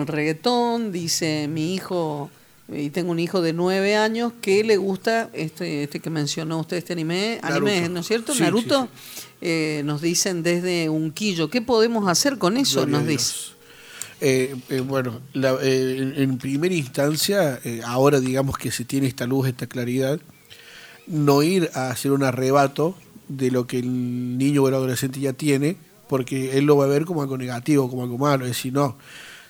reggaetón, 0.05 0.93
dice 0.93 1.49
mi 1.49 1.73
hijo, 1.73 2.31
y 2.69 2.89
tengo 2.89 3.11
un 3.11 3.19
hijo 3.19 3.41
de 3.41 3.51
nueve 3.51 3.97
años 3.97 4.31
que 4.39 4.63
le 4.63 4.77
gusta 4.77 5.29
este, 5.33 5.83
este 5.83 5.99
que 5.99 6.09
mencionó 6.09 6.59
usted, 6.59 6.77
este 6.77 6.93
anime, 6.93 7.39
anime 7.41 7.89
¿no 7.89 7.99
es 7.99 8.07
cierto? 8.07 8.33
Naruto. 8.35 8.87
Eh, 9.41 9.81
nos 9.83 10.01
dicen 10.01 10.43
desde 10.43 10.87
un 10.87 11.11
quillo. 11.11 11.49
¿Qué 11.49 11.61
podemos 11.61 12.07
hacer 12.07 12.37
con 12.37 12.55
eso? 12.55 12.85
nos 12.85 13.05
dice. 13.05 13.51
Eh, 14.23 14.55
eh, 14.69 14.81
bueno, 14.81 15.19
eh, 15.33 16.13
en, 16.15 16.37
primera 16.37 16.75
instancia, 16.75 17.59
ahora 17.85 18.19
digamos 18.19 18.55
que 18.55 18.71
se 18.71 18.85
tiene 18.85 19.07
esta 19.07 19.25
luz, 19.25 19.47
esta 19.47 19.65
claridad, 19.65 20.19
no 21.07 21.41
ir 21.41 21.71
a 21.73 21.89
hacer 21.89 22.11
un 22.11 22.23
arrebato 22.23 22.95
de 23.27 23.49
lo 23.49 23.65
que 23.65 23.79
el 23.79 24.37
niño 24.37 24.61
o 24.61 24.67
el 24.67 24.75
adolescente 24.75 25.19
ya 25.19 25.33
tiene, 25.33 25.75
porque 26.07 26.55
él 26.59 26.65
lo 26.65 26.77
va 26.77 26.85
a 26.85 26.87
ver 26.87 27.05
como 27.05 27.23
algo 27.23 27.35
negativo, 27.35 27.89
como 27.89 28.03
algo 28.03 28.19
malo. 28.19 28.45
Es 28.45 28.51
decir, 28.51 28.73
no, 28.73 28.95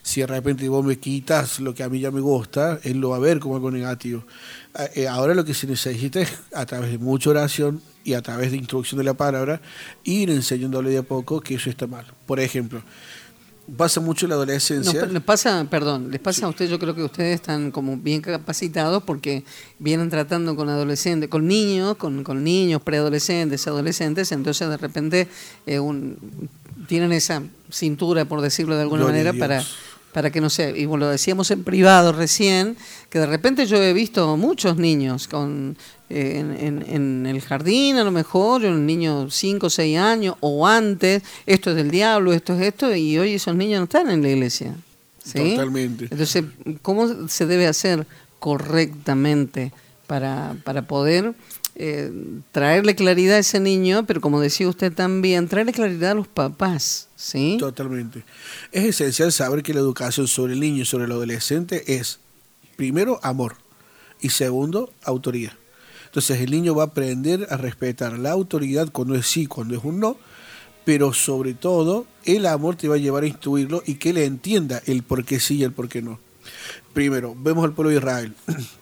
si 0.04 0.22
de 0.22 0.28
repente 0.28 0.70
vos 0.70 0.86
me 0.86 0.98
quitas 0.98 1.60
lo 1.60 1.76
que 1.76 1.84
a 1.84 1.90
mí 1.90 2.00
ya 2.00 2.10
me 2.10 2.22
gusta, 2.22 2.80
él 2.84 3.02
lo 3.02 3.10
va 3.10 3.18
a 3.18 3.20
ver 3.20 3.40
como 3.40 3.56
algo 3.56 3.72
negativo. 3.72 4.24
ahora 5.10 5.36
lo 5.36 5.44
que 5.44 5.54
se 5.54 5.68
necesita 5.68 6.22
es, 6.22 6.32
a 6.54 6.66
través 6.66 6.92
de 6.92 6.98
mucha 6.98 7.32
oración 7.32 7.82
y 8.06 8.14
a 8.14 8.22
través 8.22 8.52
de 8.52 8.58
instrucción 8.58 9.00
de 9.00 9.04
la 9.04 9.16
palabra, 9.16 9.62
ir 10.06 10.30
enseñándole 10.30 10.92
de 10.92 11.00
a 11.00 11.04
poco 11.04 11.42
que 11.42 11.56
eso 11.56 11.70
está 11.70 11.88
mal. 11.88 12.06
Por 12.26 12.40
ejemplo, 12.40 12.82
pasa 13.78 14.00
mucho 14.00 14.26
en 14.26 14.30
la 14.30 14.36
adolescencia. 14.36 15.06
les 15.06 15.24
pasa, 15.24 15.66
perdón, 15.70 16.12
les 16.12 16.20
pasa 16.20 16.46
a 16.46 16.50
ustedes, 16.50 16.72
yo 16.72 16.80
creo 16.80 16.96
que 16.96 17.04
ustedes 17.04 17.36
están 17.36 17.72
como 17.72 17.98
bien 17.98 18.22
capacitados 18.22 19.04
porque 19.04 19.44
vienen 19.80 20.10
tratando 20.10 20.56
con 20.56 20.70
adolescentes, 20.70 21.30
con 21.30 21.48
niños, 21.48 21.98
con, 21.98 22.24
con 22.24 22.44
niños, 22.44 22.82
preadolescentes, 22.82 23.66
adolescentes, 23.68 24.32
entonces 24.32 24.70
de 24.70 24.78
repente 24.78 25.28
eh, 25.66 25.80
un, 25.80 26.18
tienen 26.88 27.12
esa 27.12 27.44
cintura, 27.70 28.26
por 28.26 28.42
decirlo 28.42 28.76
de 28.76 28.82
alguna 28.82 29.06
manera, 29.06 29.34
para 29.34 29.64
para 30.14 30.30
que 30.30 30.42
no 30.42 30.50
sé, 30.50 30.74
y 30.78 30.86
lo 30.86 31.08
decíamos 31.08 31.52
en 31.52 31.64
privado 31.64 32.12
recién, 32.12 32.76
que 33.10 33.20
de 33.20 33.26
repente 33.26 33.66
yo 33.66 33.78
he 33.82 33.94
visto 33.94 34.36
muchos 34.38 34.78
niños 34.78 35.28
con 35.28 35.78
en, 36.10 36.84
en, 36.88 37.26
el 37.26 37.42
jardín, 37.42 37.98
a 37.98 38.04
lo 38.04 38.12
mejor, 38.12 38.66
un 38.66 38.86
niño 38.86 39.30
5 39.30 39.68
o 39.68 39.70
6 39.70 39.98
años 39.98 40.36
o 40.42 40.68
antes, 40.68 41.24
esto 41.46 41.70
es 41.70 41.76
del 41.78 41.90
diablo, 41.90 42.34
esto 42.34 42.54
es 42.54 42.62
esto, 42.62 42.94
y 42.94 43.18
hoy 43.18 43.34
esos 43.34 43.56
niños 43.56 43.80
no 43.80 43.84
están 43.86 44.10
en 44.10 44.22
la 44.22 44.30
iglesia. 44.30 44.76
Totalmente. 45.24 46.08
Entonces, 46.10 46.44
¿cómo 46.82 47.28
se 47.28 47.46
debe 47.46 47.68
hacer 47.68 48.06
correctamente 48.40 49.72
para, 50.08 50.56
para 50.64 50.82
poder 50.82 51.34
eh, 51.76 52.12
traerle 52.52 52.96
claridad 52.96 53.38
a 53.38 53.40
ese 53.40 53.60
niño, 53.60 54.06
pero 54.06 54.22
como 54.22 54.40
decía 54.40 54.68
usted 54.68 54.92
también, 54.94 55.48
traerle 55.48 55.74
claridad 55.74 56.12
a 56.12 56.16
los 56.16 56.28
papás? 56.28 57.08
¿sí? 57.16 57.58
Totalmente. 57.60 58.24
Es 58.72 58.86
esencial 58.86 59.32
saber 59.32 59.64
que 59.64 59.74
la 59.74 59.80
educación 59.80 60.28
sobre 60.28 60.54
el 60.54 60.60
niño 60.60 60.84
y 60.84 60.86
sobre 60.86 61.06
el 61.06 61.12
adolescente 61.12 61.96
es, 61.98 62.20
primero, 62.76 63.20
amor 63.24 63.56
y 64.20 64.30
segundo, 64.30 64.92
autoridad. 65.04 65.54
Entonces 66.06 66.42
el 66.42 66.52
niño 66.52 66.76
va 66.76 66.84
a 66.84 66.88
aprender 66.88 67.48
a 67.50 67.58
respetar 67.58 68.20
la 68.20 68.32
autoridad 68.32 68.90
cuando 68.92 69.16
es 69.16 69.28
sí, 69.28 69.46
cuando 69.46 69.76
es 69.76 69.84
un 69.84 70.00
no, 70.00 70.18
pero 70.84 71.14
sobre 71.14 71.54
todo 71.54 72.06
el 72.26 72.46
amor 72.46 72.76
te 72.76 72.88
va 72.88 72.96
a 72.96 73.00
llevar 73.00 73.24
a 73.24 73.28
instruirlo 73.28 73.82
y 73.86 73.96
que 73.96 74.10
él 74.10 74.18
entienda 74.18 74.82
el 74.88 75.04
por 75.04 75.24
qué 75.24 75.40
sí 75.40 75.58
y 75.58 75.64
el 75.64 75.72
por 75.72 75.88
qué 75.88 76.02
no. 76.02 76.20
Primero, 76.94 77.36
vemos 77.38 77.64
al 77.64 77.74
pueblo 77.74 77.92
de 77.92 77.98
Israel. 77.98 78.34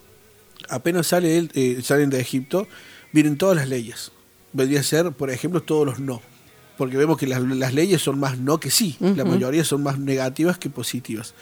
Apenas 0.69 1.07
sale 1.07 1.37
él, 1.37 1.51
eh, 1.53 1.79
salen 1.83 2.09
de 2.09 2.19
Egipto, 2.19 2.67
vienen 3.11 3.37
todas 3.37 3.55
las 3.55 3.67
leyes. 3.67 4.11
Vendría 4.53 4.79
a 4.79 4.83
ser, 4.83 5.11
por 5.11 5.29
ejemplo, 5.29 5.61
todos 5.61 5.85
los 5.85 5.99
no. 5.99 6.21
Porque 6.77 6.97
vemos 6.97 7.17
que 7.17 7.27
las, 7.27 7.73
leyes 7.73 8.01
son 8.01 8.19
más 8.19 8.39
no 8.39 8.59
que 8.59 8.71
sí. 8.71 8.95
La 8.99 9.25
mayoría 9.25 9.65
son 9.65 9.83
más 9.83 9.99
negativas 9.99 10.57
que 10.57 10.69
positivas. 10.69 11.33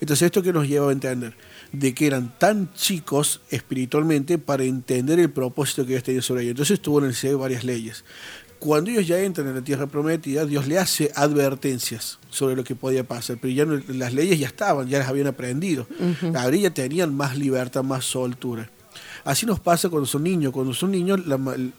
Entonces, 0.00 0.26
¿esto 0.26 0.42
que 0.42 0.52
nos 0.52 0.66
lleva 0.66 0.88
a 0.88 0.92
entender? 0.92 1.34
De 1.72 1.94
que 1.94 2.06
eran 2.06 2.36
tan 2.38 2.72
chicos 2.74 3.40
espiritualmente 3.50 4.38
para 4.38 4.64
entender 4.64 5.20
el 5.20 5.30
propósito 5.30 5.84
que 5.84 5.92
Dios 5.92 6.02
tenía 6.02 6.22
sobre 6.22 6.42
ellos. 6.42 6.50
Entonces 6.50 6.80
tuvo 6.80 6.98
en 6.98 7.12
el 7.12 7.36
varias 7.36 7.62
leyes. 7.62 8.04
Cuando 8.64 8.90
ellos 8.90 9.06
ya 9.06 9.20
entran 9.20 9.46
en 9.48 9.56
la 9.56 9.60
tierra 9.60 9.86
prometida, 9.86 10.46
Dios 10.46 10.66
le 10.66 10.78
hace 10.78 11.12
advertencias 11.14 12.18
sobre 12.30 12.56
lo 12.56 12.64
que 12.64 12.74
podía 12.74 13.04
pasar, 13.04 13.36
pero 13.38 13.52
ya 13.52 13.66
las 13.88 14.14
leyes 14.14 14.38
ya 14.38 14.46
estaban, 14.46 14.88
ya 14.88 15.00
las 15.00 15.08
habían 15.08 15.26
aprendido. 15.26 15.86
Ahora 16.34 16.56
ya 16.56 16.70
tenían 16.72 17.14
más 17.14 17.36
libertad, 17.36 17.84
más 17.84 18.06
soltura. 18.06 18.70
Así 19.22 19.44
nos 19.44 19.60
pasa 19.60 19.90
cuando 19.90 20.06
son 20.06 20.22
niños. 20.22 20.50
Cuando 20.50 20.72
son 20.72 20.92
niños, 20.92 21.20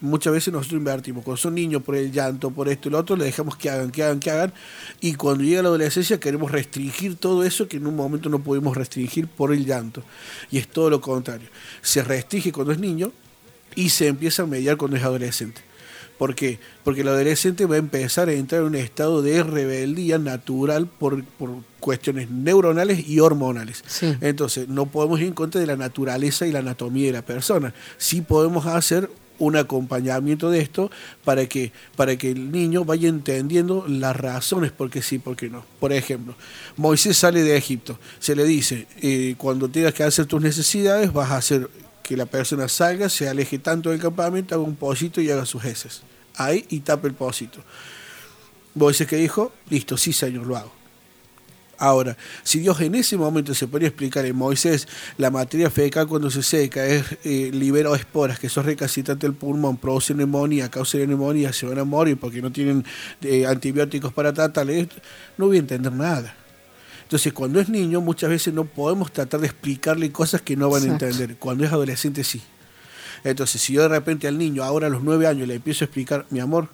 muchas 0.00 0.32
veces 0.32 0.52
nosotros 0.52 0.78
invertimos. 0.78 1.24
Cuando 1.24 1.38
son 1.38 1.56
niños, 1.56 1.82
por 1.82 1.96
el 1.96 2.12
llanto, 2.12 2.52
por 2.52 2.68
esto 2.68 2.88
y 2.88 2.92
lo 2.92 3.00
otro, 3.00 3.16
le 3.16 3.24
dejamos 3.24 3.56
que 3.56 3.68
hagan, 3.68 3.90
que 3.90 4.04
hagan, 4.04 4.20
que 4.20 4.30
hagan. 4.30 4.52
Y 5.00 5.14
cuando 5.14 5.42
llega 5.42 5.62
la 5.62 5.70
adolescencia, 5.70 6.20
queremos 6.20 6.52
restringir 6.52 7.16
todo 7.16 7.42
eso 7.42 7.66
que 7.66 7.78
en 7.78 7.88
un 7.88 7.96
momento 7.96 8.28
no 8.28 8.38
pudimos 8.38 8.76
restringir 8.76 9.26
por 9.26 9.52
el 9.52 9.66
llanto. 9.66 10.04
Y 10.52 10.58
es 10.58 10.68
todo 10.68 10.88
lo 10.88 11.00
contrario. 11.00 11.48
Se 11.82 12.04
restringe 12.04 12.52
cuando 12.52 12.72
es 12.72 12.78
niño 12.78 13.10
y 13.74 13.88
se 13.88 14.06
empieza 14.06 14.44
a 14.44 14.46
mediar 14.46 14.76
cuando 14.76 14.96
es 14.96 15.02
adolescente. 15.02 15.65
¿Por 16.18 16.34
qué? 16.34 16.58
Porque 16.84 17.02
el 17.02 17.08
adolescente 17.08 17.66
va 17.66 17.74
a 17.74 17.78
empezar 17.78 18.28
a 18.28 18.32
entrar 18.32 18.62
en 18.62 18.68
un 18.68 18.74
estado 18.74 19.22
de 19.22 19.42
rebeldía 19.42 20.18
natural 20.18 20.86
por, 20.86 21.22
cuestiones 21.80 22.30
neuronales 22.30 23.06
y 23.06 23.20
hormonales. 23.20 23.84
Entonces, 24.20 24.68
no 24.68 24.86
podemos 24.86 25.20
ir 25.20 25.26
en 25.26 25.34
contra 25.34 25.60
de 25.60 25.66
la 25.66 25.76
naturaleza 25.76 26.46
y 26.46 26.52
la 26.52 26.60
anatomía 26.60 27.06
de 27.06 27.12
la 27.12 27.22
persona. 27.22 27.74
Sí 27.98 28.22
podemos 28.22 28.66
hacer 28.66 29.10
un 29.38 29.56
acompañamiento 29.56 30.50
de 30.50 30.60
esto 30.60 30.90
para 31.24 31.46
que, 31.46 31.72
para 31.94 32.16
que 32.16 32.30
el 32.30 32.50
niño 32.50 32.84
vaya 32.84 33.08
entendiendo 33.08 33.84
las 33.86 34.16
razones 34.16 34.72
por 34.72 34.90
qué 34.90 35.02
sí, 35.02 35.18
por 35.18 35.36
qué 35.36 35.50
no. 35.50 35.64
Por 35.78 35.92
ejemplo, 35.92 36.34
Moisés 36.76 37.16
sale 37.16 37.42
de 37.42 37.56
Egipto, 37.56 37.98
se 38.18 38.34
le 38.34 38.44
dice, 38.44 38.86
eh, 39.02 39.34
cuando 39.36 39.68
tengas 39.68 39.94
que 39.94 40.04
hacer 40.04 40.26
tus 40.26 40.40
necesidades, 40.40 41.12
vas 41.12 41.30
a 41.30 41.36
hacer 41.36 41.68
que 42.06 42.16
la 42.16 42.26
persona 42.26 42.68
salga, 42.68 43.08
se 43.08 43.28
aleje 43.28 43.58
tanto 43.58 43.90
del 43.90 43.98
campamento, 43.98 44.54
haga 44.54 44.62
un 44.62 44.76
pocito 44.76 45.20
y 45.20 45.28
haga 45.28 45.44
sus 45.44 45.64
heces. 45.64 46.02
Ahí 46.36 46.64
y 46.68 46.80
tape 46.80 47.08
el 47.08 47.14
pocito. 47.14 47.58
Moisés 48.74 49.08
que 49.08 49.16
dijo, 49.16 49.52
listo, 49.70 49.96
sí 49.96 50.12
señor, 50.12 50.46
lo 50.46 50.56
hago. 50.56 50.72
Ahora, 51.78 52.16
si 52.44 52.60
Dios 52.60 52.80
en 52.80 52.94
ese 52.94 53.16
momento 53.16 53.54
se 53.54 53.66
podría 53.66 53.88
explicar 53.88 54.24
en 54.24 54.36
Moisés, 54.36 54.86
la 55.18 55.30
materia 55.30 55.68
fecal 55.68 56.06
cuando 56.06 56.30
se 56.30 56.44
seca 56.44 56.86
es, 56.86 57.04
eh, 57.24 57.50
libera 57.52 57.94
esporas 57.96 58.38
que 58.38 58.48
son 58.48 58.64
recalcitrantes 58.64 59.28
del 59.28 59.36
pulmón, 59.36 59.76
producen 59.76 60.18
neumonía, 60.18 60.70
causan 60.70 61.08
neumonía, 61.08 61.52
se 61.52 61.66
van 61.66 61.80
a 61.80 61.84
morir 61.84 62.18
porque 62.18 62.40
no 62.40 62.52
tienen 62.52 62.84
eh, 63.20 63.46
antibióticos 63.46 64.12
para 64.12 64.32
tratarle, 64.32 64.88
no 65.36 65.48
voy 65.48 65.56
a 65.56 65.60
entender 65.60 65.92
nada. 65.92 66.36
Entonces, 67.06 67.32
cuando 67.32 67.60
es 67.60 67.68
niño, 67.68 68.00
muchas 68.00 68.30
veces 68.30 68.52
no 68.52 68.64
podemos 68.64 69.12
tratar 69.12 69.38
de 69.38 69.46
explicarle 69.46 70.10
cosas 70.10 70.42
que 70.42 70.56
no 70.56 70.68
van 70.70 70.82
a 70.82 70.86
entender. 70.86 71.36
Cuando 71.36 71.64
es 71.64 71.70
adolescente, 71.70 72.24
sí. 72.24 72.42
Entonces, 73.22 73.62
si 73.62 73.74
yo 73.74 73.82
de 73.82 73.88
repente 73.88 74.26
al 74.26 74.36
niño, 74.36 74.64
ahora 74.64 74.88
a 74.88 74.90
los 74.90 75.04
nueve 75.04 75.28
años, 75.28 75.46
le 75.46 75.54
empiezo 75.54 75.84
a 75.84 75.86
explicar, 75.86 76.26
mi 76.30 76.40
amor, 76.40 76.68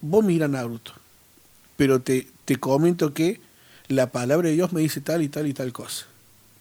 vos 0.00 0.24
mira 0.24 0.48
Naruto, 0.48 0.94
pero 1.76 2.00
te, 2.00 2.26
te 2.44 2.56
comento 2.56 3.14
que 3.14 3.40
la 3.86 4.10
palabra 4.10 4.48
de 4.48 4.56
Dios 4.56 4.72
me 4.72 4.80
dice 4.80 5.00
tal 5.00 5.22
y 5.22 5.28
tal 5.28 5.46
y 5.46 5.54
tal 5.54 5.72
cosa. 5.72 6.06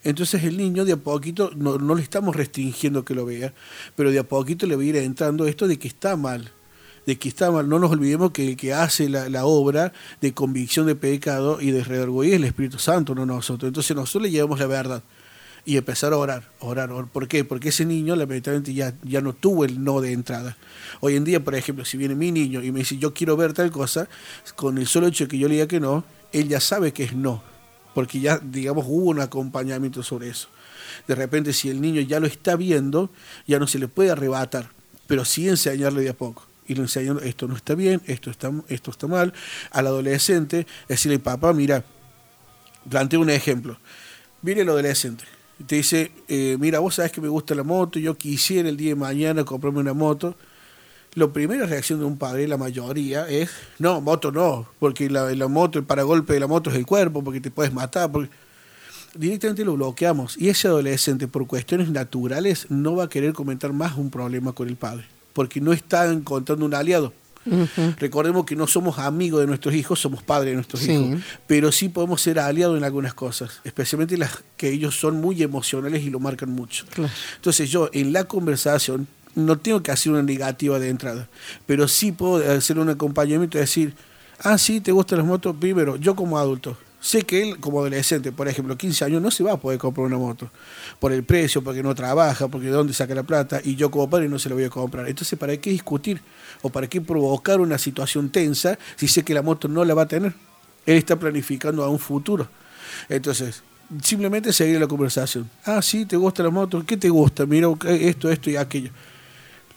Entonces 0.04 0.44
el 0.44 0.56
niño 0.56 0.86
de 0.86 0.94
a 0.94 0.98
poquito, 0.98 1.50
no, 1.56 1.80
no 1.80 1.96
le 1.96 2.04
estamos 2.04 2.36
restringiendo 2.36 3.04
que 3.04 3.16
lo 3.16 3.26
vea, 3.26 3.52
pero 3.96 4.12
de 4.12 4.20
a 4.20 4.24
poquito 4.24 4.68
le 4.68 4.76
va 4.76 4.84
a 4.84 4.86
ir 4.86 4.98
entrando 4.98 5.48
esto 5.48 5.68
de 5.68 5.80
que 5.80 5.88
está 5.88 6.16
mal 6.18 6.52
de 7.06 7.18
que 7.18 7.30
está 7.30 7.52
mal. 7.52 7.68
No 7.68 7.80
nos 7.80 7.92
olvidemos 7.92 8.32
que 8.32 8.50
el 8.50 8.58
que 8.58 8.74
hace 8.74 9.10
la, 9.10 9.46
obra 9.46 9.94
de 10.22 10.34
convicción 10.34 10.88
de 10.88 10.96
pecado 10.96 11.60
y 11.62 11.72
de 11.72 11.84
redarguir 11.84 12.34
es 12.34 12.36
el 12.38 12.44
Espíritu 12.46 12.80
Santo, 12.80 13.16
no 13.16 13.26
nosotros. 13.26 13.68
Entonces 13.68 13.96
nosotros 13.96 14.24
le 14.24 14.32
llevamos 14.32 14.60
la 14.60 14.68
verdad 14.68 15.04
y 15.66 15.78
empezar 15.78 16.12
a 16.14 16.18
orar, 16.18 16.50
orar, 16.60 16.92
orar. 16.92 17.10
¿Por 17.10 17.28
qué? 17.28 17.46
Porque 17.46 17.70
ese 17.70 17.86
niño 17.86 18.16
lamentablemente 18.16 18.74
ya, 18.74 18.94
ya 19.04 19.22
no 19.22 19.34
tuvo 19.34 19.66
el 19.66 19.84
no 19.84 20.02
de 20.02 20.12
entrada. 20.12 20.58
Hoy 21.00 21.16
en 21.16 21.24
día, 21.24 21.44
por 21.44 21.56
ejemplo, 21.56 21.86
si 21.86 21.98
viene 21.98 22.16
mi 22.16 22.32
niño 22.32 22.62
y 22.62 22.72
me 22.72 22.80
dice 22.80 22.98
yo 22.98 23.14
quiero 23.14 23.38
ver 23.38 23.54
tal 23.54 23.72
cosa, 23.72 24.08
con 24.56 24.78
el 24.78 24.88
solo 24.88 25.08
hecho 25.08 25.26
de 25.26 25.30
que 25.30 25.38
yo 25.38 25.48
le 25.48 25.56
diga 25.56 25.68
que 25.68 25.80
no, 25.80 26.04
él 26.32 26.50
ya 26.50 26.60
sabe 26.60 26.92
que 26.92 27.04
es 27.04 27.14
no, 27.14 27.42
porque 27.94 28.20
ya, 28.20 28.40
digamos, 28.40 28.86
hubo 28.88 29.10
un 29.10 29.22
acompañamiento 29.22 30.04
sobre 30.04 30.30
eso. 30.30 30.50
De 31.08 31.16
repente, 31.16 31.54
si 31.54 31.70
el 31.70 31.82
niño 31.82 32.02
ya 32.02 32.20
lo 32.20 32.28
está 32.28 32.56
viendo, 32.56 33.10
ya 33.48 33.58
no 33.58 33.68
se 33.68 33.80
le 33.80 33.88
puede 33.88 34.12
arrebatar, 34.12 34.70
pero 35.08 35.26
sí 35.26 35.48
enseñarle 35.48 36.02
de 36.02 36.10
a 36.10 36.14
poco 36.14 36.46
y 36.68 36.76
le 36.76 36.82
enseñan 36.82 37.20
esto 37.24 37.48
no 37.48 37.56
está 37.56 37.76
bien, 37.76 38.02
esto 38.08 38.30
está, 38.30 38.52
esto 38.68 38.92
está 38.92 39.08
mal. 39.08 39.34
Al 39.72 39.88
adolescente, 39.88 40.68
decirle, 40.88 41.20
papá, 41.20 41.54
mira, 41.54 41.84
planteo 42.90 43.22
un 43.22 43.30
ejemplo. 43.30 43.78
Viene 44.42 44.62
el 44.62 44.70
adolescente, 44.70 45.24
te 45.66 45.76
dice, 45.76 46.12
eh, 46.28 46.58
mira, 46.60 46.80
vos 46.80 46.96
sabes 46.96 47.12
que 47.12 47.22
me 47.22 47.30
gusta 47.30 47.56
la 47.56 47.64
moto, 47.64 48.00
yo 48.00 48.18
quisiera 48.18 48.70
el 48.70 48.78
día 48.78 48.90
de 48.90 48.96
mañana 48.96 49.44
comprarme 49.44 49.80
una 49.80 49.94
moto. 49.94 50.36
la 51.16 51.28
primera 51.28 51.66
reacción 51.68 52.00
de 52.00 52.06
un 52.06 52.18
padre, 52.18 52.48
la 52.48 52.58
mayoría, 52.58 53.30
es, 53.30 53.52
no, 53.80 54.02
moto 54.02 54.32
no, 54.32 54.68
porque 54.80 55.10
la, 55.10 55.32
la 55.36 55.48
moto, 55.48 55.80
el 55.80 55.86
paragolpe 55.86 56.34
de 56.34 56.40
la 56.40 56.48
moto 56.48 56.72
es 56.72 56.76
el 56.76 56.86
cuerpo, 56.86 57.24
porque 57.24 57.40
te 57.40 57.52
puedes 57.52 57.72
matar, 57.72 58.10
directamente 59.16 59.64
lo 59.64 59.76
bloqueamos. 59.76 60.38
Y 60.38 60.50
ese 60.50 60.68
adolescente, 60.68 61.28
por 61.28 61.46
cuestiones 61.48 61.90
naturales, 61.90 62.68
no 62.70 62.96
va 62.96 63.06
a 63.06 63.10
querer 63.10 63.34
comentar 63.34 63.74
más 63.74 63.96
un 63.98 64.10
problema 64.10 64.54
con 64.54 64.68
el 64.68 64.76
padre, 64.76 65.06
porque 65.34 65.60
no 65.60 65.74
está 65.74 66.12
encontrando 66.12 66.66
un 66.66 66.74
aliado. 66.74 67.14
Recordemos 68.00 68.46
que 68.46 68.56
no 68.56 68.68
somos 68.68 69.00
amigos 69.00 69.42
de 69.42 69.48
nuestros 69.48 69.76
hijos, 69.76 70.00
somos 70.00 70.24
padres 70.24 70.52
de 70.52 70.56
nuestros 70.56 70.88
hijos, 70.88 71.20
pero 71.46 71.72
sí 71.74 71.90
podemos 71.90 72.22
ser 72.22 72.40
aliados 72.40 72.78
en 72.78 72.86
algunas 72.86 73.14
cosas, 73.14 73.60
especialmente 73.66 74.18
las 74.18 74.44
que 74.56 74.70
ellos 74.70 74.98
son 74.98 75.20
muy 75.20 75.44
emocionales 75.44 76.04
y 76.04 76.10
lo 76.10 76.20
marcan 76.20 76.50
mucho. 76.52 76.86
Entonces 77.36 77.70
yo 77.70 77.90
en 77.92 78.14
la 78.14 78.24
conversación 78.26 79.08
no 79.36 79.58
tengo 79.58 79.84
que 79.84 79.92
hacer 79.92 80.12
una 80.12 80.24
negativa 80.24 80.80
de 80.80 80.90
entrada, 80.90 81.28
pero 81.66 81.88
sí 81.88 82.12
puedo 82.12 82.50
hacer 82.50 82.80
un 82.80 82.90
acompañamiento 82.90 83.58
y 83.58 83.62
decir, 83.62 83.94
ah, 84.40 84.58
sí, 84.58 84.80
te 84.80 84.92
gustan 84.92 85.18
las 85.18 85.28
motos, 85.28 85.56
primero, 85.60 85.98
yo 85.98 86.16
como 86.16 86.38
adulto, 86.38 86.78
sé 87.04 87.24
que 87.24 87.42
él 87.44 87.60
como 87.60 87.82
adolescente, 87.82 88.32
por 88.32 88.48
ejemplo, 88.48 88.78
15 88.78 89.04
años, 89.06 89.22
no 89.22 89.30
se 89.30 89.44
va 89.44 89.52
a 89.52 89.58
poder 89.58 89.78
comprar 89.78 90.08
una 90.08 90.18
moto 90.18 90.50
por 91.00 91.12
el 91.12 91.24
precio, 91.24 91.62
porque 91.62 91.84
no 91.84 91.94
trabaja, 91.94 92.48
porque 92.48 92.68
de 92.68 92.72
dónde 92.72 92.94
saca 92.94 93.14
la 93.14 93.24
plata, 93.24 93.60
y 93.62 93.76
yo 93.76 93.92
como 93.92 94.10
padre 94.10 94.30
no 94.30 94.40
se 94.40 94.48
la 94.48 94.56
voy 94.56 94.64
a 94.64 94.70
comprar. 94.70 95.08
Entonces, 95.08 95.38
¿para 95.38 95.56
qué 95.58 95.70
discutir? 95.70 96.22
¿O 96.62 96.70
para 96.70 96.88
qué 96.88 97.02
provocar 97.02 97.60
una 97.60 97.78
situación 97.78 98.30
tensa 98.30 98.80
si 98.96 99.10
sé 99.10 99.24
que 99.24 99.34
la 99.34 99.42
moto 99.42 99.68
no 99.68 99.84
la 99.84 99.94
va 99.94 100.04
a 100.04 100.08
tener? 100.08 100.34
Él 100.86 100.98
está 100.98 101.18
planificando 101.20 101.84
a 101.84 101.90
un 101.90 102.00
futuro. 102.00 102.48
Entonces, 103.10 103.64
simplemente 104.02 104.54
seguir 104.54 104.80
la 104.80 104.88
conversación. 104.88 105.50
Ah, 105.66 105.82
sí, 105.82 106.06
te 106.06 106.16
gusta 106.16 106.42
la 106.42 106.52
moto, 106.52 106.86
¿qué 106.86 106.96
te 106.96 107.10
gusta? 107.10 107.46
Mira 107.46 107.68
esto, 107.86 108.32
esto 108.32 108.50
y 108.50 108.56
aquello. 108.56 108.92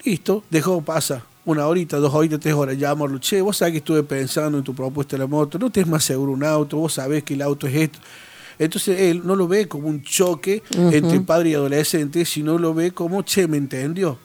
Listo, 0.05 0.45
dejó, 0.49 0.81
pasa 0.81 1.25
una 1.47 1.67
horita, 1.67 1.97
dos 1.97 2.13
horitas, 2.13 2.41
tres 2.41 2.55
horas, 2.55 2.77
llamarlo, 2.77 3.19
che, 3.19 3.41
vos 3.41 3.57
sabés 3.57 3.73
que 3.73 3.79
estuve 3.79 4.03
pensando 4.03 4.59
en 4.59 4.65
tu 4.65 4.75
propuesta 4.75 5.17
de 5.17 5.23
la 5.23 5.27
moto, 5.27 5.59
no 5.59 5.71
tienes 5.71 5.91
más 5.91 6.05
seguro 6.05 6.33
un 6.33 6.45
auto, 6.45 6.77
vos 6.77 6.93
sabés 6.93 7.23
que 7.23 7.35
el 7.35 7.43
auto 7.43 7.67
es 7.67 7.75
esto. 7.75 7.99
Entonces 8.59 8.99
él 8.99 9.23
no 9.25 9.37
lo 9.37 9.47
ve 9.47 9.69
como 9.69 9.89
un 9.89 10.03
choque 10.03 10.63
entre 10.71 11.21
padre 11.21 11.51
y 11.51 11.55
adolescente, 11.55 12.25
sino 12.25 12.59
lo 12.59 12.73
ve 12.75 12.91
como, 12.91 13.23
che, 13.23 13.47
me 13.47 13.59
entendió. 13.59 14.19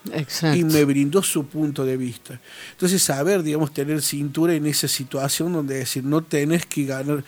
Y 0.55 0.63
me 0.63 0.85
brindó 0.85 1.21
su 1.21 1.45
punto 1.45 1.83
de 1.85 1.97
vista. 1.97 2.39
Entonces 2.71 3.01
saber, 3.03 3.43
digamos, 3.43 3.73
tener 3.73 4.01
cintura 4.01 4.53
en 4.53 4.65
esa 4.65 4.87
situación 4.87 5.53
donde 5.53 5.75
decir, 5.75 6.03
no 6.03 6.23
tenés 6.23 6.65
que 6.65 6.85
ganar. 6.85 7.23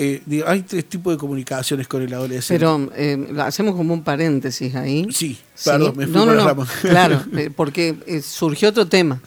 Eh, 0.00 0.44
hay 0.46 0.62
tres 0.62 0.84
tipos 0.84 1.12
de 1.12 1.18
comunicaciones 1.18 1.88
con 1.88 2.02
el 2.02 2.14
adolescente. 2.14 2.58
Pero 2.60 2.88
eh, 2.94 3.18
hacemos 3.40 3.74
como 3.74 3.92
un 3.92 4.04
paréntesis 4.04 4.72
ahí. 4.76 5.08
Sí, 5.10 5.36
perdón, 5.64 5.94
me 5.96 6.06
fui 6.06 6.14
no, 6.14 6.26
no, 6.26 6.66
Claro, 6.82 7.24
eh, 7.36 7.50
porque 7.54 8.22
surgió 8.22 8.68
otro 8.68 8.86
tema. 8.86 9.20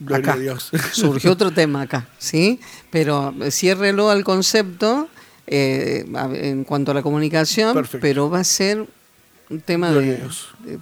Gloria 0.00 0.32
a 0.32 0.36
Dios. 0.36 0.70
Surgió 0.92 1.30
otro 1.30 1.52
tema 1.52 1.82
acá, 1.82 2.08
¿sí? 2.18 2.58
Pero 2.90 3.34
ciérrelo 3.50 4.10
al 4.10 4.24
concepto 4.24 5.08
eh, 5.46 6.06
en 6.34 6.64
cuanto 6.64 6.90
a 6.92 6.94
la 6.94 7.02
comunicación, 7.02 7.76
pero 8.00 8.30
va 8.30 8.40
a 8.40 8.44
ser 8.44 8.86
un 9.50 9.60
tema 9.60 9.92
de, 9.92 10.18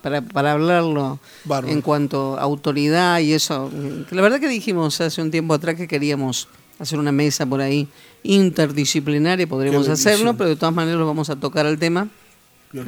para, 0.01 0.23
para, 0.23 0.53
hablarlo 0.53 1.19
en 1.67 1.83
cuanto 1.83 2.39
a 2.39 2.43
autoridad 2.43 3.19
y 3.19 3.33
eso. 3.33 3.71
La 4.11 4.23
verdad 4.23 4.39
que 4.39 4.49
dijimos 4.49 5.01
hace 5.01 5.21
un 5.21 5.31
tiempo 5.31 5.55
atrás 5.55 5.75
que 5.75 5.89
queríamos 5.89 6.49
hacer 6.81 6.99
una 6.99 7.13
mesa 7.13 7.47
por 7.47 7.61
ahí 7.61 7.87
interdisciplinaria, 8.23 9.47
podríamos 9.47 9.89
hacerlo, 9.89 10.37
pero 10.37 10.51
de 10.51 10.57
todas 10.57 10.75
maneras 10.75 10.99
lo 10.99 11.07
vamos 11.07 11.31
a 11.31 11.37
tocar 11.37 11.67
al 11.67 11.79
tema 11.79 12.09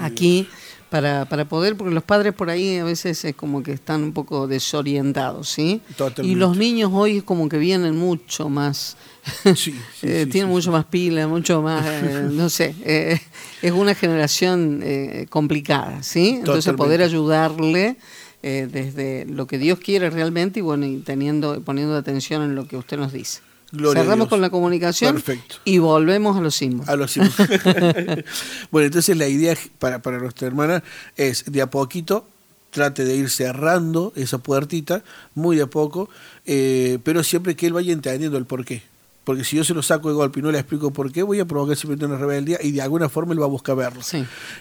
aquí 0.01 0.49
para, 0.91 1.25
para 1.25 1.47
poder, 1.47 1.77
porque 1.77 1.95
los 1.95 2.05
padres 2.05 2.35
por 2.35 2.51
ahí 2.51 2.77
a 2.77 2.85
veces 2.85 3.25
es 3.25 3.35
como 3.35 3.63
que 3.63 3.73
están 3.73 4.03
un 4.03 4.13
poco 4.13 4.47
desorientados, 4.47 5.49
¿sí? 5.49 5.81
Y 6.23 6.35
los 6.35 6.57
niños 6.57 6.91
hoy 6.93 7.23
como 7.23 7.49
que 7.49 7.57
vienen 7.57 7.97
mucho 7.97 8.51
más, 8.51 8.97
eh, 10.03 10.27
tienen 10.31 10.51
mucho 10.51 10.71
más 10.71 10.85
pila, 10.85 11.27
mucho 11.29 11.63
más, 11.63 11.87
eh, 11.87 12.29
no 12.31 12.51
sé, 12.51 12.75
eh, 12.85 13.19
es 13.63 13.73
una 13.73 13.95
generación 13.95 14.85
complicada, 15.31 16.03
¿sí? 16.03 16.37
Entonces 16.39 16.75
poder 16.75 17.03
ayudarle 17.03 17.97
desde 18.43 19.25
lo 19.27 19.47
que 19.47 19.57
Dios 19.57 19.79
quiere 19.79 20.11
realmente 20.11 20.59
y 20.59 20.63
bueno, 20.63 20.85
y 20.85 20.99
teniendo, 20.99 21.63
poniendo 21.63 21.97
atención 21.97 22.43
en 22.43 22.55
lo 22.55 22.67
que 22.67 22.77
usted 22.77 22.99
nos 22.99 23.13
dice. 23.13 23.41
Cerramos 23.73 24.29
con 24.29 24.41
la 24.41 24.51
comunicación 24.51 25.23
y 25.65 25.79
volvemos 25.79 26.37
a 26.37 26.41
los 26.41 26.55
símbolos. 26.55 26.89
A 26.89 26.97
los 26.97 27.13
símbolos. 27.13 27.37
bueno, 28.71 28.87
entonces 28.87 29.17
la 29.17 29.29
idea 29.29 29.57
para, 29.79 30.03
para 30.03 30.19
nuestra 30.19 30.47
hermana 30.47 30.83
es 31.17 31.45
de 31.51 31.63
a 31.63 31.71
poquito 31.71 32.27
trate 32.73 33.05
de 33.05 33.15
ir 33.15 33.31
cerrando 33.31 34.13
esa 34.17 34.39
puertita, 34.39 35.05
muy 35.35 35.57
de 35.57 35.63
a 35.63 35.67
poco, 35.69 36.09
eh, 36.47 36.99
pero 37.05 37.23
siempre 37.23 37.55
que 37.55 37.67
él 37.67 37.75
vaya 37.75 37.93
entendiendo 37.93 38.39
el 38.39 38.47
porqué. 38.47 38.83
Porque 39.25 39.45
si 39.45 39.57
yo 39.57 39.65
se 39.65 39.73
lo 39.73 39.83
saco 39.83 40.09
de 40.09 40.15
golpe 40.15 40.41
y 40.41 40.43
no 40.43 40.51
le 40.51 40.59
explico 40.59 40.93
por 40.93 41.13
qué, 41.13 41.23
voy 41.23 41.39
a 41.39 41.45
provocar 41.45 41.77
simplemente 41.77 42.07
una 42.07 42.17
rebeldía 42.17 42.59
y 42.61 42.73
de 42.73 42.83
alguna 42.83 43.09
forma 43.09 43.33
él 43.33 43.41
va 43.41 43.45
a 43.45 43.49
buscar 43.49 43.77
verlo. 43.77 44.03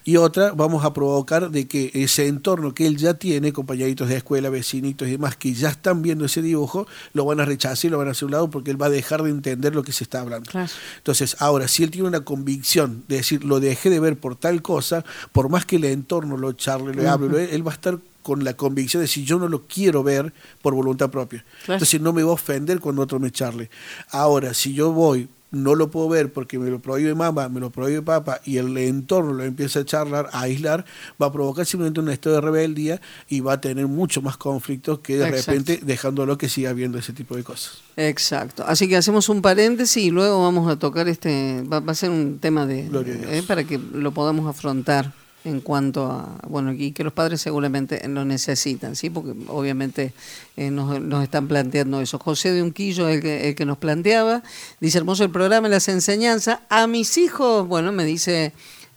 Y 0.04 0.18
otra, 0.18 0.52
vamos 0.52 0.86
a 0.86 0.94
provocar 0.94 1.50
de 1.50 1.68
que 1.68 1.92
ese 1.94 2.28
entorno 2.28 2.74
que 2.74 2.86
él 2.86 2.98
ya 2.98 3.16
tiene, 3.16 3.54
compañeritos 3.54 4.08
de 4.08 4.18
escuela, 4.18 4.50
vecinitos 4.50 5.08
y 5.08 5.12
demás, 5.12 5.36
que 5.36 5.54
ya 5.54 5.70
están 5.70 6.02
viendo 6.04 6.26
ese 6.26 6.42
dibujo, 6.42 6.88
lo 7.14 7.26
van 7.26 7.40
a 7.40 7.46
rechazar 7.46 7.86
y 7.86 7.90
lo 7.90 7.98
van 7.98 8.10
a 8.10 8.12
hacer 8.12 8.24
a 8.24 8.26
un 8.28 8.32
lado 8.34 8.50
porque 8.50 8.70
él 8.70 8.82
va 8.82 8.86
a 8.86 8.90
dejar 8.92 9.24
de 9.24 9.32
entender 9.32 9.74
lo 9.74 9.84
que 9.84 9.92
se 9.92 10.04
está 10.04 10.22
hablando. 10.22 10.52
Entonces, 10.98 11.36
ahora, 11.40 11.68
si 11.68 11.84
él 11.84 11.90
tiene 11.90 12.08
una 12.08 12.22
convicción 12.22 13.04
de 13.08 13.18
decir, 13.18 13.44
lo 13.44 13.60
dejé 13.60 13.90
de 13.90 14.00
ver 14.00 14.18
por 14.18 14.36
tal 14.36 14.62
cosa, 14.62 15.04
por 15.32 15.50
más 15.50 15.66
que 15.66 15.78
el 15.78 15.86
entorno 15.86 16.38
lo 16.38 16.54
charle, 16.54 16.94
le 16.94 17.08
hable, 17.08 17.56
él 17.56 17.66
va 17.66 17.72
a 17.72 17.76
estar 17.76 17.98
con 18.22 18.44
la 18.44 18.54
convicción 18.56 19.02
de 19.02 19.08
si 19.08 19.24
yo 19.24 19.40
no 19.40 19.48
lo 19.48 19.64
quiero 19.64 20.04
ver 20.04 20.34
por 20.62 20.74
voluntad 20.74 21.10
propia. 21.10 21.44
Entonces 21.68 22.02
no 22.02 22.14
me 22.14 22.24
va 22.24 22.32
a 22.32 22.34
ofender 22.34 22.80
cuando 22.80 23.02
otro 23.02 23.20
me 23.20 23.32
charle. 23.32 23.70
Ahora, 24.12 24.54
si 24.54 24.74
yo 24.74 24.92
voy, 24.92 25.28
no 25.52 25.76
lo 25.76 25.92
puedo 25.92 26.08
ver 26.08 26.32
porque 26.32 26.58
me 26.58 26.70
lo 26.70 26.80
prohíbe 26.80 27.14
mamá, 27.14 27.50
me 27.50 27.60
lo 27.60 27.70
prohíbe 27.70 28.02
papá 28.02 28.40
y 28.46 28.58
el 28.58 28.76
entorno 28.78 29.34
lo 29.34 29.44
empieza 29.44 29.82
a 29.82 29.86
charlar, 29.86 30.30
a 30.32 30.42
aislar, 30.42 30.86
va 31.22 31.28
a 31.28 31.32
provocar 31.32 31.66
simplemente 31.66 32.00
un 32.00 32.10
estado 32.10 32.36
de 32.36 32.42
rebeldía 32.42 33.02
y 33.30 33.42
va 33.42 33.54
a 33.54 33.62
tener 33.62 33.88
mucho 33.88 34.22
más 34.22 34.38
conflictos 34.38 35.00
que 35.00 35.18
de 35.18 35.30
repente 35.30 35.80
dejándolo 35.84 36.38
que 36.38 36.48
siga 36.48 36.72
viendo 36.74 36.98
ese 36.98 37.12
tipo 37.12 37.36
de 37.36 37.44
cosas. 37.44 37.82
Exacto. 37.98 38.64
Así 38.66 38.88
que 38.88 38.96
hacemos 38.96 39.28
un 39.28 39.42
paréntesis 39.42 40.06
y 40.06 40.10
luego 40.10 40.42
vamos 40.42 40.72
a 40.72 40.80
tocar 40.80 41.10
este, 41.10 41.64
va, 41.64 41.84
a 41.86 41.96
ser 41.96 42.10
un 42.10 42.40
tema 42.40 42.66
de, 42.66 42.90
eh, 43.28 43.44
para 43.46 43.66
que 43.66 43.78
lo 43.78 44.14
podamos 44.14 44.48
afrontar 44.48 45.14
en 45.44 45.62
cuanto 45.62 46.06
a, 46.06 46.38
bueno, 46.48 46.72
y 46.72 46.92
que 46.92 47.04
los 47.04 47.14
padres 47.14 47.42
seguramente 47.42 48.08
lo 48.08 48.26
necesitan, 48.26 48.96
¿sí? 48.96 49.10
Porque 49.10 49.34
obviamente 49.48 50.14
eh, 50.56 50.70
nos, 50.70 51.02
nos, 51.02 51.24
están 51.24 51.48
planteando 51.48 52.02
eso. 52.02 52.20
José 52.20 52.52
de 52.52 52.62
Unquillo, 52.62 53.10
el 53.10 53.22
que, 53.22 53.50
el 53.50 53.56
que 53.56 53.66
nos 53.66 53.78
planteaba, 53.78 54.44
dice, 54.80 55.00
hermoso 55.00 55.24
el 55.24 55.32
programa, 55.32 55.68
las 55.68 55.88
enseñanzas. 55.88 56.60
A 56.70 56.88
mis 56.88 57.18
hijos, 57.18 57.68
bueno, 57.68 57.92
me 57.92 58.06
dice 58.06 58.54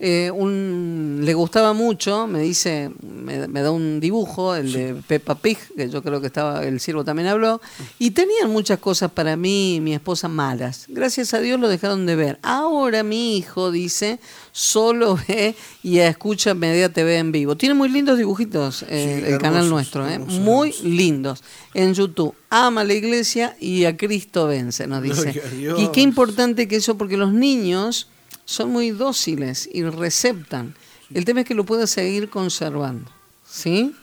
eh, 0.06 0.30
un, 0.30 1.22
le 1.22 1.32
gustaba 1.32 1.72
mucho, 1.72 2.26
me 2.26 2.40
dice, 2.40 2.90
me, 3.00 3.38
da 3.38 3.70
un 3.70 4.00
dibujo, 4.00 4.54
el 4.54 4.70
de 4.70 4.94
Peppa 4.94 5.34
Pig, 5.34 5.56
que 5.74 5.88
yo 5.88 6.02
creo 6.02 6.20
que 6.20 6.26
estaba, 6.26 6.62
el 6.62 6.78
siervo 6.78 7.06
también 7.06 7.28
habló, 7.28 7.62
y 7.98 8.10
tenían 8.10 8.50
muchas 8.50 8.80
cosas 8.80 9.10
para 9.10 9.34
mí 9.36 9.76
y 9.76 9.80
mi 9.80 9.94
esposa 9.94 10.28
malas. 10.28 10.84
Gracias 10.88 11.32
a 11.32 11.40
Dios 11.40 11.58
lo 11.58 11.70
dejaron 11.70 12.04
de 12.04 12.16
ver. 12.16 12.38
Ahora 12.42 13.02
mi 13.02 13.38
hijo 13.38 13.70
dice, 13.70 14.20
solo 14.52 15.18
ve 15.28 15.54
y 15.82 16.00
escucha 16.00 16.52
Media 16.52 16.92
TV 16.92 17.16
en 17.16 17.32
vivo. 17.32 17.56
Tiene 17.56 17.74
muy 17.74 17.88
lindos 17.88 18.18
dibujitos 18.18 18.84
eh, 18.90 19.24
el 19.26 19.38
canal 19.38 19.70
nuestro, 19.70 20.06
eh, 20.06 20.18
muy 20.18 20.74
lindos. 20.82 21.42
En 21.72 21.94
YouTube, 21.94 22.34
ama 22.50 22.84
la 22.84 22.92
iglesia 22.92 23.56
y 23.58 23.86
a 23.86 23.96
Cristo 23.96 24.48
vence, 24.48 24.86
nos 24.86 25.02
dice. 25.02 25.40
Y 25.78 25.88
qué 25.92 26.02
importante 26.02 26.68
que 26.68 26.76
eso, 26.76 26.98
porque 26.98 27.16
los 27.16 27.32
niños 27.32 28.08
son 28.44 28.70
muy 28.70 28.90
dóciles 28.90 29.68
y 29.72 29.82
receptan. 29.84 30.74
El 31.12 31.24
tema 31.24 31.40
es 31.40 31.46
que 31.46 31.54
lo 31.54 31.64
pueda 31.64 31.86
seguir 31.86 32.28
conservando, 32.28 33.10
¿sí? 33.48 33.94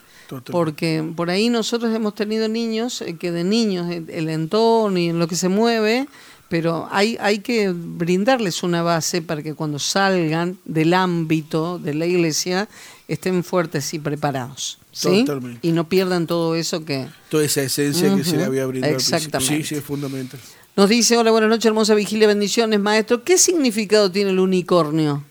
Porque 0.50 1.04
por 1.16 1.30
ahí 1.30 1.50
nosotros 1.50 1.94
hemos 1.94 2.16
tenido 2.16 2.48
niños 2.48 3.02
eh, 3.02 3.18
que 3.18 3.32
de 3.32 3.44
niños 3.44 3.92
el 3.92 4.30
entorno 4.30 4.98
y 4.98 5.10
en 5.10 5.20
lo 5.20 5.28
que 5.28 5.36
se 5.36 5.50
mueve, 5.50 6.08
pero 6.48 6.88
hay, 6.92 7.18
hay 7.20 7.40
que 7.40 7.72
brindarles 7.74 8.64
una 8.64 8.82
base 8.82 9.22
para 9.22 9.42
que 9.44 9.54
cuando 9.54 9.80
salgan 9.80 10.58
del 10.66 10.94
ámbito 10.94 11.80
de 11.80 11.94
la 11.94 12.06
iglesia 12.06 12.70
estén 13.08 13.44
fuertes 13.44 13.94
y 13.94 14.00
preparados. 14.00 14.78
¿sí? 14.92 15.26
Y 15.62 15.72
no 15.72 15.88
pierdan 15.88 16.28
todo 16.28 16.56
eso 16.56 16.84
que... 16.86 17.08
Toda 17.30 17.46
esa 17.46 17.62
esencia 17.62 18.14
que 18.16 18.24
se 18.24 18.38
le 18.38 18.44
había 18.44 18.66
brindado. 18.66 18.94
Exactamente. 18.94 19.64
Sí, 19.64 19.64
sí, 19.64 19.76
es 19.76 19.84
fundamental. 19.84 20.40
Nos 20.78 20.88
dice, 20.88 21.18
hola, 21.18 21.32
buenas 21.32 21.50
noches, 21.50 21.66
hermosa 21.66 21.94
vigilia, 21.96 22.28
bendiciones, 22.28 22.80
maestro. 22.80 23.26
¿Qué 23.26 23.38
significado 23.38 24.10
tiene 24.10 24.30
el 24.30 24.40
unicornio? 24.40 25.22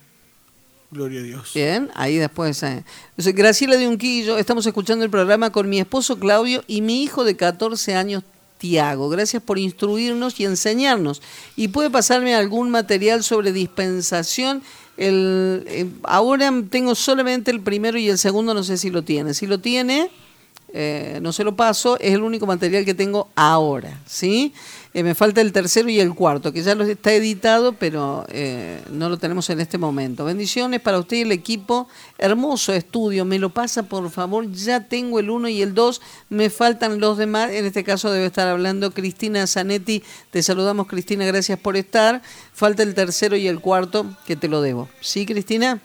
Gloria 0.91 1.21
a 1.21 1.23
Dios. 1.23 1.53
Bien, 1.55 1.89
ahí 1.95 2.17
después. 2.17 2.63
Eh. 2.63 2.85
Graciela 3.17 3.79
de 3.79 3.89
Unquillo, 3.89 4.37
estamos 4.37 4.67
escuchando 4.67 5.03
el 5.03 5.11
programa 5.11 5.51
con 5.51 5.67
mi 5.67 5.81
esposo 5.81 6.19
Claudio 6.19 6.63
y 6.67 6.83
mi 6.83 7.03
hijo 7.03 7.25
de 7.25 7.37
14 7.37 7.95
años, 7.95 8.23
Tiago. 8.59 9.09
Gracias 9.09 9.43
por 9.43 9.59
instruirnos 9.59 10.39
y 10.39 10.45
enseñarnos. 10.45 11.23
¿Y 11.57 11.69
puede 11.69 11.89
pasarme 11.89 12.35
algún 12.35 12.69
material 12.69 13.25
sobre 13.25 13.53
dispensación? 13.53 14.63
El, 14.99 15.65
eh, 15.69 15.87
ahora 16.03 16.53
tengo 16.69 16.95
solamente 16.95 17.51
el 17.51 17.61
primero 17.61 17.97
y 17.97 18.11
el 18.11 18.19
segundo, 18.19 18.53
no 18.53 18.63
sé 18.63 18.77
si 18.77 18.91
lo 18.91 19.01
tiene. 19.03 19.33
Si 19.33 19.47
lo 19.47 19.59
tiene, 19.59 20.11
eh, 20.73 21.19
no 21.23 21.33
se 21.33 21.45
lo 21.45 21.57
paso, 21.57 21.99
es 21.99 22.13
el 22.13 22.23
único 22.23 22.47
material 22.47 22.85
que 22.85 22.95
tengo 22.95 23.29
ahora, 23.35 23.99
¿sí? 24.07 24.53
Eh, 24.93 25.05
me 25.05 25.15
falta 25.15 25.41
el 25.41 25.53
tercero 25.53 25.89
y 25.89 26.01
el 26.01 26.15
cuarto, 26.15 26.53
que 26.53 26.63
ya 26.63 26.75
lo 26.75 26.83
está 26.83 27.13
editado, 27.13 27.75
pero 27.75 28.27
eh, 28.29 28.83
no 28.91 29.09
lo 29.09 29.19
tenemos 29.19 29.49
en 29.49 29.61
este 29.61 29.79
momento. 29.79 30.25
Bendiciones 30.25 30.81
para 30.81 30.99
usted 30.99 31.19
y 31.19 31.21
el 31.21 31.33
equipo. 31.33 31.89
Hermoso 32.19 32.73
estudio. 32.73 33.25
Me 33.25 33.39
lo 33.39 33.51
pasa, 33.51 33.85
por 33.85 34.11
favor. 34.11 34.51
Ya 34.51 34.89
tengo 34.89 35.21
el 35.21 35.31
uno 35.31 35.49
y 35.49 35.63
el 35.63 35.75
dos. 35.75 36.01
Me 36.29 36.51
faltan 36.51 36.99
los 36.99 37.19
demás. 37.19 37.53
En 37.53 37.67
este 37.67 37.85
caso 37.85 38.11
debe 38.11 38.27
estar 38.27 38.49
hablando 38.49 38.91
Cristina 38.91 39.47
Zanetti. 39.47 40.03
Te 40.31 40.43
saludamos, 40.43 40.89
Cristina. 40.89 41.25
Gracias 41.25 41.59
por 41.59 41.77
estar. 41.77 42.21
Falta 42.53 42.83
el 42.83 42.95
tercero 42.95 43.37
y 43.37 43.47
el 43.47 43.61
cuarto, 43.61 44.07
que 44.27 44.35
te 44.35 44.49
lo 44.49 44.61
debo. 44.61 44.89
¿Sí, 45.01 45.25
Cristina? 45.25 45.81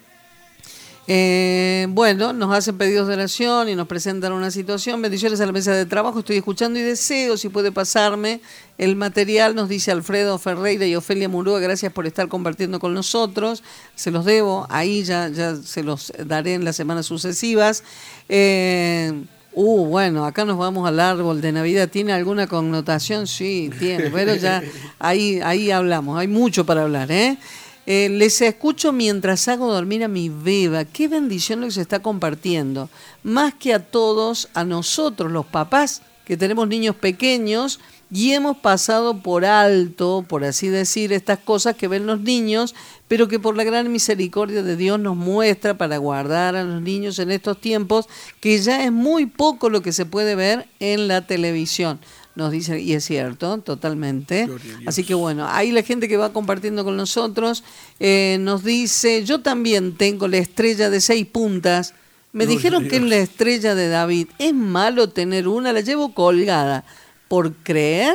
Eh, 1.08 1.86
bueno, 1.90 2.32
nos 2.32 2.52
hacen 2.52 2.76
pedidos 2.76 3.06
de 3.06 3.14
oración 3.14 3.68
y 3.68 3.76
nos 3.76 3.86
presentan 3.86 4.32
una 4.32 4.50
situación. 4.50 5.00
Bendiciones 5.00 5.40
a 5.40 5.46
la 5.46 5.52
mesa 5.52 5.72
de 5.72 5.86
trabajo. 5.86 6.18
Estoy 6.18 6.36
escuchando 6.36 6.78
y 6.78 6.82
deseo, 6.82 7.36
si 7.36 7.48
puede 7.48 7.70
pasarme 7.70 8.40
el 8.76 8.96
material, 8.96 9.54
nos 9.54 9.68
dice 9.68 9.92
Alfredo 9.92 10.36
Ferreira 10.38 10.84
y 10.84 10.96
Ofelia 10.96 11.28
Murúa. 11.28 11.60
Gracias 11.60 11.92
por 11.92 12.06
estar 12.06 12.28
compartiendo 12.28 12.80
con 12.80 12.92
nosotros. 12.92 13.62
Se 13.94 14.10
los 14.10 14.24
debo. 14.24 14.66
Ahí 14.68 15.04
ya, 15.04 15.28
ya 15.28 15.54
se 15.54 15.84
los 15.84 16.12
daré 16.24 16.54
en 16.54 16.64
las 16.64 16.74
semanas 16.74 17.06
sucesivas. 17.06 17.84
Eh, 18.28 19.12
uh, 19.52 19.86
bueno, 19.86 20.26
acá 20.26 20.44
nos 20.44 20.58
vamos 20.58 20.88
al 20.88 20.98
árbol 20.98 21.40
de 21.40 21.52
Navidad. 21.52 21.88
¿Tiene 21.88 22.14
alguna 22.14 22.48
connotación? 22.48 23.28
Sí, 23.28 23.70
tiene. 23.78 24.10
Pero 24.10 24.34
ya 24.34 24.60
ahí, 24.98 25.40
ahí 25.44 25.70
hablamos. 25.70 26.18
Hay 26.18 26.26
mucho 26.26 26.66
para 26.66 26.82
hablar, 26.82 27.12
¿eh? 27.12 27.38
Eh, 27.86 28.08
les 28.08 28.40
escucho 28.42 28.92
mientras 28.92 29.46
hago 29.46 29.72
dormir 29.72 30.02
a 30.02 30.08
mi 30.08 30.28
beba. 30.28 30.84
Qué 30.84 31.06
bendición 31.06 31.60
lo 31.60 31.66
que 31.66 31.72
se 31.72 31.82
está 31.82 32.00
compartiendo. 32.00 32.90
Más 33.22 33.54
que 33.54 33.72
a 33.72 33.78
todos, 33.78 34.48
a 34.54 34.64
nosotros, 34.64 35.30
los 35.30 35.46
papás, 35.46 36.02
que 36.24 36.36
tenemos 36.36 36.66
niños 36.66 36.96
pequeños 36.96 37.78
y 38.10 38.32
hemos 38.32 38.56
pasado 38.56 39.22
por 39.22 39.44
alto, 39.44 40.24
por 40.28 40.44
así 40.44 40.68
decir, 40.68 41.12
estas 41.12 41.38
cosas 41.38 41.76
que 41.76 41.86
ven 41.86 42.06
los 42.06 42.20
niños, 42.20 42.74
pero 43.06 43.28
que 43.28 43.38
por 43.38 43.56
la 43.56 43.62
gran 43.62 43.92
misericordia 43.92 44.64
de 44.64 44.76
Dios 44.76 44.98
nos 44.98 45.16
muestra 45.16 45.78
para 45.78 45.98
guardar 45.98 46.56
a 46.56 46.64
los 46.64 46.82
niños 46.82 47.20
en 47.20 47.30
estos 47.30 47.60
tiempos, 47.60 48.08
que 48.40 48.60
ya 48.60 48.84
es 48.84 48.90
muy 48.90 49.26
poco 49.26 49.70
lo 49.70 49.82
que 49.82 49.92
se 49.92 50.06
puede 50.06 50.34
ver 50.34 50.66
en 50.80 51.06
la 51.06 51.26
televisión 51.26 52.00
nos 52.36 52.52
dice, 52.52 52.78
y 52.80 52.92
es 52.92 53.04
cierto, 53.04 53.58
totalmente. 53.58 54.46
Así 54.84 55.04
que 55.04 55.14
bueno, 55.14 55.48
ahí 55.48 55.72
la 55.72 55.82
gente 55.82 56.06
que 56.06 56.18
va 56.18 56.34
compartiendo 56.34 56.84
con 56.84 56.96
nosotros 56.96 57.64
eh, 57.98 58.36
nos 58.40 58.62
dice, 58.62 59.24
yo 59.24 59.40
también 59.40 59.96
tengo 59.96 60.28
la 60.28 60.36
estrella 60.36 60.90
de 60.90 61.00
seis 61.00 61.26
puntas. 61.26 61.94
Me 62.32 62.46
dijeron 62.46 62.88
que 62.88 62.96
es 62.96 63.02
la 63.02 63.16
estrella 63.16 63.74
de 63.74 63.88
David. 63.88 64.28
¿Es 64.38 64.52
malo 64.52 65.08
tener 65.08 65.48
una? 65.48 65.72
La 65.72 65.80
llevo 65.80 66.12
colgada. 66.12 66.84
¿Por 67.26 67.54
creer? 67.54 68.14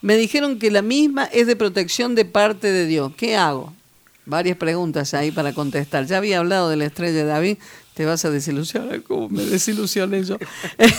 Me 0.00 0.16
dijeron 0.16 0.58
que 0.58 0.72
la 0.72 0.82
misma 0.82 1.26
es 1.26 1.46
de 1.46 1.54
protección 1.54 2.16
de 2.16 2.24
parte 2.24 2.72
de 2.72 2.86
Dios. 2.86 3.12
¿Qué 3.16 3.36
hago? 3.36 3.72
Varias 4.26 4.56
preguntas 4.56 5.14
ahí 5.14 5.30
para 5.30 5.52
contestar. 5.52 6.06
Ya 6.06 6.16
había 6.16 6.40
hablado 6.40 6.68
de 6.68 6.76
la 6.76 6.86
estrella 6.86 7.18
de 7.18 7.24
David, 7.24 7.58
te 7.94 8.06
vas 8.06 8.24
a 8.24 8.30
desilusionar, 8.30 9.02
como 9.02 9.28
me 9.28 9.44
desilusioné 9.44 10.24
yo. 10.24 10.38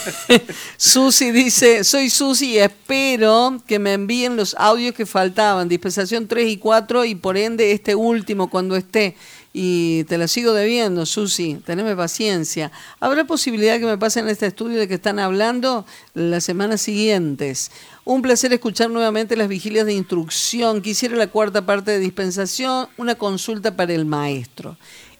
Susi 0.77 1.31
dice, 1.31 1.83
soy 1.83 2.09
Susi 2.09 2.51
y 2.51 2.57
espero 2.59 3.61
que 3.65 3.79
me 3.79 3.93
envíen 3.93 4.35
los 4.35 4.55
audios 4.59 4.93
que 4.93 5.05
faltaban, 5.05 5.67
dispensación 5.67 6.27
3 6.27 6.51
y 6.51 6.57
4 6.57 7.05
y 7.05 7.15
por 7.15 7.37
ende 7.37 7.71
este 7.71 7.95
último 7.95 8.49
cuando 8.49 8.75
esté. 8.75 9.15
Y 9.55 10.03
te 10.05 10.17
la 10.17 10.27
sigo 10.27 10.51
debiendo, 10.53 11.05
Susi, 11.05 11.59
teneme 11.63 11.95
paciencia. 11.95 12.71
¿Habrá 12.99 13.25
posibilidad 13.25 13.79
que 13.79 13.85
me 13.85 13.99
pasen 13.99 14.27
este 14.27 14.47
estudio 14.47 14.79
de 14.79 14.87
que 14.87 14.95
están 14.95 15.19
hablando 15.19 15.85
las 16.15 16.43
semanas 16.43 16.81
siguientes? 16.81 17.69
Un 18.03 18.23
placer 18.23 18.51
escuchar 18.51 18.89
nuevamente 18.89 19.35
las 19.35 19.47
vigilias 19.47 19.85
de 19.85 19.93
instrucción. 19.93 20.81
Quisiera 20.81 21.15
la 21.15 21.27
cuarta 21.27 21.67
parte 21.67 21.91
de 21.91 21.99
dispensación, 21.99 22.87
una 22.97 23.13
consulta 23.13 23.75
para 23.75 23.93
el 23.93 24.05
maestro. 24.05 24.75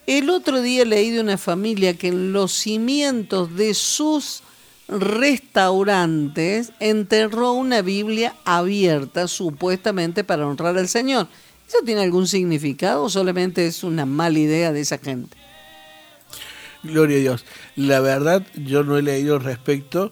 El 0.06 0.30
otro 0.30 0.62
día 0.62 0.84
leí 0.84 1.12
de 1.12 1.22
una 1.22 1.38
familia 1.38 1.94
que 1.94 2.10
en 2.10 2.34
los 2.34 2.52
cimientos 2.52 3.56
de 3.56 3.74
sus 3.74 4.44
restaurantes 4.90 6.74
enterró 6.80 7.54
una 7.54 7.82
Biblia 7.82 8.36
abierta 8.44 9.28
supuestamente 9.28 10.24
para 10.26 10.46
honrar 10.46 10.78
al 10.78 10.90
Señor. 10.90 11.28
¿Eso 11.68 11.78
tiene 11.86 12.02
algún 12.02 12.28
significado 12.28 13.04
o 13.04 13.10
solamente 13.10 13.66
es 13.66 13.84
una 13.84 14.06
mala 14.06 14.40
idea 14.40 14.74
de 14.74 14.82
esa 14.82 14.98
gente? 14.98 15.38
Gloria 16.84 17.18
a 17.18 17.22
Dios. 17.22 17.46
La 17.78 18.02
verdad, 18.02 18.46
yo 18.56 18.84
no 18.84 18.98
he 18.98 19.02
leído 19.02 19.36
al 19.36 19.44
respecto. 19.44 20.12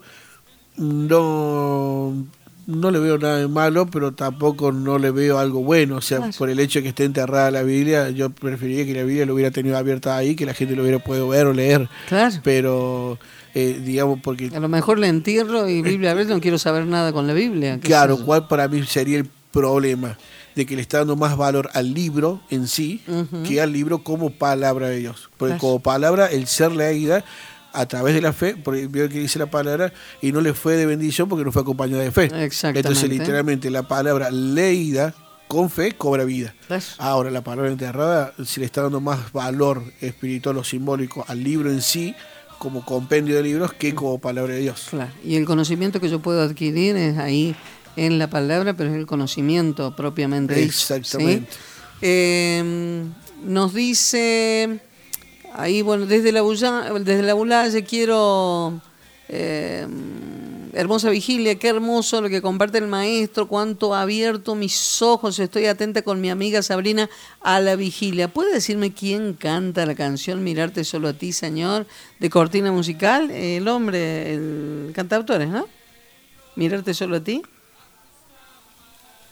No 0.78 2.28
no 2.72 2.92
le 2.92 3.00
veo 3.00 3.18
nada 3.18 3.38
de 3.38 3.48
malo, 3.48 3.86
pero 3.86 4.14
tampoco 4.14 4.72
no 4.72 4.98
le 4.98 5.12
veo 5.12 5.38
algo 5.38 5.62
bueno. 5.62 5.98
O 5.98 6.02
sea, 6.02 6.20
por 6.38 6.50
el 6.50 6.60
hecho 6.60 6.80
de 6.80 6.84
que 6.84 6.90
esté 6.90 7.04
enterrada 7.04 7.52
la 7.52 7.64
Biblia, 7.64 8.10
yo 8.10 8.30
preferiría 8.30 8.86
que 8.86 8.94
la 8.94 9.04
Biblia 9.04 9.26
lo 9.26 9.34
hubiera 9.34 9.52
tenido 9.52 9.78
abierta 9.78 10.18
ahí, 10.18 10.36
que 10.36 10.46
la 10.46 10.54
gente 10.54 10.76
lo 10.76 10.84
hubiera 10.84 11.00
podido 11.00 11.28
ver 11.28 11.48
o 11.48 11.54
leer. 11.54 11.90
Claro. 12.08 12.36
Pero, 12.44 13.20
eh, 13.54 13.82
digamos, 13.84 14.20
porque... 14.24 14.50
A 14.54 14.60
lo 14.60 14.70
mejor 14.70 15.00
le 15.00 15.08
entierro 15.08 15.68
y 15.70 15.82
Biblia 15.82 16.12
abierta, 16.12 16.34
no 16.34 16.42
quiero 16.42 16.58
saber 16.58 16.86
nada 16.86 17.14
con 17.14 17.28
la 17.28 17.34
Biblia. 17.34 17.80
Claro, 17.82 18.18
cuál 18.26 18.48
para 18.48 18.68
mí 18.68 18.84
sería 18.84 19.18
el 19.20 19.30
problema 19.52 20.18
de 20.56 20.66
que 20.66 20.76
le 20.76 20.82
está 20.82 21.00
dando 21.00 21.16
más 21.16 21.38
valor 21.38 21.70
al 21.74 21.94
libro 21.94 22.42
en 22.50 22.68
sí 22.68 23.02
que 23.48 23.62
al 23.62 23.72
libro 23.72 24.00
como 24.00 24.32
palabra 24.32 24.90
de 24.90 24.98
Dios. 24.98 25.30
Porque 25.38 25.58
como 25.58 25.80
palabra, 25.80 26.28
el 26.28 26.48
ser 26.48 26.72
leída 26.72 27.24
a 27.74 27.86
través 27.86 28.14
de 28.14 28.22
la 28.22 28.34
fe, 28.34 28.56
porque 28.56 28.88
vio 28.88 29.08
que 29.10 29.20
dice 29.20 29.40
la 29.40 29.50
palabra, 29.50 29.94
y 30.22 30.32
no 30.32 30.42
le 30.42 30.54
fue 30.54 30.76
de 30.76 30.86
bendición 30.86 31.30
porque 31.30 31.46
no 31.46 31.52
fue 31.52 31.62
acompañada 31.62 32.04
de 32.04 32.12
fe. 32.12 32.30
Entonces, 32.32 33.10
literalmente, 33.10 33.70
la 33.70 33.84
palabra 33.88 34.30
leída 34.32 35.14
con 35.48 35.70
fe 35.70 35.94
cobra 35.94 36.24
vida. 36.24 36.54
Ahora, 36.98 37.30
la 37.30 37.42
palabra 37.44 37.72
enterrada, 37.72 38.34
si 38.46 38.60
le 38.60 38.66
está 38.66 38.84
dando 38.84 39.02
más 39.02 39.32
valor 39.34 39.84
espiritual 40.00 40.58
o 40.58 40.64
simbólico 40.64 41.26
al 41.28 41.44
libro 41.44 41.70
en 41.70 41.82
sí, 41.82 42.16
como 42.58 42.86
compendio 42.86 43.36
de 43.36 43.44
libros, 43.44 43.74
que 43.74 43.96
como 43.96 44.20
palabra 44.20 44.54
de 44.54 44.60
Dios. 44.62 44.88
Claro. 44.92 45.12
Y 45.26 45.36
el 45.36 45.46
conocimiento 45.46 46.00
que 46.00 46.10
yo 46.10 46.22
puedo 46.22 46.42
adquirir 46.42 46.96
es 46.96 47.18
ahí 47.18 47.56
en 47.96 48.20
la 48.20 48.30
palabra, 48.30 48.76
pero 48.76 48.92
es 48.92 48.96
el 48.96 49.06
conocimiento 49.08 49.96
propiamente. 49.96 50.64
Exactamente. 50.64 51.50
Eh, 52.02 53.04
nos 53.44 53.74
dice 53.74 54.80
Ahí, 55.54 55.82
bueno, 55.82 56.06
desde 56.06 56.32
la, 56.32 56.42
desde 56.42 57.24
la 57.24 57.34
Bulalle 57.34 57.84
quiero... 57.84 58.82
Eh, 59.30 59.88
hermosa 60.74 61.10
vigilia, 61.10 61.56
qué 61.56 61.70
hermoso 61.70 62.22
lo 62.22 62.30
que 62.30 62.42
comparte 62.42 62.78
el 62.78 62.88
maestro, 62.88 63.48
cuánto 63.48 63.94
ha 63.94 64.02
abierto 64.02 64.56
mis 64.56 65.02
ojos, 65.02 65.40
estoy 65.40 65.66
atenta 65.66 66.02
con 66.02 66.22
mi 66.22 66.30
amiga 66.30 66.62
Sabrina 66.62 67.10
a 67.42 67.60
la 67.60 67.76
vigilia. 67.76 68.28
¿Puede 68.28 68.54
decirme 68.54 68.94
quién 68.94 69.34
canta 69.34 69.86
la 69.86 69.96
canción 69.96 70.44
Mirarte 70.44 70.84
solo 70.84 71.10
a 71.10 71.14
ti, 71.14 71.34
Señor, 71.34 71.88
de 72.20 72.30
cortina 72.30 72.72
musical? 72.72 73.32
El 73.32 73.68
hombre, 73.68 74.34
el 74.34 74.92
cantautor, 74.94 75.46
¿no? 75.48 75.68
Mirarte 76.56 76.94
solo 76.94 77.18
a 77.18 77.24
ti. 77.24 77.42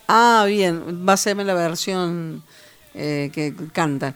Ah, 0.08 0.46
bien, 0.48 1.08
va 1.08 1.14
a 1.14 1.18
serme 1.18 1.46
la 1.46 1.54
versión 1.54 2.44
eh, 2.94 3.30
que 3.34 3.54
canta. 3.72 4.16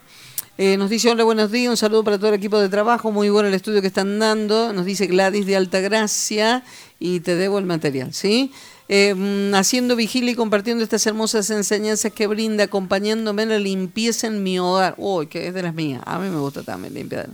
Eh, 0.56 0.78
nos 0.78 0.92
dice, 0.92 1.10
hola, 1.10 1.24
buenos 1.24 1.52
días, 1.52 1.72
un 1.72 1.78
saludo 1.78 2.04
para 2.04 2.20
todo 2.20 2.30
el 2.30 2.36
equipo 2.36 2.60
de 2.60 2.70
trabajo, 2.70 3.12
muy 3.12 3.28
bueno 3.30 3.48
el 3.48 3.56
estudio 3.56 3.82
que 3.82 3.88
están 3.88 4.20
dando. 4.20 4.72
Nos 4.72 4.86
dice 4.86 5.08
Gladys 5.08 5.48
de 5.48 5.56
Altagracia 5.56 6.64
y 7.00 7.22
te 7.22 7.36
debo 7.36 7.58
el 7.58 7.66
material, 7.66 8.14
¿sí? 8.14 8.52
Eh, 8.88 9.16
mm, 9.16 9.56
haciendo 9.56 9.96
vigilia 9.96 10.32
y 10.32 10.36
compartiendo 10.36 10.84
estas 10.84 11.08
hermosas 11.08 11.50
enseñanzas 11.50 12.12
que 12.12 12.28
brinda, 12.28 12.66
acompañándome 12.66 13.44
en 13.44 13.50
la 13.50 13.58
limpieza 13.58 14.28
en 14.28 14.44
mi 14.44 14.60
hogar. 14.60 14.94
Uy, 15.00 15.26
que 15.26 15.48
es 15.48 15.56
de 15.56 15.64
las 15.64 15.74
mías. 15.74 16.04
A 16.06 16.20
mí 16.20 16.30
me 16.30 16.38
gusta 16.38 16.62
también 16.62 16.94
limpiar 16.94 17.30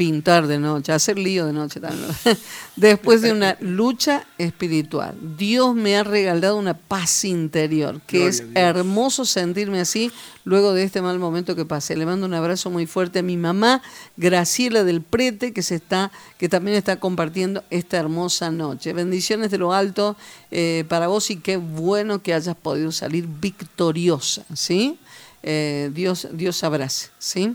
pintar 0.00 0.46
de 0.46 0.58
noche, 0.58 0.92
hacer 0.92 1.18
lío 1.18 1.44
de 1.44 1.52
noche 1.52 1.78
también. 1.78 2.08
Después 2.76 3.20
de 3.20 3.32
una 3.32 3.58
lucha 3.60 4.26
espiritual, 4.38 5.14
Dios 5.36 5.74
me 5.74 5.94
ha 5.98 6.04
regalado 6.04 6.56
una 6.56 6.72
paz 6.72 7.26
interior, 7.26 8.00
que 8.06 8.26
es 8.26 8.44
hermoso 8.54 9.26
sentirme 9.26 9.78
así 9.78 10.10
luego 10.44 10.72
de 10.72 10.84
este 10.84 11.02
mal 11.02 11.18
momento 11.18 11.54
que 11.54 11.66
pasé. 11.66 11.98
Le 11.98 12.06
mando 12.06 12.24
un 12.24 12.32
abrazo 12.32 12.70
muy 12.70 12.86
fuerte 12.86 13.18
a 13.18 13.22
mi 13.22 13.36
mamá, 13.36 13.82
Graciela 14.16 14.84
del 14.84 15.02
Prete, 15.02 15.52
que 15.52 15.60
se 15.60 15.74
está, 15.74 16.10
que 16.38 16.48
también 16.48 16.78
está 16.78 16.96
compartiendo 16.98 17.62
esta 17.68 17.98
hermosa 17.98 18.50
noche. 18.50 18.94
Bendiciones 18.94 19.50
de 19.50 19.58
lo 19.58 19.74
alto 19.74 20.16
eh, 20.50 20.86
para 20.88 21.08
vos 21.08 21.30
y 21.30 21.36
qué 21.36 21.58
bueno 21.58 22.22
que 22.22 22.32
hayas 22.32 22.56
podido 22.56 22.90
salir 22.90 23.26
victoriosa, 23.28 24.46
¿sí? 24.54 24.98
Eh, 25.42 25.90
Dios, 25.92 26.28
Dios 26.32 26.64
abrace, 26.64 27.10
¿sí? 27.18 27.54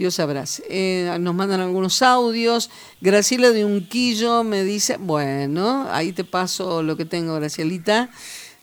Dios 0.00 0.18
abrace. 0.18 0.62
Eh, 0.70 1.14
nos 1.20 1.34
mandan 1.34 1.60
algunos 1.60 2.00
audios. 2.00 2.70
Graciela 3.02 3.50
de 3.50 3.66
Unquillo 3.66 4.44
me 4.44 4.64
dice, 4.64 4.96
bueno, 4.98 5.88
ahí 5.90 6.14
te 6.14 6.24
paso 6.24 6.82
lo 6.82 6.96
que 6.96 7.04
tengo, 7.04 7.34
Gracielita. 7.34 8.08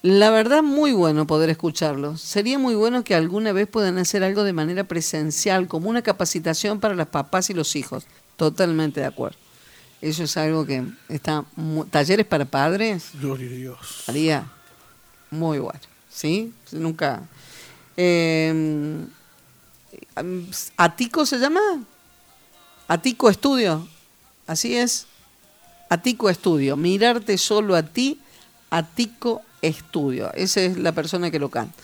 La 0.02 0.32
verdad, 0.32 0.64
muy 0.64 0.94
bueno 0.94 1.28
poder 1.28 1.52
escucharlo. 1.52 2.18
Sería 2.18 2.58
muy 2.58 2.74
bueno 2.74 3.04
que 3.04 3.14
alguna 3.14 3.52
vez 3.52 3.68
puedan 3.68 4.00
hacer 4.00 4.24
algo 4.24 4.44
de 4.44 4.54
manera 4.54 4.86
presencial, 4.86 5.68
como 5.68 5.92
una 5.92 6.02
capacitación 6.02 6.80
para 6.80 6.96
las 6.96 7.10
papás 7.10 7.52
y 7.52 7.54
los 7.54 7.76
hijos. 7.76 8.08
Totalmente 8.36 9.02
de 9.02 9.06
acuerdo. 9.06 9.38
Eso 10.02 10.24
es 10.24 10.38
algo 10.38 10.66
que 10.66 10.86
está... 11.08 11.46
Talleres 11.92 12.26
para 12.26 12.46
padres. 12.46 13.12
Gloria 13.22 13.48
a 13.48 13.54
Dios. 13.54 14.04
Haría 14.08 14.52
muy 15.30 15.60
bueno. 15.60 15.82
¿Sí? 16.10 16.52
Nunca... 16.72 17.22
Eh, 17.96 19.06
¿Atico 20.78 21.26
se 21.26 21.38
llama? 21.38 21.62
Atico 22.88 23.30
Estudio. 23.30 23.88
Así 24.46 24.76
es. 24.76 25.08
Atico 25.90 26.30
Estudio. 26.30 26.78
Mirarte 26.78 27.38
solo 27.38 27.76
a 27.76 27.84
ti. 27.84 28.20
Atico 28.70 29.42
Estudio. 29.62 30.32
Esa 30.34 30.62
es 30.62 30.78
la 30.78 30.92
persona 30.92 31.32
que 31.32 31.40
lo 31.40 31.50
canta. 31.50 31.76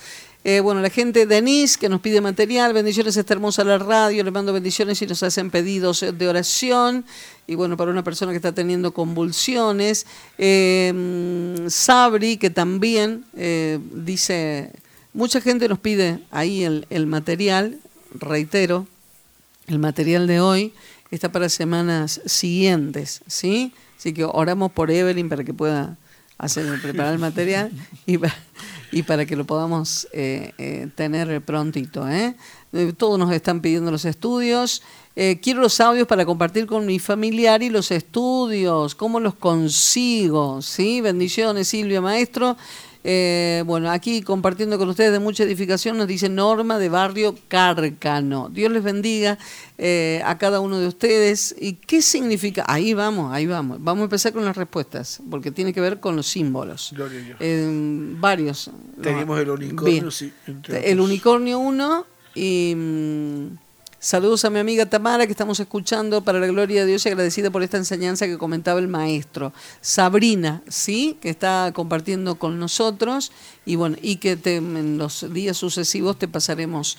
Eh, 0.45 0.60
bueno, 0.60 0.81
la 0.81 0.89
gente 0.89 1.26
Denise 1.26 1.80
que 1.80 1.88
nos 1.88 2.01
pide 2.01 2.19
material, 2.19 2.73
bendiciones, 2.73 3.15
está 3.15 3.34
hermosa 3.34 3.64
la 3.64 3.77
radio, 3.77 4.26
le 4.26 4.31
mando 4.31 4.51
bendiciones 4.51 5.01
y 5.01 5.07
nos 5.07 5.23
hacen 5.23 5.49
pedidos 5.49 6.05
de 6.18 6.27
oración. 6.27 7.05
Y 7.47 7.55
bueno, 7.55 7.77
para 7.77 7.91
una 7.91 8.03
persona 8.03 8.34
que 8.34 8.38
está 8.38 8.51
teniendo 8.51 8.93
convulsiones, 8.93 10.05
eh, 10.38 11.65
Sabri, 11.69 12.35
que 12.35 12.49
también 12.49 13.23
eh, 13.38 13.80
dice, 13.93 14.73
mucha 15.14 15.39
gente 15.39 15.69
nos 15.69 15.80
pide 15.80 16.19
ahí 16.30 16.64
el 16.64 17.07
material, 17.07 17.80
reitero, 18.19 18.88
el 19.68 19.80
material 19.80 20.27
de 20.27 20.40
hoy 20.41 20.73
está 21.11 21.31
para 21.31 21.49
semanas 21.49 22.22
siguientes, 22.26 23.22
¿sí? 23.27 23.73
Así 23.98 24.14
que 24.14 24.26
oramos 24.26 24.72
por 24.72 24.91
Evelyn 24.91 25.30
para 25.30 25.44
que 25.44 25.53
pueda 25.53 25.98
hacer 26.38 26.81
preparar 26.81 27.14
el 27.14 27.19
material 27.19 27.72
y, 28.06 28.18
y 28.91 29.03
para 29.03 29.26
que 29.26 29.35
lo 29.35 29.45
podamos 29.45 30.07
eh, 30.11 30.52
eh, 30.57 30.90
tener 30.95 31.41
prontito. 31.41 32.07
¿eh? 32.10 32.35
Todos 32.98 33.18
nos 33.18 33.31
están 33.31 33.61
pidiendo 33.61 33.91
los 33.91 34.06
estudios. 34.06 34.81
quiero 35.41 35.61
los 35.61 35.80
audios 35.80 36.07
para 36.07 36.26
compartir 36.26 36.65
con 36.65 36.85
mi 36.85 36.99
familiar 36.99 37.64
y 37.64 37.69
los 37.69 37.91
estudios. 37.91 38.95
¿Cómo 38.95 39.19
los 39.19 39.35
consigo? 39.35 40.61
¿Sí? 40.61 41.02
Bendiciones, 41.02 41.68
Silvia 41.68 42.02
Maestro. 42.02 42.57
Eh, 43.03 43.63
bueno, 43.65 43.91
aquí 43.91 44.21
compartiendo 44.21 44.77
con 44.77 44.88
ustedes 44.88 45.11
de 45.11 45.19
mucha 45.19 45.43
edificación 45.43 45.97
nos 45.97 46.07
dice 46.07 46.30
Norma 46.30 46.77
de 46.80 46.89
Barrio 46.89 47.35
Cárcano. 47.47 48.49
Dios 48.49 48.71
les 48.71 48.84
bendiga 48.84 49.38
eh, 49.77 50.21
a 50.25 50.38
cada 50.38 50.59
uno 50.61 50.80
de 50.80 50.88
ustedes. 50.88 51.53
¿Y 51.59 51.73
qué 51.73 52.01
significa? 52.01 52.63
Ahí 52.67 52.93
vamos, 52.93 53.34
ahí 53.34 53.45
vamos. 53.45 53.77
Vamos 53.81 54.01
a 54.01 54.03
empezar 54.05 54.31
con 54.31 54.45
las 54.45 54.55
respuestas, 54.55 55.21
porque 55.30 55.51
tiene 55.51 55.73
que 55.73 55.81
ver 55.81 55.99
con 55.99 56.15
los 56.15 56.27
símbolos. 56.27 56.93
Eh, 57.39 57.67
varios. 58.19 58.71
Tenemos 59.01 59.39
el 59.39 59.49
unicornio, 59.49 60.11
sí. 60.11 60.31
El 60.67 60.99
unicornio 60.99 61.59
1 61.59 62.05
y... 62.35 62.75
Saludos 64.03 64.43
a 64.43 64.49
mi 64.49 64.59
amiga 64.59 64.85
Tamara 64.85 65.25
que 65.25 65.31
estamos 65.31 65.61
escuchando 65.61 66.25
para 66.25 66.38
la 66.38 66.47
gloria 66.47 66.81
de 66.81 66.88
Dios 66.88 67.05
y 67.05 67.07
agradecida 67.07 67.51
por 67.51 67.63
esta 67.63 67.77
enseñanza 67.77 68.27
que 68.27 68.38
comentaba 68.38 68.81
el 68.81 68.89
maestro. 68.89 69.53
Sabrina, 69.80 70.61
¿sí? 70.67 71.17
Que 71.21 71.30
está 71.30 71.71
compartiendo 71.73 72.35
con 72.35 72.59
nosotros 72.59 73.31
y 73.65 73.77
bueno, 73.77 73.95
y 74.01 74.17
que 74.17 74.38
en 74.43 74.97
los 74.97 75.34
días 75.34 75.55
sucesivos 75.55 76.19
te 76.19 76.27
pasaremos 76.27 76.97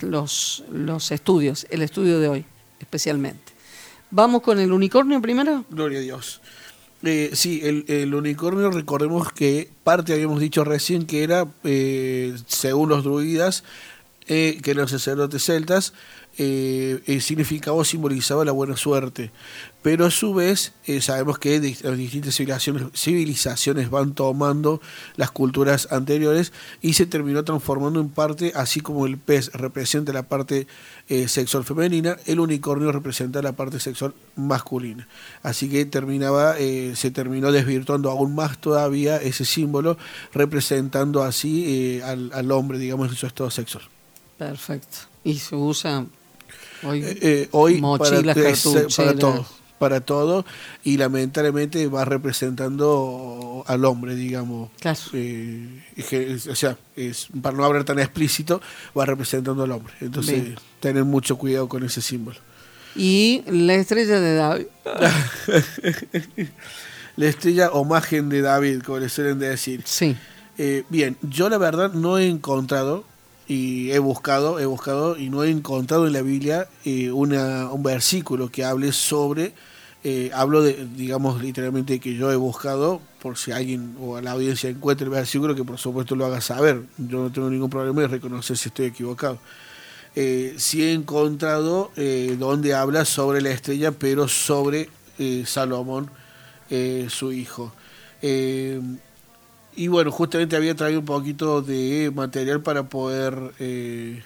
los, 0.00 0.64
los 0.72 1.12
estudios, 1.12 1.68
el 1.70 1.82
estudio 1.82 2.18
de 2.18 2.26
hoy 2.26 2.44
especialmente. 2.80 3.52
¿Vamos 4.10 4.42
con 4.42 4.58
el 4.58 4.72
unicornio 4.72 5.22
primero? 5.22 5.64
Gloria 5.70 6.00
a 6.00 6.02
Dios. 6.02 6.40
Eh, 7.04 7.30
sí, 7.32 7.60
el, 7.62 8.12
unicornio, 8.12 8.72
recordemos 8.72 9.32
que 9.32 9.70
parte 9.84 10.14
habíamos 10.14 10.40
dicho 10.40 10.64
recién 10.64 11.06
que 11.06 11.22
era, 11.22 11.46
eh, 11.62 12.36
según 12.48 12.88
los 12.88 13.04
druidas, 13.04 13.62
eh, 14.32 14.60
que 14.62 14.70
eran 14.70 14.86
sacerdotes 14.86 15.44
celtas, 15.44 15.92
eh, 16.38 17.02
eh, 17.06 17.20
significaba 17.20 17.76
o 17.76 17.84
simbolizaba 17.84 18.44
la 18.44 18.52
buena 18.52 18.76
suerte. 18.76 19.30
Pero 19.82 20.06
a 20.06 20.10
su 20.10 20.34
vez 20.34 20.74
eh, 20.86 21.00
sabemos 21.00 21.38
que 21.38 21.58
las 21.82 21.96
distintas 21.96 22.34
civilizaciones, 22.94 23.90
van 23.90 24.14
tomando 24.14 24.80
las 25.16 25.30
culturas 25.30 25.88
anteriores 25.90 26.52
y 26.80 26.94
se 26.94 27.06
terminó 27.06 27.44
transformando 27.44 28.00
en 28.00 28.10
parte, 28.10 28.52
así 28.54 28.80
como 28.80 29.06
el 29.06 29.18
pez 29.18 29.52
representa 29.52 30.12
la 30.12 30.22
parte 30.22 30.66
eh, 31.08 31.28
sexual 31.28 31.64
femenina, 31.64 32.16
el 32.26 32.40
unicornio 32.40 32.92
representa 32.92 33.42
la 33.42 33.52
parte 33.52 33.80
sexual 33.80 34.14
masculina. 34.36 35.08
Así 35.42 35.68
que 35.68 35.84
terminaba, 35.86 36.56
se 36.56 37.10
terminó 37.10 37.52
desvirtuando 37.52 38.10
aún 38.10 38.34
más 38.34 38.58
todavía 38.58 39.16
ese 39.16 39.44
símbolo, 39.44 39.96
representando 40.32 41.22
así 41.22 42.00
al, 42.02 42.30
al 42.34 42.50
hombre, 42.52 42.78
digamos, 42.78 43.08
en 43.08 43.16
su 43.16 43.26
estado 43.26 43.50
sexual. 43.50 43.84
Perfecto. 44.38 44.98
Y 45.24 45.38
se 45.38 45.54
usa 45.54 46.06
Hoy, 46.82 47.02
eh, 47.04 47.18
eh, 47.20 47.48
para, 48.96 49.14
todo, 49.14 49.46
para 49.78 50.00
todo, 50.00 50.46
y 50.82 50.96
lamentablemente 50.96 51.86
va 51.88 52.04
representando 52.04 53.64
al 53.66 53.84
hombre, 53.84 54.14
digamos. 54.14 54.70
Eh, 55.12 55.82
o 56.50 56.54
sea, 56.54 56.78
es, 56.96 57.28
para 57.42 57.56
no 57.56 57.64
hablar 57.64 57.84
tan 57.84 57.98
explícito, 57.98 58.62
va 58.96 59.04
representando 59.04 59.64
al 59.64 59.72
hombre. 59.72 59.92
Entonces, 60.00 60.54
tener 60.80 61.04
mucho 61.04 61.36
cuidado 61.36 61.68
con 61.68 61.84
ese 61.84 62.00
símbolo. 62.00 62.38
Y 62.96 63.42
la 63.46 63.74
estrella 63.74 64.18
de 64.20 64.34
David. 64.34 64.66
la 67.16 67.26
estrella 67.26 67.70
o 67.72 67.84
imagen 67.84 68.28
de 68.28 68.40
David, 68.40 68.82
como 68.82 68.98
le 68.98 69.08
suelen 69.08 69.38
decir. 69.38 69.82
Sí. 69.84 70.16
bien, 70.88 71.16
yo 71.22 71.48
la 71.50 71.58
verdad 71.58 71.92
no 71.92 72.18
he 72.18 72.26
encontrado 72.26 73.04
y 73.50 73.90
he 73.90 73.98
buscado, 73.98 74.60
he 74.60 74.66
buscado 74.66 75.18
y 75.18 75.28
no 75.28 75.42
he 75.42 75.50
encontrado 75.50 76.06
en 76.06 76.12
la 76.12 76.22
Biblia 76.22 76.68
eh, 76.84 77.10
una, 77.10 77.68
un 77.72 77.82
versículo 77.82 78.48
que 78.48 78.64
hable 78.64 78.92
sobre, 78.92 79.54
eh, 80.04 80.30
hablo 80.32 80.62
de, 80.62 80.86
digamos 80.94 81.42
literalmente 81.42 81.98
que 81.98 82.14
yo 82.14 82.30
he 82.30 82.36
buscado, 82.36 83.00
por 83.20 83.36
si 83.36 83.50
alguien 83.50 83.96
o 84.00 84.16
a 84.16 84.22
la 84.22 84.30
audiencia 84.30 84.70
encuentra 84.70 85.04
el 85.04 85.10
versículo, 85.10 85.56
que 85.56 85.64
por 85.64 85.78
supuesto 85.78 86.14
lo 86.14 86.26
haga 86.26 86.40
saber, 86.40 86.82
yo 86.96 87.24
no 87.24 87.32
tengo 87.32 87.50
ningún 87.50 87.70
problema 87.70 88.02
de 88.02 88.06
reconocer 88.06 88.56
si 88.56 88.68
estoy 88.68 88.86
equivocado. 88.86 89.40
Eh, 90.14 90.54
sí 90.56 90.84
he 90.84 90.92
encontrado 90.92 91.90
eh, 91.96 92.36
donde 92.38 92.74
habla 92.74 93.04
sobre 93.04 93.40
la 93.40 93.50
estrella, 93.50 93.90
pero 93.90 94.28
sobre 94.28 94.90
Salomón, 95.44 96.08
su 97.08 97.32
hijo. 97.32 97.72
Y 99.80 99.88
bueno, 99.88 100.12
justamente 100.12 100.56
había 100.56 100.74
traído 100.74 101.00
un 101.00 101.06
poquito 101.06 101.62
de 101.62 102.12
material 102.14 102.60
para 102.60 102.82
poder 102.82 103.34
eh, 103.58 104.22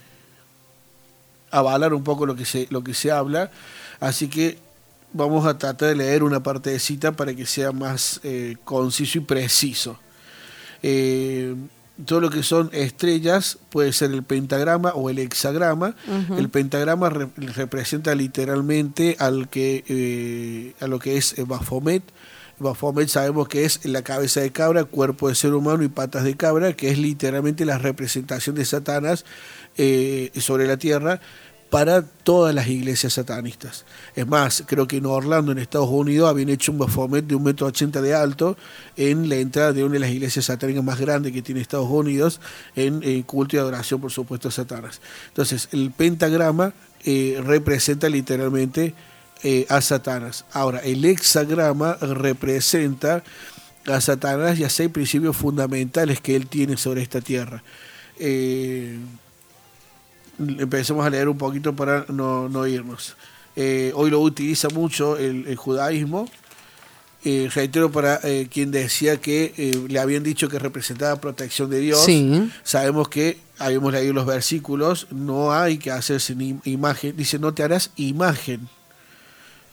avalar 1.53 1.95
un 1.95 2.03
poco 2.03 2.27
lo 2.27 2.35
que 2.35 2.45
se, 2.45 2.67
lo 2.71 2.83
que 2.83 2.93
se 2.93 3.13
habla. 3.13 3.53
Así 4.01 4.27
que 4.27 4.59
vamos 5.13 5.47
a 5.47 5.57
tratar 5.57 5.91
de 5.91 5.95
leer 5.95 6.25
una 6.25 6.43
parte 6.43 6.71
de 6.71 6.81
cita 6.81 7.13
para 7.13 7.37
que 7.37 7.47
sea 7.47 7.71
más 7.71 8.19
eh, 8.25 8.57
conciso 8.65 9.19
y 9.19 9.21
preciso. 9.21 9.97
Eh, 10.83 11.55
todo 12.05 12.21
lo 12.21 12.31
que 12.31 12.43
son 12.43 12.69
estrellas 12.73 13.57
puede 13.71 13.93
ser 13.93 14.11
el 14.11 14.25
pentagrama 14.25 14.91
o 14.95 15.09
el 15.09 15.21
hexagrama. 15.21 15.95
El 16.37 16.49
pentagrama 16.49 17.11
representa 17.11 18.13
literalmente 18.17 19.15
al 19.21 19.49
que, 19.49 20.75
a 20.81 20.89
lo 20.89 20.99
que 20.99 21.17
es 21.17 21.37
Baphomet 21.47 22.03
Baphomet 22.59 23.09
sabemos 23.09 23.49
que 23.49 23.65
es 23.65 23.85
la 23.85 24.03
cabeza 24.03 24.41
de 24.41 24.51
cabra, 24.51 24.85
cuerpo 24.85 25.29
de 25.29 25.35
ser 25.35 25.55
humano 25.55 25.83
y 25.83 25.89
patas 25.89 26.25
de 26.25 26.37
cabra, 26.37 26.75
que 26.75 26.91
es 26.91 26.99
literalmente 26.99 27.65
la 27.65 27.79
representación 27.79 28.55
de 28.57 28.65
Satanás 28.65 29.25
eh, 29.77 30.31
sobre 30.37 30.67
la 30.67 30.77
tierra 30.77 31.21
para 31.75 32.03
todas 32.03 32.55
las 32.55 32.69
iglesias 32.69 33.15
satanistas. 33.15 33.85
Es 34.15 34.29
más, 34.29 34.63
creo 34.65 34.87
que 34.87 34.99
en 34.99 35.07
Orlando, 35.07 35.51
en 35.51 35.59
Estados 35.59 35.89
Unidos, 35.89 36.31
habían 36.31 36.49
hecho 36.49 36.71
un 36.71 36.79
Baphomet 36.79 37.27
de 37.27 37.35
un 37.35 37.43
metro 37.43 37.67
ochenta 37.67 38.01
de 38.01 38.15
alto 38.15 38.57
en 38.97 39.29
la 39.29 39.35
entrada 39.37 39.73
de 39.73 39.83
una 39.83 39.95
de 39.95 39.99
las 39.99 40.11
iglesias 40.11 40.45
satánicas 40.45 40.85
más 40.85 41.01
grandes 41.01 41.33
que 41.33 41.43
tiene 41.43 41.61
Estados 41.61 41.91
Unidos, 41.91 42.41
en, 42.77 43.23
culto 43.25 43.57
y 43.57 43.59
adoración, 43.59 44.01
por 44.01 44.13
supuesto, 44.13 44.47
a 44.47 44.53
Satanás. 44.53 45.01
Entonces, 45.27 45.69
el 45.73 45.91
pentagrama 45.91 46.75
eh, 47.05 47.43
representa 47.45 48.09
literalmente 48.09 48.95
eh, 49.47 49.67
a 49.69 49.83
Satanás. 49.83 50.47
Ahora, 50.55 50.79
el 50.79 51.05
hexagrama 51.05 51.99
representa 52.01 53.23
a 53.87 54.01
Satanás 54.01 54.59
y 54.59 54.65
a 54.65 54.71
seis 54.71 54.89
principios 54.89 55.37
fundamentales 55.37 56.19
que 56.23 56.35
él 56.35 56.47
tiene 56.47 56.79
sobre 56.79 57.03
esta 57.03 57.21
tierra. 57.21 57.63
Eh, 58.19 58.97
empecemos 60.39 61.05
a 61.05 61.11
leer 61.11 61.29
un 61.29 61.37
poquito 61.37 61.77
para 61.77 62.07
no, 62.09 62.67
irnos. 62.67 63.17
Eh, 63.55 63.93
hoy 63.95 64.09
lo 64.09 64.21
utiliza 64.21 64.71
mucho 64.71 65.19
el, 65.19 65.55
judaísmo. 65.57 66.27
reitero 67.23 67.93
para 67.93 68.21
quien 68.49 68.71
decía 68.71 69.19
que 69.19 69.85
le 69.91 70.01
habían 70.01 70.23
dicho 70.23 70.49
que 70.49 70.59
representaba 70.59 71.21
protección 71.21 71.69
de 71.69 71.81
Dios. 71.81 72.07
Sabemos 72.63 73.11
que 73.11 73.37
habíamos 73.59 73.93
leído 73.93 74.15
los 74.15 74.25
versículos, 74.25 75.07
no 75.11 75.53
hay 75.53 75.77
que 75.77 75.91
hacerse 75.91 76.35
ni 76.35 76.59
imagen. 76.65 77.15
Dice, 77.15 77.39
no 77.39 77.53
te 77.53 77.63
harás 77.63 77.91
imagen 77.97 78.71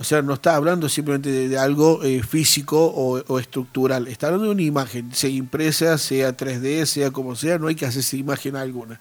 o 0.02 0.04
sea, 0.04 0.22
no 0.22 0.34
está 0.34 0.56
hablando 0.56 0.90
simplemente 0.90 1.30
de, 1.48 1.58
algo 1.58 2.04
eh, 2.04 2.24
físico 2.24 2.86
o, 2.94 3.40
estructural, 3.40 4.08
está 4.08 4.28
hablando 4.28 4.48
de 4.48 4.52
una 4.54 4.64
imagen, 4.64 5.14
sea 5.14 5.30
impresa, 5.30 5.98
sea 5.98 6.36
3D, 6.36 6.86
sea 6.86 7.12
como 7.12 7.36
sea, 7.36 7.58
no 7.60 7.68
hay 7.68 7.76
que 7.76 7.86
hacerse 7.86 8.18
imagen 8.18 8.56
alguna. 8.56 9.00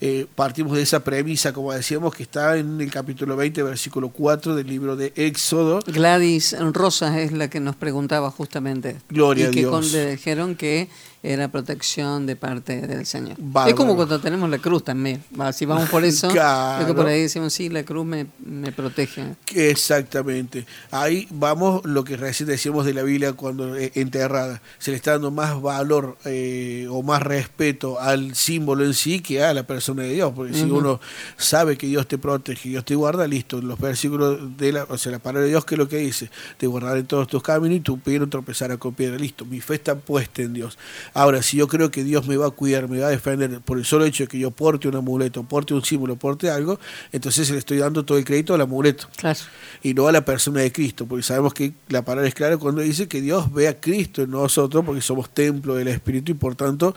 eh, 0.00 0.26
partimos 0.36 0.76
de 0.76 0.82
esa 0.82 1.00
premisa, 1.02 1.52
como 1.52 1.72
decíamos, 1.72 2.14
que 2.14 2.22
está 2.22 2.56
en 2.56 2.80
el 2.80 2.90
capítulo 2.90 3.34
20, 3.36 3.62
versículo 3.64 4.10
4 4.10 4.54
del 4.54 4.66
libro 4.68 4.94
de 4.94 5.12
Éxodo. 5.16 5.80
Gladys 5.86 6.54
Rosas 6.72 7.16
es 7.16 7.32
la 7.32 7.48
que 7.50 7.58
nos 7.58 7.74
preguntaba 7.74 8.30
justamente. 8.30 8.98
Gloria 9.08 9.46
y 9.46 9.48
a 9.48 9.50
que 9.50 9.58
Dios. 9.60 9.70
con- 9.72 9.90
le 9.92 10.10
dijeron 10.12 10.54
que 10.54 10.88
era 11.22 11.48
protección 11.48 12.26
de 12.26 12.36
parte 12.36 12.86
del 12.86 13.04
Señor. 13.06 13.36
Bárbaro. 13.38 13.70
Es 13.70 13.74
como 13.74 13.96
cuando 13.96 14.20
tenemos 14.20 14.48
la 14.48 14.58
cruz 14.58 14.84
también. 14.84 15.22
Si 15.52 15.66
vamos 15.66 15.88
por 15.88 16.04
eso, 16.04 16.28
Claro. 16.28 16.82
es 16.82 16.86
que 16.86 16.94
por 16.94 17.06
ahí 17.06 17.22
decimos, 17.22 17.52
sí, 17.52 17.68
la 17.68 17.82
cruz 17.82 18.06
me, 18.06 18.26
me 18.44 18.70
protege. 18.72 19.34
Exactamente. 19.54 20.66
Ahí 20.90 21.26
vamos 21.30 21.84
lo 21.84 22.04
que 22.04 22.16
recién 22.16 22.48
decíamos 22.48 22.86
de 22.86 22.94
la 22.94 23.02
Biblia 23.02 23.32
cuando 23.32 23.76
eh, 23.76 23.90
enterrada. 23.94 24.62
Se 24.78 24.90
le 24.90 24.96
está 24.96 25.12
dando 25.12 25.30
más 25.30 25.60
valor 25.60 26.16
eh, 26.24 26.86
o 26.90 27.02
más 27.02 27.22
respeto 27.22 28.00
al 28.00 28.34
símbolo 28.34 28.84
en 28.84 28.94
sí 28.94 29.20
que 29.20 29.42
a 29.42 29.52
la 29.54 29.64
persona 29.64 30.02
de 30.04 30.12
Dios. 30.12 30.32
Porque 30.34 30.54
si 30.54 30.62
uno 30.62 31.00
sabe 31.36 31.76
que 31.76 31.86
Dios 31.86 32.06
te 32.06 32.18
protege, 32.18 32.68
Dios 32.68 32.84
te 32.84 32.94
guarda, 32.94 33.26
listo. 33.26 33.60
Los 33.60 33.78
versículos 33.78 34.56
de 34.56 34.72
la, 34.72 34.84
o 34.84 34.98
sea, 34.98 35.12
la 35.12 35.18
palabra 35.18 35.42
de 35.44 35.48
Dios, 35.50 35.64
que 35.64 35.74
es 35.74 35.78
lo 35.78 35.88
que 35.88 35.96
dice? 35.98 36.30
Te 36.56 36.66
guardaré 36.66 37.00
en 37.00 37.06
todos 37.06 37.26
tus 37.28 37.42
caminos 37.42 37.76
y 37.78 37.80
tu 37.80 37.98
pie 37.98 38.18
no 38.18 38.28
tropezará 38.28 38.76
con 38.76 38.94
piedra. 38.94 39.16
Listo. 39.18 39.44
Mi 39.44 39.60
fe 39.60 39.74
está 39.74 39.94
puesta 39.96 40.42
en 40.42 40.52
Dios. 40.54 40.78
Ahora, 41.18 41.42
si 41.42 41.56
yo 41.56 41.66
creo 41.66 41.90
que 41.90 42.04
Dios 42.04 42.28
me 42.28 42.36
va 42.36 42.46
a 42.46 42.50
cuidar, 42.50 42.88
me 42.88 43.00
va 43.00 43.08
a 43.08 43.10
defender 43.10 43.60
por 43.60 43.76
el 43.78 43.84
solo 43.84 44.04
hecho 44.04 44.22
de 44.24 44.28
que 44.28 44.38
yo 44.38 44.52
porte 44.52 44.86
un 44.86 44.94
amuleto, 44.94 45.42
porte 45.42 45.74
un 45.74 45.84
símbolo, 45.84 46.14
porte 46.14 46.48
algo, 46.48 46.78
entonces 47.10 47.50
le 47.50 47.58
estoy 47.58 47.78
dando 47.78 48.04
todo 48.04 48.18
el 48.18 48.24
crédito 48.24 48.54
al 48.54 48.60
amuleto 48.60 49.08
Claro. 49.16 49.40
y 49.82 49.94
no 49.94 50.06
a 50.06 50.12
la 50.12 50.24
persona 50.24 50.60
de 50.60 50.70
Cristo, 50.70 51.06
porque 51.06 51.24
sabemos 51.24 51.54
que 51.54 51.72
la 51.88 52.02
palabra 52.04 52.28
es 52.28 52.34
clara 52.34 52.56
cuando 52.56 52.82
dice 52.82 53.08
que 53.08 53.20
Dios 53.20 53.52
ve 53.52 53.66
a 53.66 53.80
Cristo 53.80 54.22
en 54.22 54.30
nosotros, 54.30 54.84
porque 54.84 55.00
somos 55.00 55.28
templo 55.30 55.74
del 55.74 55.88
Espíritu 55.88 56.30
y 56.30 56.34
por 56.34 56.54
tanto 56.54 56.94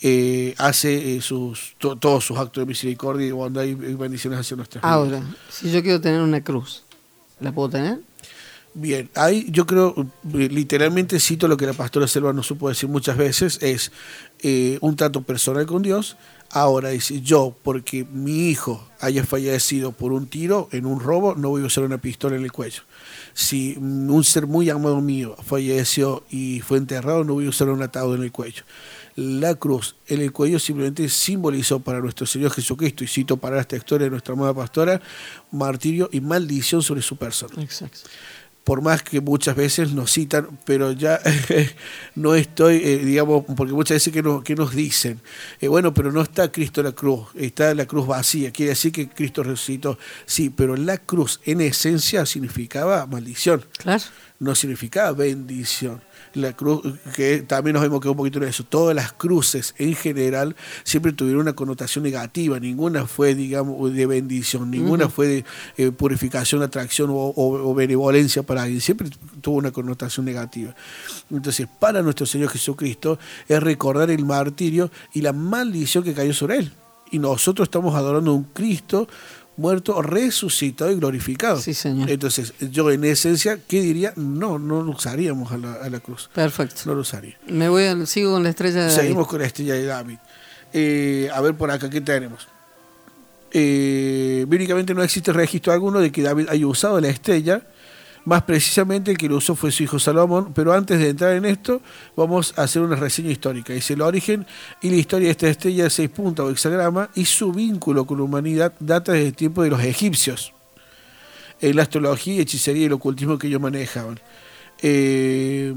eh, 0.00 0.54
hace 0.58 1.16
eh, 1.16 1.20
sus, 1.20 1.74
to- 1.78 1.96
todos 1.96 2.24
sus 2.24 2.38
actos 2.38 2.62
de 2.62 2.66
misericordia 2.66 3.26
y 3.26 3.32
bondad 3.32 3.64
y 3.64 3.74
bendiciones 3.74 4.38
hacia 4.40 4.56
nuestras 4.56 4.80
vidas. 4.82 4.94
Ahora, 4.94 5.22
si 5.50 5.70
yo 5.70 5.82
quiero 5.82 6.00
tener 6.00 6.20
una 6.22 6.42
cruz, 6.42 6.84
¿la 7.40 7.52
puedo 7.52 7.68
tener? 7.68 7.98
Bien, 8.80 9.10
ahí 9.16 9.44
yo 9.50 9.66
creo, 9.66 9.92
eh, 10.34 10.48
literalmente 10.48 11.18
cito 11.18 11.48
lo 11.48 11.56
que 11.56 11.66
la 11.66 11.72
pastora 11.72 12.06
Selva 12.06 12.32
nos 12.32 12.46
supo 12.46 12.68
decir 12.68 12.88
muchas 12.88 13.16
veces, 13.16 13.58
es 13.60 13.90
eh, 14.38 14.78
un 14.80 14.94
trato 14.94 15.22
personal 15.22 15.66
con 15.66 15.82
Dios. 15.82 16.16
Ahora 16.50 16.90
dice, 16.90 17.20
yo, 17.20 17.56
porque 17.64 18.04
mi 18.04 18.48
hijo 18.48 18.88
haya 19.00 19.24
fallecido 19.24 19.90
por 19.90 20.12
un 20.12 20.28
tiro 20.28 20.68
en 20.70 20.86
un 20.86 21.00
robo, 21.00 21.34
no 21.34 21.48
voy 21.48 21.62
a 21.62 21.66
usar 21.66 21.82
una 21.82 21.98
pistola 21.98 22.36
en 22.36 22.44
el 22.44 22.52
cuello. 22.52 22.82
Si 23.34 23.76
un 23.76 24.22
ser 24.22 24.46
muy 24.46 24.70
amado 24.70 25.00
mío 25.00 25.34
falleció 25.42 26.22
y 26.30 26.60
fue 26.60 26.78
enterrado, 26.78 27.24
no 27.24 27.34
voy 27.34 27.46
a 27.46 27.48
usar 27.48 27.68
un 27.70 27.82
atado 27.82 28.14
en 28.14 28.22
el 28.22 28.30
cuello. 28.30 28.62
La 29.16 29.56
cruz 29.56 29.96
en 30.06 30.20
el 30.20 30.30
cuello 30.30 30.60
simplemente 30.60 31.08
simbolizó 31.08 31.80
para 31.80 31.98
nuestro 31.98 32.26
Señor 32.26 32.52
Jesucristo, 32.52 33.02
y 33.02 33.08
cito 33.08 33.38
para 33.38 33.60
esta 33.60 33.76
historia 33.76 34.04
de 34.04 34.12
nuestra 34.12 34.34
amada 34.34 34.54
pastora, 34.54 35.00
martirio 35.50 36.08
y 36.12 36.20
maldición 36.20 36.80
sobre 36.80 37.02
su 37.02 37.16
persona 37.16 37.60
Exacto. 37.60 38.08
Por 38.68 38.82
más 38.82 39.02
que 39.02 39.22
muchas 39.22 39.56
veces 39.56 39.94
nos 39.94 40.12
citan, 40.12 40.46
pero 40.66 40.92
ya 40.92 41.18
no 42.14 42.34
estoy, 42.34 42.76
eh, 42.84 42.98
digamos, 42.98 43.44
porque 43.56 43.72
muchas 43.72 43.94
veces 43.94 44.12
que 44.12 44.22
nos, 44.22 44.42
que 44.44 44.54
nos 44.54 44.74
dicen, 44.74 45.22
eh, 45.58 45.68
bueno, 45.68 45.94
pero 45.94 46.12
no 46.12 46.20
está 46.20 46.52
Cristo 46.52 46.82
en 46.82 46.88
la 46.88 46.92
cruz, 46.92 47.28
está 47.34 47.74
la 47.74 47.86
cruz 47.86 48.06
vacía, 48.06 48.50
quiere 48.50 48.70
decir 48.70 48.92
que 48.92 49.08
Cristo 49.08 49.42
resucitó, 49.42 49.98
sí, 50.26 50.50
pero 50.50 50.76
la 50.76 50.98
cruz 50.98 51.40
en 51.46 51.62
esencia 51.62 52.26
significaba 52.26 53.06
maldición, 53.06 53.64
Claro. 53.78 54.04
no 54.38 54.54
significaba 54.54 55.12
bendición. 55.12 56.02
La 56.34 56.52
cruz, 56.54 56.82
que 57.16 57.38
también 57.42 57.74
nos 57.74 57.84
hemos 57.84 58.00
quedado 58.00 58.12
un 58.12 58.18
poquito 58.18 58.38
en 58.38 58.44
eso, 58.48 58.64
todas 58.64 58.94
las 58.94 59.12
cruces 59.12 59.74
en 59.78 59.94
general 59.94 60.54
siempre 60.84 61.12
tuvieron 61.12 61.42
una 61.42 61.54
connotación 61.54 62.04
negativa, 62.04 62.58
ninguna 62.60 63.06
fue, 63.06 63.34
digamos, 63.34 63.92
de 63.92 64.06
bendición, 64.06 64.70
ninguna 64.70 65.08
fue 65.08 65.26
de 65.26 65.44
eh, 65.76 65.90
purificación, 65.90 66.62
atracción 66.62 67.10
o, 67.10 67.14
o- 67.14 67.70
o 67.70 67.74
benevolencia 67.74 68.42
para 68.42 68.62
alguien, 68.64 68.80
siempre 68.80 69.08
tuvo 69.40 69.56
una 69.56 69.70
connotación 69.70 70.26
negativa. 70.26 70.74
Entonces, 71.30 71.66
para 71.78 72.02
nuestro 72.02 72.26
Señor 72.26 72.50
Jesucristo 72.50 73.18
es 73.48 73.62
recordar 73.62 74.10
el 74.10 74.24
martirio 74.24 74.90
y 75.12 75.20
la 75.22 75.32
maldición 75.32 76.04
que 76.04 76.14
cayó 76.14 76.32
sobre 76.34 76.58
él. 76.58 76.72
Y 77.10 77.18
nosotros 77.18 77.66
estamos 77.68 77.94
adorando 77.94 78.32
a 78.32 78.34
un 78.34 78.44
Cristo 78.44 79.08
muerto, 79.58 80.00
resucitado 80.00 80.90
y 80.90 80.94
glorificado. 80.94 81.60
Sí, 81.60 81.74
señor. 81.74 82.10
Entonces, 82.10 82.54
yo 82.70 82.90
en 82.90 83.04
esencia, 83.04 83.58
¿qué 83.68 83.82
diría? 83.82 84.14
No, 84.16 84.58
no 84.58 84.82
lo 84.82 84.92
usaríamos 84.92 85.52
a 85.52 85.58
la, 85.58 85.74
a 85.74 85.90
la 85.90 86.00
cruz. 86.00 86.30
Perfecto. 86.32 86.82
No 86.86 86.94
lo 86.94 87.02
usaría. 87.02 87.36
Me 87.48 87.68
voy 87.68 87.84
al, 87.84 88.06
sigo 88.06 88.32
con 88.32 88.42
la 88.44 88.48
estrella 88.48 88.76
de 88.76 88.86
David. 88.86 88.96
Seguimos 88.96 89.26
con 89.26 89.40
la 89.40 89.46
estrella 89.46 89.74
de 89.74 89.84
David. 89.84 90.18
Eh, 90.72 91.28
a 91.34 91.40
ver 91.40 91.54
por 91.54 91.70
acá, 91.70 91.90
¿qué 91.90 92.00
tenemos? 92.00 92.48
Eh, 93.50 94.44
bíblicamente 94.48 94.94
no 94.94 95.02
existe 95.02 95.32
registro 95.32 95.72
alguno 95.72 96.00
de 96.00 96.12
que 96.12 96.22
David 96.22 96.48
haya 96.48 96.66
usado 96.66 97.00
la 97.00 97.08
estrella. 97.08 97.62
Más 98.28 98.42
precisamente 98.42 99.10
el 99.10 99.16
que 99.16 99.26
lo 99.26 99.36
usó 99.36 99.56
fue 99.56 99.72
su 99.72 99.84
hijo 99.84 99.98
Salomón. 99.98 100.52
Pero 100.52 100.74
antes 100.74 100.98
de 100.98 101.08
entrar 101.08 101.32
en 101.32 101.46
esto, 101.46 101.80
vamos 102.14 102.52
a 102.58 102.64
hacer 102.64 102.82
una 102.82 102.94
reseña 102.94 103.30
histórica. 103.30 103.72
Dice 103.72 103.94
el 103.94 104.02
origen 104.02 104.46
y 104.82 104.90
la 104.90 104.96
historia 104.96 105.28
de 105.28 105.30
esta 105.30 105.48
estrella 105.48 105.84
de 105.84 105.90
seis 105.90 106.10
puntas 106.10 106.44
o 106.44 106.50
hexagrama 106.50 107.08
y 107.14 107.24
su 107.24 107.52
vínculo 107.52 108.04
con 108.04 108.18
la 108.18 108.24
humanidad 108.24 108.74
data 108.80 109.12
desde 109.12 109.28
el 109.28 109.34
tiempo 109.34 109.62
de 109.62 109.70
los 109.70 109.82
egipcios. 109.82 110.52
En 111.62 111.74
la 111.74 111.84
astrología, 111.84 112.42
hechicería 112.42 112.82
y 112.82 112.84
el 112.84 112.92
ocultismo 112.92 113.38
que 113.38 113.46
ellos 113.46 113.62
manejaban. 113.62 114.20
Eh, 114.82 115.74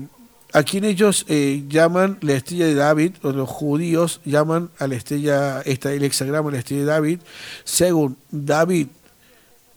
a 0.52 0.64
quien 0.64 0.84
ellos 0.84 1.24
eh, 1.30 1.64
llaman 1.70 2.18
la 2.20 2.34
estrella 2.34 2.66
de 2.66 2.76
David, 2.76 3.14
o 3.22 3.32
los 3.32 3.48
judíos 3.48 4.20
llaman 4.26 4.72
a 4.78 4.88
la 4.88 4.96
estrella, 4.96 5.62
esta 5.62 5.94
el 5.94 6.04
hexagrama, 6.04 6.52
la 6.52 6.58
estrella 6.58 6.82
de 6.82 6.88
David, 6.88 7.20
según 7.64 8.18
David 8.30 8.88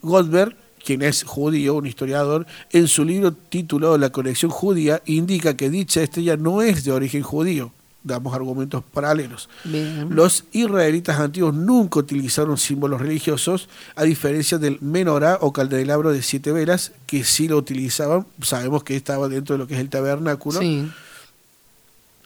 Goldberg, 0.02 0.63
quien 0.84 1.02
es 1.02 1.24
judío, 1.24 1.74
un 1.74 1.86
historiador, 1.86 2.46
en 2.70 2.88
su 2.88 3.04
libro 3.04 3.32
titulado 3.32 3.98
La 3.98 4.10
conexión 4.10 4.50
judía, 4.50 5.02
indica 5.06 5.56
que 5.56 5.70
dicha 5.70 6.02
estrella 6.02 6.36
no 6.36 6.62
es 6.62 6.84
de 6.84 6.92
origen 6.92 7.22
judío. 7.22 7.72
Damos 8.02 8.34
argumentos 8.34 8.84
paralelos. 8.92 9.48
Bien. 9.64 10.08
Los 10.10 10.44
israelitas 10.52 11.18
antiguos 11.18 11.54
nunca 11.54 12.00
utilizaron 12.00 12.58
símbolos 12.58 13.00
religiosos, 13.00 13.70
a 13.96 14.04
diferencia 14.04 14.58
del 14.58 14.78
menorá 14.82 15.38
o 15.40 15.54
candelabro 15.54 16.12
de 16.12 16.20
siete 16.20 16.52
velas, 16.52 16.92
que 17.06 17.24
sí 17.24 17.48
lo 17.48 17.56
utilizaban. 17.56 18.26
Sabemos 18.42 18.84
que 18.84 18.94
estaba 18.94 19.28
dentro 19.28 19.54
de 19.54 19.58
lo 19.58 19.66
que 19.66 19.74
es 19.74 19.80
el 19.80 19.88
tabernáculo. 19.88 20.60
Sí. 20.60 20.86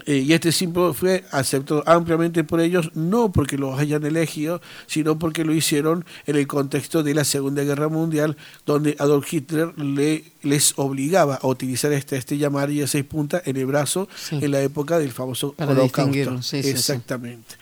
Eh, 0.06 0.18
y 0.26 0.32
este 0.32 0.52
símbolo 0.52 0.94
fue 0.94 1.24
aceptado 1.32 1.82
ampliamente 1.86 2.42
por 2.44 2.60
ellos, 2.60 2.90
no 2.94 3.30
porque 3.32 3.58
los 3.58 3.78
hayan 3.78 4.04
elegido, 4.06 4.60
sino 4.86 5.18
porque 5.18 5.44
lo 5.44 5.52
hicieron 5.52 6.04
en 6.26 6.36
el 6.36 6.46
contexto 6.46 7.02
de 7.02 7.14
la 7.14 7.24
Segunda 7.24 7.62
Guerra 7.64 7.88
Mundial, 7.88 8.36
donde 8.64 8.96
Adolf 9.00 9.30
Hitler 9.32 9.76
le, 9.78 10.24
les 10.42 10.72
obligaba 10.76 11.34
a 11.42 11.46
utilizar 11.48 11.92
esta 11.92 12.16
estrella 12.16 12.46
amarilla 12.46 12.82
de 12.82 12.88
seis 12.88 13.04
puntas 13.04 13.42
en 13.44 13.56
el 13.56 13.66
brazo 13.66 14.08
Sí. 14.16 14.38
en 14.40 14.50
la 14.50 14.62
época 14.62 14.98
del 14.98 15.10
famoso 15.12 15.52
Para 15.52 15.72
holocausto. 15.72 16.42
sí. 16.42 16.58
Exactamente. 16.58 17.56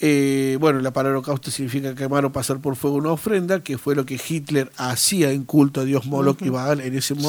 Eh, 0.00 0.58
bueno, 0.60 0.80
la 0.80 0.92
palabra 0.92 1.18
holocausto 1.18 1.50
significa 1.50 1.94
quemar 1.94 2.24
o 2.24 2.32
pasar 2.32 2.60
por 2.60 2.76
fuego 2.76 2.96
una 2.96 3.10
ofrenda, 3.10 3.62
que 3.62 3.78
fue 3.78 3.94
lo 3.94 4.04
que 4.04 4.20
Hitler 4.28 4.70
hacía 4.76 5.30
en 5.30 5.44
culto 5.44 5.80
a 5.80 5.84
Dios 5.84 6.04
Moloch 6.06 6.42
y 6.42 6.50
Baal 6.50 6.80
en 6.80 6.96
ese 6.96 7.14
Sí. 7.14 7.20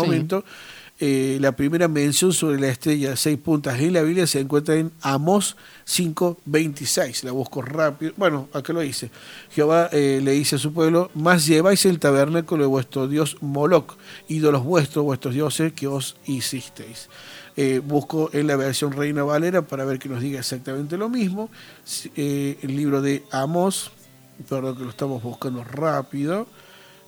Eh, 0.97 1.39
la 1.41 1.51
primera 1.51 1.89
mención 1.89 2.31
sobre 2.31 2.57
la 2.57 2.69
estrella 2.69 3.17
seis 3.17 3.37
puntas 3.37 3.77
en 3.81 3.91
la 3.91 4.01
Biblia 4.01 4.25
se 4.27 4.39
encuentra 4.39 4.75
en 4.75 4.93
Amós 5.01 5.57
5.26. 5.85 7.23
La 7.23 7.33
busco 7.33 7.61
rápido. 7.61 8.13
Bueno, 8.15 8.47
acá 8.53 8.71
lo 8.71 8.79
dice. 8.79 9.11
Jehová 9.51 9.89
eh, 9.91 10.21
le 10.23 10.31
dice 10.31 10.55
a 10.55 10.59
su 10.59 10.71
pueblo, 10.71 11.11
más 11.13 11.45
lleváis 11.47 11.85
el 11.85 11.99
tabernáculo 11.99 12.63
de 12.63 12.67
vuestro 12.67 13.09
Dios 13.09 13.35
Moloch, 13.41 13.97
ídolos 14.29 14.63
vuestros, 14.63 15.03
vuestros 15.03 15.33
dioses 15.33 15.73
que 15.73 15.87
os 15.87 16.15
hicisteis. 16.25 17.09
Eh, 17.57 17.81
busco 17.83 18.29
en 18.31 18.47
la 18.47 18.55
versión 18.55 18.93
Reina 18.93 19.23
Valera 19.23 19.63
para 19.63 19.83
ver 19.83 19.99
que 19.99 20.07
nos 20.07 20.21
diga 20.21 20.39
exactamente 20.39 20.97
lo 20.97 21.09
mismo. 21.09 21.49
El 22.15 22.75
libro 22.75 23.01
de 23.01 23.23
Amós, 23.31 23.91
perdón 24.47 24.77
que 24.77 24.83
lo 24.85 24.91
estamos 24.91 25.21
buscando 25.21 25.61
rápido. 25.65 26.47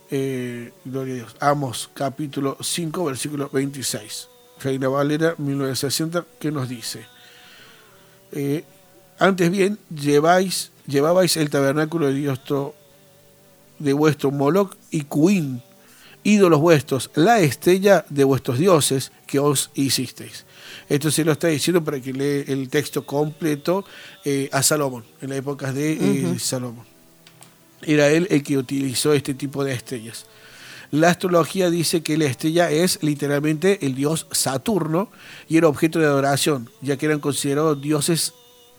Eh, 0.09 0.71
gloria 0.85 1.13
a 1.13 1.17
Dios. 1.17 1.35
Amos, 1.39 1.89
capítulo 1.93 2.57
5, 2.61 3.05
versículo 3.05 3.49
26. 3.51 4.29
Reina 4.61 4.87
Valera, 4.87 5.35
1960, 5.37 6.25
que 6.39 6.51
nos 6.51 6.69
dice? 6.69 7.05
Eh, 8.31 8.63
antes 9.19 9.51
bien, 9.51 9.77
lleváis, 9.93 10.71
llevabais 10.87 11.37
el 11.37 11.49
tabernáculo 11.49 12.07
de 12.07 12.13
Dios 12.13 12.43
to- 12.43 12.73
de 13.79 13.93
vuestro 13.93 14.31
Moloch 14.31 14.75
y 14.89 15.01
Cuín, 15.03 15.61
ídolos 16.23 16.59
vuestros, 16.59 17.11
la 17.13 17.39
estrella 17.39 18.05
de 18.09 18.23
vuestros 18.23 18.57
dioses 18.57 19.11
que 19.27 19.39
os 19.39 19.69
hicisteis. 19.75 20.45
Esto 20.89 21.11
se 21.11 21.23
lo 21.23 21.33
está 21.33 21.47
diciendo 21.49 21.83
para 21.83 21.99
que 22.01 22.13
lee 22.13 22.43
el 22.51 22.69
texto 22.69 23.05
completo 23.05 23.85
eh, 24.25 24.49
a 24.51 24.63
Salomón, 24.63 25.05
en 25.21 25.29
las 25.29 25.39
épocas 25.39 25.73
de. 25.75 25.95
Salomón. 26.39 26.85
Era 27.81 28.09
él 28.09 28.27
el 28.29 28.43
que 28.43 28.57
utilizó 28.57 29.13
este 29.13 29.33
tipo 29.33 29.63
de 29.63 29.73
estrellas. 29.73 30.25
La 30.91 31.09
astrología 31.09 31.69
dice 31.69 32.01
que 32.01 32.17
la 32.17 32.25
estrella 32.25 32.71
es 32.71 32.99
literalmente 33.01 33.85
el 33.85 33.93
dios 33.95 34.27
Saturno 34.31 35.09
y 35.49 35.57
era 35.57 35.67
objeto 35.67 35.99
de 35.99 36.05
adoración, 36.05 36.69
ya 36.81 36.97
que 36.97 37.05
eran 37.07 37.19
considerados 37.19 37.81
dioses 37.81 38.33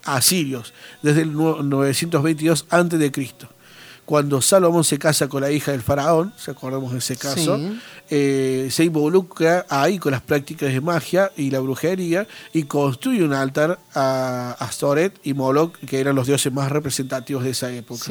asirios 0.04 0.72
desde 1.02 1.22
el 1.22 1.34
922 1.34 2.66
a.C 2.70 3.57
cuando 4.08 4.40
Salomón 4.40 4.84
se 4.84 4.98
casa 4.98 5.28
con 5.28 5.42
la 5.42 5.50
hija 5.50 5.72
del 5.72 5.82
faraón, 5.82 6.32
si 6.38 6.50
acordamos 6.50 6.92
de 6.92 6.98
ese 6.98 7.14
caso, 7.18 7.60
eh, 8.08 8.68
se 8.70 8.84
involucra 8.84 9.66
ahí 9.68 9.98
con 9.98 10.12
las 10.12 10.22
prácticas 10.22 10.72
de 10.72 10.80
magia 10.80 11.30
y 11.36 11.50
la 11.50 11.60
brujería 11.60 12.26
y 12.54 12.62
construye 12.62 13.22
un 13.22 13.34
altar 13.34 13.78
a 13.94 14.56
Astoret 14.60 15.12
y 15.24 15.34
Moloch, 15.34 15.76
que 15.80 16.00
eran 16.00 16.16
los 16.16 16.26
dioses 16.26 16.50
más 16.50 16.72
representativos 16.72 17.44
de 17.44 17.50
esa 17.50 17.70
época. 17.70 18.06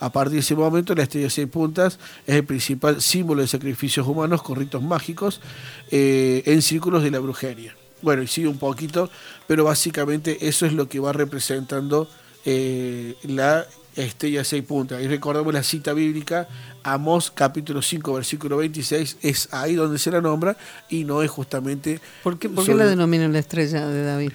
A 0.00 0.10
partir 0.10 0.32
de 0.32 0.40
ese 0.40 0.56
momento, 0.56 0.96
la 0.96 1.04
estrella 1.04 1.26
de 1.26 1.30
seis 1.30 1.46
puntas 1.46 2.00
es 2.26 2.34
el 2.34 2.44
principal 2.44 3.00
símbolo 3.00 3.42
de 3.42 3.46
sacrificios 3.46 4.04
humanos 4.04 4.42
con 4.42 4.56
ritos 4.56 4.82
mágicos 4.82 5.40
eh, 5.92 6.42
en 6.46 6.60
círculos 6.60 7.04
de 7.04 7.12
la 7.12 7.20
brujería. 7.20 7.76
Bueno, 8.02 8.24
y 8.24 8.26
sigue 8.26 8.48
un 8.48 8.58
poquito, 8.58 9.10
pero 9.46 9.62
básicamente 9.62 10.48
eso 10.48 10.66
es 10.66 10.72
lo 10.72 10.88
que 10.88 10.98
va 10.98 11.12
representando 11.12 12.08
eh, 12.44 13.14
la 13.22 13.64
estrella 13.96 14.44
seis 14.44 14.62
puntas. 14.64 15.02
Y 15.02 15.08
recordamos 15.08 15.52
la 15.52 15.62
cita 15.62 15.92
bíblica, 15.92 16.48
Amós 16.82 17.30
capítulo 17.30 17.82
5, 17.82 18.12
versículo 18.14 18.58
26, 18.58 19.18
es 19.22 19.48
ahí 19.52 19.74
donde 19.74 19.98
se 19.98 20.10
la 20.10 20.20
nombra 20.20 20.56
y 20.88 21.04
no 21.04 21.22
es 21.22 21.30
justamente... 21.30 22.00
¿Por 22.22 22.38
qué, 22.38 22.48
la 22.48 22.86
denominan 22.86 23.32
la 23.32 23.40
estrella 23.40 23.86
de 23.88 24.04
David? 24.04 24.32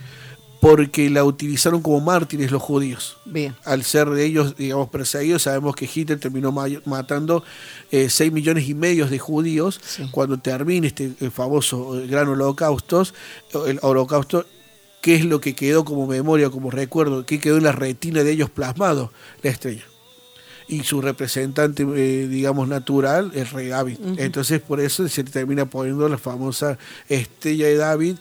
Porque 0.60 1.10
la 1.10 1.24
utilizaron 1.24 1.82
como 1.82 2.02
mártires 2.02 2.52
los 2.52 2.62
judíos. 2.62 3.18
Bien. 3.26 3.56
Al 3.64 3.84
ser 3.84 4.10
de 4.10 4.24
ellos, 4.24 4.56
digamos, 4.56 4.90
perseguidos, 4.90 5.44
sabemos 5.44 5.76
que 5.76 5.90
Hitler 5.92 6.20
terminó 6.20 6.52
matando 6.86 7.44
eh, 7.90 8.10
6 8.10 8.32
millones 8.32 8.70
y 8.70 8.76
medio 8.76 9.08
de 9.08 9.18
judíos. 9.18 9.82
Cuando 10.12 10.38
termine 10.38 10.88
este 10.88 11.10
famoso 11.32 12.00
eh, 12.00 12.06
gran 12.06 12.28
holocausto, 12.28 13.04
el 13.66 13.80
holocausto 13.82 14.46
qué 15.02 15.16
es 15.16 15.26
lo 15.26 15.42
que 15.42 15.56
quedó 15.56 15.84
como 15.84 16.08
memoria, 16.08 16.50
como 16.50 16.72
recuerdo, 16.72 17.26
qué 17.26 17.40
quedó 17.40 17.58
en 17.58 17.64
la 17.64 17.72
retina 17.72 18.24
de 18.24 18.32
ellos 18.32 18.50
plasmado, 18.50 19.12
la 19.42 19.50
estrella. 19.50 19.84
Y 20.68 20.84
su 20.84 21.02
representante, 21.02 21.84
eh, 21.84 22.28
digamos, 22.28 22.70
natural, 22.70 23.32
es 23.36 23.52
Rey 23.52 23.68
David. 23.68 23.98
Entonces, 24.18 24.62
por 24.62 24.80
eso 24.80 25.06
se 25.10 25.24
termina 25.26 25.66
poniendo 25.66 26.08
la 26.08 26.18
famosa 26.18 26.78
estrella 27.10 27.66
de 27.68 27.76
David, 27.76 28.16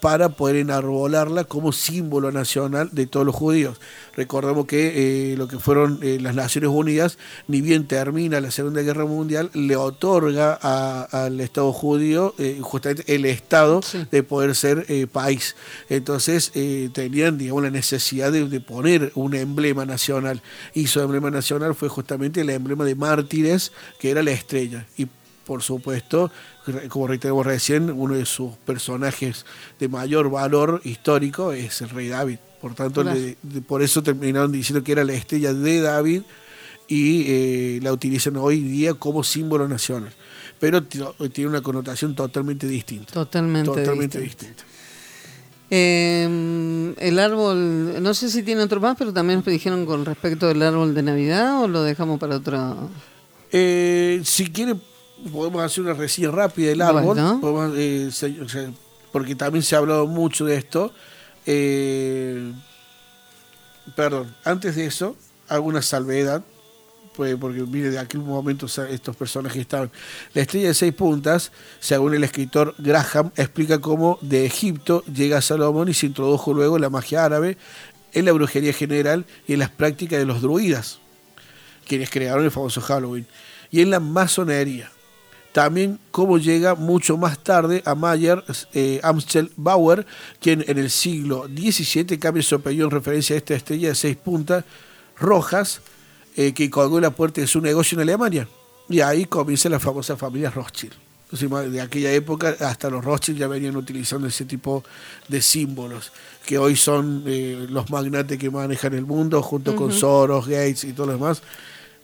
para 0.00 0.30
poder 0.30 0.56
enarbolarla 0.56 1.44
como 1.44 1.72
símbolo 1.72 2.30
nacional 2.30 2.90
de 2.92 3.06
todos 3.06 3.24
los 3.24 3.34
judíos. 3.34 3.80
Recordemos 4.14 4.66
que 4.66 5.32
eh, 5.32 5.36
lo 5.36 5.48
que 5.48 5.58
fueron 5.58 5.98
eh, 6.02 6.18
las 6.20 6.34
Naciones 6.34 6.70
Unidas, 6.70 7.18
ni 7.48 7.60
bien 7.60 7.86
termina 7.86 8.40
la 8.40 8.50
Segunda 8.50 8.82
Guerra 8.82 9.04
Mundial, 9.04 9.50
le 9.54 9.76
otorga 9.76 10.54
al 10.54 11.40
Estado 11.40 11.72
judío 11.72 12.34
eh, 12.38 12.58
justamente 12.60 13.14
el 13.14 13.24
Estado 13.24 13.80
de 14.10 14.22
poder 14.22 14.54
ser 14.54 14.86
país. 15.08 15.56
Entonces 15.88 16.52
tenían, 16.92 17.38
digamos, 17.38 17.62
la 17.62 17.70
necesidad 17.70 18.32
de, 18.32 18.48
de, 18.48 18.60
poner 18.60 19.12
un 19.14 19.34
emblema 19.34 19.84
nacional. 19.84 20.42
Y 20.74 20.86
su 20.86 21.00
emblema 21.00 21.30
nacional 21.30 21.74
fue 21.74 21.88
justamente 21.88 22.40
el 22.40 22.50
emblema 22.50 22.84
de 22.84 22.94
mártires, 22.94 23.72
que 23.98 24.10
era 24.10 24.22
la 24.22 24.32
estrella. 24.32 24.86
Y 24.96 25.06
por 25.46 25.62
supuesto, 25.62 26.30
como 26.88 27.06
reiteramos 27.06 27.46
recién, 27.46 27.90
uno 27.90 28.14
de 28.14 28.26
sus 28.26 28.52
personajes 28.58 29.46
de 29.78 29.88
mayor 29.88 30.30
valor 30.30 30.80
histórico 30.84 31.52
es 31.52 31.80
el 31.82 31.90
rey 31.90 32.08
David. 32.08 32.38
Por 32.60 32.74
tanto, 32.74 33.04
por 33.66 33.82
eso 33.82 34.02
terminaron 34.02 34.50
diciendo 34.50 34.82
que 34.82 34.92
era 34.92 35.04
la 35.04 35.12
estrella 35.12 35.52
de 35.52 35.80
David 35.80 36.22
y 36.88 37.24
eh, 37.28 37.80
la 37.82 37.92
utilizan 37.92 38.36
hoy 38.36 38.60
día 38.60 38.94
como 38.94 39.22
símbolo 39.22 39.68
nacional. 39.68 40.12
Pero 40.58 40.82
tiene 40.82 41.50
una 41.50 41.60
connotación 41.60 42.14
totalmente 42.14 42.66
distinta. 42.66 43.12
Totalmente, 43.12 44.20
distinta. 44.20 44.64
Em, 45.68 46.94
el 46.98 47.18
árbol, 47.18 48.02
no 48.02 48.14
sé 48.14 48.30
si 48.30 48.42
tiene 48.42 48.62
otro 48.62 48.80
más, 48.80 48.96
pero 48.96 49.12
también 49.12 49.40
nos 49.40 49.46
dijeron 49.46 49.84
con 49.84 50.04
respecto 50.04 50.48
al 50.48 50.62
árbol 50.62 50.94
de 50.94 51.02
Navidad 51.02 51.62
o 51.62 51.68
lo 51.68 51.82
dejamos 51.82 52.18
para 52.18 52.36
otro. 52.36 52.90
Eh, 53.52 54.22
si 54.24 54.46
quiere 54.50 54.76
podemos 55.32 55.62
hacer 55.62 55.84
una 55.84 55.94
reseña 55.94 56.30
rápida 56.30 56.68
del 56.68 56.82
árbol, 56.82 57.18
eh, 57.76 58.10
porque 59.12 59.34
también 59.34 59.62
se 59.62 59.74
ha 59.74 59.78
hablado 59.78 60.06
mucho 60.06 60.44
de 60.44 60.56
esto. 60.56 60.92
Eh, 61.46 62.52
perdón, 63.94 64.34
antes 64.44 64.76
de 64.76 64.86
eso, 64.86 65.16
hago 65.48 65.66
una 65.66 65.82
salvedad, 65.82 66.42
pues, 67.14 67.36
porque 67.36 67.62
mire, 67.62 67.90
de 67.90 67.98
aquel 67.98 68.20
momento 68.20 68.66
estos 68.66 69.16
personajes 69.16 69.60
estaban. 69.60 69.90
La 70.34 70.42
estrella 70.42 70.68
de 70.68 70.74
seis 70.74 70.92
puntas, 70.92 71.50
según 71.80 72.14
el 72.14 72.24
escritor 72.24 72.74
Graham, 72.78 73.30
explica 73.36 73.80
cómo 73.80 74.18
de 74.20 74.44
Egipto 74.44 75.02
llega 75.04 75.38
a 75.38 75.42
Salomón 75.42 75.88
y 75.88 75.94
se 75.94 76.06
introdujo 76.06 76.52
luego 76.52 76.78
la 76.78 76.90
magia 76.90 77.24
árabe, 77.24 77.56
en 78.12 78.24
la 78.24 78.32
brujería 78.32 78.72
general 78.72 79.24
y 79.46 79.54
en 79.54 79.58
las 79.58 79.70
prácticas 79.70 80.18
de 80.18 80.24
los 80.26 80.40
druidas, 80.40 80.98
quienes 81.86 82.10
crearon 82.10 82.44
el 82.44 82.50
famoso 82.50 82.80
Halloween, 82.80 83.26
y 83.70 83.82
en 83.82 83.90
la 83.90 84.00
masonería. 84.00 84.90
También 85.56 85.98
cómo 86.10 86.36
llega 86.36 86.74
mucho 86.74 87.16
más 87.16 87.42
tarde 87.42 87.82
a 87.86 87.94
Mayer 87.94 88.44
eh, 88.74 89.00
Amstel 89.02 89.50
Bauer, 89.56 90.04
quien 90.38 90.62
en 90.68 90.76
el 90.76 90.90
siglo 90.90 91.46
XVII 91.48 92.18
cambia 92.18 92.42
su 92.42 92.56
apellido 92.56 92.84
en 92.84 92.90
referencia 92.90 93.34
a 93.34 93.38
esta 93.38 93.54
estrella 93.54 93.88
de 93.88 93.94
seis 93.94 94.18
puntas 94.18 94.66
rojas 95.18 95.80
eh, 96.36 96.52
que 96.52 96.68
colgó 96.68 96.98
en 96.98 97.04
la 97.04 97.10
puerta 97.10 97.40
de 97.40 97.46
su 97.46 97.62
negocio 97.62 97.96
en 97.96 98.02
Alemania. 98.02 98.46
Y 98.90 99.00
ahí 99.00 99.24
comienza 99.24 99.70
la 99.70 99.80
famosa 99.80 100.14
familia 100.14 100.50
Rothschild. 100.50 100.92
De 101.30 101.80
aquella 101.80 102.12
época 102.12 102.54
hasta 102.60 102.90
los 102.90 103.02
Rothschild 103.02 103.38
ya 103.38 103.48
venían 103.48 103.76
utilizando 103.76 104.28
ese 104.28 104.44
tipo 104.44 104.84
de 105.26 105.40
símbolos, 105.40 106.12
que 106.44 106.58
hoy 106.58 106.76
son 106.76 107.24
eh, 107.26 107.66
los 107.70 107.88
magnates 107.88 108.36
que 108.38 108.50
manejan 108.50 108.92
el 108.92 109.06
mundo, 109.06 109.40
junto 109.40 109.74
con 109.74 109.90
Soros, 109.90 110.48
Gates 110.48 110.84
y 110.84 110.92
todo 110.92 111.06
lo 111.06 111.12
demás. 111.14 111.40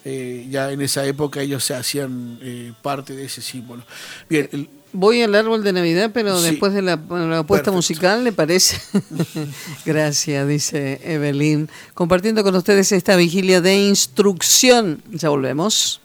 Eh, 0.05 0.49
ya 0.51 0.73
en 0.73 0.83
esa 0.83 1.05
época 1.07 1.41
ellos 1.41 1.65
se 1.65 1.75
hacían 1.75 2.39
eh, 2.43 2.73
parte 2.83 3.15
de 3.15 3.25
ese 3.25 3.41
símbolo. 3.41 3.85
Bien, 4.29 4.69
Voy 4.95 5.23
al 5.23 5.35
árbol 5.35 5.65
de 5.65 5.73
Navidad, 5.73 6.11
pero 6.13 6.41
después 6.43 6.75
de 6.75 6.83
la, 6.83 7.01
apuesta 7.39 7.71
musical, 7.71 8.25
¿le 8.25 8.33
parece? 8.33 8.79
Gracias, 9.87 10.47
dice 10.47 11.01
Evelyn. 11.03 11.71
Compartiendo 11.95 12.43
con 12.43 12.55
ustedes 12.57 12.93
esta 12.93 13.17
vigilia 13.17 13.63
de 13.63 13.75
instrucción. 13.75 15.03
Ya 15.11 15.31
volvemos. 15.31 16.03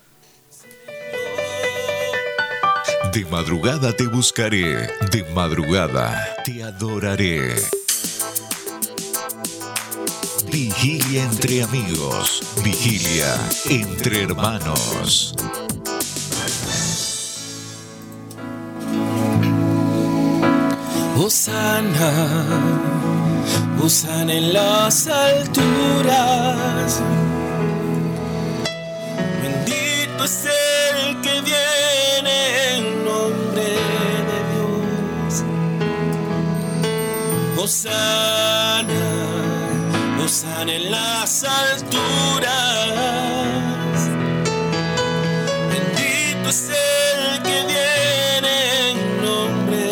De 3.11 3.25
madrugada 3.25 3.93
te 3.93 4.07
buscaré, 4.07 4.87
de 5.11 5.25
madrugada 5.33 6.23
te 6.45 6.63
adoraré. 6.63 7.55
Vigilia 10.57 11.23
entre 11.23 11.61
amigos. 11.61 12.41
Vigilia 12.63 13.38
entre 13.69 14.23
hermanos. 14.23 15.35
Osana, 21.15 22.11
Osana 23.84 24.34
en 24.34 24.53
las 24.53 25.05
alturas. 25.05 27.03
Bendito 29.43 30.23
es 30.23 30.45
el 30.45 31.21
que 31.21 31.41
viene 31.41 32.77
en 32.77 33.05
nombre 33.05 33.63
de 34.29 34.39
Dios. 34.55 35.43
Osana 37.63 38.66
en 40.29 40.91
las 40.91 41.45
alturas. 41.45 42.49
Bendito 45.71 46.49
es 46.49 46.69
el 46.69 47.41
que 47.43 47.63
viene 47.65 48.89
en 48.89 49.21
nombre 49.21 49.83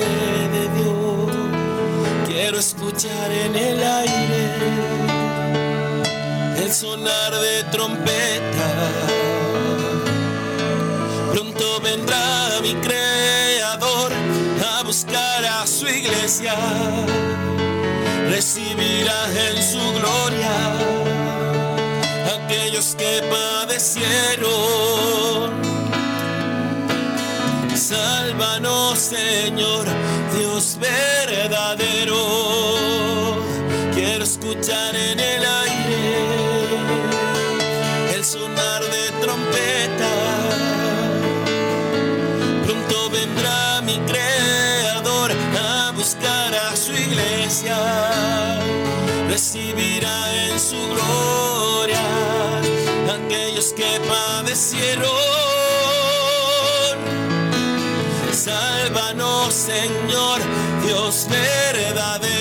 de 0.56 0.64
Dios. 0.76 1.32
Quiero 2.28 2.60
escuchar 2.60 3.32
en 3.32 3.56
el 3.56 3.82
aire 3.82 4.49
el 6.62 6.74
sonar 6.74 7.32
de 7.32 7.64
trompeta. 7.72 8.68
Pronto 11.32 11.80
vendrá 11.80 12.60
mi 12.62 12.76
creador 12.76 14.12
a 14.70 14.84
buscar 14.84 15.45
a 15.45 15.66
su 15.66 15.88
iglesia 15.88 16.56
recibirá 18.36 19.20
en 19.48 19.64
su 19.64 19.80
gloria 19.98 20.56
aquellos 22.36 22.94
que 22.95 23.24
padecieron. 23.32 24.53
Sálvanos, 27.74 28.99
Señor, 28.99 29.86
Dios 30.38 30.78
verdadero. 30.82 32.24
Quiero 33.94 34.26
escuchar 34.26 34.94
en 34.95 35.18
el 35.18 35.45
aire 35.64 36.18
el 38.16 38.26
sonar 38.26 38.82
de 38.84 39.12
trompeta. 39.22 40.14
Pronto 42.66 43.10
vendrá 43.12 43.82
mi 43.82 43.98
creador 44.10 45.32
a 45.57 45.91
buscar 45.95 46.53
a 46.53 46.76
su 46.76 46.91
iglesia 46.91 48.05
recibirá 49.56 50.48
en 50.48 50.60
su 50.60 50.76
gloria 50.76 52.02
aquellos 53.14 53.73
que 53.73 53.99
padecieron. 54.07 55.06
Sálvanos, 58.32 59.53
Señor, 59.53 60.41
Dios 60.84 61.27
verdadero. 61.30 62.35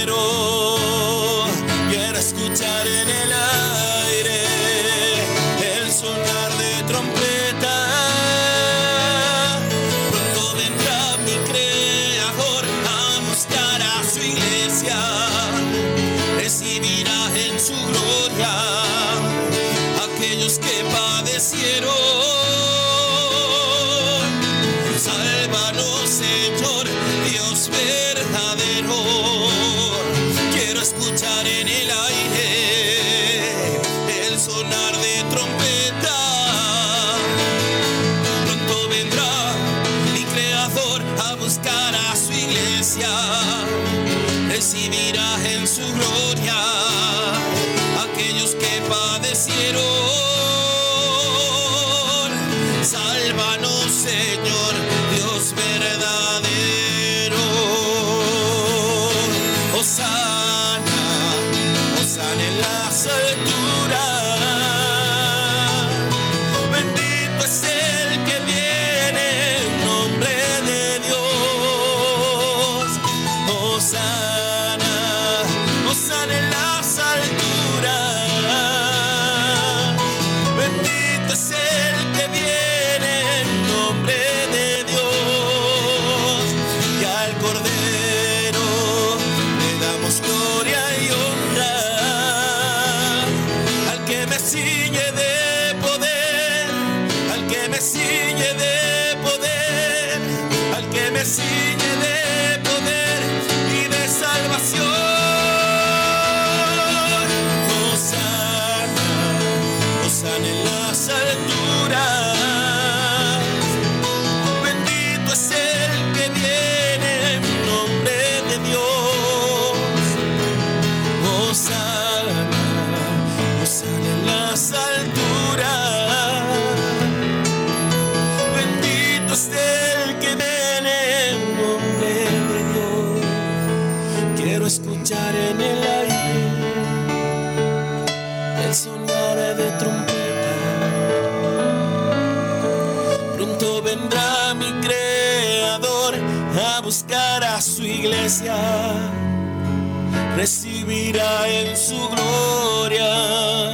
en 151.17 151.77
su 151.77 152.09
gloria 152.09 153.71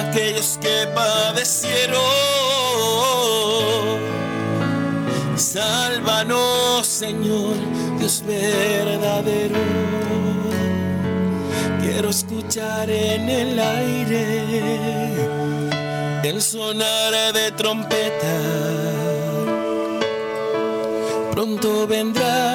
aquellos 0.00 0.58
que 0.62 0.86
padecieron. 0.94 2.00
Sálvanos, 5.36 6.86
Señor, 6.86 7.56
Dios 7.98 8.22
verdadero. 8.26 9.60
Quiero 11.82 12.08
escuchar 12.08 12.88
en 12.88 13.28
el 13.28 13.58
aire 13.58 15.14
el 16.24 16.40
sonar 16.40 17.34
de 17.34 17.52
trompeta. 17.52 18.34
Pronto 21.32 21.86
vendrá 21.86 22.53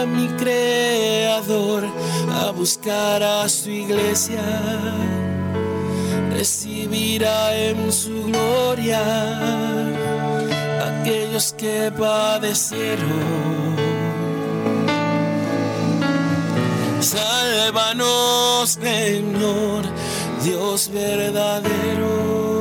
buscar 2.60 3.24
a 3.24 3.48
su 3.48 3.70
iglesia, 3.70 4.44
recibirá 6.30 7.56
en 7.56 7.90
su 7.90 8.26
gloria 8.26 9.00
aquellos 10.90 11.54
que 11.54 11.90
padecieron. 11.98 13.78
Sálvanos, 17.00 18.72
Señor, 18.72 19.86
Dios 20.44 20.92
verdadero. 20.94 22.60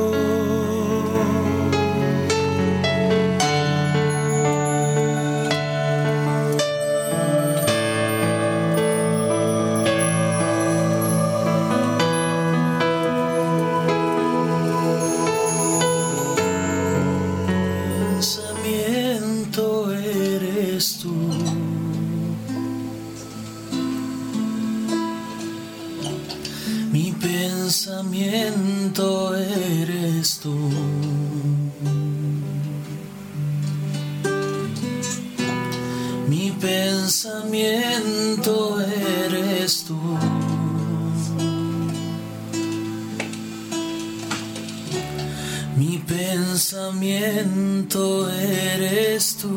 pensamiento 46.69 48.29
eres 48.29 49.37
tú. 49.37 49.49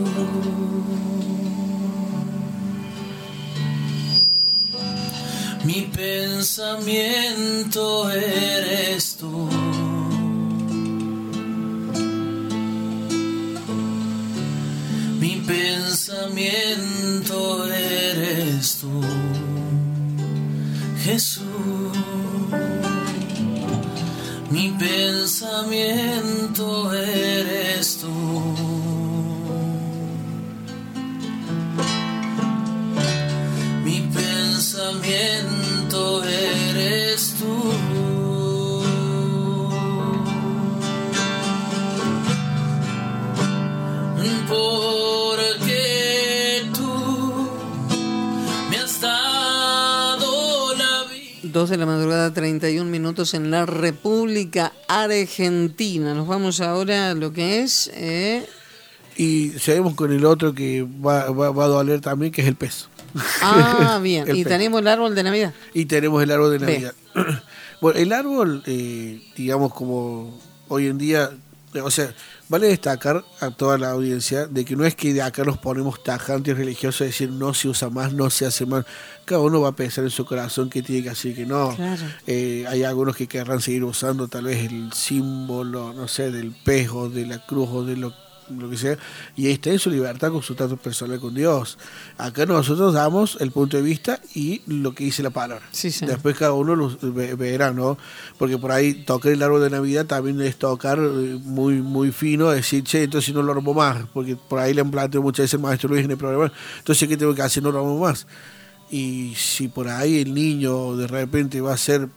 Mi 5.62 5.90
pensamiento 5.94 6.50
eres 8.10 9.16
tú. 9.16 9.46
Mi 15.20 15.36
pensamiento 15.46 16.56
eres 17.70 18.78
tú, 18.80 19.02
Jesús. 21.04 21.42
Mi 24.50 24.70
pensamiento 24.78 26.31
2 51.62 51.70
de 51.70 51.76
la 51.76 51.86
madrugada, 51.86 52.34
31 52.34 52.90
minutos 52.90 53.34
en 53.34 53.52
la 53.52 53.66
República 53.66 54.72
Argentina. 54.88 56.12
Nos 56.12 56.26
vamos 56.26 56.60
ahora 56.60 57.10
a 57.10 57.14
lo 57.14 57.32
que 57.32 57.60
es... 57.60 57.88
Eh, 57.94 58.44
y 59.16 59.50
seguimos 59.60 59.94
con 59.94 60.12
el 60.12 60.24
otro 60.24 60.54
que 60.54 60.82
va, 60.82 61.30
va, 61.30 61.64
a 61.64 61.68
doler 61.68 62.00
también, 62.00 62.32
que 62.32 62.40
es 62.40 62.48
el 62.48 62.56
pez. 62.56 62.88
Ah, 63.40 64.00
bien. 64.02 64.26
y 64.34 64.42
tenemos 64.42 64.80
el 64.80 64.88
árbol 64.88 65.14
de 65.14 65.22
Navidad. 65.22 65.54
Y 65.72 65.84
tenemos 65.84 66.20
el 66.20 66.32
árbol 66.32 66.50
de 66.50 66.58
Navidad. 66.58 66.94
bueno, 67.80 68.00
el 68.00 68.12
árbol, 68.12 68.64
eh, 68.66 69.22
digamos, 69.36 69.72
como 69.72 70.40
hoy 70.66 70.88
en 70.88 70.98
día, 70.98 71.30
o 71.80 71.90
sea, 71.92 72.12
vale 72.48 72.68
destacar 72.68 73.24
a 73.40 73.50
toda 73.50 73.78
la 73.78 73.90
audiencia 73.90 74.46
de 74.46 74.64
que 74.64 74.76
no 74.76 74.84
es 74.84 74.94
que 74.94 75.12
de 75.14 75.22
acá 75.22 75.44
nos 75.44 75.58
ponemos 75.58 76.02
tajantes 76.02 76.56
religiosos, 76.56 77.06
decir 77.06 77.30
no 77.30 77.54
se 77.54 77.68
usa 77.68 77.88
más, 77.90 78.12
no 78.12 78.30
se 78.30 78.46
hace 78.46 78.66
más. 78.66 78.84
Cada 79.24 79.40
uno 79.40 79.60
va 79.60 79.68
a 79.70 79.76
pensar 79.76 80.04
en 80.04 80.10
su 80.10 80.24
corazón 80.24 80.68
que 80.68 80.82
tiene 80.82 81.02
que 81.02 81.10
hacer 81.10 81.34
que 81.34 81.46
no. 81.46 81.76
Eh, 82.26 82.64
hay 82.68 82.84
algunos 82.84 83.16
que 83.16 83.26
querrán 83.26 83.60
seguir 83.60 83.84
usando 83.84 84.28
tal 84.28 84.44
vez 84.44 84.70
el 84.70 84.92
símbolo, 84.92 85.92
no 85.92 86.08
sé, 86.08 86.30
del 86.30 86.52
pejo, 86.52 87.08
de 87.08 87.26
la 87.26 87.44
cruz 87.46 87.68
o 87.70 87.84
de 87.84 87.96
lo 87.96 88.12
lo 88.48 88.68
que 88.70 88.76
sea, 88.76 88.98
y 89.36 89.48
está 89.48 89.70
en 89.70 89.78
su 89.78 89.90
libertad 89.90 90.30
con 90.30 90.42
su 90.42 90.54
trato 90.54 90.76
personal 90.76 91.20
con 91.20 91.34
Dios. 91.34 91.78
Acá 92.18 92.46
nosotros 92.46 92.94
damos 92.94 93.36
el 93.40 93.50
punto 93.50 93.76
de 93.76 93.82
vista 93.82 94.20
y 94.34 94.62
lo 94.66 94.94
que 94.94 95.04
dice 95.04 95.22
la 95.22 95.30
palabra. 95.30 95.64
Después 95.72 96.36
cada 96.36 96.52
uno 96.52 96.74
lo 96.76 96.96
verá, 97.36 97.72
¿no? 97.72 97.98
Porque 98.38 98.58
por 98.58 98.72
ahí 98.72 98.94
tocar 99.04 99.32
el 99.32 99.42
árbol 99.42 99.62
de 99.62 99.70
Navidad 99.70 100.06
también 100.06 100.40
es 100.40 100.56
tocar 100.56 100.98
eh, 100.98 101.38
muy 101.42 101.74
muy 101.82 102.12
fino, 102.12 102.50
decir, 102.50 102.84
che, 102.84 103.04
entonces 103.04 103.34
no 103.34 103.42
lo 103.42 103.52
armo 103.52 103.74
más, 103.74 104.06
porque 104.12 104.36
por 104.36 104.58
ahí 104.58 104.74
le 104.74 104.80
han 104.80 104.90
planteado 104.90 105.22
muchas 105.22 105.44
veces 105.44 105.54
el 105.54 105.60
maestro 105.60 105.88
Luis 105.88 106.04
en 106.04 106.10
el 106.10 106.16
programa, 106.16 106.52
entonces 106.78 107.08
¿qué 107.08 107.16
tengo 107.16 107.34
que 107.34 107.42
hacer? 107.42 107.62
No 107.62 107.72
lo 107.72 107.80
armo 107.80 107.98
más. 107.98 108.26
Y 108.90 109.34
si 109.36 109.68
por 109.68 109.88
ahí 109.88 110.20
el 110.20 110.34
niño 110.34 110.96
de 110.96 111.06
repente 111.06 111.60
va 111.62 111.72
a 111.72 111.78
ser 111.78 112.08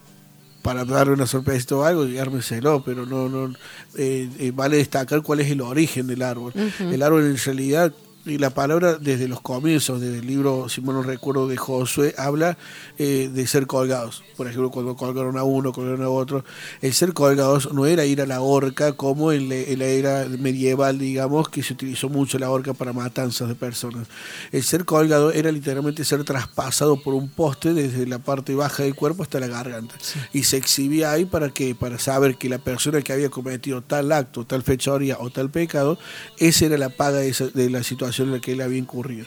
para 0.66 0.84
darle 0.84 1.14
una 1.14 1.28
sorpresa 1.28 1.76
o 1.76 1.84
algo 1.84 2.08
y 2.08 2.18
ármeselo, 2.18 2.82
pero 2.84 3.06
no, 3.06 3.30
no 3.30 3.54
eh, 4.00 4.28
eh, 4.40 4.52
vale 4.52 4.78
destacar 4.78 5.22
cuál 5.22 5.42
es 5.42 5.52
el 5.52 5.62
origen 5.62 6.08
del 6.08 6.24
árbol. 6.24 6.54
El 6.80 7.04
árbol 7.04 7.24
en 7.24 7.38
realidad 7.38 7.94
y 8.26 8.40
la 8.40 8.50
palabra 8.50 8.96
desde 8.96 9.28
los 9.28 9.42
comienzos, 9.42 10.02
desde 10.02 10.20
el 10.20 10.26
libro, 10.26 10.68
si 10.68 10.82
mal 10.82 10.96
no 10.96 11.04
recuerdo, 11.04 11.48
de 11.48 11.58
Josué, 11.58 12.16
habla 12.18 12.58
eh, 12.98 13.30
de 13.32 13.48
ser 13.48 13.68
colgados. 13.68 14.24
Por 14.36 14.48
ejemplo, 14.48 14.72
cuando 14.72 14.96
colgaron 14.96 15.38
a 15.38 15.44
uno, 15.44 15.72
colgaron 15.72 16.02
a 16.02 16.10
otro. 16.10 16.44
El 16.82 16.94
ser 16.94 17.14
colgados 17.14 17.72
no 17.72 17.86
era 17.86 18.06
ir 18.06 18.22
a 18.22 18.26
la 18.26 18.42
horca 18.42 18.94
como 18.94 19.32
en, 19.32 19.50
la 19.50 19.86
era 19.86 20.26
medieval, 20.40 20.98
digamos, 20.98 21.50
que 21.50 21.62
se 21.62 21.74
utilizó 21.74 22.10
mucho 22.10 22.40
la 22.40 22.50
horca 22.50 22.74
para 22.74 22.94
matanzas 22.94 23.48
de 23.48 23.56
personas. 23.56 24.08
El 24.52 24.64
ser 24.64 24.86
colgado 24.86 25.32
era 25.32 25.52
literalmente 25.52 26.04
ser 26.04 26.24
traspasado 26.24 27.02
por 27.02 27.14
un 27.14 27.30
poste 27.30 27.74
desde 27.74 28.08
la 28.08 28.20
parte 28.20 28.56
baja 28.56 28.84
del 28.84 28.96
cuerpo 28.96 29.22
hasta 29.24 29.40
la 29.40 29.48
garganta. 29.48 29.96
Y 30.34 30.44
se 30.44 30.58
exhibía 30.58 31.12
ahí 31.12 31.26
para 31.26 31.50
que 31.50 31.76
para 31.76 32.00
saber 32.00 32.38
que 32.38 32.50
la 32.50 32.58
persona 32.58 33.02
que 33.02 33.14
había 33.14 33.30
cometido 33.30 33.84
tal 33.84 34.12
acto, 34.12 34.46
tal 34.46 34.64
fechoría 34.64 35.18
o 35.20 35.30
tal 35.30 35.52
pecado, 35.52 36.00
esa 36.40 36.66
era 36.66 36.78
la 36.78 36.90
paga 36.90 37.20
de 37.20 37.70
la 37.70 37.84
situación 37.84 38.15
en 38.24 38.32
la 38.32 38.40
que 38.40 38.54
él 38.54 38.62
había 38.62 38.78
incurrido. 38.78 39.26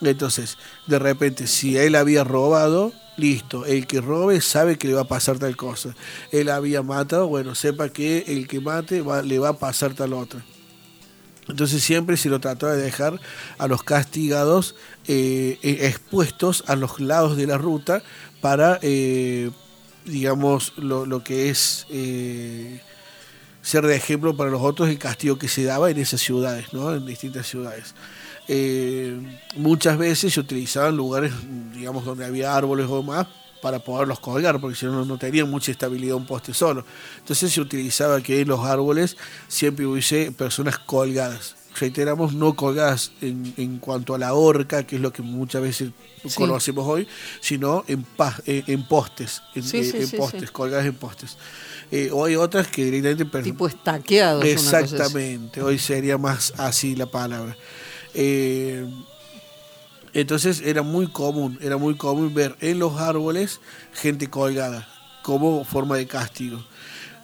Entonces, 0.00 0.58
de 0.86 0.98
repente, 0.98 1.46
si 1.46 1.76
él 1.76 1.94
había 1.94 2.24
robado, 2.24 2.92
listo, 3.16 3.64
el 3.64 3.86
que 3.86 4.00
robe 4.00 4.40
sabe 4.40 4.76
que 4.76 4.88
le 4.88 4.94
va 4.94 5.02
a 5.02 5.08
pasar 5.08 5.38
tal 5.38 5.56
cosa. 5.56 5.94
Él 6.32 6.48
había 6.48 6.82
matado, 6.82 7.28
bueno, 7.28 7.54
sepa 7.54 7.88
que 7.88 8.24
el 8.26 8.48
que 8.48 8.60
mate 8.60 9.02
le 9.24 9.38
va 9.38 9.50
a 9.50 9.58
pasar 9.58 9.94
tal 9.94 10.12
otra. 10.12 10.44
Entonces 11.48 11.82
siempre 11.82 12.16
se 12.16 12.30
lo 12.30 12.40
trató 12.40 12.66
de 12.68 12.80
dejar 12.80 13.20
a 13.58 13.68
los 13.68 13.82
castigados 13.82 14.76
eh, 15.06 15.58
eh, 15.62 15.78
expuestos 15.82 16.64
a 16.66 16.76
los 16.76 17.00
lados 17.00 17.36
de 17.36 17.46
la 17.46 17.58
ruta 17.58 18.02
para, 18.40 18.78
eh, 18.82 19.50
digamos, 20.06 20.72
lo, 20.78 21.04
lo, 21.04 21.22
que 21.22 21.50
es 21.50 21.86
ser 23.64 23.86
de 23.86 23.96
ejemplo 23.96 24.36
para 24.36 24.50
los 24.50 24.60
otros 24.60 24.90
el 24.90 24.98
castigo 24.98 25.38
que 25.38 25.48
se 25.48 25.64
daba 25.64 25.90
en 25.90 25.98
esas 25.98 26.20
ciudades, 26.20 26.72
¿no? 26.74 26.94
en 26.94 27.06
distintas 27.06 27.46
ciudades. 27.46 27.94
Eh, 28.46 29.18
muchas 29.56 29.96
veces 29.96 30.34
se 30.34 30.40
utilizaban 30.40 30.94
lugares, 30.94 31.32
digamos, 31.72 32.04
donde 32.04 32.26
había 32.26 32.54
árboles 32.54 32.86
o 32.90 33.02
más 33.02 33.26
para 33.62 33.78
poderlos 33.78 34.20
colgar, 34.20 34.60
porque 34.60 34.76
si 34.76 34.84
no, 34.84 35.06
no 35.06 35.16
tenían 35.16 35.50
mucha 35.50 35.72
estabilidad 35.72 36.16
un 36.16 36.26
poste 36.26 36.52
solo. 36.52 36.84
Entonces 37.18 37.50
se 37.50 37.62
utilizaba 37.62 38.20
que 38.20 38.42
en 38.42 38.48
los 38.48 38.60
árboles 38.60 39.16
siempre 39.48 39.86
hubiese 39.86 40.30
personas 40.30 40.78
colgadas. 40.78 41.56
Reiteramos, 41.80 42.34
no 42.34 42.54
colgadas 42.54 43.12
en, 43.22 43.78
cuanto 43.78 44.14
a 44.14 44.18
la 44.18 44.34
horca, 44.34 44.86
que 44.86 44.96
es 44.96 45.02
lo 45.02 45.10
que 45.10 45.22
muchas 45.22 45.62
veces 45.62 45.90
conocemos 46.34 46.86
hoy, 46.86 47.08
sino 47.40 47.82
en, 47.88 48.04
eh, 48.44 48.62
en 48.66 48.86
postes, 48.86 49.42
en, 49.54 49.64
eh, 49.72 50.08
postes, 50.16 50.50
colgadas 50.50 50.84
en 50.84 50.94
postes. 50.94 51.38
Eh, 51.96 52.10
o 52.12 52.24
hay 52.24 52.34
otras 52.34 52.66
que 52.66 52.86
directamente... 52.90 53.52
Tipo 53.52 53.68
estaqueados. 53.68 54.44
Exactamente, 54.44 55.62
hoy 55.62 55.78
sería 55.78 56.18
más 56.18 56.52
así 56.56 56.96
la 56.96 57.06
palabra. 57.06 57.56
Eh, 58.14 58.84
entonces 60.12 60.60
era 60.64 60.82
muy 60.82 61.06
común, 61.06 61.56
era 61.62 61.76
muy 61.76 61.94
común 61.94 62.34
ver 62.34 62.56
en 62.60 62.80
los 62.80 63.00
árboles 63.00 63.60
gente 63.92 64.28
colgada 64.28 64.88
como 65.22 65.64
forma 65.64 65.96
de 65.96 66.08
castigo. 66.08 66.64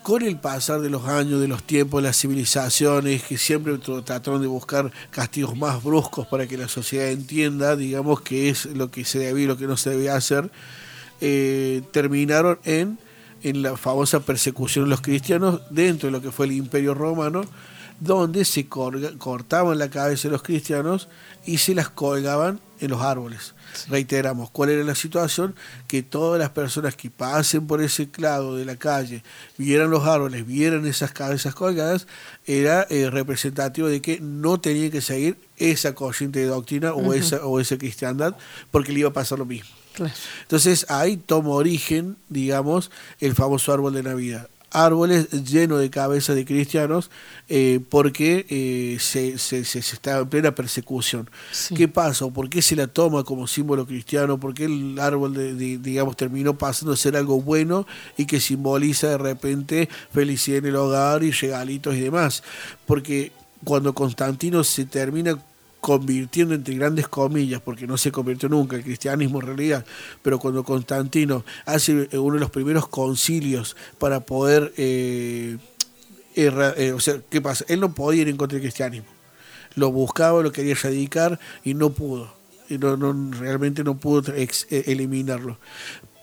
Con 0.05 0.23
el 0.23 0.39
pasar 0.39 0.81
de 0.81 0.89
los 0.89 1.05
años, 1.08 1.40
de 1.40 1.49
los 1.49 1.65
tiempos, 1.65 2.00
las 2.00 2.16
civilizaciones 2.16 3.24
que 3.24 3.39
siempre 3.39 3.76
trataron 3.78 4.40
de 4.40 4.47
buscar 4.47 4.92
castigos 5.10 5.57
más 5.57 5.82
bruscos 5.82 6.28
para 6.28 6.47
que 6.47 6.57
la 6.57 6.68
sociedad 6.68 7.08
entienda, 7.08 7.74
digamos, 7.74 8.20
qué 8.20 8.49
es 8.49 8.66
lo 8.66 8.89
que 8.89 9.05
se 9.05 9.18
debía 9.18 9.42
y 9.42 9.49
lo 9.49 9.57
que 9.57 9.66
no 9.66 9.76
se 9.76 9.90
debía 9.90 10.15
hacer, 10.15 10.49
eh, 11.20 11.82
terminaron 11.90 12.60
en 12.62 13.09
en 13.43 13.62
la 13.62 13.77
famosa 13.77 14.20
persecución 14.20 14.85
de 14.85 14.91
los 14.91 15.01
cristianos 15.01 15.62
dentro 15.70 16.09
de 16.09 16.12
lo 16.12 16.23
que 16.23 16.31
fue 16.31 16.47
el 16.47 16.52
imperio 16.52 16.94
romano, 16.94 17.43
donde 18.01 18.44
se 18.47 18.67
cortaban 18.67 19.78
la 19.78 19.91
cabeza 19.91 20.28
de 20.28 20.33
los 20.33 20.43
cristianos 20.43 21.09
y 21.44 21.59
se 21.59 21.75
las 21.75 21.91
colgaban 21.91 22.60
en 22.81 22.91
los 22.91 23.02
árboles. 23.02 23.55
Reiteramos, 23.89 24.51
¿cuál 24.51 24.70
era 24.70 24.85
la 24.85 24.94
situación? 24.94 25.55
Que 25.86 26.02
todas 26.02 26.39
las 26.39 26.51
personas 26.51 26.97
que 26.97 27.10
pasen 27.10 27.67
por 27.67 27.83
ese 27.83 28.09
lado 28.17 28.57
de 28.57 28.65
la 28.65 28.77
calle, 28.77 29.23
vieran 29.59 29.91
los 29.91 30.07
árboles, 30.07 30.47
vieran 30.47 30.86
esas 30.86 31.12
cabezas 31.12 31.55
colgadas, 31.55 32.07
era 32.47 32.86
eh, 32.89 33.10
representativo 33.10 33.89
de 33.89 34.01
que 34.01 34.19
no 34.20 34.60
tenían 34.60 34.91
que 34.91 35.02
seguir 35.02 35.36
esa 35.59 35.94
corriente 35.94 36.41
de 36.41 36.47
doctrina 36.47 36.94
o, 36.94 37.12
esa, 37.12 37.44
o 37.44 37.60
esa 37.60 37.77
cristiandad, 37.77 38.35
porque 38.70 38.93
le 38.93 39.01
iba 39.01 39.10
a 39.10 39.12
pasar 39.12 39.39
lo 39.39 39.44
mismo. 39.44 39.80
Entonces 40.42 40.86
ahí 40.88 41.16
toma 41.16 41.50
origen, 41.50 42.16
digamos, 42.28 42.90
el 43.20 43.34
famoso 43.34 43.72
árbol 43.72 43.94
de 43.94 44.02
Navidad. 44.02 44.48
Árboles 44.72 45.30
llenos 45.44 45.80
de 45.80 45.90
cabezas 45.90 46.36
de 46.36 46.44
cristianos 46.44 47.10
eh, 47.48 47.80
porque 47.88 48.46
eh, 48.48 48.98
se, 49.00 49.36
se, 49.36 49.64
se, 49.64 49.80
está 49.80 50.18
en 50.18 50.28
plena 50.28 50.54
persecución. 50.54 51.28
¿Qué 51.74 51.88
pasa? 51.88 52.28
¿Por 52.28 52.48
qué 52.48 52.62
se 52.62 52.76
la 52.76 52.86
toma 52.86 53.24
como 53.24 53.48
símbolo 53.48 53.84
cristiano? 53.84 54.38
¿Por 54.38 54.54
qué 54.54 54.66
el 54.66 54.96
árbol, 55.00 55.34
de, 55.34 55.78
digamos, 55.78 56.16
terminó 56.16 56.56
pasando 56.56 56.92
a 56.92 56.96
ser 56.96 57.16
algo 57.16 57.42
bueno 57.42 57.84
y 58.16 58.26
que 58.26 58.38
simboliza 58.38 59.08
de 59.08 59.18
repente 59.18 59.88
felicidad 60.12 60.58
en 60.58 60.66
el 60.66 60.76
hogar 60.76 61.24
y 61.24 61.32
regalitos 61.32 61.96
y 61.96 62.00
demás? 62.02 62.44
Porque 62.86 63.32
cuando 63.64 63.92
Constantino 63.92 64.62
se 64.62 64.84
termina 64.84 65.36
convirtiendo 65.81 66.55
entre 66.55 66.75
grandes 66.75 67.09
comillas, 67.09 67.60
porque 67.60 67.86
no 67.86 67.97
se 67.97 68.12
convirtió 68.12 68.49
nunca 68.49 68.76
el 68.76 68.83
cristianismo 68.83 69.41
en 69.41 69.47
realidad, 69.47 69.84
pero 70.23 70.39
cuando 70.39 70.62
Constantino 70.65 71.44
hace 71.65 72.09
uno 72.12 72.34
de 72.34 72.41
los 72.41 72.50
primeros 72.50 72.89
concilios 72.89 73.76
para 73.99 74.20
poder, 74.20 74.73
eh, 74.76 75.57
eh, 76.36 76.92
o 76.92 77.00
sea, 77.00 77.20
¿qué 77.28 77.41
pasa? 77.41 77.65
Él 77.68 77.81
no 77.81 77.94
podía 77.94 78.23
ir 78.23 78.28
en 78.28 78.36
contra 78.36 78.57
del 78.57 78.62
cristianismo, 78.62 79.09
lo 79.75 79.91
buscaba, 79.91 80.42
lo 80.42 80.52
quería 80.52 80.73
erradicar 80.73 81.39
y 81.65 81.75
no 81.75 81.91
pudo. 81.91 82.39
No, 82.68 82.97
no, 82.97 83.33
realmente 83.33 83.83
no 83.83 83.97
pudo 83.97 84.33
eh, 84.33 84.49
eliminarlo 84.86 85.59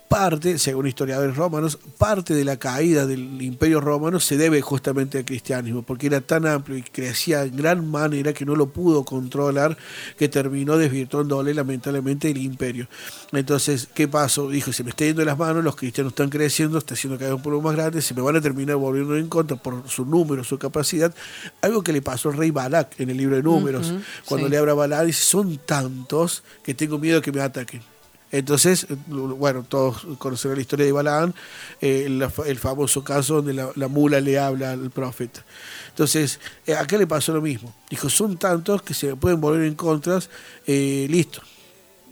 parte, 0.08 0.58
según 0.58 0.88
historiadores 0.88 1.36
romanos, 1.36 1.77
parte 1.98 2.34
de 2.34 2.45
la 2.45 2.58
caída 2.58 3.06
del 3.06 3.42
imperio 3.42 3.82
romano 3.82 4.19
se 4.19 4.38
debe 4.38 4.61
justamente 4.61 5.18
al 5.18 5.26
cristianismo, 5.26 5.82
porque 5.82 6.08
era 6.08 6.22
tan 6.22 6.45
amplio 6.45 6.77
y 6.77 6.84
crecía 6.84 7.44
en 7.44 7.56
gran 7.56 7.90
manera 7.90 8.34
que 8.34 8.45
no 8.45 8.56
lo 8.56 8.68
pudo 8.69 9.03
controlar, 9.03 9.77
que 10.18 10.30
terminó 10.30 10.77
desvirtuándole 10.77 11.53
lamentablemente 11.53 12.30
el 12.30 12.38
imperio. 12.38 12.88
Entonces, 13.32 13.88
¿qué 13.94 14.08
pasó? 14.08 14.50
Dijo, 14.50 14.72
se 14.72 14.84
me 14.84 14.92
está 14.92 15.06
yendo 15.06 15.19
de 15.19 15.26
las 15.26 15.38
manos, 15.38 15.64
los 15.64 15.76
cristianos 15.76 16.11
están 16.11 16.30
creciendo, 16.30 16.77
está 16.77 16.94
haciendo 16.94 17.18
cada 17.18 17.32
vez 17.32 17.38
un 17.38 17.44
pueblo 17.44 17.61
más 17.61 17.76
grande, 17.76 18.02
se 18.02 18.14
me 18.14 18.22
van 18.22 18.36
a 18.38 18.42
terminar 18.42 18.77
volviendo 18.77 19.18
en 19.18 19.27
contra 19.27 19.58
por 19.58 19.90
su 19.90 20.06
número, 20.06 20.44
su 20.44 20.58
capacidad. 20.58 21.14
Algo 21.61 21.84
que 21.84 21.92
le 21.92 22.02
pasó 22.02 22.30
al 22.30 22.38
rey 22.38 22.52
Balak 22.52 23.00
en 23.00 23.10
el 23.10 23.18
libro 23.18 23.36
de 23.36 23.44
números, 23.44 23.94
cuando 24.26 24.48
le 24.48 24.58
habla 24.58 24.74
Balak, 24.74 25.06
dice, 25.06 25.24
son 25.24 25.58
tantos 25.58 26.44
que 26.64 26.74
tengo 26.74 26.98
miedo 26.98 27.22
que 27.22 27.32
me 27.32 27.42
ataquen. 27.42 27.97
Entonces, 28.31 28.88
bueno, 29.07 29.64
todos 29.64 30.06
conocen 30.17 30.56
la 30.56 30.61
historia 30.61 30.85
de 30.85 30.91
Balaán, 30.91 31.33
eh, 31.81 32.07
el, 32.45 32.59
famoso 32.59 33.03
caso 33.03 33.41
donde 33.41 33.53
la, 33.53 33.88
mula 33.88 34.19
le 34.19 34.38
habla 34.38 34.72
al 34.72 34.89
profeta. 34.91 35.45
Entonces, 35.89 36.39
eh, 36.65 36.73
acá 36.73 36.97
le 36.97 37.07
pasó 37.07 37.33
lo 37.33 37.41
mismo. 37.41 37.73
Dijo, 37.89 38.09
son 38.09 38.38
tantos 38.38 38.81
que 38.81 38.93
se 38.93 39.15
pueden 39.15 39.39
volver 39.39 39.64
en 39.64 39.75
contra, 39.75 40.19
eh, 40.65 41.07
listo. 41.09 41.41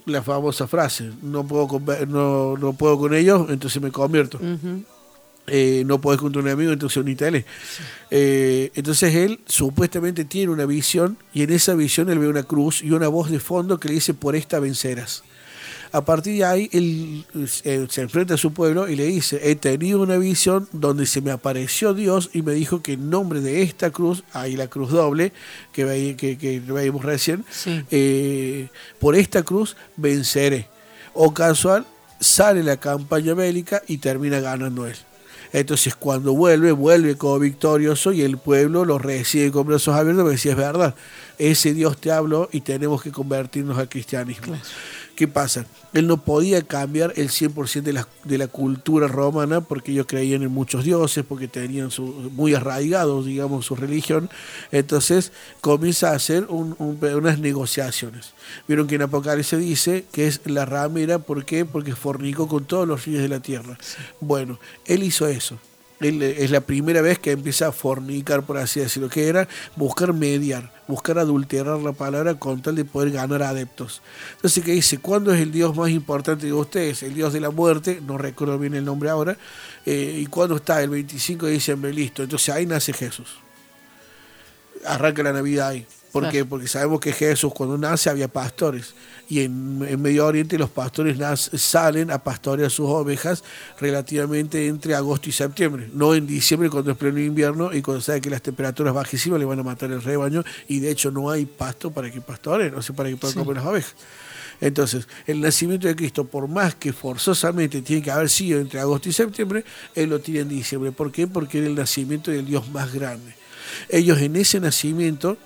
la 0.05 0.21
famosa 0.21 0.67
frase, 0.67 1.11
no 1.21 1.45
puedo 1.45 1.67
con, 1.67 1.85
no, 2.07 2.55
no 2.57 2.73
puedo 2.73 2.97
con 2.97 3.13
ellos, 3.13 3.47
entonces 3.49 3.81
me 3.81 3.91
convierto. 3.91 4.39
Eh, 5.47 5.83
no 5.85 6.01
puedes 6.01 6.19
contra 6.19 6.41
un 6.41 6.47
amigo, 6.47 6.71
entonces 6.71 6.97
unítale. 6.97 7.45
Eh, 8.09 8.71
entonces 8.73 9.13
él 9.13 9.39
supuestamente 9.45 10.25
tiene 10.25 10.51
una 10.51 10.65
visión 10.65 11.17
y 11.33 11.43
en 11.43 11.51
esa 11.51 11.75
visión 11.75 12.09
él 12.09 12.19
ve 12.19 12.27
una 12.27 12.43
cruz 12.43 12.81
y 12.81 12.91
una 12.91 13.07
voz 13.07 13.29
de 13.29 13.39
fondo 13.39 13.79
que 13.79 13.89
le 13.89 13.95
dice, 13.95 14.13
por 14.13 14.35
esta 14.35 14.59
vencerás. 14.59 15.23
A 15.91 16.03
partir 16.03 16.37
de 16.37 16.45
ahí, 16.45 16.69
él 16.71 17.25
eh, 17.63 17.87
se 17.89 18.01
enfrenta 18.01 18.33
a 18.33 18.37
su 18.37 18.53
pueblo 18.53 18.89
y 18.89 18.95
le 18.95 19.05
dice, 19.05 19.39
he 19.43 19.55
tenido 19.55 20.01
una 20.01 20.17
visión 20.17 20.67
donde 20.71 21.05
se 21.05 21.21
me 21.21 21.31
apareció 21.31 21.93
Dios 21.93 22.29
y 22.33 22.41
me 22.41 22.53
dijo 22.53 22.81
que 22.81 22.93
en 22.93 23.09
nombre 23.09 23.41
de 23.41 23.61
esta 23.61 23.91
cruz, 23.91 24.23
ahí 24.33 24.55
la 24.55 24.67
cruz 24.67 24.91
doble 24.91 25.31
que, 25.71 25.85
ve, 25.85 26.15
que, 26.17 26.37
que 26.37 26.59
veíamos 26.59 27.03
recién, 27.03 27.45
eh, 27.91 28.69
por 28.99 29.15
esta 29.15 29.43
cruz 29.43 29.75
venceré. 29.95 30.67
O 31.13 31.33
casual, 31.33 31.85
sale 32.19 32.63
la 32.63 32.77
campaña 32.77 33.33
bélica 33.33 33.81
y 33.87 33.97
termina 33.97 34.39
ganando 34.39 34.85
él. 34.87 34.95
Entonces 35.53 35.95
cuando 35.95 36.33
vuelve, 36.33 36.73
vuelve 36.73 37.15
como 37.15 37.39
victorioso 37.39 38.11
y 38.11 38.23
el 38.23 38.37
pueblo 38.37 38.83
lo 38.83 38.97
recibe 38.97 39.51
con 39.51 39.65
brazos 39.65 39.95
abiertos 39.95 40.23
porque 40.23 40.37
si 40.37 40.49
es 40.49 40.57
verdad, 40.57 40.95
ese 41.37 41.73
Dios 41.73 41.97
te 41.97 42.11
habló 42.11 42.49
y 42.51 42.61
tenemos 42.61 43.01
que 43.01 43.11
convertirnos 43.11 43.77
al 43.77 43.89
cristianismo. 43.89 44.57
¿Qué 45.15 45.27
pasa? 45.27 45.65
Él 45.93 46.07
no 46.07 46.17
podía 46.17 46.61
cambiar 46.61 47.13
el 47.15 47.29
100% 47.29 47.81
de 47.83 47.93
la, 47.93 48.07
de 48.25 48.37
la 48.37 48.47
cultura 48.47 49.07
romana 49.07 49.61
porque 49.61 49.93
ellos 49.93 50.07
creían 50.07 50.43
en 50.43 50.51
muchos 50.51 50.83
dioses, 50.83 51.23
porque 51.27 51.47
tenían 51.47 51.89
su, 51.89 52.03
muy 52.35 52.53
arraigados, 52.53 53.25
digamos, 53.25 53.65
su 53.65 53.75
religión. 53.75 54.29
Entonces 54.71 55.31
comienza 55.61 56.11
a 56.11 56.15
hacer 56.15 56.47
unas 56.49 57.39
negociaciones. 57.39 58.33
Vieron 58.67 58.87
que 58.87 58.95
en 58.95 59.03
Apocalipsis 59.03 59.59
dice 59.59 60.05
que 60.11 60.27
es 60.27 60.41
la 60.45 60.65
ramera, 60.65 61.19
¿por 61.19 61.45
qué? 61.45 61.63
Porque 61.63 61.95
fornicó 61.95 62.47
con 62.47 62.65
todos 62.65 62.85
los 62.85 63.05
reyes 63.05 63.21
de 63.21 63.29
la 63.29 63.39
tierra. 63.39 63.77
Bueno, 64.19 64.59
él 64.85 65.03
hizo 65.03 65.27
eso 65.27 65.57
es 65.99 66.51
la 66.51 66.61
primera 66.61 67.01
vez 67.01 67.19
que 67.19 67.31
empieza 67.31 67.67
a 67.67 67.71
fornicar, 67.71 68.43
por 68.43 68.57
así 68.57 68.79
decirlo, 68.79 69.09
que 69.09 69.27
era 69.27 69.47
buscar 69.75 70.13
mediar, 70.13 70.71
buscar 70.87 71.19
adulterar 71.19 71.79
la 71.79 71.93
palabra 71.93 72.35
con 72.35 72.61
tal 72.61 72.75
de 72.75 72.85
poder 72.85 73.11
ganar 73.11 73.43
adeptos. 73.43 74.01
Entonces, 74.35 74.63
¿qué 74.63 74.71
dice? 74.73 74.99
¿Cuándo 74.99 75.33
es 75.33 75.41
el 75.41 75.51
Dios 75.51 75.75
más 75.75 75.89
importante 75.89 76.45
de 76.45 76.53
ustedes? 76.53 77.03
El 77.03 77.13
Dios 77.13 77.33
de 77.33 77.39
la 77.39 77.49
muerte, 77.49 78.01
no 78.05 78.17
recuerdo 78.17 78.59
bien 78.59 78.73
el 78.75 78.85
nombre 78.85 79.09
ahora, 79.09 79.37
eh, 79.85 80.19
y 80.21 80.25
cuándo 80.27 80.57
está 80.57 80.81
el 80.81 80.89
25 80.89 81.45
de 81.47 81.51
diciembre, 81.53 81.93
listo. 81.93 82.23
Entonces 82.23 82.49
ahí 82.53 82.65
nace 82.65 82.93
Jesús. 82.93 83.37
Arranca 84.85 85.23
la 85.23 85.33
Navidad 85.33 85.69
ahí. 85.69 85.87
¿Por 86.15 86.29
qué? 86.29 86.45
Porque 86.45 86.69
sabemos 86.69 87.01
que 87.01 87.11
Jesús 87.11 87.53
cuando 87.53 87.77
nace 87.77 88.09
había 88.09 88.29
pastores 88.29 88.93
y 89.27 89.41
en, 89.41 89.79
Medio 90.01 90.25
Oriente 90.25 90.57
los 90.57 90.69
pastores 90.69 91.17
salen 91.55 92.09
a 92.09 92.19
pastorear 92.19 92.71
sus 92.71 92.87
ovejas 92.87 93.43
relativamente 93.81 94.67
entre 94.67 94.95
agosto 94.95 95.27
y 95.27 95.33
septiembre, 95.33 95.89
no 95.93 96.15
en 96.15 96.25
diciembre 96.25 96.69
cuando 96.69 96.91
es 96.91 96.97
pleno 96.97 97.19
invierno 97.19 97.73
y 97.73 97.81
cuando 97.81 97.99
sabe 97.99 98.21
que 98.21 98.29
las 98.29 98.41
temperaturas 98.41 98.93
bajísimas 98.93 99.39
le 99.39 99.45
van 99.45 99.59
a 99.59 99.63
matar 99.63 99.91
el 99.91 100.01
rebaño 100.01 100.41
y 100.69 100.79
de 100.79 100.89
hecho 100.89 101.11
no 101.11 101.29
hay 101.29 101.45
pasto 101.45 101.91
para 101.91 102.09
que 102.09 102.21
pastoren, 102.21 102.73
no 102.73 102.81
sé, 102.81 102.93
para 102.93 103.09
que 103.09 103.17
puedan 103.17 103.35
comer 103.37 103.57
las 103.57 103.65
ovejas. 103.65 103.95
Entonces, 104.61 105.09
el 105.27 105.41
nacimiento 105.41 105.85
de 105.85 105.97
Cristo, 105.97 106.23
por 106.23 106.47
más 106.47 106.75
que 106.75 106.93
forzosamente 106.93 107.81
tiene 107.81 108.01
que 108.01 108.11
haber 108.11 108.29
sido 108.29 108.61
entre 108.61 108.79
agosto 108.79 109.09
y 109.09 109.11
septiembre, 109.11 109.65
Él 109.93 110.11
lo 110.11 110.21
tiene 110.21 110.39
en 110.39 110.47
diciembre. 110.47 110.93
¿Por 110.93 111.11
qué? 111.11 111.27
Porque 111.27 111.57
era 111.57 111.67
el 111.67 111.75
nacimiento 111.75 112.31
del 112.31 112.45
Dios 112.45 112.69
más 112.69 112.93
grande. 112.93 113.35
Ellos 113.89 114.21
en 114.21 114.37
ese 114.37 114.61
nacimiento 114.61 115.37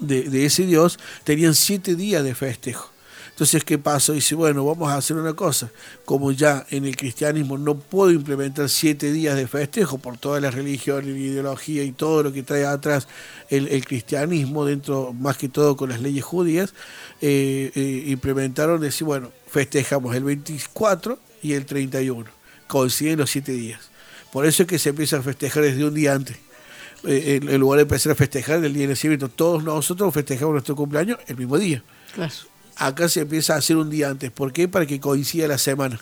de, 0.00 0.44
ese 0.44 0.66
Dios, 0.66 0.98
tenían 1.24 1.54
siete 1.54 1.94
días 1.94 2.22
de 2.24 2.34
festejo. 2.34 2.90
Entonces, 3.30 3.62
¿qué 3.62 3.78
pasó? 3.78 4.14
Dice, 4.14 4.34
bueno, 4.34 4.64
vamos 4.64 4.90
a 4.90 4.96
hacer 4.96 5.16
una 5.16 5.32
cosa. 5.34 5.70
Como 6.04 6.32
ya 6.32 6.66
en 6.70 6.84
el 6.84 6.96
cristianismo 6.96 7.56
no 7.56 7.78
puedo 7.78 8.10
implementar 8.10 8.68
siete 8.68 9.12
días 9.12 9.36
de 9.36 9.46
festejo 9.46 9.98
por 9.98 10.18
toda 10.18 10.40
la 10.40 10.50
religión, 10.50 11.04
la 11.04 11.16
ideología 11.16 11.84
y 11.84 11.92
todo 11.92 12.24
lo 12.24 12.32
que 12.32 12.42
trae 12.42 12.66
atrás 12.66 13.06
el, 13.48 13.84
cristianismo, 13.84 14.64
dentro 14.64 15.12
más 15.12 15.36
que 15.36 15.48
todo 15.48 15.76
con 15.76 15.90
las 15.90 16.00
leyes 16.00 16.24
judías, 16.24 16.74
eh, 17.20 17.70
eh, 17.76 18.04
implementaron 18.08 18.80
decir, 18.80 19.06
bueno, 19.06 19.30
festejamos 19.46 20.16
el 20.16 20.24
24 20.24 21.16
y 21.40 21.52
el 21.52 21.64
31. 21.64 22.28
Coinciden 22.66 23.20
los 23.20 23.30
siete 23.30 23.52
días. 23.52 23.90
Por 24.32 24.46
eso 24.46 24.64
es 24.64 24.68
que 24.68 24.80
se 24.80 24.88
empieza 24.88 25.18
a 25.18 25.22
festejar 25.22 25.62
desde 25.62 25.84
un 25.84 25.94
día 25.94 26.12
antes. 26.12 26.36
Eh, 27.04 27.40
en, 27.42 27.60
lugar 27.60 27.78
de 27.78 27.82
empezar 27.82 28.12
a 28.12 28.14
festejar 28.14 28.64
el 28.64 28.72
día 28.72 28.82
de 28.82 28.88
nacimiento, 28.88 29.28
todos 29.28 29.62
nosotros 29.62 30.12
festejamos 30.12 30.52
nuestro 30.52 30.74
cumpleaños 30.74 31.18
el 31.26 31.36
mismo 31.36 31.58
día. 31.58 31.82
Acá 32.76 33.08
se 33.08 33.20
empieza 33.20 33.54
a 33.54 33.58
hacer 33.58 33.76
un 33.76 33.90
día 33.90 34.08
antes. 34.08 34.30
¿Por 34.30 34.52
qué? 34.52 34.68
Para 34.68 34.86
que 34.86 35.00
coincida 35.00 35.46
la 35.48 35.58
semana 35.58 36.00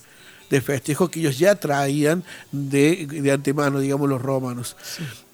de 0.50 0.60
festejo 0.60 1.08
que 1.08 1.20
ellos 1.20 1.38
ya 1.38 1.56
traían 1.56 2.24
de, 2.52 3.06
de 3.06 3.32
antemano, 3.32 3.80
digamos, 3.80 4.08
los 4.08 4.22
romanos. 4.22 4.76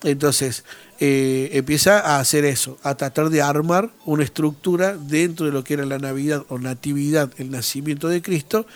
Entonces, 0.02 0.64
eh, 1.00 1.50
empieza 1.52 2.00
a 2.00 2.18
hacer 2.18 2.44
eso, 2.44 2.78
a 2.82 2.94
tratar 2.94 3.28
de 3.30 3.42
armar 3.42 3.90
una 4.04 4.24
estructura 4.24 4.96
dentro 4.96 5.46
de 5.46 5.52
lo 5.52 5.64
que 5.64 5.74
era 5.74 5.84
la 5.84 5.98
Navidad 5.98 6.44
o 6.48 6.58
Natividad, 6.58 7.30
el 7.38 7.50
nacimiento 7.50 8.08
de 8.08 8.22
Cristo, 8.22 8.66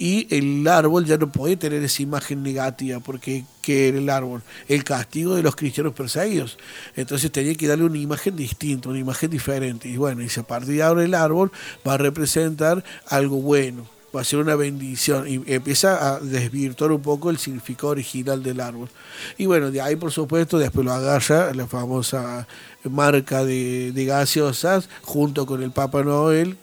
y 0.00 0.26
el 0.34 0.66
árbol 0.66 1.04
ya 1.04 1.18
no 1.18 1.30
puede 1.30 1.58
tener 1.58 1.82
esa 1.82 2.02
imagen 2.02 2.42
negativa, 2.42 3.00
porque 3.00 3.44
¿qué 3.60 3.88
era 3.88 3.98
el 3.98 4.08
árbol? 4.08 4.40
El 4.66 4.82
castigo 4.82 5.34
de 5.34 5.42
los 5.42 5.54
cristianos 5.54 5.92
perseguidos. 5.92 6.56
Entonces 6.96 7.30
tenía 7.30 7.54
que 7.54 7.68
darle 7.68 7.84
una 7.84 7.98
imagen 7.98 8.34
distinta, 8.34 8.88
una 8.88 8.98
imagen 8.98 9.28
diferente. 9.28 9.90
Y 9.90 9.98
bueno, 9.98 10.22
y 10.22 10.28
a 10.34 10.42
partir 10.42 10.76
de 10.76 10.82
ahora 10.82 11.04
el 11.04 11.12
árbol 11.12 11.52
va 11.86 11.94
a 11.94 11.98
representar 11.98 12.82
algo 13.08 13.42
bueno, 13.42 13.86
va 14.16 14.22
a 14.22 14.24
ser 14.24 14.38
una 14.38 14.56
bendición 14.56 15.28
y 15.28 15.42
empieza 15.52 16.14
a 16.14 16.18
desvirtuar 16.18 16.92
un 16.92 17.02
poco 17.02 17.28
el 17.28 17.36
significado 17.36 17.88
original 17.88 18.42
del 18.42 18.60
árbol. 18.60 18.88
Y 19.36 19.44
bueno, 19.44 19.70
de 19.70 19.82
ahí 19.82 19.96
por 19.96 20.12
supuesto 20.12 20.58
después 20.58 20.86
lo 20.86 20.94
agarra 20.94 21.52
la 21.52 21.66
famosa 21.66 22.48
marca 22.84 23.44
de, 23.44 23.92
de 23.92 24.04
gaseosas 24.06 24.88
junto 25.02 25.44
con 25.44 25.62
el 25.62 25.72
Papa 25.72 26.02
Noel 26.02 26.56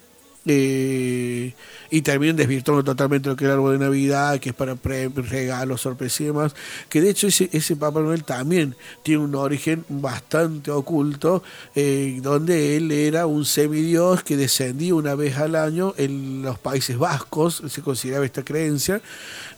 eh, 0.49 1.53
y 1.89 2.01
también 2.01 2.35
desvirtuando 2.35 2.83
totalmente 2.83 3.29
lo 3.29 3.35
que 3.35 3.45
era 3.45 3.53
el 3.53 3.59
árbol 3.59 3.79
de 3.79 3.85
Navidad, 3.85 4.39
que 4.39 4.49
es 4.49 4.55
para 4.55 4.75
regalos, 4.83 5.81
sorpresas 5.81 6.21
y 6.21 6.25
demás. 6.25 6.55
Que 6.89 7.01
de 7.01 7.09
hecho 7.09 7.27
ese, 7.27 7.49
ese 7.51 7.75
Papá 7.75 8.01
Noel 8.01 8.23
también 8.23 8.75
tiene 9.03 9.23
un 9.23 9.35
origen 9.35 9.85
bastante 9.89 10.71
oculto, 10.71 11.43
eh, 11.75 12.19
donde 12.21 12.77
él 12.77 12.91
era 12.91 13.25
un 13.25 13.45
semidios 13.45 14.23
que 14.23 14.37
descendía 14.37 14.95
una 14.95 15.15
vez 15.15 15.37
al 15.37 15.55
año 15.55 15.93
en 15.97 16.41
los 16.41 16.59
Países 16.59 16.97
Vascos, 16.97 17.63
se 17.67 17.81
consideraba 17.81 18.25
esta 18.25 18.43
creencia, 18.43 19.01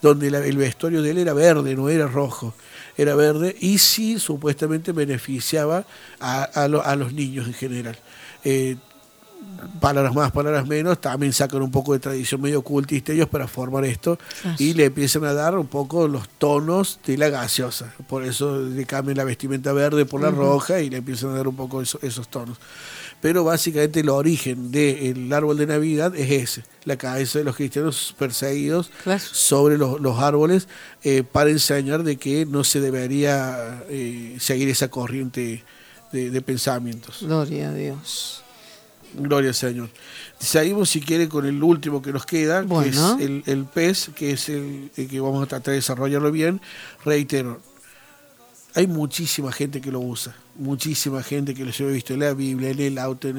donde 0.02 0.28
el 0.28 0.58
vestuario 0.58 1.02
de 1.02 1.12
él 1.12 1.18
era 1.18 1.34
verde, 1.34 1.76
no 1.76 1.90
era 1.90 2.08
rojo 2.08 2.54
era 3.00 3.16
verde 3.16 3.56
y 3.62 3.78
sí 3.78 4.20
supuestamente 4.20 4.92
beneficiaba 4.92 5.86
a, 6.20 6.68
los 6.68 7.14
niños 7.14 7.48
en 7.48 7.54
general. 7.54 7.98
Eh, 8.44 8.76
palabras 9.80 10.14
más, 10.14 10.32
palabras 10.32 10.68
menos, 10.68 11.00
también 11.00 11.34
sacan 11.34 11.62
un 11.62 11.72
poco 11.72 11.94
de 11.94 12.00
tradición 12.00 12.42
medio 12.42 12.60
ocultista 12.60 13.12
ellos 13.12 13.30
para 13.30 13.48
formar 13.48 13.86
esto 13.86 14.20
y 14.58 14.74
le 14.74 14.86
empiezan 14.86 15.26
a 15.26 15.34
dar 15.34 15.58
un 15.58 15.68
poco 15.68 16.08
los 16.08 16.28
tonos 16.30 17.00
de 17.06 17.18
la 17.18 17.30
gaseosa. 17.30 17.94
Por 18.08 18.24
eso 18.24 18.60
le 18.60 18.86
cambian 18.86 19.18
la 19.18 19.24
vestimenta 19.24 19.74
verde 19.74 20.06
por 20.06 20.22
la 20.22 20.32
roja 20.32 20.82
y 20.82 20.90
le 20.90 20.98
empiezan 20.98 21.32
a 21.32 21.36
dar 21.36 21.48
un 21.48 21.56
poco 21.56 21.82
esos 21.82 22.28
tonos. 22.30 22.58
Pero 23.22 23.44
básicamente 23.44 24.00
el 24.00 24.10
origen 24.10 24.72
del 24.72 25.32
árbol 25.34 25.58
de 25.58 25.68
Navidad 25.68 26.16
es 26.16 26.32
ese, 26.32 26.64
la 26.86 26.96
cabeza 26.96 27.40
de 27.40 27.46
los 27.46 27.56
cristianos 27.56 28.16
perseguidos 28.18 28.92
sobre 29.20 29.78
los, 29.78 30.20
árboles 30.20 30.70
eh, 31.04 31.24
para 31.30 31.50
enseñar 31.50 32.04
de 32.04 32.16
que 32.16 32.46
no 32.46 32.64
se 32.64 32.80
debería 32.80 33.84
eh, 33.90 34.38
seguir 34.40 34.70
esa 34.70 34.88
corriente 34.88 35.66
de, 36.14 36.30
de 36.30 36.42
pensamientos. 36.42 37.20
Gloria 37.22 37.70
a 37.70 37.74
Dios. 37.74 38.44
Gloria 39.14 39.50
al 39.50 39.56
Señor. 39.56 39.90
Seguimos, 40.40 40.90
si 40.90 41.02
quiere, 41.02 41.28
con 41.28 41.46
el 41.46 41.62
último 41.62 42.02
que 42.02 42.14
nos 42.14 42.26
queda, 42.26 42.66
que 42.66 42.90
es 42.90 42.98
el, 43.48 43.66
pez, 43.66 44.12
que 44.16 44.32
es 44.32 44.50
el, 44.50 44.92
que 44.96 45.20
vamos 45.20 45.44
a 45.44 45.48
tratar 45.48 45.72
de 45.72 45.78
desarrollarlo 45.78 46.32
bien. 46.32 46.62
Reitero, 47.04 47.60
hay 48.76 48.88
muchísima 48.88 49.52
gente 49.52 49.82
que 49.82 49.92
lo 49.92 50.00
usa, 50.00 50.36
muchísima 50.56 51.24
gente 51.24 51.54
que 51.54 51.66
lo 51.66 51.72
he 51.72 51.92
visto 51.92 52.14
en 52.14 52.20
la 52.20 52.34
Biblia, 52.34 52.70
en 52.70 52.80
el 52.80 52.98
auto. 52.98 53.30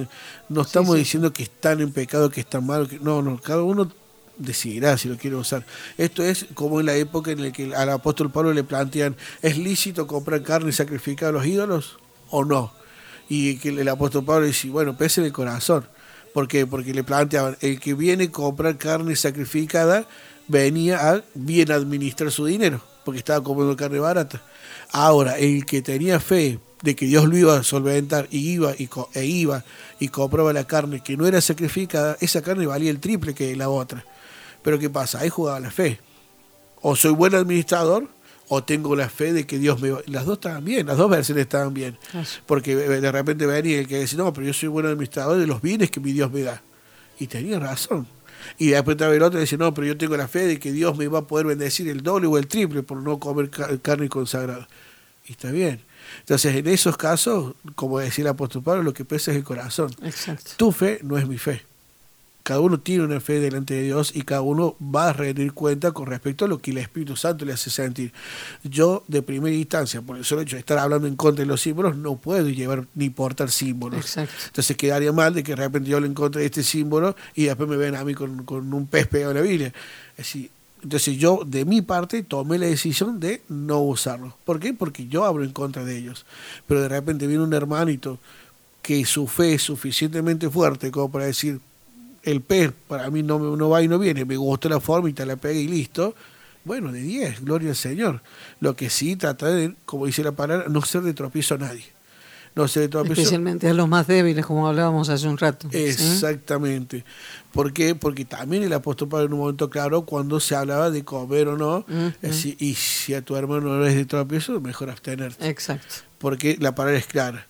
no 0.48 0.62
estamos 0.62 0.96
diciendo 0.96 1.32
que 1.32 1.44
están 1.44 1.80
en 1.80 1.92
pecado, 1.92 2.30
que 2.30 2.40
están 2.40 2.66
mal, 2.66 2.88
que, 2.88 2.98
no, 2.98 3.22
no, 3.22 3.40
cada 3.40 3.62
uno 3.62 3.90
decidirá 4.36 4.98
si 4.98 5.08
lo 5.08 5.16
quiere 5.16 5.36
usar. 5.36 5.64
Esto 5.96 6.24
es 6.24 6.46
como 6.54 6.80
en 6.80 6.86
la 6.86 6.96
época 6.96 7.30
en 7.30 7.42
la 7.42 7.52
que 7.52 7.74
al 7.74 7.90
apóstol 7.90 8.30
Pablo 8.30 8.52
le 8.52 8.64
plantean, 8.64 9.16
¿es 9.42 9.56
lícito 9.56 10.06
comprar 10.06 10.42
carne 10.42 10.70
y 10.70 10.72
sacrificar 10.72 11.28
a 11.28 11.32
los 11.32 11.46
ídolos 11.46 11.98
o 12.30 12.44
no? 12.44 12.72
Y 13.30 13.58
que 13.58 13.68
el 13.68 13.88
apóstol 13.88 14.24
Pablo 14.24 14.44
dice, 14.44 14.68
bueno, 14.68 14.96
pese 14.98 15.24
el 15.24 15.32
corazón. 15.32 15.86
¿Por 16.34 16.48
qué? 16.48 16.66
Porque 16.66 16.92
le 16.92 17.04
planteaban, 17.04 17.56
el 17.60 17.78
que 17.78 17.94
viene 17.94 18.24
a 18.24 18.30
comprar 18.30 18.76
carne 18.76 19.14
sacrificada 19.14 20.04
venía 20.48 21.10
a 21.10 21.22
bien 21.34 21.70
administrar 21.70 22.32
su 22.32 22.44
dinero, 22.44 22.82
porque 23.04 23.18
estaba 23.18 23.42
comiendo 23.42 23.76
carne 23.76 24.00
barata. 24.00 24.42
Ahora, 24.90 25.38
el 25.38 25.64
que 25.64 25.80
tenía 25.80 26.18
fe 26.18 26.58
de 26.82 26.96
que 26.96 27.06
Dios 27.06 27.28
lo 27.28 27.36
iba 27.36 27.56
a 27.56 27.62
solventar 27.62 28.26
y 28.32 28.50
iba 28.50 28.74
y 28.76 28.88
e 29.14 29.24
iba 29.24 29.64
y 30.00 30.08
compraba 30.08 30.52
la 30.52 30.64
carne 30.64 31.00
que 31.00 31.16
no 31.16 31.24
era 31.24 31.40
sacrificada, 31.40 32.16
esa 32.20 32.42
carne 32.42 32.66
valía 32.66 32.90
el 32.90 32.98
triple 32.98 33.32
que 33.32 33.54
la 33.54 33.68
otra. 33.68 34.04
Pero 34.62 34.80
¿qué 34.80 34.90
pasa? 34.90 35.20
Ahí 35.20 35.28
jugaba 35.28 35.60
la 35.60 35.70
fe. 35.70 36.00
O 36.82 36.96
soy 36.96 37.12
buen 37.12 37.36
administrador 37.36 38.08
o 38.52 38.64
tengo 38.64 38.96
la 38.96 39.08
fe 39.08 39.32
de 39.32 39.46
que 39.46 39.60
Dios 39.60 39.80
me 39.80 39.90
va... 39.92 40.00
Las 40.06 40.26
dos 40.26 40.38
estaban 40.38 40.64
bien, 40.64 40.84
las 40.84 40.96
dos 40.96 41.08
versiones 41.08 41.42
estaban 41.42 41.72
bien. 41.72 41.96
Porque 42.46 42.72
eh, 42.72 43.00
de 43.00 43.12
repente 43.12 43.46
venía 43.46 43.78
el 43.78 43.86
que 43.86 43.98
decía, 43.98 44.18
no, 44.18 44.32
pero 44.32 44.44
yo 44.44 44.52
soy 44.52 44.68
buen 44.68 44.86
administrador 44.86 45.38
de 45.38 45.46
los 45.46 45.62
bienes 45.62 45.92
que 45.92 46.00
mi 46.00 46.10
Dios 46.10 46.32
me 46.32 46.42
da. 46.42 46.60
Y 47.20 47.28
tenía 47.28 47.60
razón. 47.60 48.08
Y 48.58 48.70
después 48.70 48.96
estaba 48.96 49.14
el 49.14 49.22
otro 49.22 49.38
y 49.38 49.42
decía, 49.42 49.56
no, 49.56 49.72
pero 49.72 49.86
yo 49.86 49.96
tengo 49.96 50.16
la 50.16 50.26
fe 50.26 50.48
de 50.48 50.58
que 50.58 50.72
Dios 50.72 50.98
me 50.98 51.06
va 51.06 51.20
a 51.20 51.26
poder 51.28 51.46
bendecir 51.46 51.86
el 51.88 52.02
doble 52.02 52.26
o 52.26 52.38
el 52.38 52.48
triple 52.48 52.82
por 52.82 52.98
no 52.98 53.20
comer 53.20 53.50
carne 53.82 54.08
consagrada. 54.08 54.66
Y 55.26 55.32
está 55.32 55.52
bien. 55.52 55.82
Entonces, 56.18 56.56
en 56.56 56.66
esos 56.66 56.96
casos, 56.96 57.54
como 57.76 58.00
decía 58.00 58.24
el 58.24 58.30
apóstol 58.30 58.64
Pablo, 58.64 58.82
lo 58.82 58.92
que 58.92 59.04
pesa 59.04 59.30
es 59.30 59.36
el 59.36 59.44
corazón. 59.44 59.94
Exacto. 60.02 60.50
Tu 60.56 60.72
fe 60.72 60.98
no 61.04 61.16
es 61.16 61.28
mi 61.28 61.38
fe 61.38 61.69
cada 62.50 62.62
uno 62.62 62.80
tiene 62.80 63.04
una 63.04 63.20
fe 63.20 63.38
delante 63.38 63.74
de 63.74 63.82
Dios 63.82 64.10
y 64.12 64.22
cada 64.22 64.40
uno 64.40 64.74
va 64.82 65.10
a 65.10 65.12
rendir 65.12 65.52
cuenta 65.52 65.92
con 65.92 66.06
respecto 66.06 66.46
a 66.46 66.48
lo 66.48 66.58
que 66.58 66.72
el 66.72 66.78
Espíritu 66.78 67.14
Santo 67.14 67.44
le 67.44 67.52
hace 67.52 67.70
sentir. 67.70 68.12
Yo, 68.64 69.04
de 69.06 69.22
primera 69.22 69.54
instancia, 69.54 70.02
por 70.02 70.16
el 70.16 70.24
solo 70.24 70.40
hecho 70.40 70.56
de 70.56 70.60
estar 70.60 70.76
hablando 70.76 71.06
en 71.06 71.14
contra 71.14 71.44
de 71.44 71.46
los 71.46 71.60
símbolos, 71.60 71.96
no 71.96 72.16
puedo 72.16 72.48
llevar 72.48 72.88
ni 72.96 73.08
portar 73.08 73.52
símbolos. 73.52 74.16
Entonces 74.16 74.76
quedaría 74.76 75.12
mal 75.12 75.32
de 75.32 75.44
que 75.44 75.52
de 75.52 75.62
repente 75.62 75.90
yo 75.90 76.00
le 76.00 76.08
encontré 76.08 76.44
este 76.44 76.64
símbolo 76.64 77.14
y 77.36 77.44
después 77.44 77.68
me 77.68 77.76
ven 77.76 77.94
a 77.94 78.02
mí 78.02 78.14
con, 78.14 78.44
un 78.50 78.86
pez 78.88 79.06
pegado 79.06 79.30
en 79.30 79.36
la 79.36 79.42
Biblia. 79.44 79.72
entonces 80.82 81.18
yo, 81.18 81.44
de 81.46 81.64
mi 81.64 81.82
parte, 81.82 82.24
tomé 82.24 82.58
la 82.58 82.66
decisión 82.66 83.20
de 83.20 83.42
no 83.48 83.78
usarlo. 83.78 84.36
¿Por 84.44 84.58
qué? 84.58 84.74
Porque 84.74 85.06
yo 85.06 85.24
hablo 85.24 85.44
en 85.44 85.52
contra 85.52 85.84
de 85.84 85.96
ellos. 85.96 86.26
Pero 86.66 86.80
de 86.80 86.88
repente 86.88 87.28
viene 87.28 87.44
un 87.44 87.54
hermanito 87.54 88.18
que 88.82 89.04
su 89.04 89.28
fe 89.28 89.54
es 89.54 89.62
suficientemente 89.62 90.50
fuerte 90.50 90.90
como 90.90 91.12
para 91.12 91.26
decir, 91.26 91.60
el 92.22 92.40
pez 92.40 92.72
para 92.88 93.10
mí 93.10 93.22
no, 93.22 93.38
no 93.56 93.68
va 93.68 93.82
y 93.82 93.88
no 93.88 93.98
viene, 93.98 94.24
me 94.24 94.36
gustó 94.36 94.68
la 94.68 94.80
forma 94.80 95.08
y 95.08 95.12
te 95.12 95.24
la 95.26 95.36
pegué 95.36 95.60
y 95.60 95.68
listo. 95.68 96.14
Bueno, 96.64 96.92
de 96.92 97.00
10, 97.00 97.44
gloria 97.44 97.70
al 97.70 97.76
Señor. 97.76 98.22
Lo 98.60 98.76
que 98.76 98.90
sí 98.90 99.16
trata 99.16 99.48
de, 99.48 99.74
como 99.86 100.06
dice 100.06 100.22
la 100.22 100.32
palabra, 100.32 100.66
no 100.68 100.82
ser 100.82 101.02
de 101.02 101.14
tropiezo 101.14 101.54
a 101.54 101.58
nadie. 101.58 101.84
No 102.54 102.68
ser 102.68 102.82
de 102.82 102.88
tropiezo. 102.88 103.22
Especialmente 103.22 103.68
a 103.68 103.72
los 103.72 103.88
más 103.88 104.06
débiles, 104.06 104.44
como 104.44 104.68
hablábamos 104.68 105.08
hace 105.08 105.26
un 105.26 105.38
rato. 105.38 105.68
Exactamente. 105.72 107.04
¿Por 107.52 107.72
qué? 107.72 107.94
Porque 107.94 108.26
también 108.26 108.62
el 108.62 108.72
apóstol 108.74 109.08
Pablo 109.08 109.26
en 109.26 109.32
un 109.32 109.38
momento 109.38 109.70
claro, 109.70 110.02
cuando 110.02 110.38
se 110.38 110.54
hablaba 110.54 110.90
de 110.90 111.02
comer 111.02 111.48
o 111.48 111.56
no, 111.56 111.86
y 112.22 112.74
si 112.74 113.14
a 113.14 113.22
tu 113.22 113.36
hermano 113.36 113.78
no 113.78 113.86
es 113.86 113.94
de 113.94 114.04
tropiezo, 114.04 114.60
mejor 114.60 114.90
abstenerte. 114.90 115.48
Exacto. 115.48 115.94
Porque 116.18 116.58
la 116.60 116.74
palabra 116.74 116.98
es 116.98 117.06
clara 117.06 117.46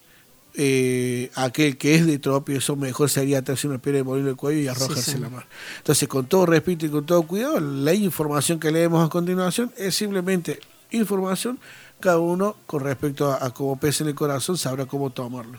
eh, 0.54 1.30
aquel 1.34 1.76
que 1.76 1.94
es 1.94 2.06
de 2.06 2.18
tropiezo, 2.18 2.76
mejor 2.76 3.08
sería 3.10 3.38
atarse 3.38 3.68
una 3.68 3.78
piedra 3.78 3.98
de 3.98 4.04
molino 4.04 4.28
el 4.28 4.36
cuello 4.36 4.60
y 4.60 4.68
arrojarse 4.68 5.18
la 5.18 5.28
mar. 5.28 5.46
Entonces, 5.78 6.08
con 6.08 6.26
todo 6.26 6.46
respeto 6.46 6.86
y 6.86 6.88
con 6.88 7.06
todo 7.06 7.22
cuidado, 7.22 7.60
la 7.60 7.94
información 7.94 8.58
que 8.58 8.70
leemos 8.70 9.04
a 9.06 9.08
continuación 9.08 9.72
es 9.76 9.94
simplemente 9.94 10.60
información, 10.90 11.58
cada 12.00 12.18
uno 12.18 12.56
con 12.66 12.82
respecto 12.82 13.30
a, 13.32 13.52
cómo 13.52 13.78
pesa 13.78 14.04
en 14.04 14.08
el 14.08 14.14
corazón 14.14 14.56
sabrá 14.56 14.86
cómo 14.86 15.10
tomarlo. 15.10 15.58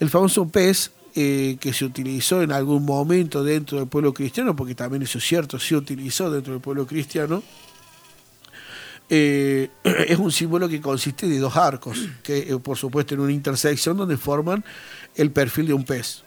El 0.00 0.10
famoso 0.10 0.48
pez 0.48 0.90
eh, 1.14 1.56
que 1.60 1.72
se 1.72 1.84
utilizó 1.84 2.42
en 2.42 2.50
algún 2.50 2.84
momento 2.84 3.44
dentro 3.44 3.78
del 3.78 3.86
pueblo 3.86 4.12
cristiano, 4.12 4.56
porque 4.56 4.74
también 4.74 5.02
eso 5.02 5.18
es 5.18 5.24
cierto, 5.24 5.58
se 5.58 5.76
utilizó 5.76 6.30
dentro 6.30 6.52
del 6.54 6.62
pueblo 6.62 6.86
cristiano, 6.86 7.42
eh, 9.10 9.70
es 10.08 10.18
un 10.18 10.32
símbolo 10.32 10.68
que 10.68 10.80
consiste 10.80 11.28
de 11.28 11.38
dos 11.38 11.56
arcos, 11.56 11.98
que 12.22 12.38
eh, 12.38 12.58
por 12.58 12.76
supuesto 12.76 13.14
en 13.14 13.20
una 13.20 13.32
intersección 13.32 13.96
donde 13.96 14.16
forman 14.16 14.64
el 15.14 15.30
perfil 15.30 15.66
de 15.66 15.74
un 15.74 15.84
pez. 15.84 16.22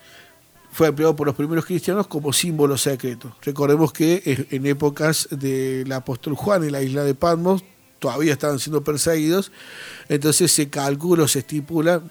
Fue 0.72 0.88
empleado 0.88 1.16
por 1.16 1.26
los 1.26 1.36
primeros 1.36 1.66
cristianos 1.66 2.06
como 2.08 2.32
símbolo 2.32 2.78
secreto. 2.78 3.36
Recordemos 3.42 3.92
que 3.92 4.46
en 4.52 4.66
épocas 4.68 5.28
del 5.32 5.92
apóstol 5.92 6.36
Juan 6.36 6.64
en 6.64 6.72
la 6.72 6.84
isla 6.84 7.04
de 7.04 7.16
Patmos 7.16 7.64
todavía 7.98 8.34
estaban 8.34 8.60
siendo 8.60 8.84
perseguidos, 8.84 9.52
entonces 10.08 10.52
se 10.52 10.70
calcula, 10.70 11.28
se 11.28 11.40
estipula 11.40 12.04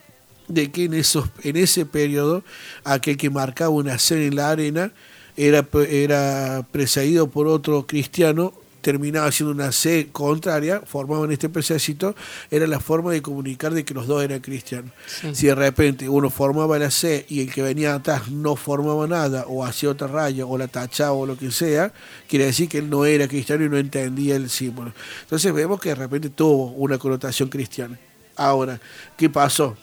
de 0.49 0.71
que 0.73 0.85
en, 0.85 0.95
esos, 0.95 1.29
en 1.43 1.57
ese 1.57 1.87
periodo 1.87 2.43
aquel 2.83 3.17
que 3.17 3.31
marcaba 3.31 3.71
una 3.71 3.99
cena 3.99 4.25
en 4.25 4.37
la 4.37 4.51
arena 4.51 4.93
era, 5.37 5.67
era 5.89 6.67
perseguido 6.73 7.29
por 7.29 7.47
otro 7.47 7.87
cristiano 7.87 8.53
terminaba 8.87 9.33
siendo 9.33 9.53
una 9.53 9.73
C 9.73 10.11
contraria, 10.13 10.81
formaban 10.87 11.33
este 11.33 11.49
pececito, 11.49 12.15
era 12.53 12.69
la 12.69 12.79
forma 12.79 13.11
de 13.11 13.21
comunicar 13.21 13.75
de 13.75 13.85
que 13.85 13.93
los 13.93 14.07
dos 14.07 14.23
eran 14.23 14.39
cristianos. 14.39 14.93
Si 15.33 15.49
de 15.49 15.57
repente 15.57 16.09
uno 16.09 16.31
formaba 16.31 16.79
la 16.79 16.93
C 16.93 17.27
y 17.29 17.41
el 17.41 17.53
que 17.53 17.63
venía 17.63 17.97
atrás 17.97 18.31
no 18.31 18.55
formaba 18.55 19.09
nada, 19.09 19.45
o 19.49 19.65
hacía 19.65 19.91
otra 19.91 20.07
raya, 20.07 20.47
o 20.47 20.57
la 20.57 20.69
tachaba, 20.69 21.11
o 21.11 21.27
lo 21.27 21.37
que 21.37 21.51
sea, 21.51 21.93
quiere 22.29 22.45
decir 22.45 22.69
que 22.69 22.79
él 22.79 22.89
no 22.89 23.05
era 23.05 23.27
cristiano 23.27 23.65
y 23.65 23.69
no 23.69 23.77
entendía 23.77 24.37
el 24.37 24.49
símbolo. 24.49 24.93
Entonces 25.23 25.53
vemos 25.53 25.81
que 25.81 25.89
de 25.89 25.97
repente 25.97 26.31
tuvo 26.31 26.67
una 26.67 26.97
connotación 26.97 27.49
cristiana. 27.49 27.99
Ahora, 28.37 28.81
¿qué 29.17 29.29
pasó? 29.29 29.77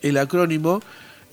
El 0.00 0.16
acrónimo 0.16 0.80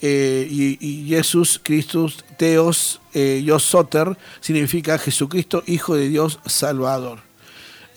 eh, 0.02 0.48
y, 0.50 1.08
Jesús, 1.10 1.60
Christus, 1.62 2.24
Teos, 2.38 3.02
eh, 3.14 3.46
Soter, 3.60 4.18
significa 4.40 4.98
Jesucristo, 4.98 5.64
Hijo 5.68 5.96
de 5.96 6.08
Dios, 6.10 6.40
Salvador. 6.46 7.20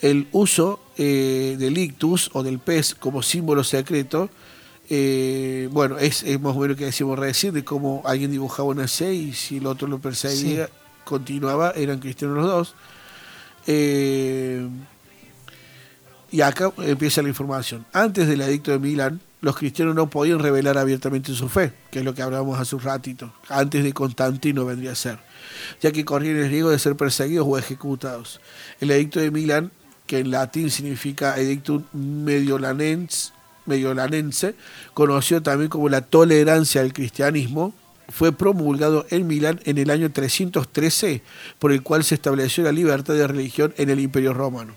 El 0.01 0.27
uso 0.33 0.81
eh, 0.99 1.57
del 1.59 1.79
ictus 1.79 2.31
o 2.33 2.43
del 2.43 2.59
pez 2.59 2.95
como 2.95 3.23
símbolo 3.23 3.63
secreto, 3.63 4.31
eh, 4.91 5.69
bueno, 5.71 5.97
es, 5.99 6.25
más 6.41 6.57
o 6.57 6.61
menos 6.61 6.71
lo 6.71 6.77
que 6.77 6.87
decimos 6.87 7.19
recién, 7.19 7.55
de 7.55 7.65
cómo 7.65 8.03
alguien 8.05 8.33
dibujaba 8.33 8.69
una 8.69 8.89
C 8.89 9.15
y 9.15 9.33
si 9.33 9.59
el 9.59 9.67
otro 9.67 9.87
lo 9.87 10.01
perseguía, 10.01 10.69
continuaba, 11.05 11.71
eran 11.77 12.01
cristianos 12.01 12.39
los 12.39 12.47
dos. 12.47 12.75
y 16.33 16.41
acá 16.41 16.73
empieza 16.79 17.23
la 17.23 17.29
información. 17.29 17.87
Antes 17.93 18.27
del 18.27 18.41
edicto 18.41 18.73
de 18.73 18.81
Milán, 18.81 19.21
los 19.43 19.57
cristianos 19.57 19.97
no 19.97 20.09
podían 20.09 20.39
revelar 20.39 20.79
abiertamente 20.79 21.35
su 21.35 21.49
fe, 21.49 21.73
que 21.91 21.99
es 21.99 22.05
lo 22.05 22.15
que 22.15 22.23
hablábamos 22.23 22.59
hace 22.59 22.77
un 22.77 22.83
ratito, 22.83 23.35
antes 23.49 23.83
de 23.83 23.93
Constantino 23.93 24.65
vendría 24.65 24.93
a 24.93 24.95
ser, 24.95 25.19
ya 25.81 25.91
que 25.91 26.05
corrían 26.05 26.37
el 26.37 26.49
riesgo 26.49 26.71
de 26.71 26.79
ser 26.79 26.97
perseguidos 26.97 27.47
o 27.49 27.59
ejecutados. 27.59 28.41
El 28.81 28.93
edicto 28.93 29.19
de 29.19 29.33
Milán, 29.33 29.73
que 30.07 30.21
en 30.21 30.31
latín 30.31 30.71
significa 30.71 31.37
edictum 31.39 31.83
mediolanense, 31.93 33.33
mediolanense 33.67 34.55
conocido 34.95 35.43
también 35.43 35.69
como 35.69 35.89
la 35.89 36.03
tolerancia 36.03 36.81
al 36.81 36.93
cristianismo, 36.93 37.75
fue 38.09 38.31
promulgado 38.31 39.07
en 39.11 39.27
Milán 39.27 39.61
en 39.65 39.77
el 39.79 39.91
año 39.91 40.13
313, 40.13 41.23
por 41.59 41.73
el 41.73 41.83
cual 41.83 42.05
se 42.05 42.15
estableció 42.15 42.63
la 42.63 42.71
libertad 42.71 43.15
de 43.15 43.27
religión 43.27 43.75
en 43.77 43.91
el 43.91 43.99
Imperio 43.99 44.35
Romano, 44.35 44.75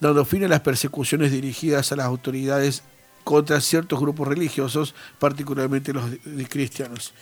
dando 0.00 0.24
fin 0.24 0.44
a 0.44 0.48
las 0.48 0.60
persecuciones 0.60 1.32
dirigidas 1.32 1.92
a 1.92 1.96
las 1.96 2.06
autoridades 2.06 2.82
contra 3.24 3.60
ciertos 3.60 3.98
grupos 3.98 4.28
religiosos, 4.28 4.94
particularmente 5.18 5.92
los 5.92 6.04
cristianos. 6.48 7.12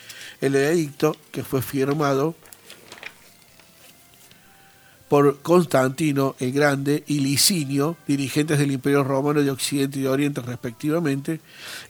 El 0.40 0.56
edicto, 0.56 1.16
que 1.30 1.44
fue 1.44 1.62
firmado 1.62 2.34
por 5.08 5.40
Constantino 5.42 6.36
el 6.40 6.52
Grande 6.52 7.04
y 7.06 7.20
Licinio, 7.20 7.96
dirigentes 8.06 8.58
del 8.58 8.72
Imperio 8.72 9.04
Romano 9.04 9.42
de 9.42 9.50
Occidente 9.50 9.98
y 9.98 10.02
de 10.02 10.08
Oriente 10.08 10.40
respectivamente, 10.40 11.40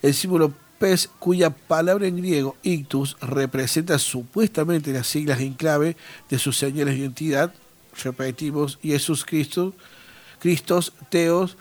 el 0.03 0.13
símbolo 0.13 0.53
pez 0.81 1.09
cuya 1.21 1.51
palabra 1.51 2.09
en 2.09 2.17
griego 2.17 2.57
ictus 2.65 3.17
representa 3.21 4.01
supuestamente 4.01 4.93
las 4.93 5.07
siglas 5.07 5.41
en 5.41 5.55
clave 5.55 5.97
de 6.29 6.41
sus 6.41 6.59
señales 6.59 6.95
de 6.95 7.01
identidad, 7.03 7.55
repetimos, 8.03 8.81
Jesús 8.83 9.25
Cristo, 9.25 9.73
Cristos, 10.41 10.93
Teos, 11.09 11.57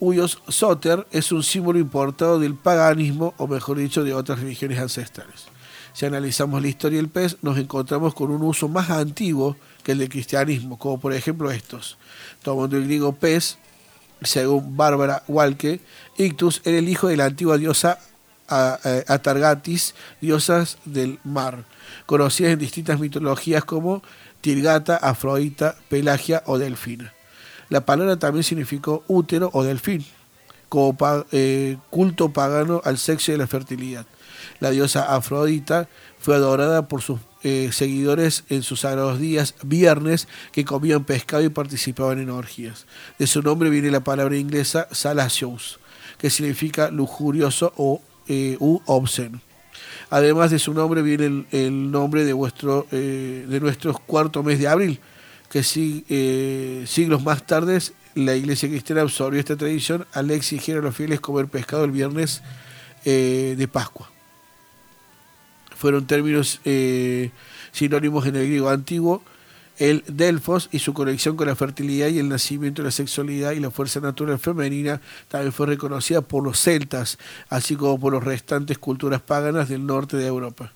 Uyos 0.00 0.42
Soter 0.48 1.06
es 1.12 1.32
un 1.32 1.42
símbolo 1.42 1.78
importado 1.78 2.38
del 2.38 2.54
paganismo, 2.54 3.34
o 3.38 3.46
mejor 3.46 3.78
dicho, 3.78 4.04
de 4.04 4.14
otras 4.14 4.40
religiones 4.40 4.78
ancestrales. 4.78 5.46
Si 5.92 6.04
analizamos 6.04 6.60
la 6.60 6.68
historia 6.68 6.98
del 6.98 7.08
pez, 7.08 7.36
nos 7.42 7.56
encontramos 7.56 8.14
con 8.14 8.30
un 8.30 8.42
uso 8.42 8.68
más 8.68 8.90
antiguo 8.90 9.56
que 9.84 9.92
el 9.92 9.98
del 9.98 10.08
cristianismo, 10.08 10.78
como 10.78 10.98
por 10.98 11.12
ejemplo 11.12 11.50
estos. 11.50 11.96
Tomando 12.42 12.76
el 12.76 12.84
griego 12.84 13.12
pez, 13.12 13.58
según 14.20 14.76
Bárbara 14.76 15.22
Walke, 15.28 15.80
Ictus 16.16 16.62
era 16.64 16.78
el 16.78 16.88
hijo 16.88 17.08
de 17.08 17.16
la 17.16 17.26
antigua 17.26 17.58
diosa 17.58 17.98
Atargatis, 18.48 19.94
diosas 20.20 20.78
del 20.84 21.18
mar, 21.24 21.64
conocidas 22.06 22.52
en 22.52 22.58
distintas 22.58 22.98
mitologías 22.98 23.64
como 23.64 24.02
Tirgata, 24.40 24.96
Afrodita, 24.96 25.76
Pelagia 25.88 26.42
o 26.46 26.58
Delfina. 26.58 27.14
La 27.68 27.84
palabra 27.84 28.18
también 28.18 28.44
significó 28.44 29.04
útero 29.08 29.50
o 29.52 29.62
delfín, 29.62 30.04
como 30.68 30.96
eh, 31.32 31.76
culto 31.90 32.32
pagano 32.32 32.80
al 32.84 32.98
sexo 32.98 33.32
y 33.32 33.36
la 33.36 33.46
fertilidad. 33.46 34.06
La 34.60 34.70
diosa 34.70 35.14
Afrodita 35.14 35.88
fue 36.18 36.34
adorada 36.34 36.88
por 36.88 37.02
sus 37.02 37.20
eh, 37.42 37.70
seguidores 37.72 38.44
en 38.48 38.62
sus 38.62 38.80
sagrados 38.80 39.18
días 39.18 39.54
viernes 39.62 40.28
que 40.52 40.64
comían 40.64 41.04
pescado 41.04 41.42
y 41.42 41.48
participaban 41.48 42.18
en 42.18 42.30
orgías. 42.30 42.86
De 43.18 43.26
su 43.26 43.42
nombre 43.42 43.70
viene 43.70 43.90
la 43.90 44.04
palabra 44.04 44.36
inglesa 44.36 44.88
salasios, 44.90 45.78
que 46.18 46.30
significa 46.30 46.90
lujurioso 46.90 47.72
o 47.76 48.00
eh, 48.28 48.56
u 48.60 48.80
obsceno. 48.86 49.40
Además 50.10 50.50
de 50.50 50.58
su 50.58 50.74
nombre 50.74 51.02
viene 51.02 51.46
el, 51.50 51.90
nombre 51.90 52.24
de, 52.24 52.32
vuestro, 52.32 52.86
de 52.90 53.58
nuestro 53.60 53.94
cuarto 53.94 54.42
mes 54.42 54.58
de 54.58 54.68
abril, 54.68 55.00
que 55.62 56.04
eh, 56.08 56.84
siglos 56.86 57.22
más 57.22 57.46
tarde 57.46 57.78
la 58.14 58.34
iglesia 58.34 58.68
cristiana 58.68 59.02
absorbió 59.02 59.38
esta 59.38 59.56
tradición 59.56 60.06
al 60.12 60.30
exigir 60.30 60.76
a 60.76 60.80
los 60.80 60.96
fieles 60.96 61.20
comer 61.20 61.46
pescado 61.46 61.84
el 61.84 61.92
viernes 61.92 62.42
de 63.04 63.68
Pascua. 63.70 64.10
Fueron 65.76 66.06
términos 66.06 66.60
sinónimos 67.72 68.26
en 68.26 68.36
el 68.36 68.46
griego 68.46 68.70
antiguo 68.70 69.22
el 69.78 70.04
Delfos 70.06 70.68
y 70.70 70.78
su 70.78 70.94
conexión 70.94 71.36
con 71.36 71.48
la 71.48 71.56
fertilidad 71.56 72.08
y 72.08 72.18
el 72.18 72.28
nacimiento 72.28 72.82
de 72.82 72.86
la 72.86 72.92
sexualidad 72.92 73.52
y 73.52 73.60
la 73.60 73.70
fuerza 73.70 74.00
natural 74.00 74.38
femenina 74.38 75.00
también 75.28 75.52
fue 75.52 75.66
reconocida 75.66 76.20
por 76.20 76.44
los 76.44 76.60
celtas, 76.60 77.18
así 77.48 77.74
como 77.74 77.98
por 77.98 78.14
las 78.14 78.22
restantes 78.22 78.78
culturas 78.78 79.20
paganas 79.20 79.68
del 79.68 79.84
norte 79.84 80.16
de 80.16 80.26
Europa. 80.26 80.72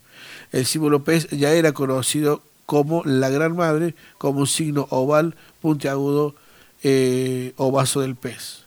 El 0.50 0.66
símbolo 0.66 1.04
pez 1.04 1.28
ya 1.30 1.52
era 1.52 1.72
conocido 1.72 2.42
como 2.68 3.02
la 3.06 3.30
Gran 3.30 3.56
Madre, 3.56 3.94
como 4.18 4.40
un 4.40 4.46
signo 4.46 4.88
oval, 4.90 5.36
puntiagudo 5.62 6.34
eh, 6.82 7.54
o 7.56 7.72
vaso 7.72 8.02
del 8.02 8.14
pez. 8.14 8.66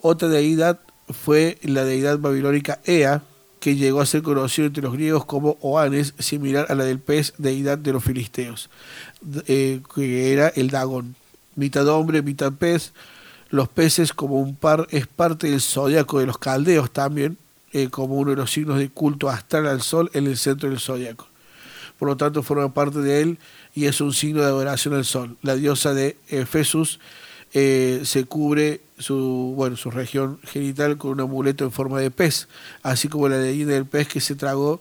Otra 0.00 0.26
deidad 0.26 0.80
fue 1.10 1.56
la 1.62 1.84
deidad 1.84 2.18
babilónica 2.18 2.80
Ea, 2.84 3.22
que 3.60 3.76
llegó 3.76 4.00
a 4.00 4.06
ser 4.06 4.22
conocido 4.22 4.66
entre 4.66 4.82
los 4.82 4.94
griegos 4.94 5.26
como 5.26 5.58
Oanes, 5.60 6.14
similar 6.18 6.66
a 6.70 6.74
la 6.74 6.82
del 6.82 6.98
pez, 6.98 7.34
deidad 7.38 7.78
de 7.78 7.92
los 7.92 8.02
filisteos, 8.02 8.68
eh, 9.46 9.80
que 9.94 10.32
era 10.32 10.48
el 10.48 10.70
Dagón. 10.70 11.14
Mitad 11.54 11.86
hombre, 11.86 12.22
mitad 12.22 12.52
pez. 12.52 12.94
Los 13.50 13.68
peces 13.68 14.12
como 14.12 14.40
un 14.40 14.56
par 14.56 14.88
es 14.90 15.06
parte 15.06 15.48
del 15.48 15.60
zodiaco 15.60 16.18
de 16.18 16.26
los 16.26 16.38
caldeos 16.38 16.90
también, 16.90 17.38
eh, 17.72 17.90
como 17.90 18.16
uno 18.16 18.30
de 18.30 18.38
los 18.38 18.50
signos 18.50 18.80
de 18.80 18.88
culto 18.88 19.28
astral 19.28 19.68
al 19.68 19.82
sol 19.82 20.10
en 20.14 20.26
el 20.26 20.36
centro 20.36 20.68
del 20.68 20.80
zodiaco. 20.80 21.28
Por 21.98 22.08
lo 22.08 22.16
tanto, 22.16 22.42
forma 22.42 22.72
parte 22.74 22.98
de 22.98 23.22
él 23.22 23.38
y 23.74 23.86
es 23.86 24.00
un 24.00 24.12
signo 24.12 24.40
de 24.40 24.46
adoración 24.46 24.94
al 24.94 25.04
sol. 25.04 25.36
La 25.42 25.54
diosa 25.54 25.94
de 25.94 26.16
Efesus 26.28 26.98
eh, 27.52 28.02
se 28.04 28.24
cubre 28.24 28.82
su, 28.98 29.54
bueno, 29.56 29.76
su 29.76 29.90
región 29.90 30.38
genital 30.44 30.98
con 30.98 31.12
un 31.12 31.20
amuleto 31.20 31.64
en 31.64 31.72
forma 31.72 32.00
de 32.00 32.10
pez, 32.10 32.48
así 32.82 33.08
como 33.08 33.28
la 33.28 33.38
leyenda 33.38 33.74
del 33.74 33.86
pez 33.86 34.08
que 34.08 34.20
se 34.20 34.34
tragó 34.34 34.80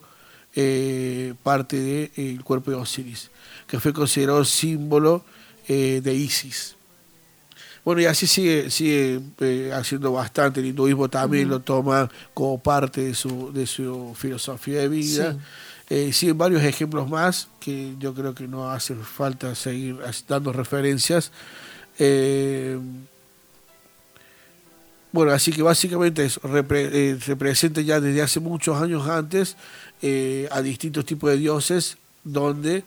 eh, 0.55 1.35
parte 1.43 1.77
del 1.77 2.11
eh, 2.17 2.39
cuerpo 2.43 2.71
de 2.71 2.77
Osiris, 2.77 3.31
que 3.67 3.79
fue 3.79 3.93
considerado 3.93 4.43
símbolo 4.43 5.23
de 5.67 6.13
Isis. 6.13 6.75
Bueno, 7.83 8.01
y 8.01 8.05
así 8.05 8.27
sigue, 8.27 8.69
sigue 8.69 9.21
haciendo 9.73 10.11
bastante. 10.11 10.59
El 10.59 10.67
hinduismo 10.67 11.09
también 11.09 11.49
lo 11.49 11.59
toma 11.59 12.09
como 12.33 12.59
parte 12.61 13.01
de 13.01 13.13
su, 13.15 13.51
de 13.51 13.65
su 13.65 14.13
filosofía 14.15 14.81
de 14.81 14.89
vida. 14.89 15.33
Sí. 15.33 15.39
Siguen 15.87 16.37
varios 16.37 16.63
ejemplos 16.63 17.09
más 17.09 17.47
que 17.59 17.93
yo 17.99 18.13
creo 18.13 18.33
que 18.33 18.47
no 18.47 18.71
hace 18.71 18.95
falta 18.95 19.53
seguir 19.53 19.99
dando 20.27 20.51
referencias 20.51 21.31
eh, 21.97 22.77
bueno, 25.11 25.31
así 25.31 25.51
que 25.51 25.61
básicamente 25.61 26.27
eh, 26.27 27.17
representa 27.25 27.81
ya 27.81 28.01
desde 28.01 28.21
hace 28.21 28.39
muchos 28.41 28.81
años 28.81 29.07
antes 29.07 29.55
eh, 30.01 30.49
a 30.51 30.61
distintos 30.61 31.05
tipos 31.05 31.29
de 31.29 31.37
dioses 31.37 31.97
donde 32.23 32.83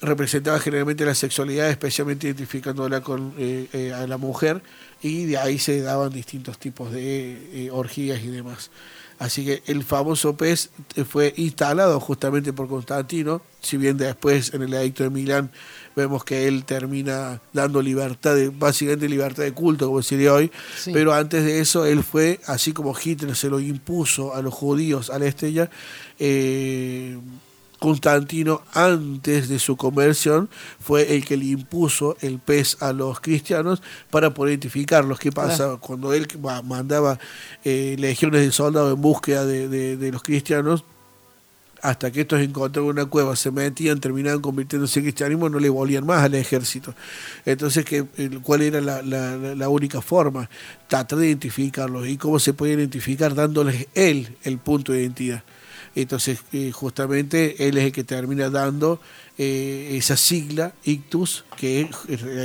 representaba 0.00 0.60
generalmente 0.60 1.04
la 1.04 1.14
sexualidad, 1.14 1.68
especialmente 1.68 2.28
identificándola 2.28 3.00
con 3.00 3.34
a 3.94 4.06
la 4.06 4.16
mujer, 4.18 4.62
y 5.02 5.24
de 5.24 5.38
ahí 5.38 5.58
se 5.58 5.80
daban 5.80 6.12
distintos 6.12 6.58
tipos 6.58 6.92
de 6.92 7.68
orgías 7.72 8.22
y 8.22 8.28
demás. 8.28 8.70
Así 9.18 9.44
que 9.44 9.62
el 9.66 9.82
famoso 9.82 10.36
pez 10.36 10.70
fue 11.08 11.32
instalado 11.36 11.98
justamente 12.00 12.52
por 12.52 12.68
Constantino, 12.68 13.40
si 13.60 13.78
bien 13.78 13.96
después 13.96 14.52
en 14.52 14.62
el 14.62 14.74
edicto 14.74 15.04
de 15.04 15.10
Milán 15.10 15.50
vemos 15.94 16.22
que 16.22 16.46
él 16.46 16.64
termina 16.64 17.40
dando 17.54 17.80
libertad, 17.80 18.34
de, 18.34 18.50
básicamente 18.50 19.08
libertad 19.08 19.44
de 19.44 19.52
culto, 19.52 19.86
como 19.86 20.02
sería 20.02 20.34
hoy, 20.34 20.52
pero 20.92 21.14
antes 21.14 21.44
de 21.44 21.60
eso 21.60 21.86
él 21.86 22.04
fue, 22.04 22.40
así 22.46 22.72
como 22.72 22.94
Hitler 23.02 23.34
se 23.34 23.48
lo 23.48 23.58
impuso 23.58 24.34
a 24.34 24.42
los 24.42 24.52
judíos, 24.52 25.08
a 25.08 25.18
la 25.18 25.26
estrella, 25.26 25.70
eh, 26.18 27.16
Constantino, 27.78 28.62
antes 28.72 29.48
de 29.48 29.58
su 29.58 29.76
conversión, 29.76 30.48
fue 30.80 31.14
el 31.14 31.24
que 31.24 31.36
le 31.36 31.46
impuso 31.46 32.16
el 32.20 32.38
pez 32.38 32.78
a 32.80 32.92
los 32.92 33.20
cristianos 33.20 33.82
para 34.10 34.32
poder 34.32 34.52
identificarlos. 34.52 35.18
¿Qué 35.18 35.30
pasa? 35.30 35.76
Cuando 35.76 36.14
él 36.14 36.26
mandaba 36.64 37.18
eh, 37.64 37.96
legiones 37.98 38.42
de 38.42 38.52
soldados 38.52 38.94
en 38.94 39.02
búsqueda 39.02 39.44
de, 39.44 40.10
los 40.10 40.22
cristianos, 40.22 40.84
hasta 41.82 42.10
que 42.10 42.22
estos 42.22 42.40
encontraban 42.40 42.90
una 42.90 43.04
cueva, 43.04 43.36
se 43.36 43.50
metían, 43.50 44.00
terminaban 44.00 44.40
convirtiéndose 44.40 44.98
en 45.00 45.04
cristianismo, 45.04 45.48
no 45.50 45.58
le 45.58 45.68
volvían 45.68 46.06
más 46.06 46.24
al 46.24 46.34
ejército. 46.34 46.94
Entonces, 47.44 47.84
¿qué, 47.84 48.04
¿cuál 48.42 48.62
era 48.62 48.80
la, 48.80 49.02
la, 49.02 49.68
única 49.68 50.00
forma? 50.00 50.48
Tratar 50.88 51.18
de 51.18 51.26
identificarlos. 51.26 52.08
¿Y 52.08 52.16
cómo 52.16 52.38
se 52.38 52.54
puede 52.54 52.72
identificar? 52.72 53.34
Dándoles 53.34 53.86
él 53.94 54.34
el 54.42 54.58
punto 54.58 54.92
de 54.92 55.02
identidad. 55.02 55.44
Entonces, 55.96 56.40
eh, 56.52 56.70
justamente 56.72 57.66
él 57.66 57.78
es 57.78 57.84
el 57.86 57.92
que 57.92 58.04
termina 58.04 58.50
dando 58.50 59.00
eh, 59.38 59.94
esa 59.96 60.16
sigla, 60.18 60.74
ictus, 60.84 61.46
que 61.56 61.88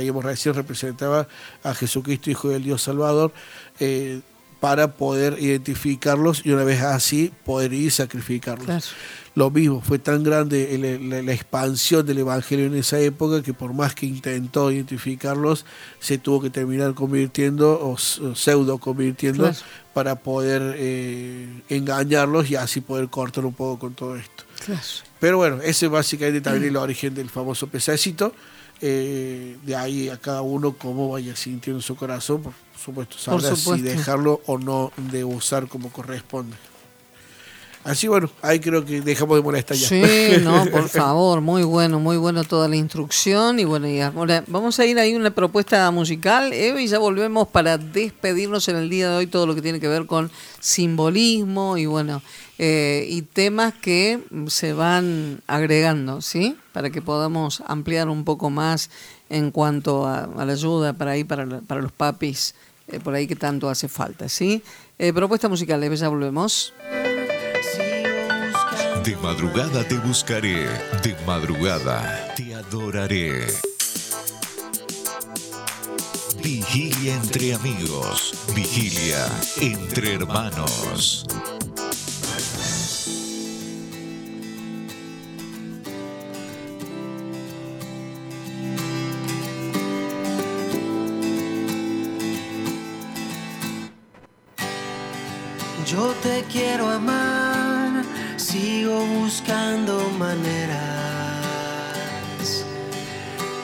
digamos, 0.00 0.24
recién 0.24 0.54
representaba 0.54 1.28
a 1.62 1.74
Jesucristo, 1.74 2.30
Hijo 2.30 2.48
del 2.48 2.64
Dios 2.64 2.82
Salvador, 2.82 3.30
eh, 3.78 4.22
para 4.58 4.94
poder 4.94 5.36
identificarlos 5.38 6.46
y 6.46 6.52
una 6.52 6.64
vez 6.64 6.80
así 6.80 7.30
poder 7.44 7.74
ir 7.74 7.92
sacrificarlos. 7.92 8.94
Lo 9.34 9.50
mismo, 9.50 9.80
fue 9.80 9.98
tan 9.98 10.22
grande 10.22 11.00
la, 11.00 11.32
expansión 11.32 12.04
del 12.04 12.18
Evangelio 12.18 12.66
en 12.66 12.74
esa 12.74 13.00
época 13.00 13.42
que 13.42 13.54
por 13.54 13.72
más 13.72 13.94
que 13.94 14.04
intentó 14.04 14.70
identificarlos, 14.70 15.64
se 16.00 16.18
tuvo 16.18 16.42
que 16.42 16.50
terminar 16.50 16.92
convirtiendo 16.92 17.80
o, 17.80 17.96
pseudo 17.96 18.76
convirtiendo 18.76 19.50
para 19.94 20.16
poder 20.16 20.74
eh, 20.76 21.62
engañarlos 21.70 22.50
y 22.50 22.56
así 22.56 22.82
poder 22.82 23.08
cortar 23.08 23.46
un 23.46 23.54
poco 23.54 23.78
con 23.78 23.94
todo 23.94 24.16
esto. 24.16 24.44
Pero 25.18 25.38
bueno, 25.38 25.60
ese 25.62 25.88
básicamente 25.88 26.42
también 26.42 26.64
es 26.64 26.68
el 26.70 26.76
origen 26.76 27.14
del 27.14 27.30
famoso 27.30 27.68
pececito. 27.68 28.34
Eh, 28.84 29.56
de 29.62 29.76
ahí 29.76 30.08
a 30.08 30.16
cada 30.16 30.42
uno 30.42 30.72
cómo 30.76 31.10
vaya 31.10 31.36
sintiendo 31.36 31.80
su 31.80 31.94
corazón, 31.94 32.42
por 32.42 32.52
supuesto, 32.76 33.16
sabrá 33.16 33.54
si 33.54 33.80
dejarlo 33.80 34.40
o 34.46 34.58
no 34.58 34.92
de 34.96 35.24
usar 35.24 35.68
como 35.68 35.92
corresponde. 35.92 36.56
Así 37.84 38.06
bueno, 38.06 38.30
ahí 38.42 38.60
creo 38.60 38.84
que 38.84 39.00
dejamos 39.00 39.36
de 39.36 39.42
molestar 39.42 39.76
ya. 39.76 39.88
Sí, 39.88 40.02
no, 40.42 40.64
por 40.70 40.88
favor, 40.88 41.40
muy 41.40 41.64
bueno, 41.64 41.98
muy 41.98 42.16
bueno 42.16 42.44
toda 42.44 42.68
la 42.68 42.76
instrucción. 42.76 43.58
Y 43.58 43.64
bueno, 43.64 43.88
ya, 43.88 44.12
vamos 44.46 44.78
a 44.78 44.86
ir 44.86 44.98
ahí 44.98 45.14
una 45.14 45.32
propuesta 45.32 45.90
musical, 45.90 46.54
y 46.54 46.86
ya 46.86 46.98
volvemos 46.98 47.48
para 47.48 47.78
despedirnos 47.78 48.68
en 48.68 48.76
el 48.76 48.88
día 48.88 49.10
de 49.10 49.16
hoy 49.16 49.26
todo 49.26 49.46
lo 49.46 49.54
que 49.54 49.62
tiene 49.62 49.80
que 49.80 49.88
ver 49.88 50.06
con 50.06 50.30
simbolismo 50.60 51.76
y 51.76 51.86
bueno, 51.86 52.22
eh, 52.58 53.04
y 53.08 53.22
temas 53.22 53.74
que 53.74 54.20
se 54.46 54.72
van 54.72 55.42
agregando, 55.48 56.20
¿sí? 56.20 56.56
Para 56.72 56.90
que 56.90 57.02
podamos 57.02 57.64
ampliar 57.66 58.08
un 58.08 58.24
poco 58.24 58.48
más 58.48 58.90
en 59.28 59.50
cuanto 59.50 60.06
a, 60.06 60.28
la 60.36 60.52
ayuda 60.52 60.92
para 60.92 61.12
ahí, 61.12 61.24
para, 61.24 61.60
para 61.60 61.80
los 61.80 61.90
papis, 61.90 62.54
eh, 62.86 63.00
por 63.00 63.14
ahí 63.14 63.26
que 63.26 63.34
tanto 63.34 63.68
hace 63.68 63.88
falta, 63.88 64.28
¿sí? 64.28 64.62
Eh, 64.98 65.12
propuesta 65.12 65.48
musical, 65.48 65.82
ya 65.96 66.08
volvemos. 66.08 66.72
De 69.04 69.16
madrugada 69.16 69.82
te 69.82 69.96
buscaré, 69.96 70.68
de 71.02 71.16
madrugada 71.26 72.32
te 72.36 72.54
adoraré. 72.54 73.46
Vigilia 76.40 77.14
entre 77.14 77.52
amigos, 77.54 78.32
vigilia 78.54 79.26
entre 79.60 80.14
hermanos. 80.14 81.26
Yo 95.86 96.14
te 96.22 96.44
quiero 96.52 96.88
amar 96.88 97.41
sigo 98.52 99.06
buscando 99.06 99.94
maneras. 100.18 100.76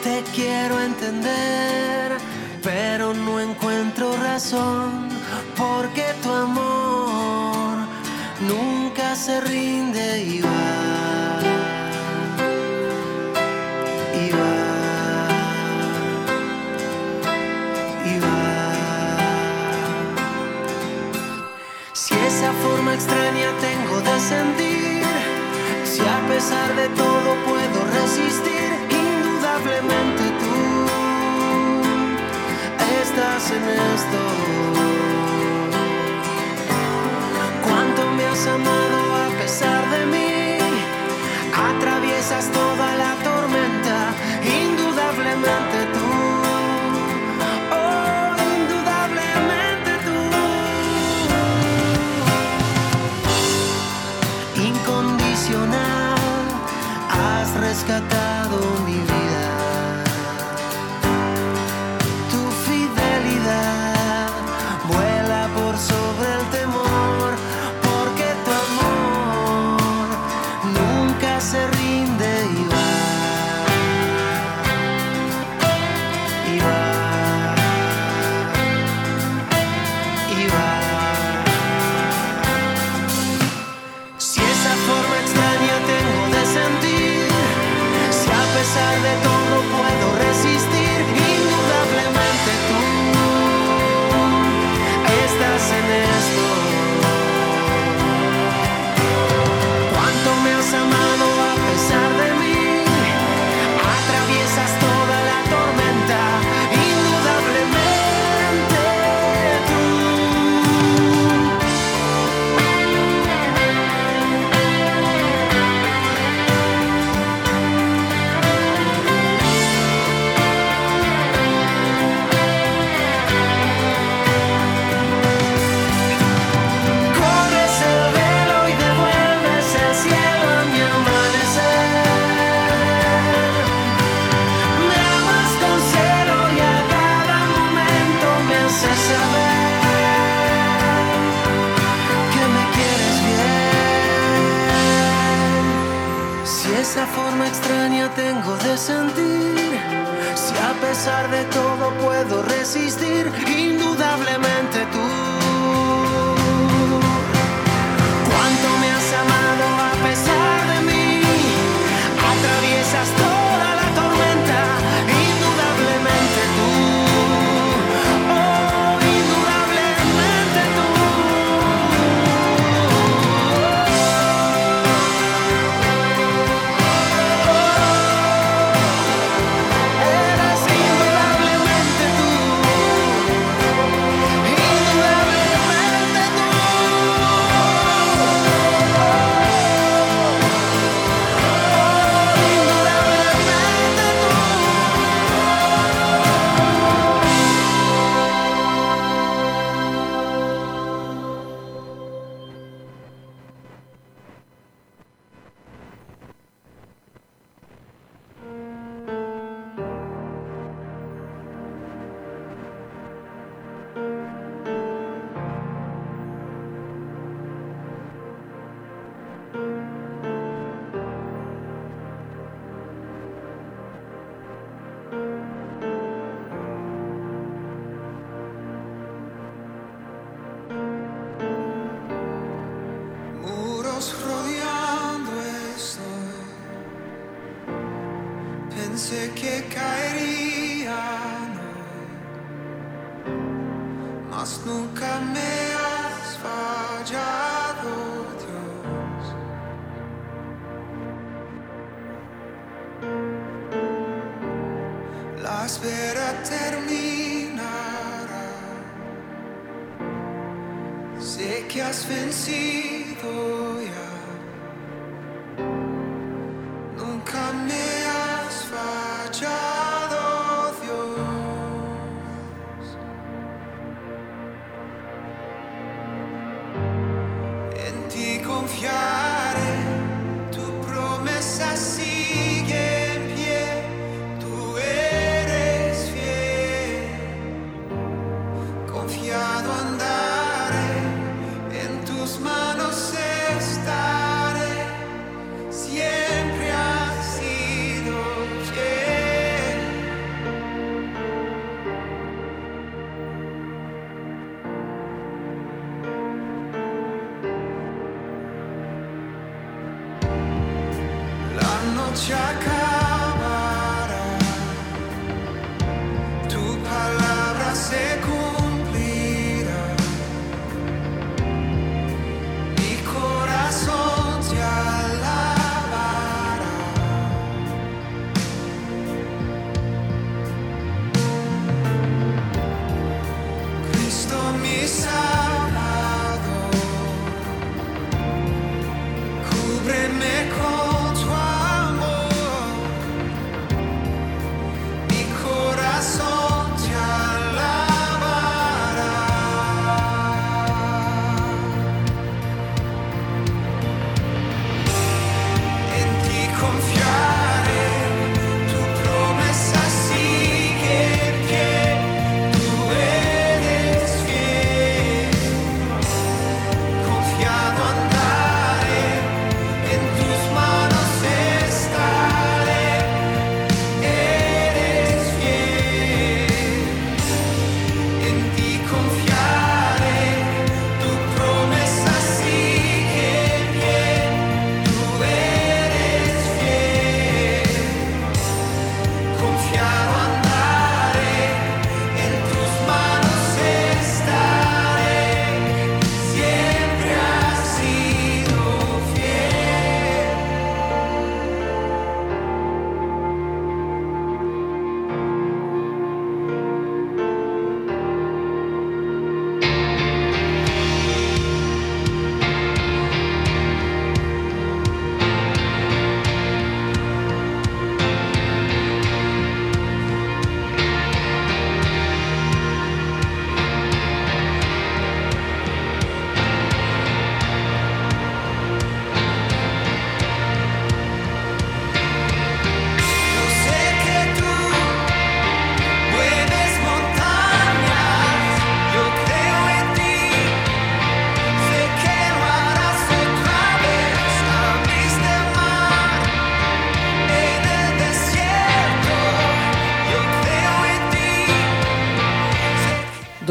Te 0.02 0.22
quiero 0.34 0.80
entender, 0.80 2.16
pero 2.62 3.12
no 3.12 3.38
encuentro 3.38 4.16
razón, 4.16 5.10
porque 5.58 6.06
tu 6.22 6.30
amor 6.32 7.76
nunca 8.40 9.14
se 9.14 9.42
rinde 9.42 10.22
y 10.22 10.40
va. 10.40 11.47
extraña 22.98 23.50
tengo 23.60 24.00
de 24.00 24.16
sentir. 24.18 25.04
Si 25.84 26.00
a 26.00 26.18
pesar 26.28 26.68
de 26.74 26.88
todo 27.02 27.28
puedo 27.48 27.78
resistir, 27.98 28.70
indudablemente 28.90 30.24
tú 30.42 30.58
estás 33.02 33.44
en 33.58 33.64
esto. 33.94 34.20
Cuánto 37.64 38.02
me 38.16 38.24
has 38.26 38.46
amado. 38.46 38.97
that 57.88 58.27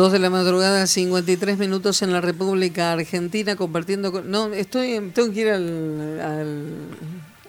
Dos 0.07 0.13
de 0.13 0.19
la 0.19 0.29
madrugada, 0.29 0.87
53 0.87 1.57
minutos 1.57 2.01
en 2.01 2.13
la 2.13 2.21
República 2.21 2.93
Argentina, 2.93 3.57
compartiendo 3.57 4.13
con... 4.13 4.31
No, 4.31 4.53
estoy, 4.53 5.11
tengo 5.13 5.33
que 5.33 5.41
ir 5.41 5.49
al, 5.49 6.21
al, 6.21 6.75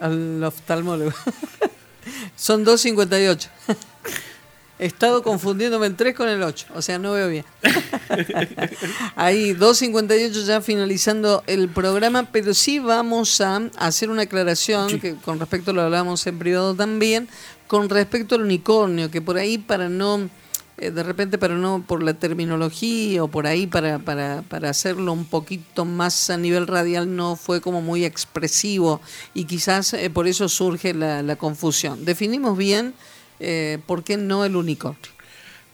al 0.01 0.43
oftalmólogo. 0.43 1.13
Son 2.37 2.67
2.58. 2.67 3.47
He 4.81 4.87
estado 4.87 5.23
confundiéndome 5.23 5.87
el 5.87 5.95
3 5.95 6.17
con 6.17 6.29
el 6.29 6.43
8, 6.43 6.67
o 6.75 6.83
sea, 6.83 6.99
no 6.99 7.13
veo 7.13 7.29
bien. 7.29 7.45
Ahí, 9.15 9.55
2.58 9.55 10.45
ya 10.45 10.61
finalizando 10.61 11.45
el 11.47 11.69
programa, 11.69 12.29
pero 12.33 12.55
sí 12.55 12.81
vamos 12.81 13.41
a 13.41 13.71
hacer 13.77 14.11
una 14.11 14.23
aclaración, 14.23 14.99
que 14.99 15.15
con 15.15 15.39
respecto 15.39 15.73
lo 15.73 15.83
hablamos 15.83 16.27
en 16.27 16.41
privado 16.41 16.75
también, 16.75 17.29
con 17.69 17.89
respecto 17.89 18.35
al 18.35 18.43
unicornio, 18.43 19.13
que 19.13 19.23
por 19.23 19.37
ahí 19.37 19.59
para 19.59 19.89
no 19.89 20.29
eh, 20.79 20.91
de 20.91 21.03
repente 21.03 21.39
para 21.39 21.55
no 21.55 21.85
por 21.87 22.03
la 22.03 22.15
terminología 22.15 23.23
o 23.23 23.29
por 23.29 23.47
ahí 23.47 23.67
para, 23.67 23.99
para, 23.99 24.43
para 24.49 24.71
hacerlo 24.71 25.13
un 25.13 25.25
poquito 25.25 25.85
más 25.85 26.31
a 26.31 26.37
nivel 26.37 26.67
radial 26.67 27.15
no 27.15 27.37
fue 27.37 27.61
como 27.61 27.83
muy 27.83 28.05
expresivo 28.05 29.01
y 29.35 29.45
quizás 29.45 29.95
eh, 29.95 30.11
por 30.11 30.27
eso 30.27 30.49
surge 30.49 30.95
la, 30.95 31.23
la 31.23 31.37
confusión. 31.37 32.05
Definimos 32.05 32.57
bien 32.57 32.95
eh, 33.41 33.79
por 33.87 34.03
qué 34.03 34.17
no 34.17 34.45
el 34.45 34.57
unicornio. 34.57 35.19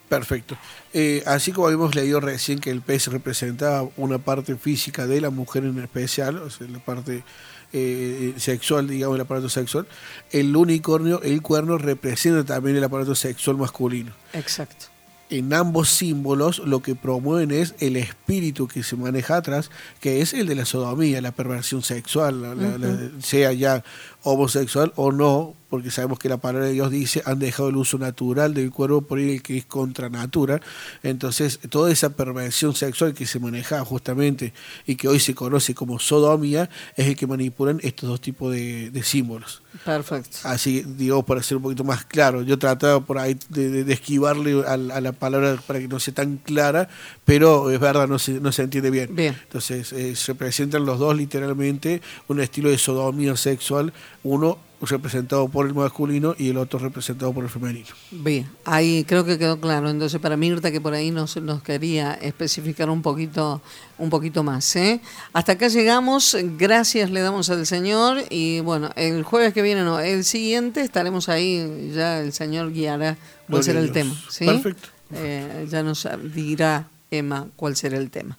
Perfecto. 0.09 0.57
Eh, 0.93 1.23
así 1.27 1.51
como 1.51 1.67
habíamos 1.67 1.95
leído 1.95 2.21
recién 2.21 2.61
que 2.61 2.71
el 2.71 2.83
pez 2.83 3.09
representaba 3.09 3.89
una 3.97 4.19
parte 4.19 4.55
física 4.57 5.07
de 5.07 5.21
la 5.21 5.31
mujer 5.31 5.65
en 5.65 5.79
especial, 5.81 6.39
o 6.39 6.51
sea, 6.51 6.69
la 6.69 6.79
parte 6.79 7.25
eh, 7.73 8.35
sexual, 8.37 8.87
digamos, 8.87 9.17
el 9.17 9.23
aparato 9.23 9.49
sexual, 9.49 9.89
el 10.31 10.55
unicornio, 10.55 11.21
el 11.23 11.43
cuerno, 11.43 11.79
representa 11.79 12.45
también 12.45 12.77
el 12.77 12.85
aparato 12.85 13.15
sexual 13.15 13.57
masculino. 13.57 14.13
Exacto. 14.35 14.87
En 15.31 15.53
ambos 15.55 15.89
símbolos 15.89 16.59
lo 16.67 16.81
que 16.81 16.95
promueven 16.95 17.51
es 17.51 17.75
el 17.81 17.97
espíritu 17.97 18.69
que 18.69 18.83
se 18.83 18.95
maneja 18.95 19.37
atrás, 19.39 19.71
que 20.01 20.21
es 20.21 20.35
el 20.35 20.47
de 20.47 20.55
la 20.55 20.65
sodomía, 20.67 21.21
la 21.23 21.33
perversión 21.33 21.83
sexual, 21.83 22.43
la- 22.43 23.11
sea 23.23 23.53
ya 23.53 23.83
homosexual 24.25 24.93
o 24.97 25.13
no, 25.13 25.55
porque 25.71 25.91
sabemos 25.91 26.19
que 26.19 26.29
la 26.29 26.37
palabra 26.37 26.67
de 26.69 26.73
Dios 26.73 26.91
dice, 26.91 27.23
han 27.27 27.39
dejado 27.41 27.69
el 27.69 27.77
uso 27.77 27.99
natural 27.99 28.55
del 28.55 28.71
cuerpo 28.71 29.03
por 29.03 29.19
el 29.19 29.43
que 29.43 29.57
es 29.59 29.65
contra 29.65 30.09
natura. 30.09 30.61
Entonces, 31.03 31.59
toda 31.69 31.91
esa 31.91 32.11
perversión 32.11 32.75
sexual 32.75 33.13
que 33.13 33.27
se 33.27 33.41
maneja 33.41 33.85
justamente 33.85 34.53
y 34.87 34.95
que 34.97 35.09
hoy 35.09 35.19
se 35.19 35.35
conoce 35.35 35.75
como 35.75 35.99
sodomía, 35.99 36.71
es 36.97 37.09
el 37.09 37.17
que 37.17 37.27
manipulan 37.27 37.81
estos 37.83 38.09
dos 38.09 38.21
tipos 38.21 38.53
de, 38.53 38.91
de 38.91 39.03
símbolos. 39.03 39.63
Perfecto. 39.85 40.39
Así, 40.45 40.85
digo, 40.97 41.25
para 41.25 41.43
ser 41.43 41.57
un 41.57 41.65
poquito 41.65 41.83
más 41.83 42.05
claro, 42.05 42.43
yo 42.43 42.57
trataba 42.59 43.01
por 43.01 43.19
ahí 43.19 43.37
de, 43.49 43.85
de- 43.85 43.93
esquivarle 43.93 44.63
a, 44.67 44.77
la- 44.77 44.95
a 44.95 45.01
la 45.01 45.11
palabra 45.13 45.57
para 45.67 45.81
que 45.81 45.89
no 45.89 45.99
sea 45.99 46.15
tan 46.15 46.37
clara, 46.37 46.89
pero 47.25 47.71
es 47.71 47.81
verdad, 47.81 48.07
no 48.07 48.21
se, 48.21 48.35
no 48.41 48.53
se 48.53 48.63
entiende 48.63 48.91
bien. 48.91 49.15
Bien. 49.17 49.37
Entonces, 49.43 49.93
eh, 49.93 50.15
se 50.15 50.37
presentan 50.37 50.87
los 50.87 51.01
dos 51.01 51.17
literalmente 51.17 52.01
un 52.29 52.39
estilo 52.41 52.71
de 52.71 52.79
sodomía 52.79 53.37
sexual, 53.37 53.93
uno 54.25 54.59
representado 54.81 55.49
por 55.49 55.67
el 55.67 55.75
masculino 55.75 56.35
y 56.37 56.51
el 56.51 56.57
otro 56.57 56.79
representado 56.79 57.33
por 57.33 57.45
el 57.45 57.51
femenino. 57.51 57.87
Bien, 58.11 58.49
ahí 58.65 59.05
creo 59.05 59.25
que 59.25 59.39
quedó 59.39 59.61
claro. 59.61 59.89
Entonces, 59.89 60.21
para 60.21 60.37
Mirta, 60.37 60.71
que 60.71 60.81
por 60.81 60.95
ahí 60.95 61.11
nos, 61.11 61.37
nos 61.37 61.63
quería 61.63 62.15
especificar 62.15 62.91
un 62.91 63.03
poquito, 63.03 63.63
un 63.99 64.11
poquito 64.11 64.43
más. 64.43 64.77
¿eh? 64.77 65.01
Hasta 65.33 65.53
acá 65.53 65.69
llegamos. 65.69 66.37
Gracias 66.59 67.11
le 67.11 67.21
damos 67.21 67.51
al 67.51 67.67
Señor. 67.67 68.25
Y 68.31 68.61
bueno, 68.61 68.91
el 68.97 69.23
jueves 69.23 69.55
que 69.55 69.63
viene, 69.63 69.83
no, 69.85 70.01
el 70.01 70.25
siguiente 70.25 70.81
estaremos 70.81 71.29
ahí. 71.29 71.93
Ya 71.95 72.21
el 72.21 72.33
Señor 72.33 72.73
guiará 72.73 73.17
cuál 73.49 73.63
será 73.63 73.81
el 73.81 73.93
tema. 73.93 74.15
¿sí? 74.29 74.47
Perfecto. 74.47 74.89
Eh, 75.15 75.67
ya 75.71 75.83
nos 75.83 76.09
dirá 76.35 76.89
Emma 77.11 77.47
cuál 77.57 77.77
será 77.77 77.99
el 77.99 78.11
tema. 78.11 78.37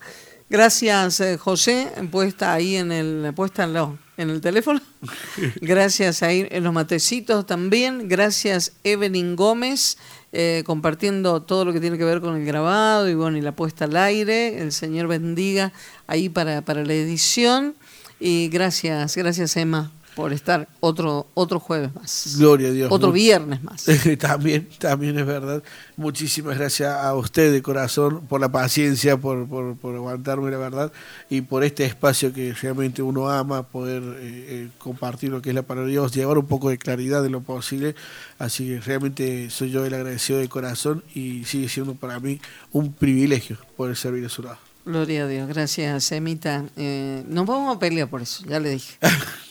Gracias, 0.48 1.20
eh, 1.22 1.38
José, 1.40 1.92
puesta 2.12 2.54
ahí 2.54 2.76
en 2.76 2.92
el, 2.92 3.34
puesta 3.36 3.64
en, 3.64 3.76
en 4.18 4.30
el 4.30 4.42
teléfono. 4.42 4.80
Gracias 5.62 6.22
ahí 6.22 6.48
en 6.52 6.64
los 6.64 6.72
matecitos 6.72 7.48
también. 7.48 8.08
Gracias, 8.08 8.74
Evelyn 8.84 9.36
Gómez, 9.36 9.98
eh, 10.34 10.62
compartiendo 10.64 11.42
todo 11.42 11.66
lo 11.66 11.74
que 11.74 11.80
tiene 11.80 11.98
que 11.98 12.04
ver 12.04 12.22
con 12.22 12.36
el 12.36 12.46
grabado 12.46 13.10
y 13.10 13.16
bueno, 13.16 13.38
y 13.38 13.42
la 13.42 13.54
puesta 13.54 13.86
al 13.86 13.98
aire. 13.98 14.62
El 14.62 14.72
Señor 14.72 15.08
bendiga 15.08 15.74
ahí 16.06 16.30
para, 16.30 16.62
para 16.62 16.86
la 16.86 16.94
edición. 16.94 17.76
Y 18.20 18.50
gracias, 18.50 19.18
gracias, 19.18 19.58
Emma, 19.58 19.92
por 20.16 20.32
estar 20.32 20.68
otro, 20.80 21.28
otro 21.34 21.60
jueves 21.60 21.94
más. 21.94 22.36
Gloria 22.38 22.70
a 22.70 22.72
Dios. 22.72 22.92
Otro 22.92 23.12
viernes 23.12 23.62
más. 23.62 23.86
también, 24.20 24.68
también 24.80 25.20
es 25.20 25.26
verdad. 25.26 25.62
Muchísimas 25.98 26.58
gracias 26.58 26.94
a 26.94 27.14
usted 27.14 27.52
de 27.52 27.62
corazón 27.62 28.26
por 28.28 28.40
la 28.40 28.50
paciencia, 28.50 29.18
por, 29.18 29.48
por, 29.48 29.76
por 29.76 29.96
aguantarme 29.96 30.50
la 30.52 30.58
verdad 30.58 30.92
y 31.30 31.42
por 31.42 31.64
este 31.64 31.86
espacio 31.86 32.34
que 32.34 32.54
realmente 32.54 33.02
uno 33.02 33.30
ama, 33.30 33.64
poder 33.64 34.02
eh, 34.04 34.18
eh, 34.22 34.70
compartir 34.78 35.32
lo 35.32 35.42
que 35.42 35.50
es 35.50 35.56
la 35.56 35.64
palabra 35.64 35.88
de 35.88 35.92
Dios, 35.92 36.14
llevar 36.14 36.38
un 36.38 36.48
poco 36.48 36.70
de 36.70 36.78
claridad 36.78 37.26
en 37.26 37.34
lo 37.34 37.42
posible. 37.42 37.96
Así 38.40 38.68
que 38.68 38.80
realmente 38.80 39.50
soy 39.50 39.72
yo 39.72 39.86
el 39.86 39.94
agradecido 39.94 40.40
de 40.40 40.48
corazón 40.48 41.04
y 41.14 41.44
sigue 41.44 41.68
siendo 41.68 41.96
para 41.96 42.20
mí 42.20 42.40
un 42.72 42.94
privilegio 42.94 43.58
poder 43.76 43.98
servir 43.98 44.26
a 44.26 44.30
su 44.30 44.44
lado. 44.44 44.65
Gloria 44.86 45.24
a 45.24 45.28
Dios, 45.28 45.48
gracias, 45.48 46.12
Emita. 46.12 46.64
Eh, 46.78 47.24
nos 47.28 47.48
vamos 47.48 47.76
a 47.76 47.80
pelear 47.80 48.08
por 48.08 48.22
eso, 48.22 48.46
ya 48.48 48.60
le 48.60 48.70
dije. 48.70 48.98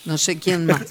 No 0.05 0.19
sé 0.19 0.39
quién 0.39 0.67
más. 0.67 0.83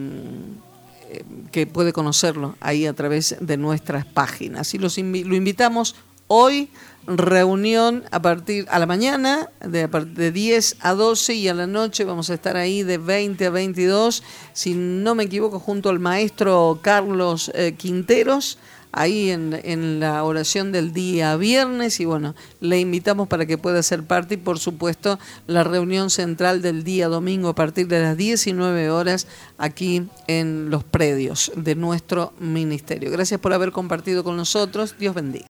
eh, 1.09 1.23
que 1.53 1.65
puede 1.65 1.93
conocerlo 1.93 2.57
ahí 2.59 2.85
a 2.85 2.91
través 2.91 3.37
de 3.39 3.55
nuestras 3.55 4.05
páginas. 4.05 4.73
Y 4.73 4.77
los 4.77 4.97
lo 4.97 5.35
invitamos 5.35 5.95
hoy 6.27 6.67
reunión 7.07 8.03
a 8.11 8.21
partir 8.21 8.65
a 8.69 8.79
la 8.79 8.85
mañana 8.85 9.49
de, 9.61 9.87
de 9.87 10.31
10 10.31 10.77
a 10.81 10.93
12 10.93 11.33
y 11.35 11.47
a 11.47 11.53
la 11.53 11.65
noche 11.65 12.03
vamos 12.03 12.29
a 12.29 12.33
estar 12.33 12.57
ahí 12.57 12.83
de 12.83 12.97
20 12.97 13.45
a 13.45 13.49
22, 13.49 14.23
si 14.53 14.73
no 14.73 15.15
me 15.15 15.23
equivoco, 15.23 15.59
junto 15.59 15.89
al 15.89 15.99
maestro 15.99 16.79
Carlos 16.81 17.49
eh, 17.55 17.75
Quinteros, 17.77 18.57
ahí 18.91 19.29
en, 19.29 19.57
en 19.63 19.99
la 19.99 20.23
oración 20.23 20.71
del 20.71 20.91
día 20.91 21.35
viernes 21.37 21.99
y 21.99 22.05
bueno, 22.05 22.35
le 22.59 22.79
invitamos 22.79 23.27
para 23.27 23.45
que 23.45 23.57
pueda 23.57 23.81
ser 23.83 24.03
parte 24.03 24.33
y 24.33 24.37
por 24.37 24.59
supuesto 24.59 25.19
la 25.45 25.63
reunión 25.63 26.09
central 26.09 26.61
del 26.61 26.83
día 26.83 27.07
domingo 27.07 27.49
a 27.49 27.55
partir 27.55 27.87
de 27.87 28.01
las 28.01 28.17
19 28.17 28.89
horas 28.89 29.27
aquí 29.57 30.07
en 30.27 30.69
los 30.69 30.83
predios 30.83 31.51
de 31.55 31.75
nuestro 31.75 32.33
ministerio. 32.39 33.11
Gracias 33.11 33.39
por 33.39 33.53
haber 33.53 33.71
compartido 33.71 34.23
con 34.23 34.35
nosotros, 34.35 34.95
Dios 34.99 35.15
bendiga. 35.15 35.45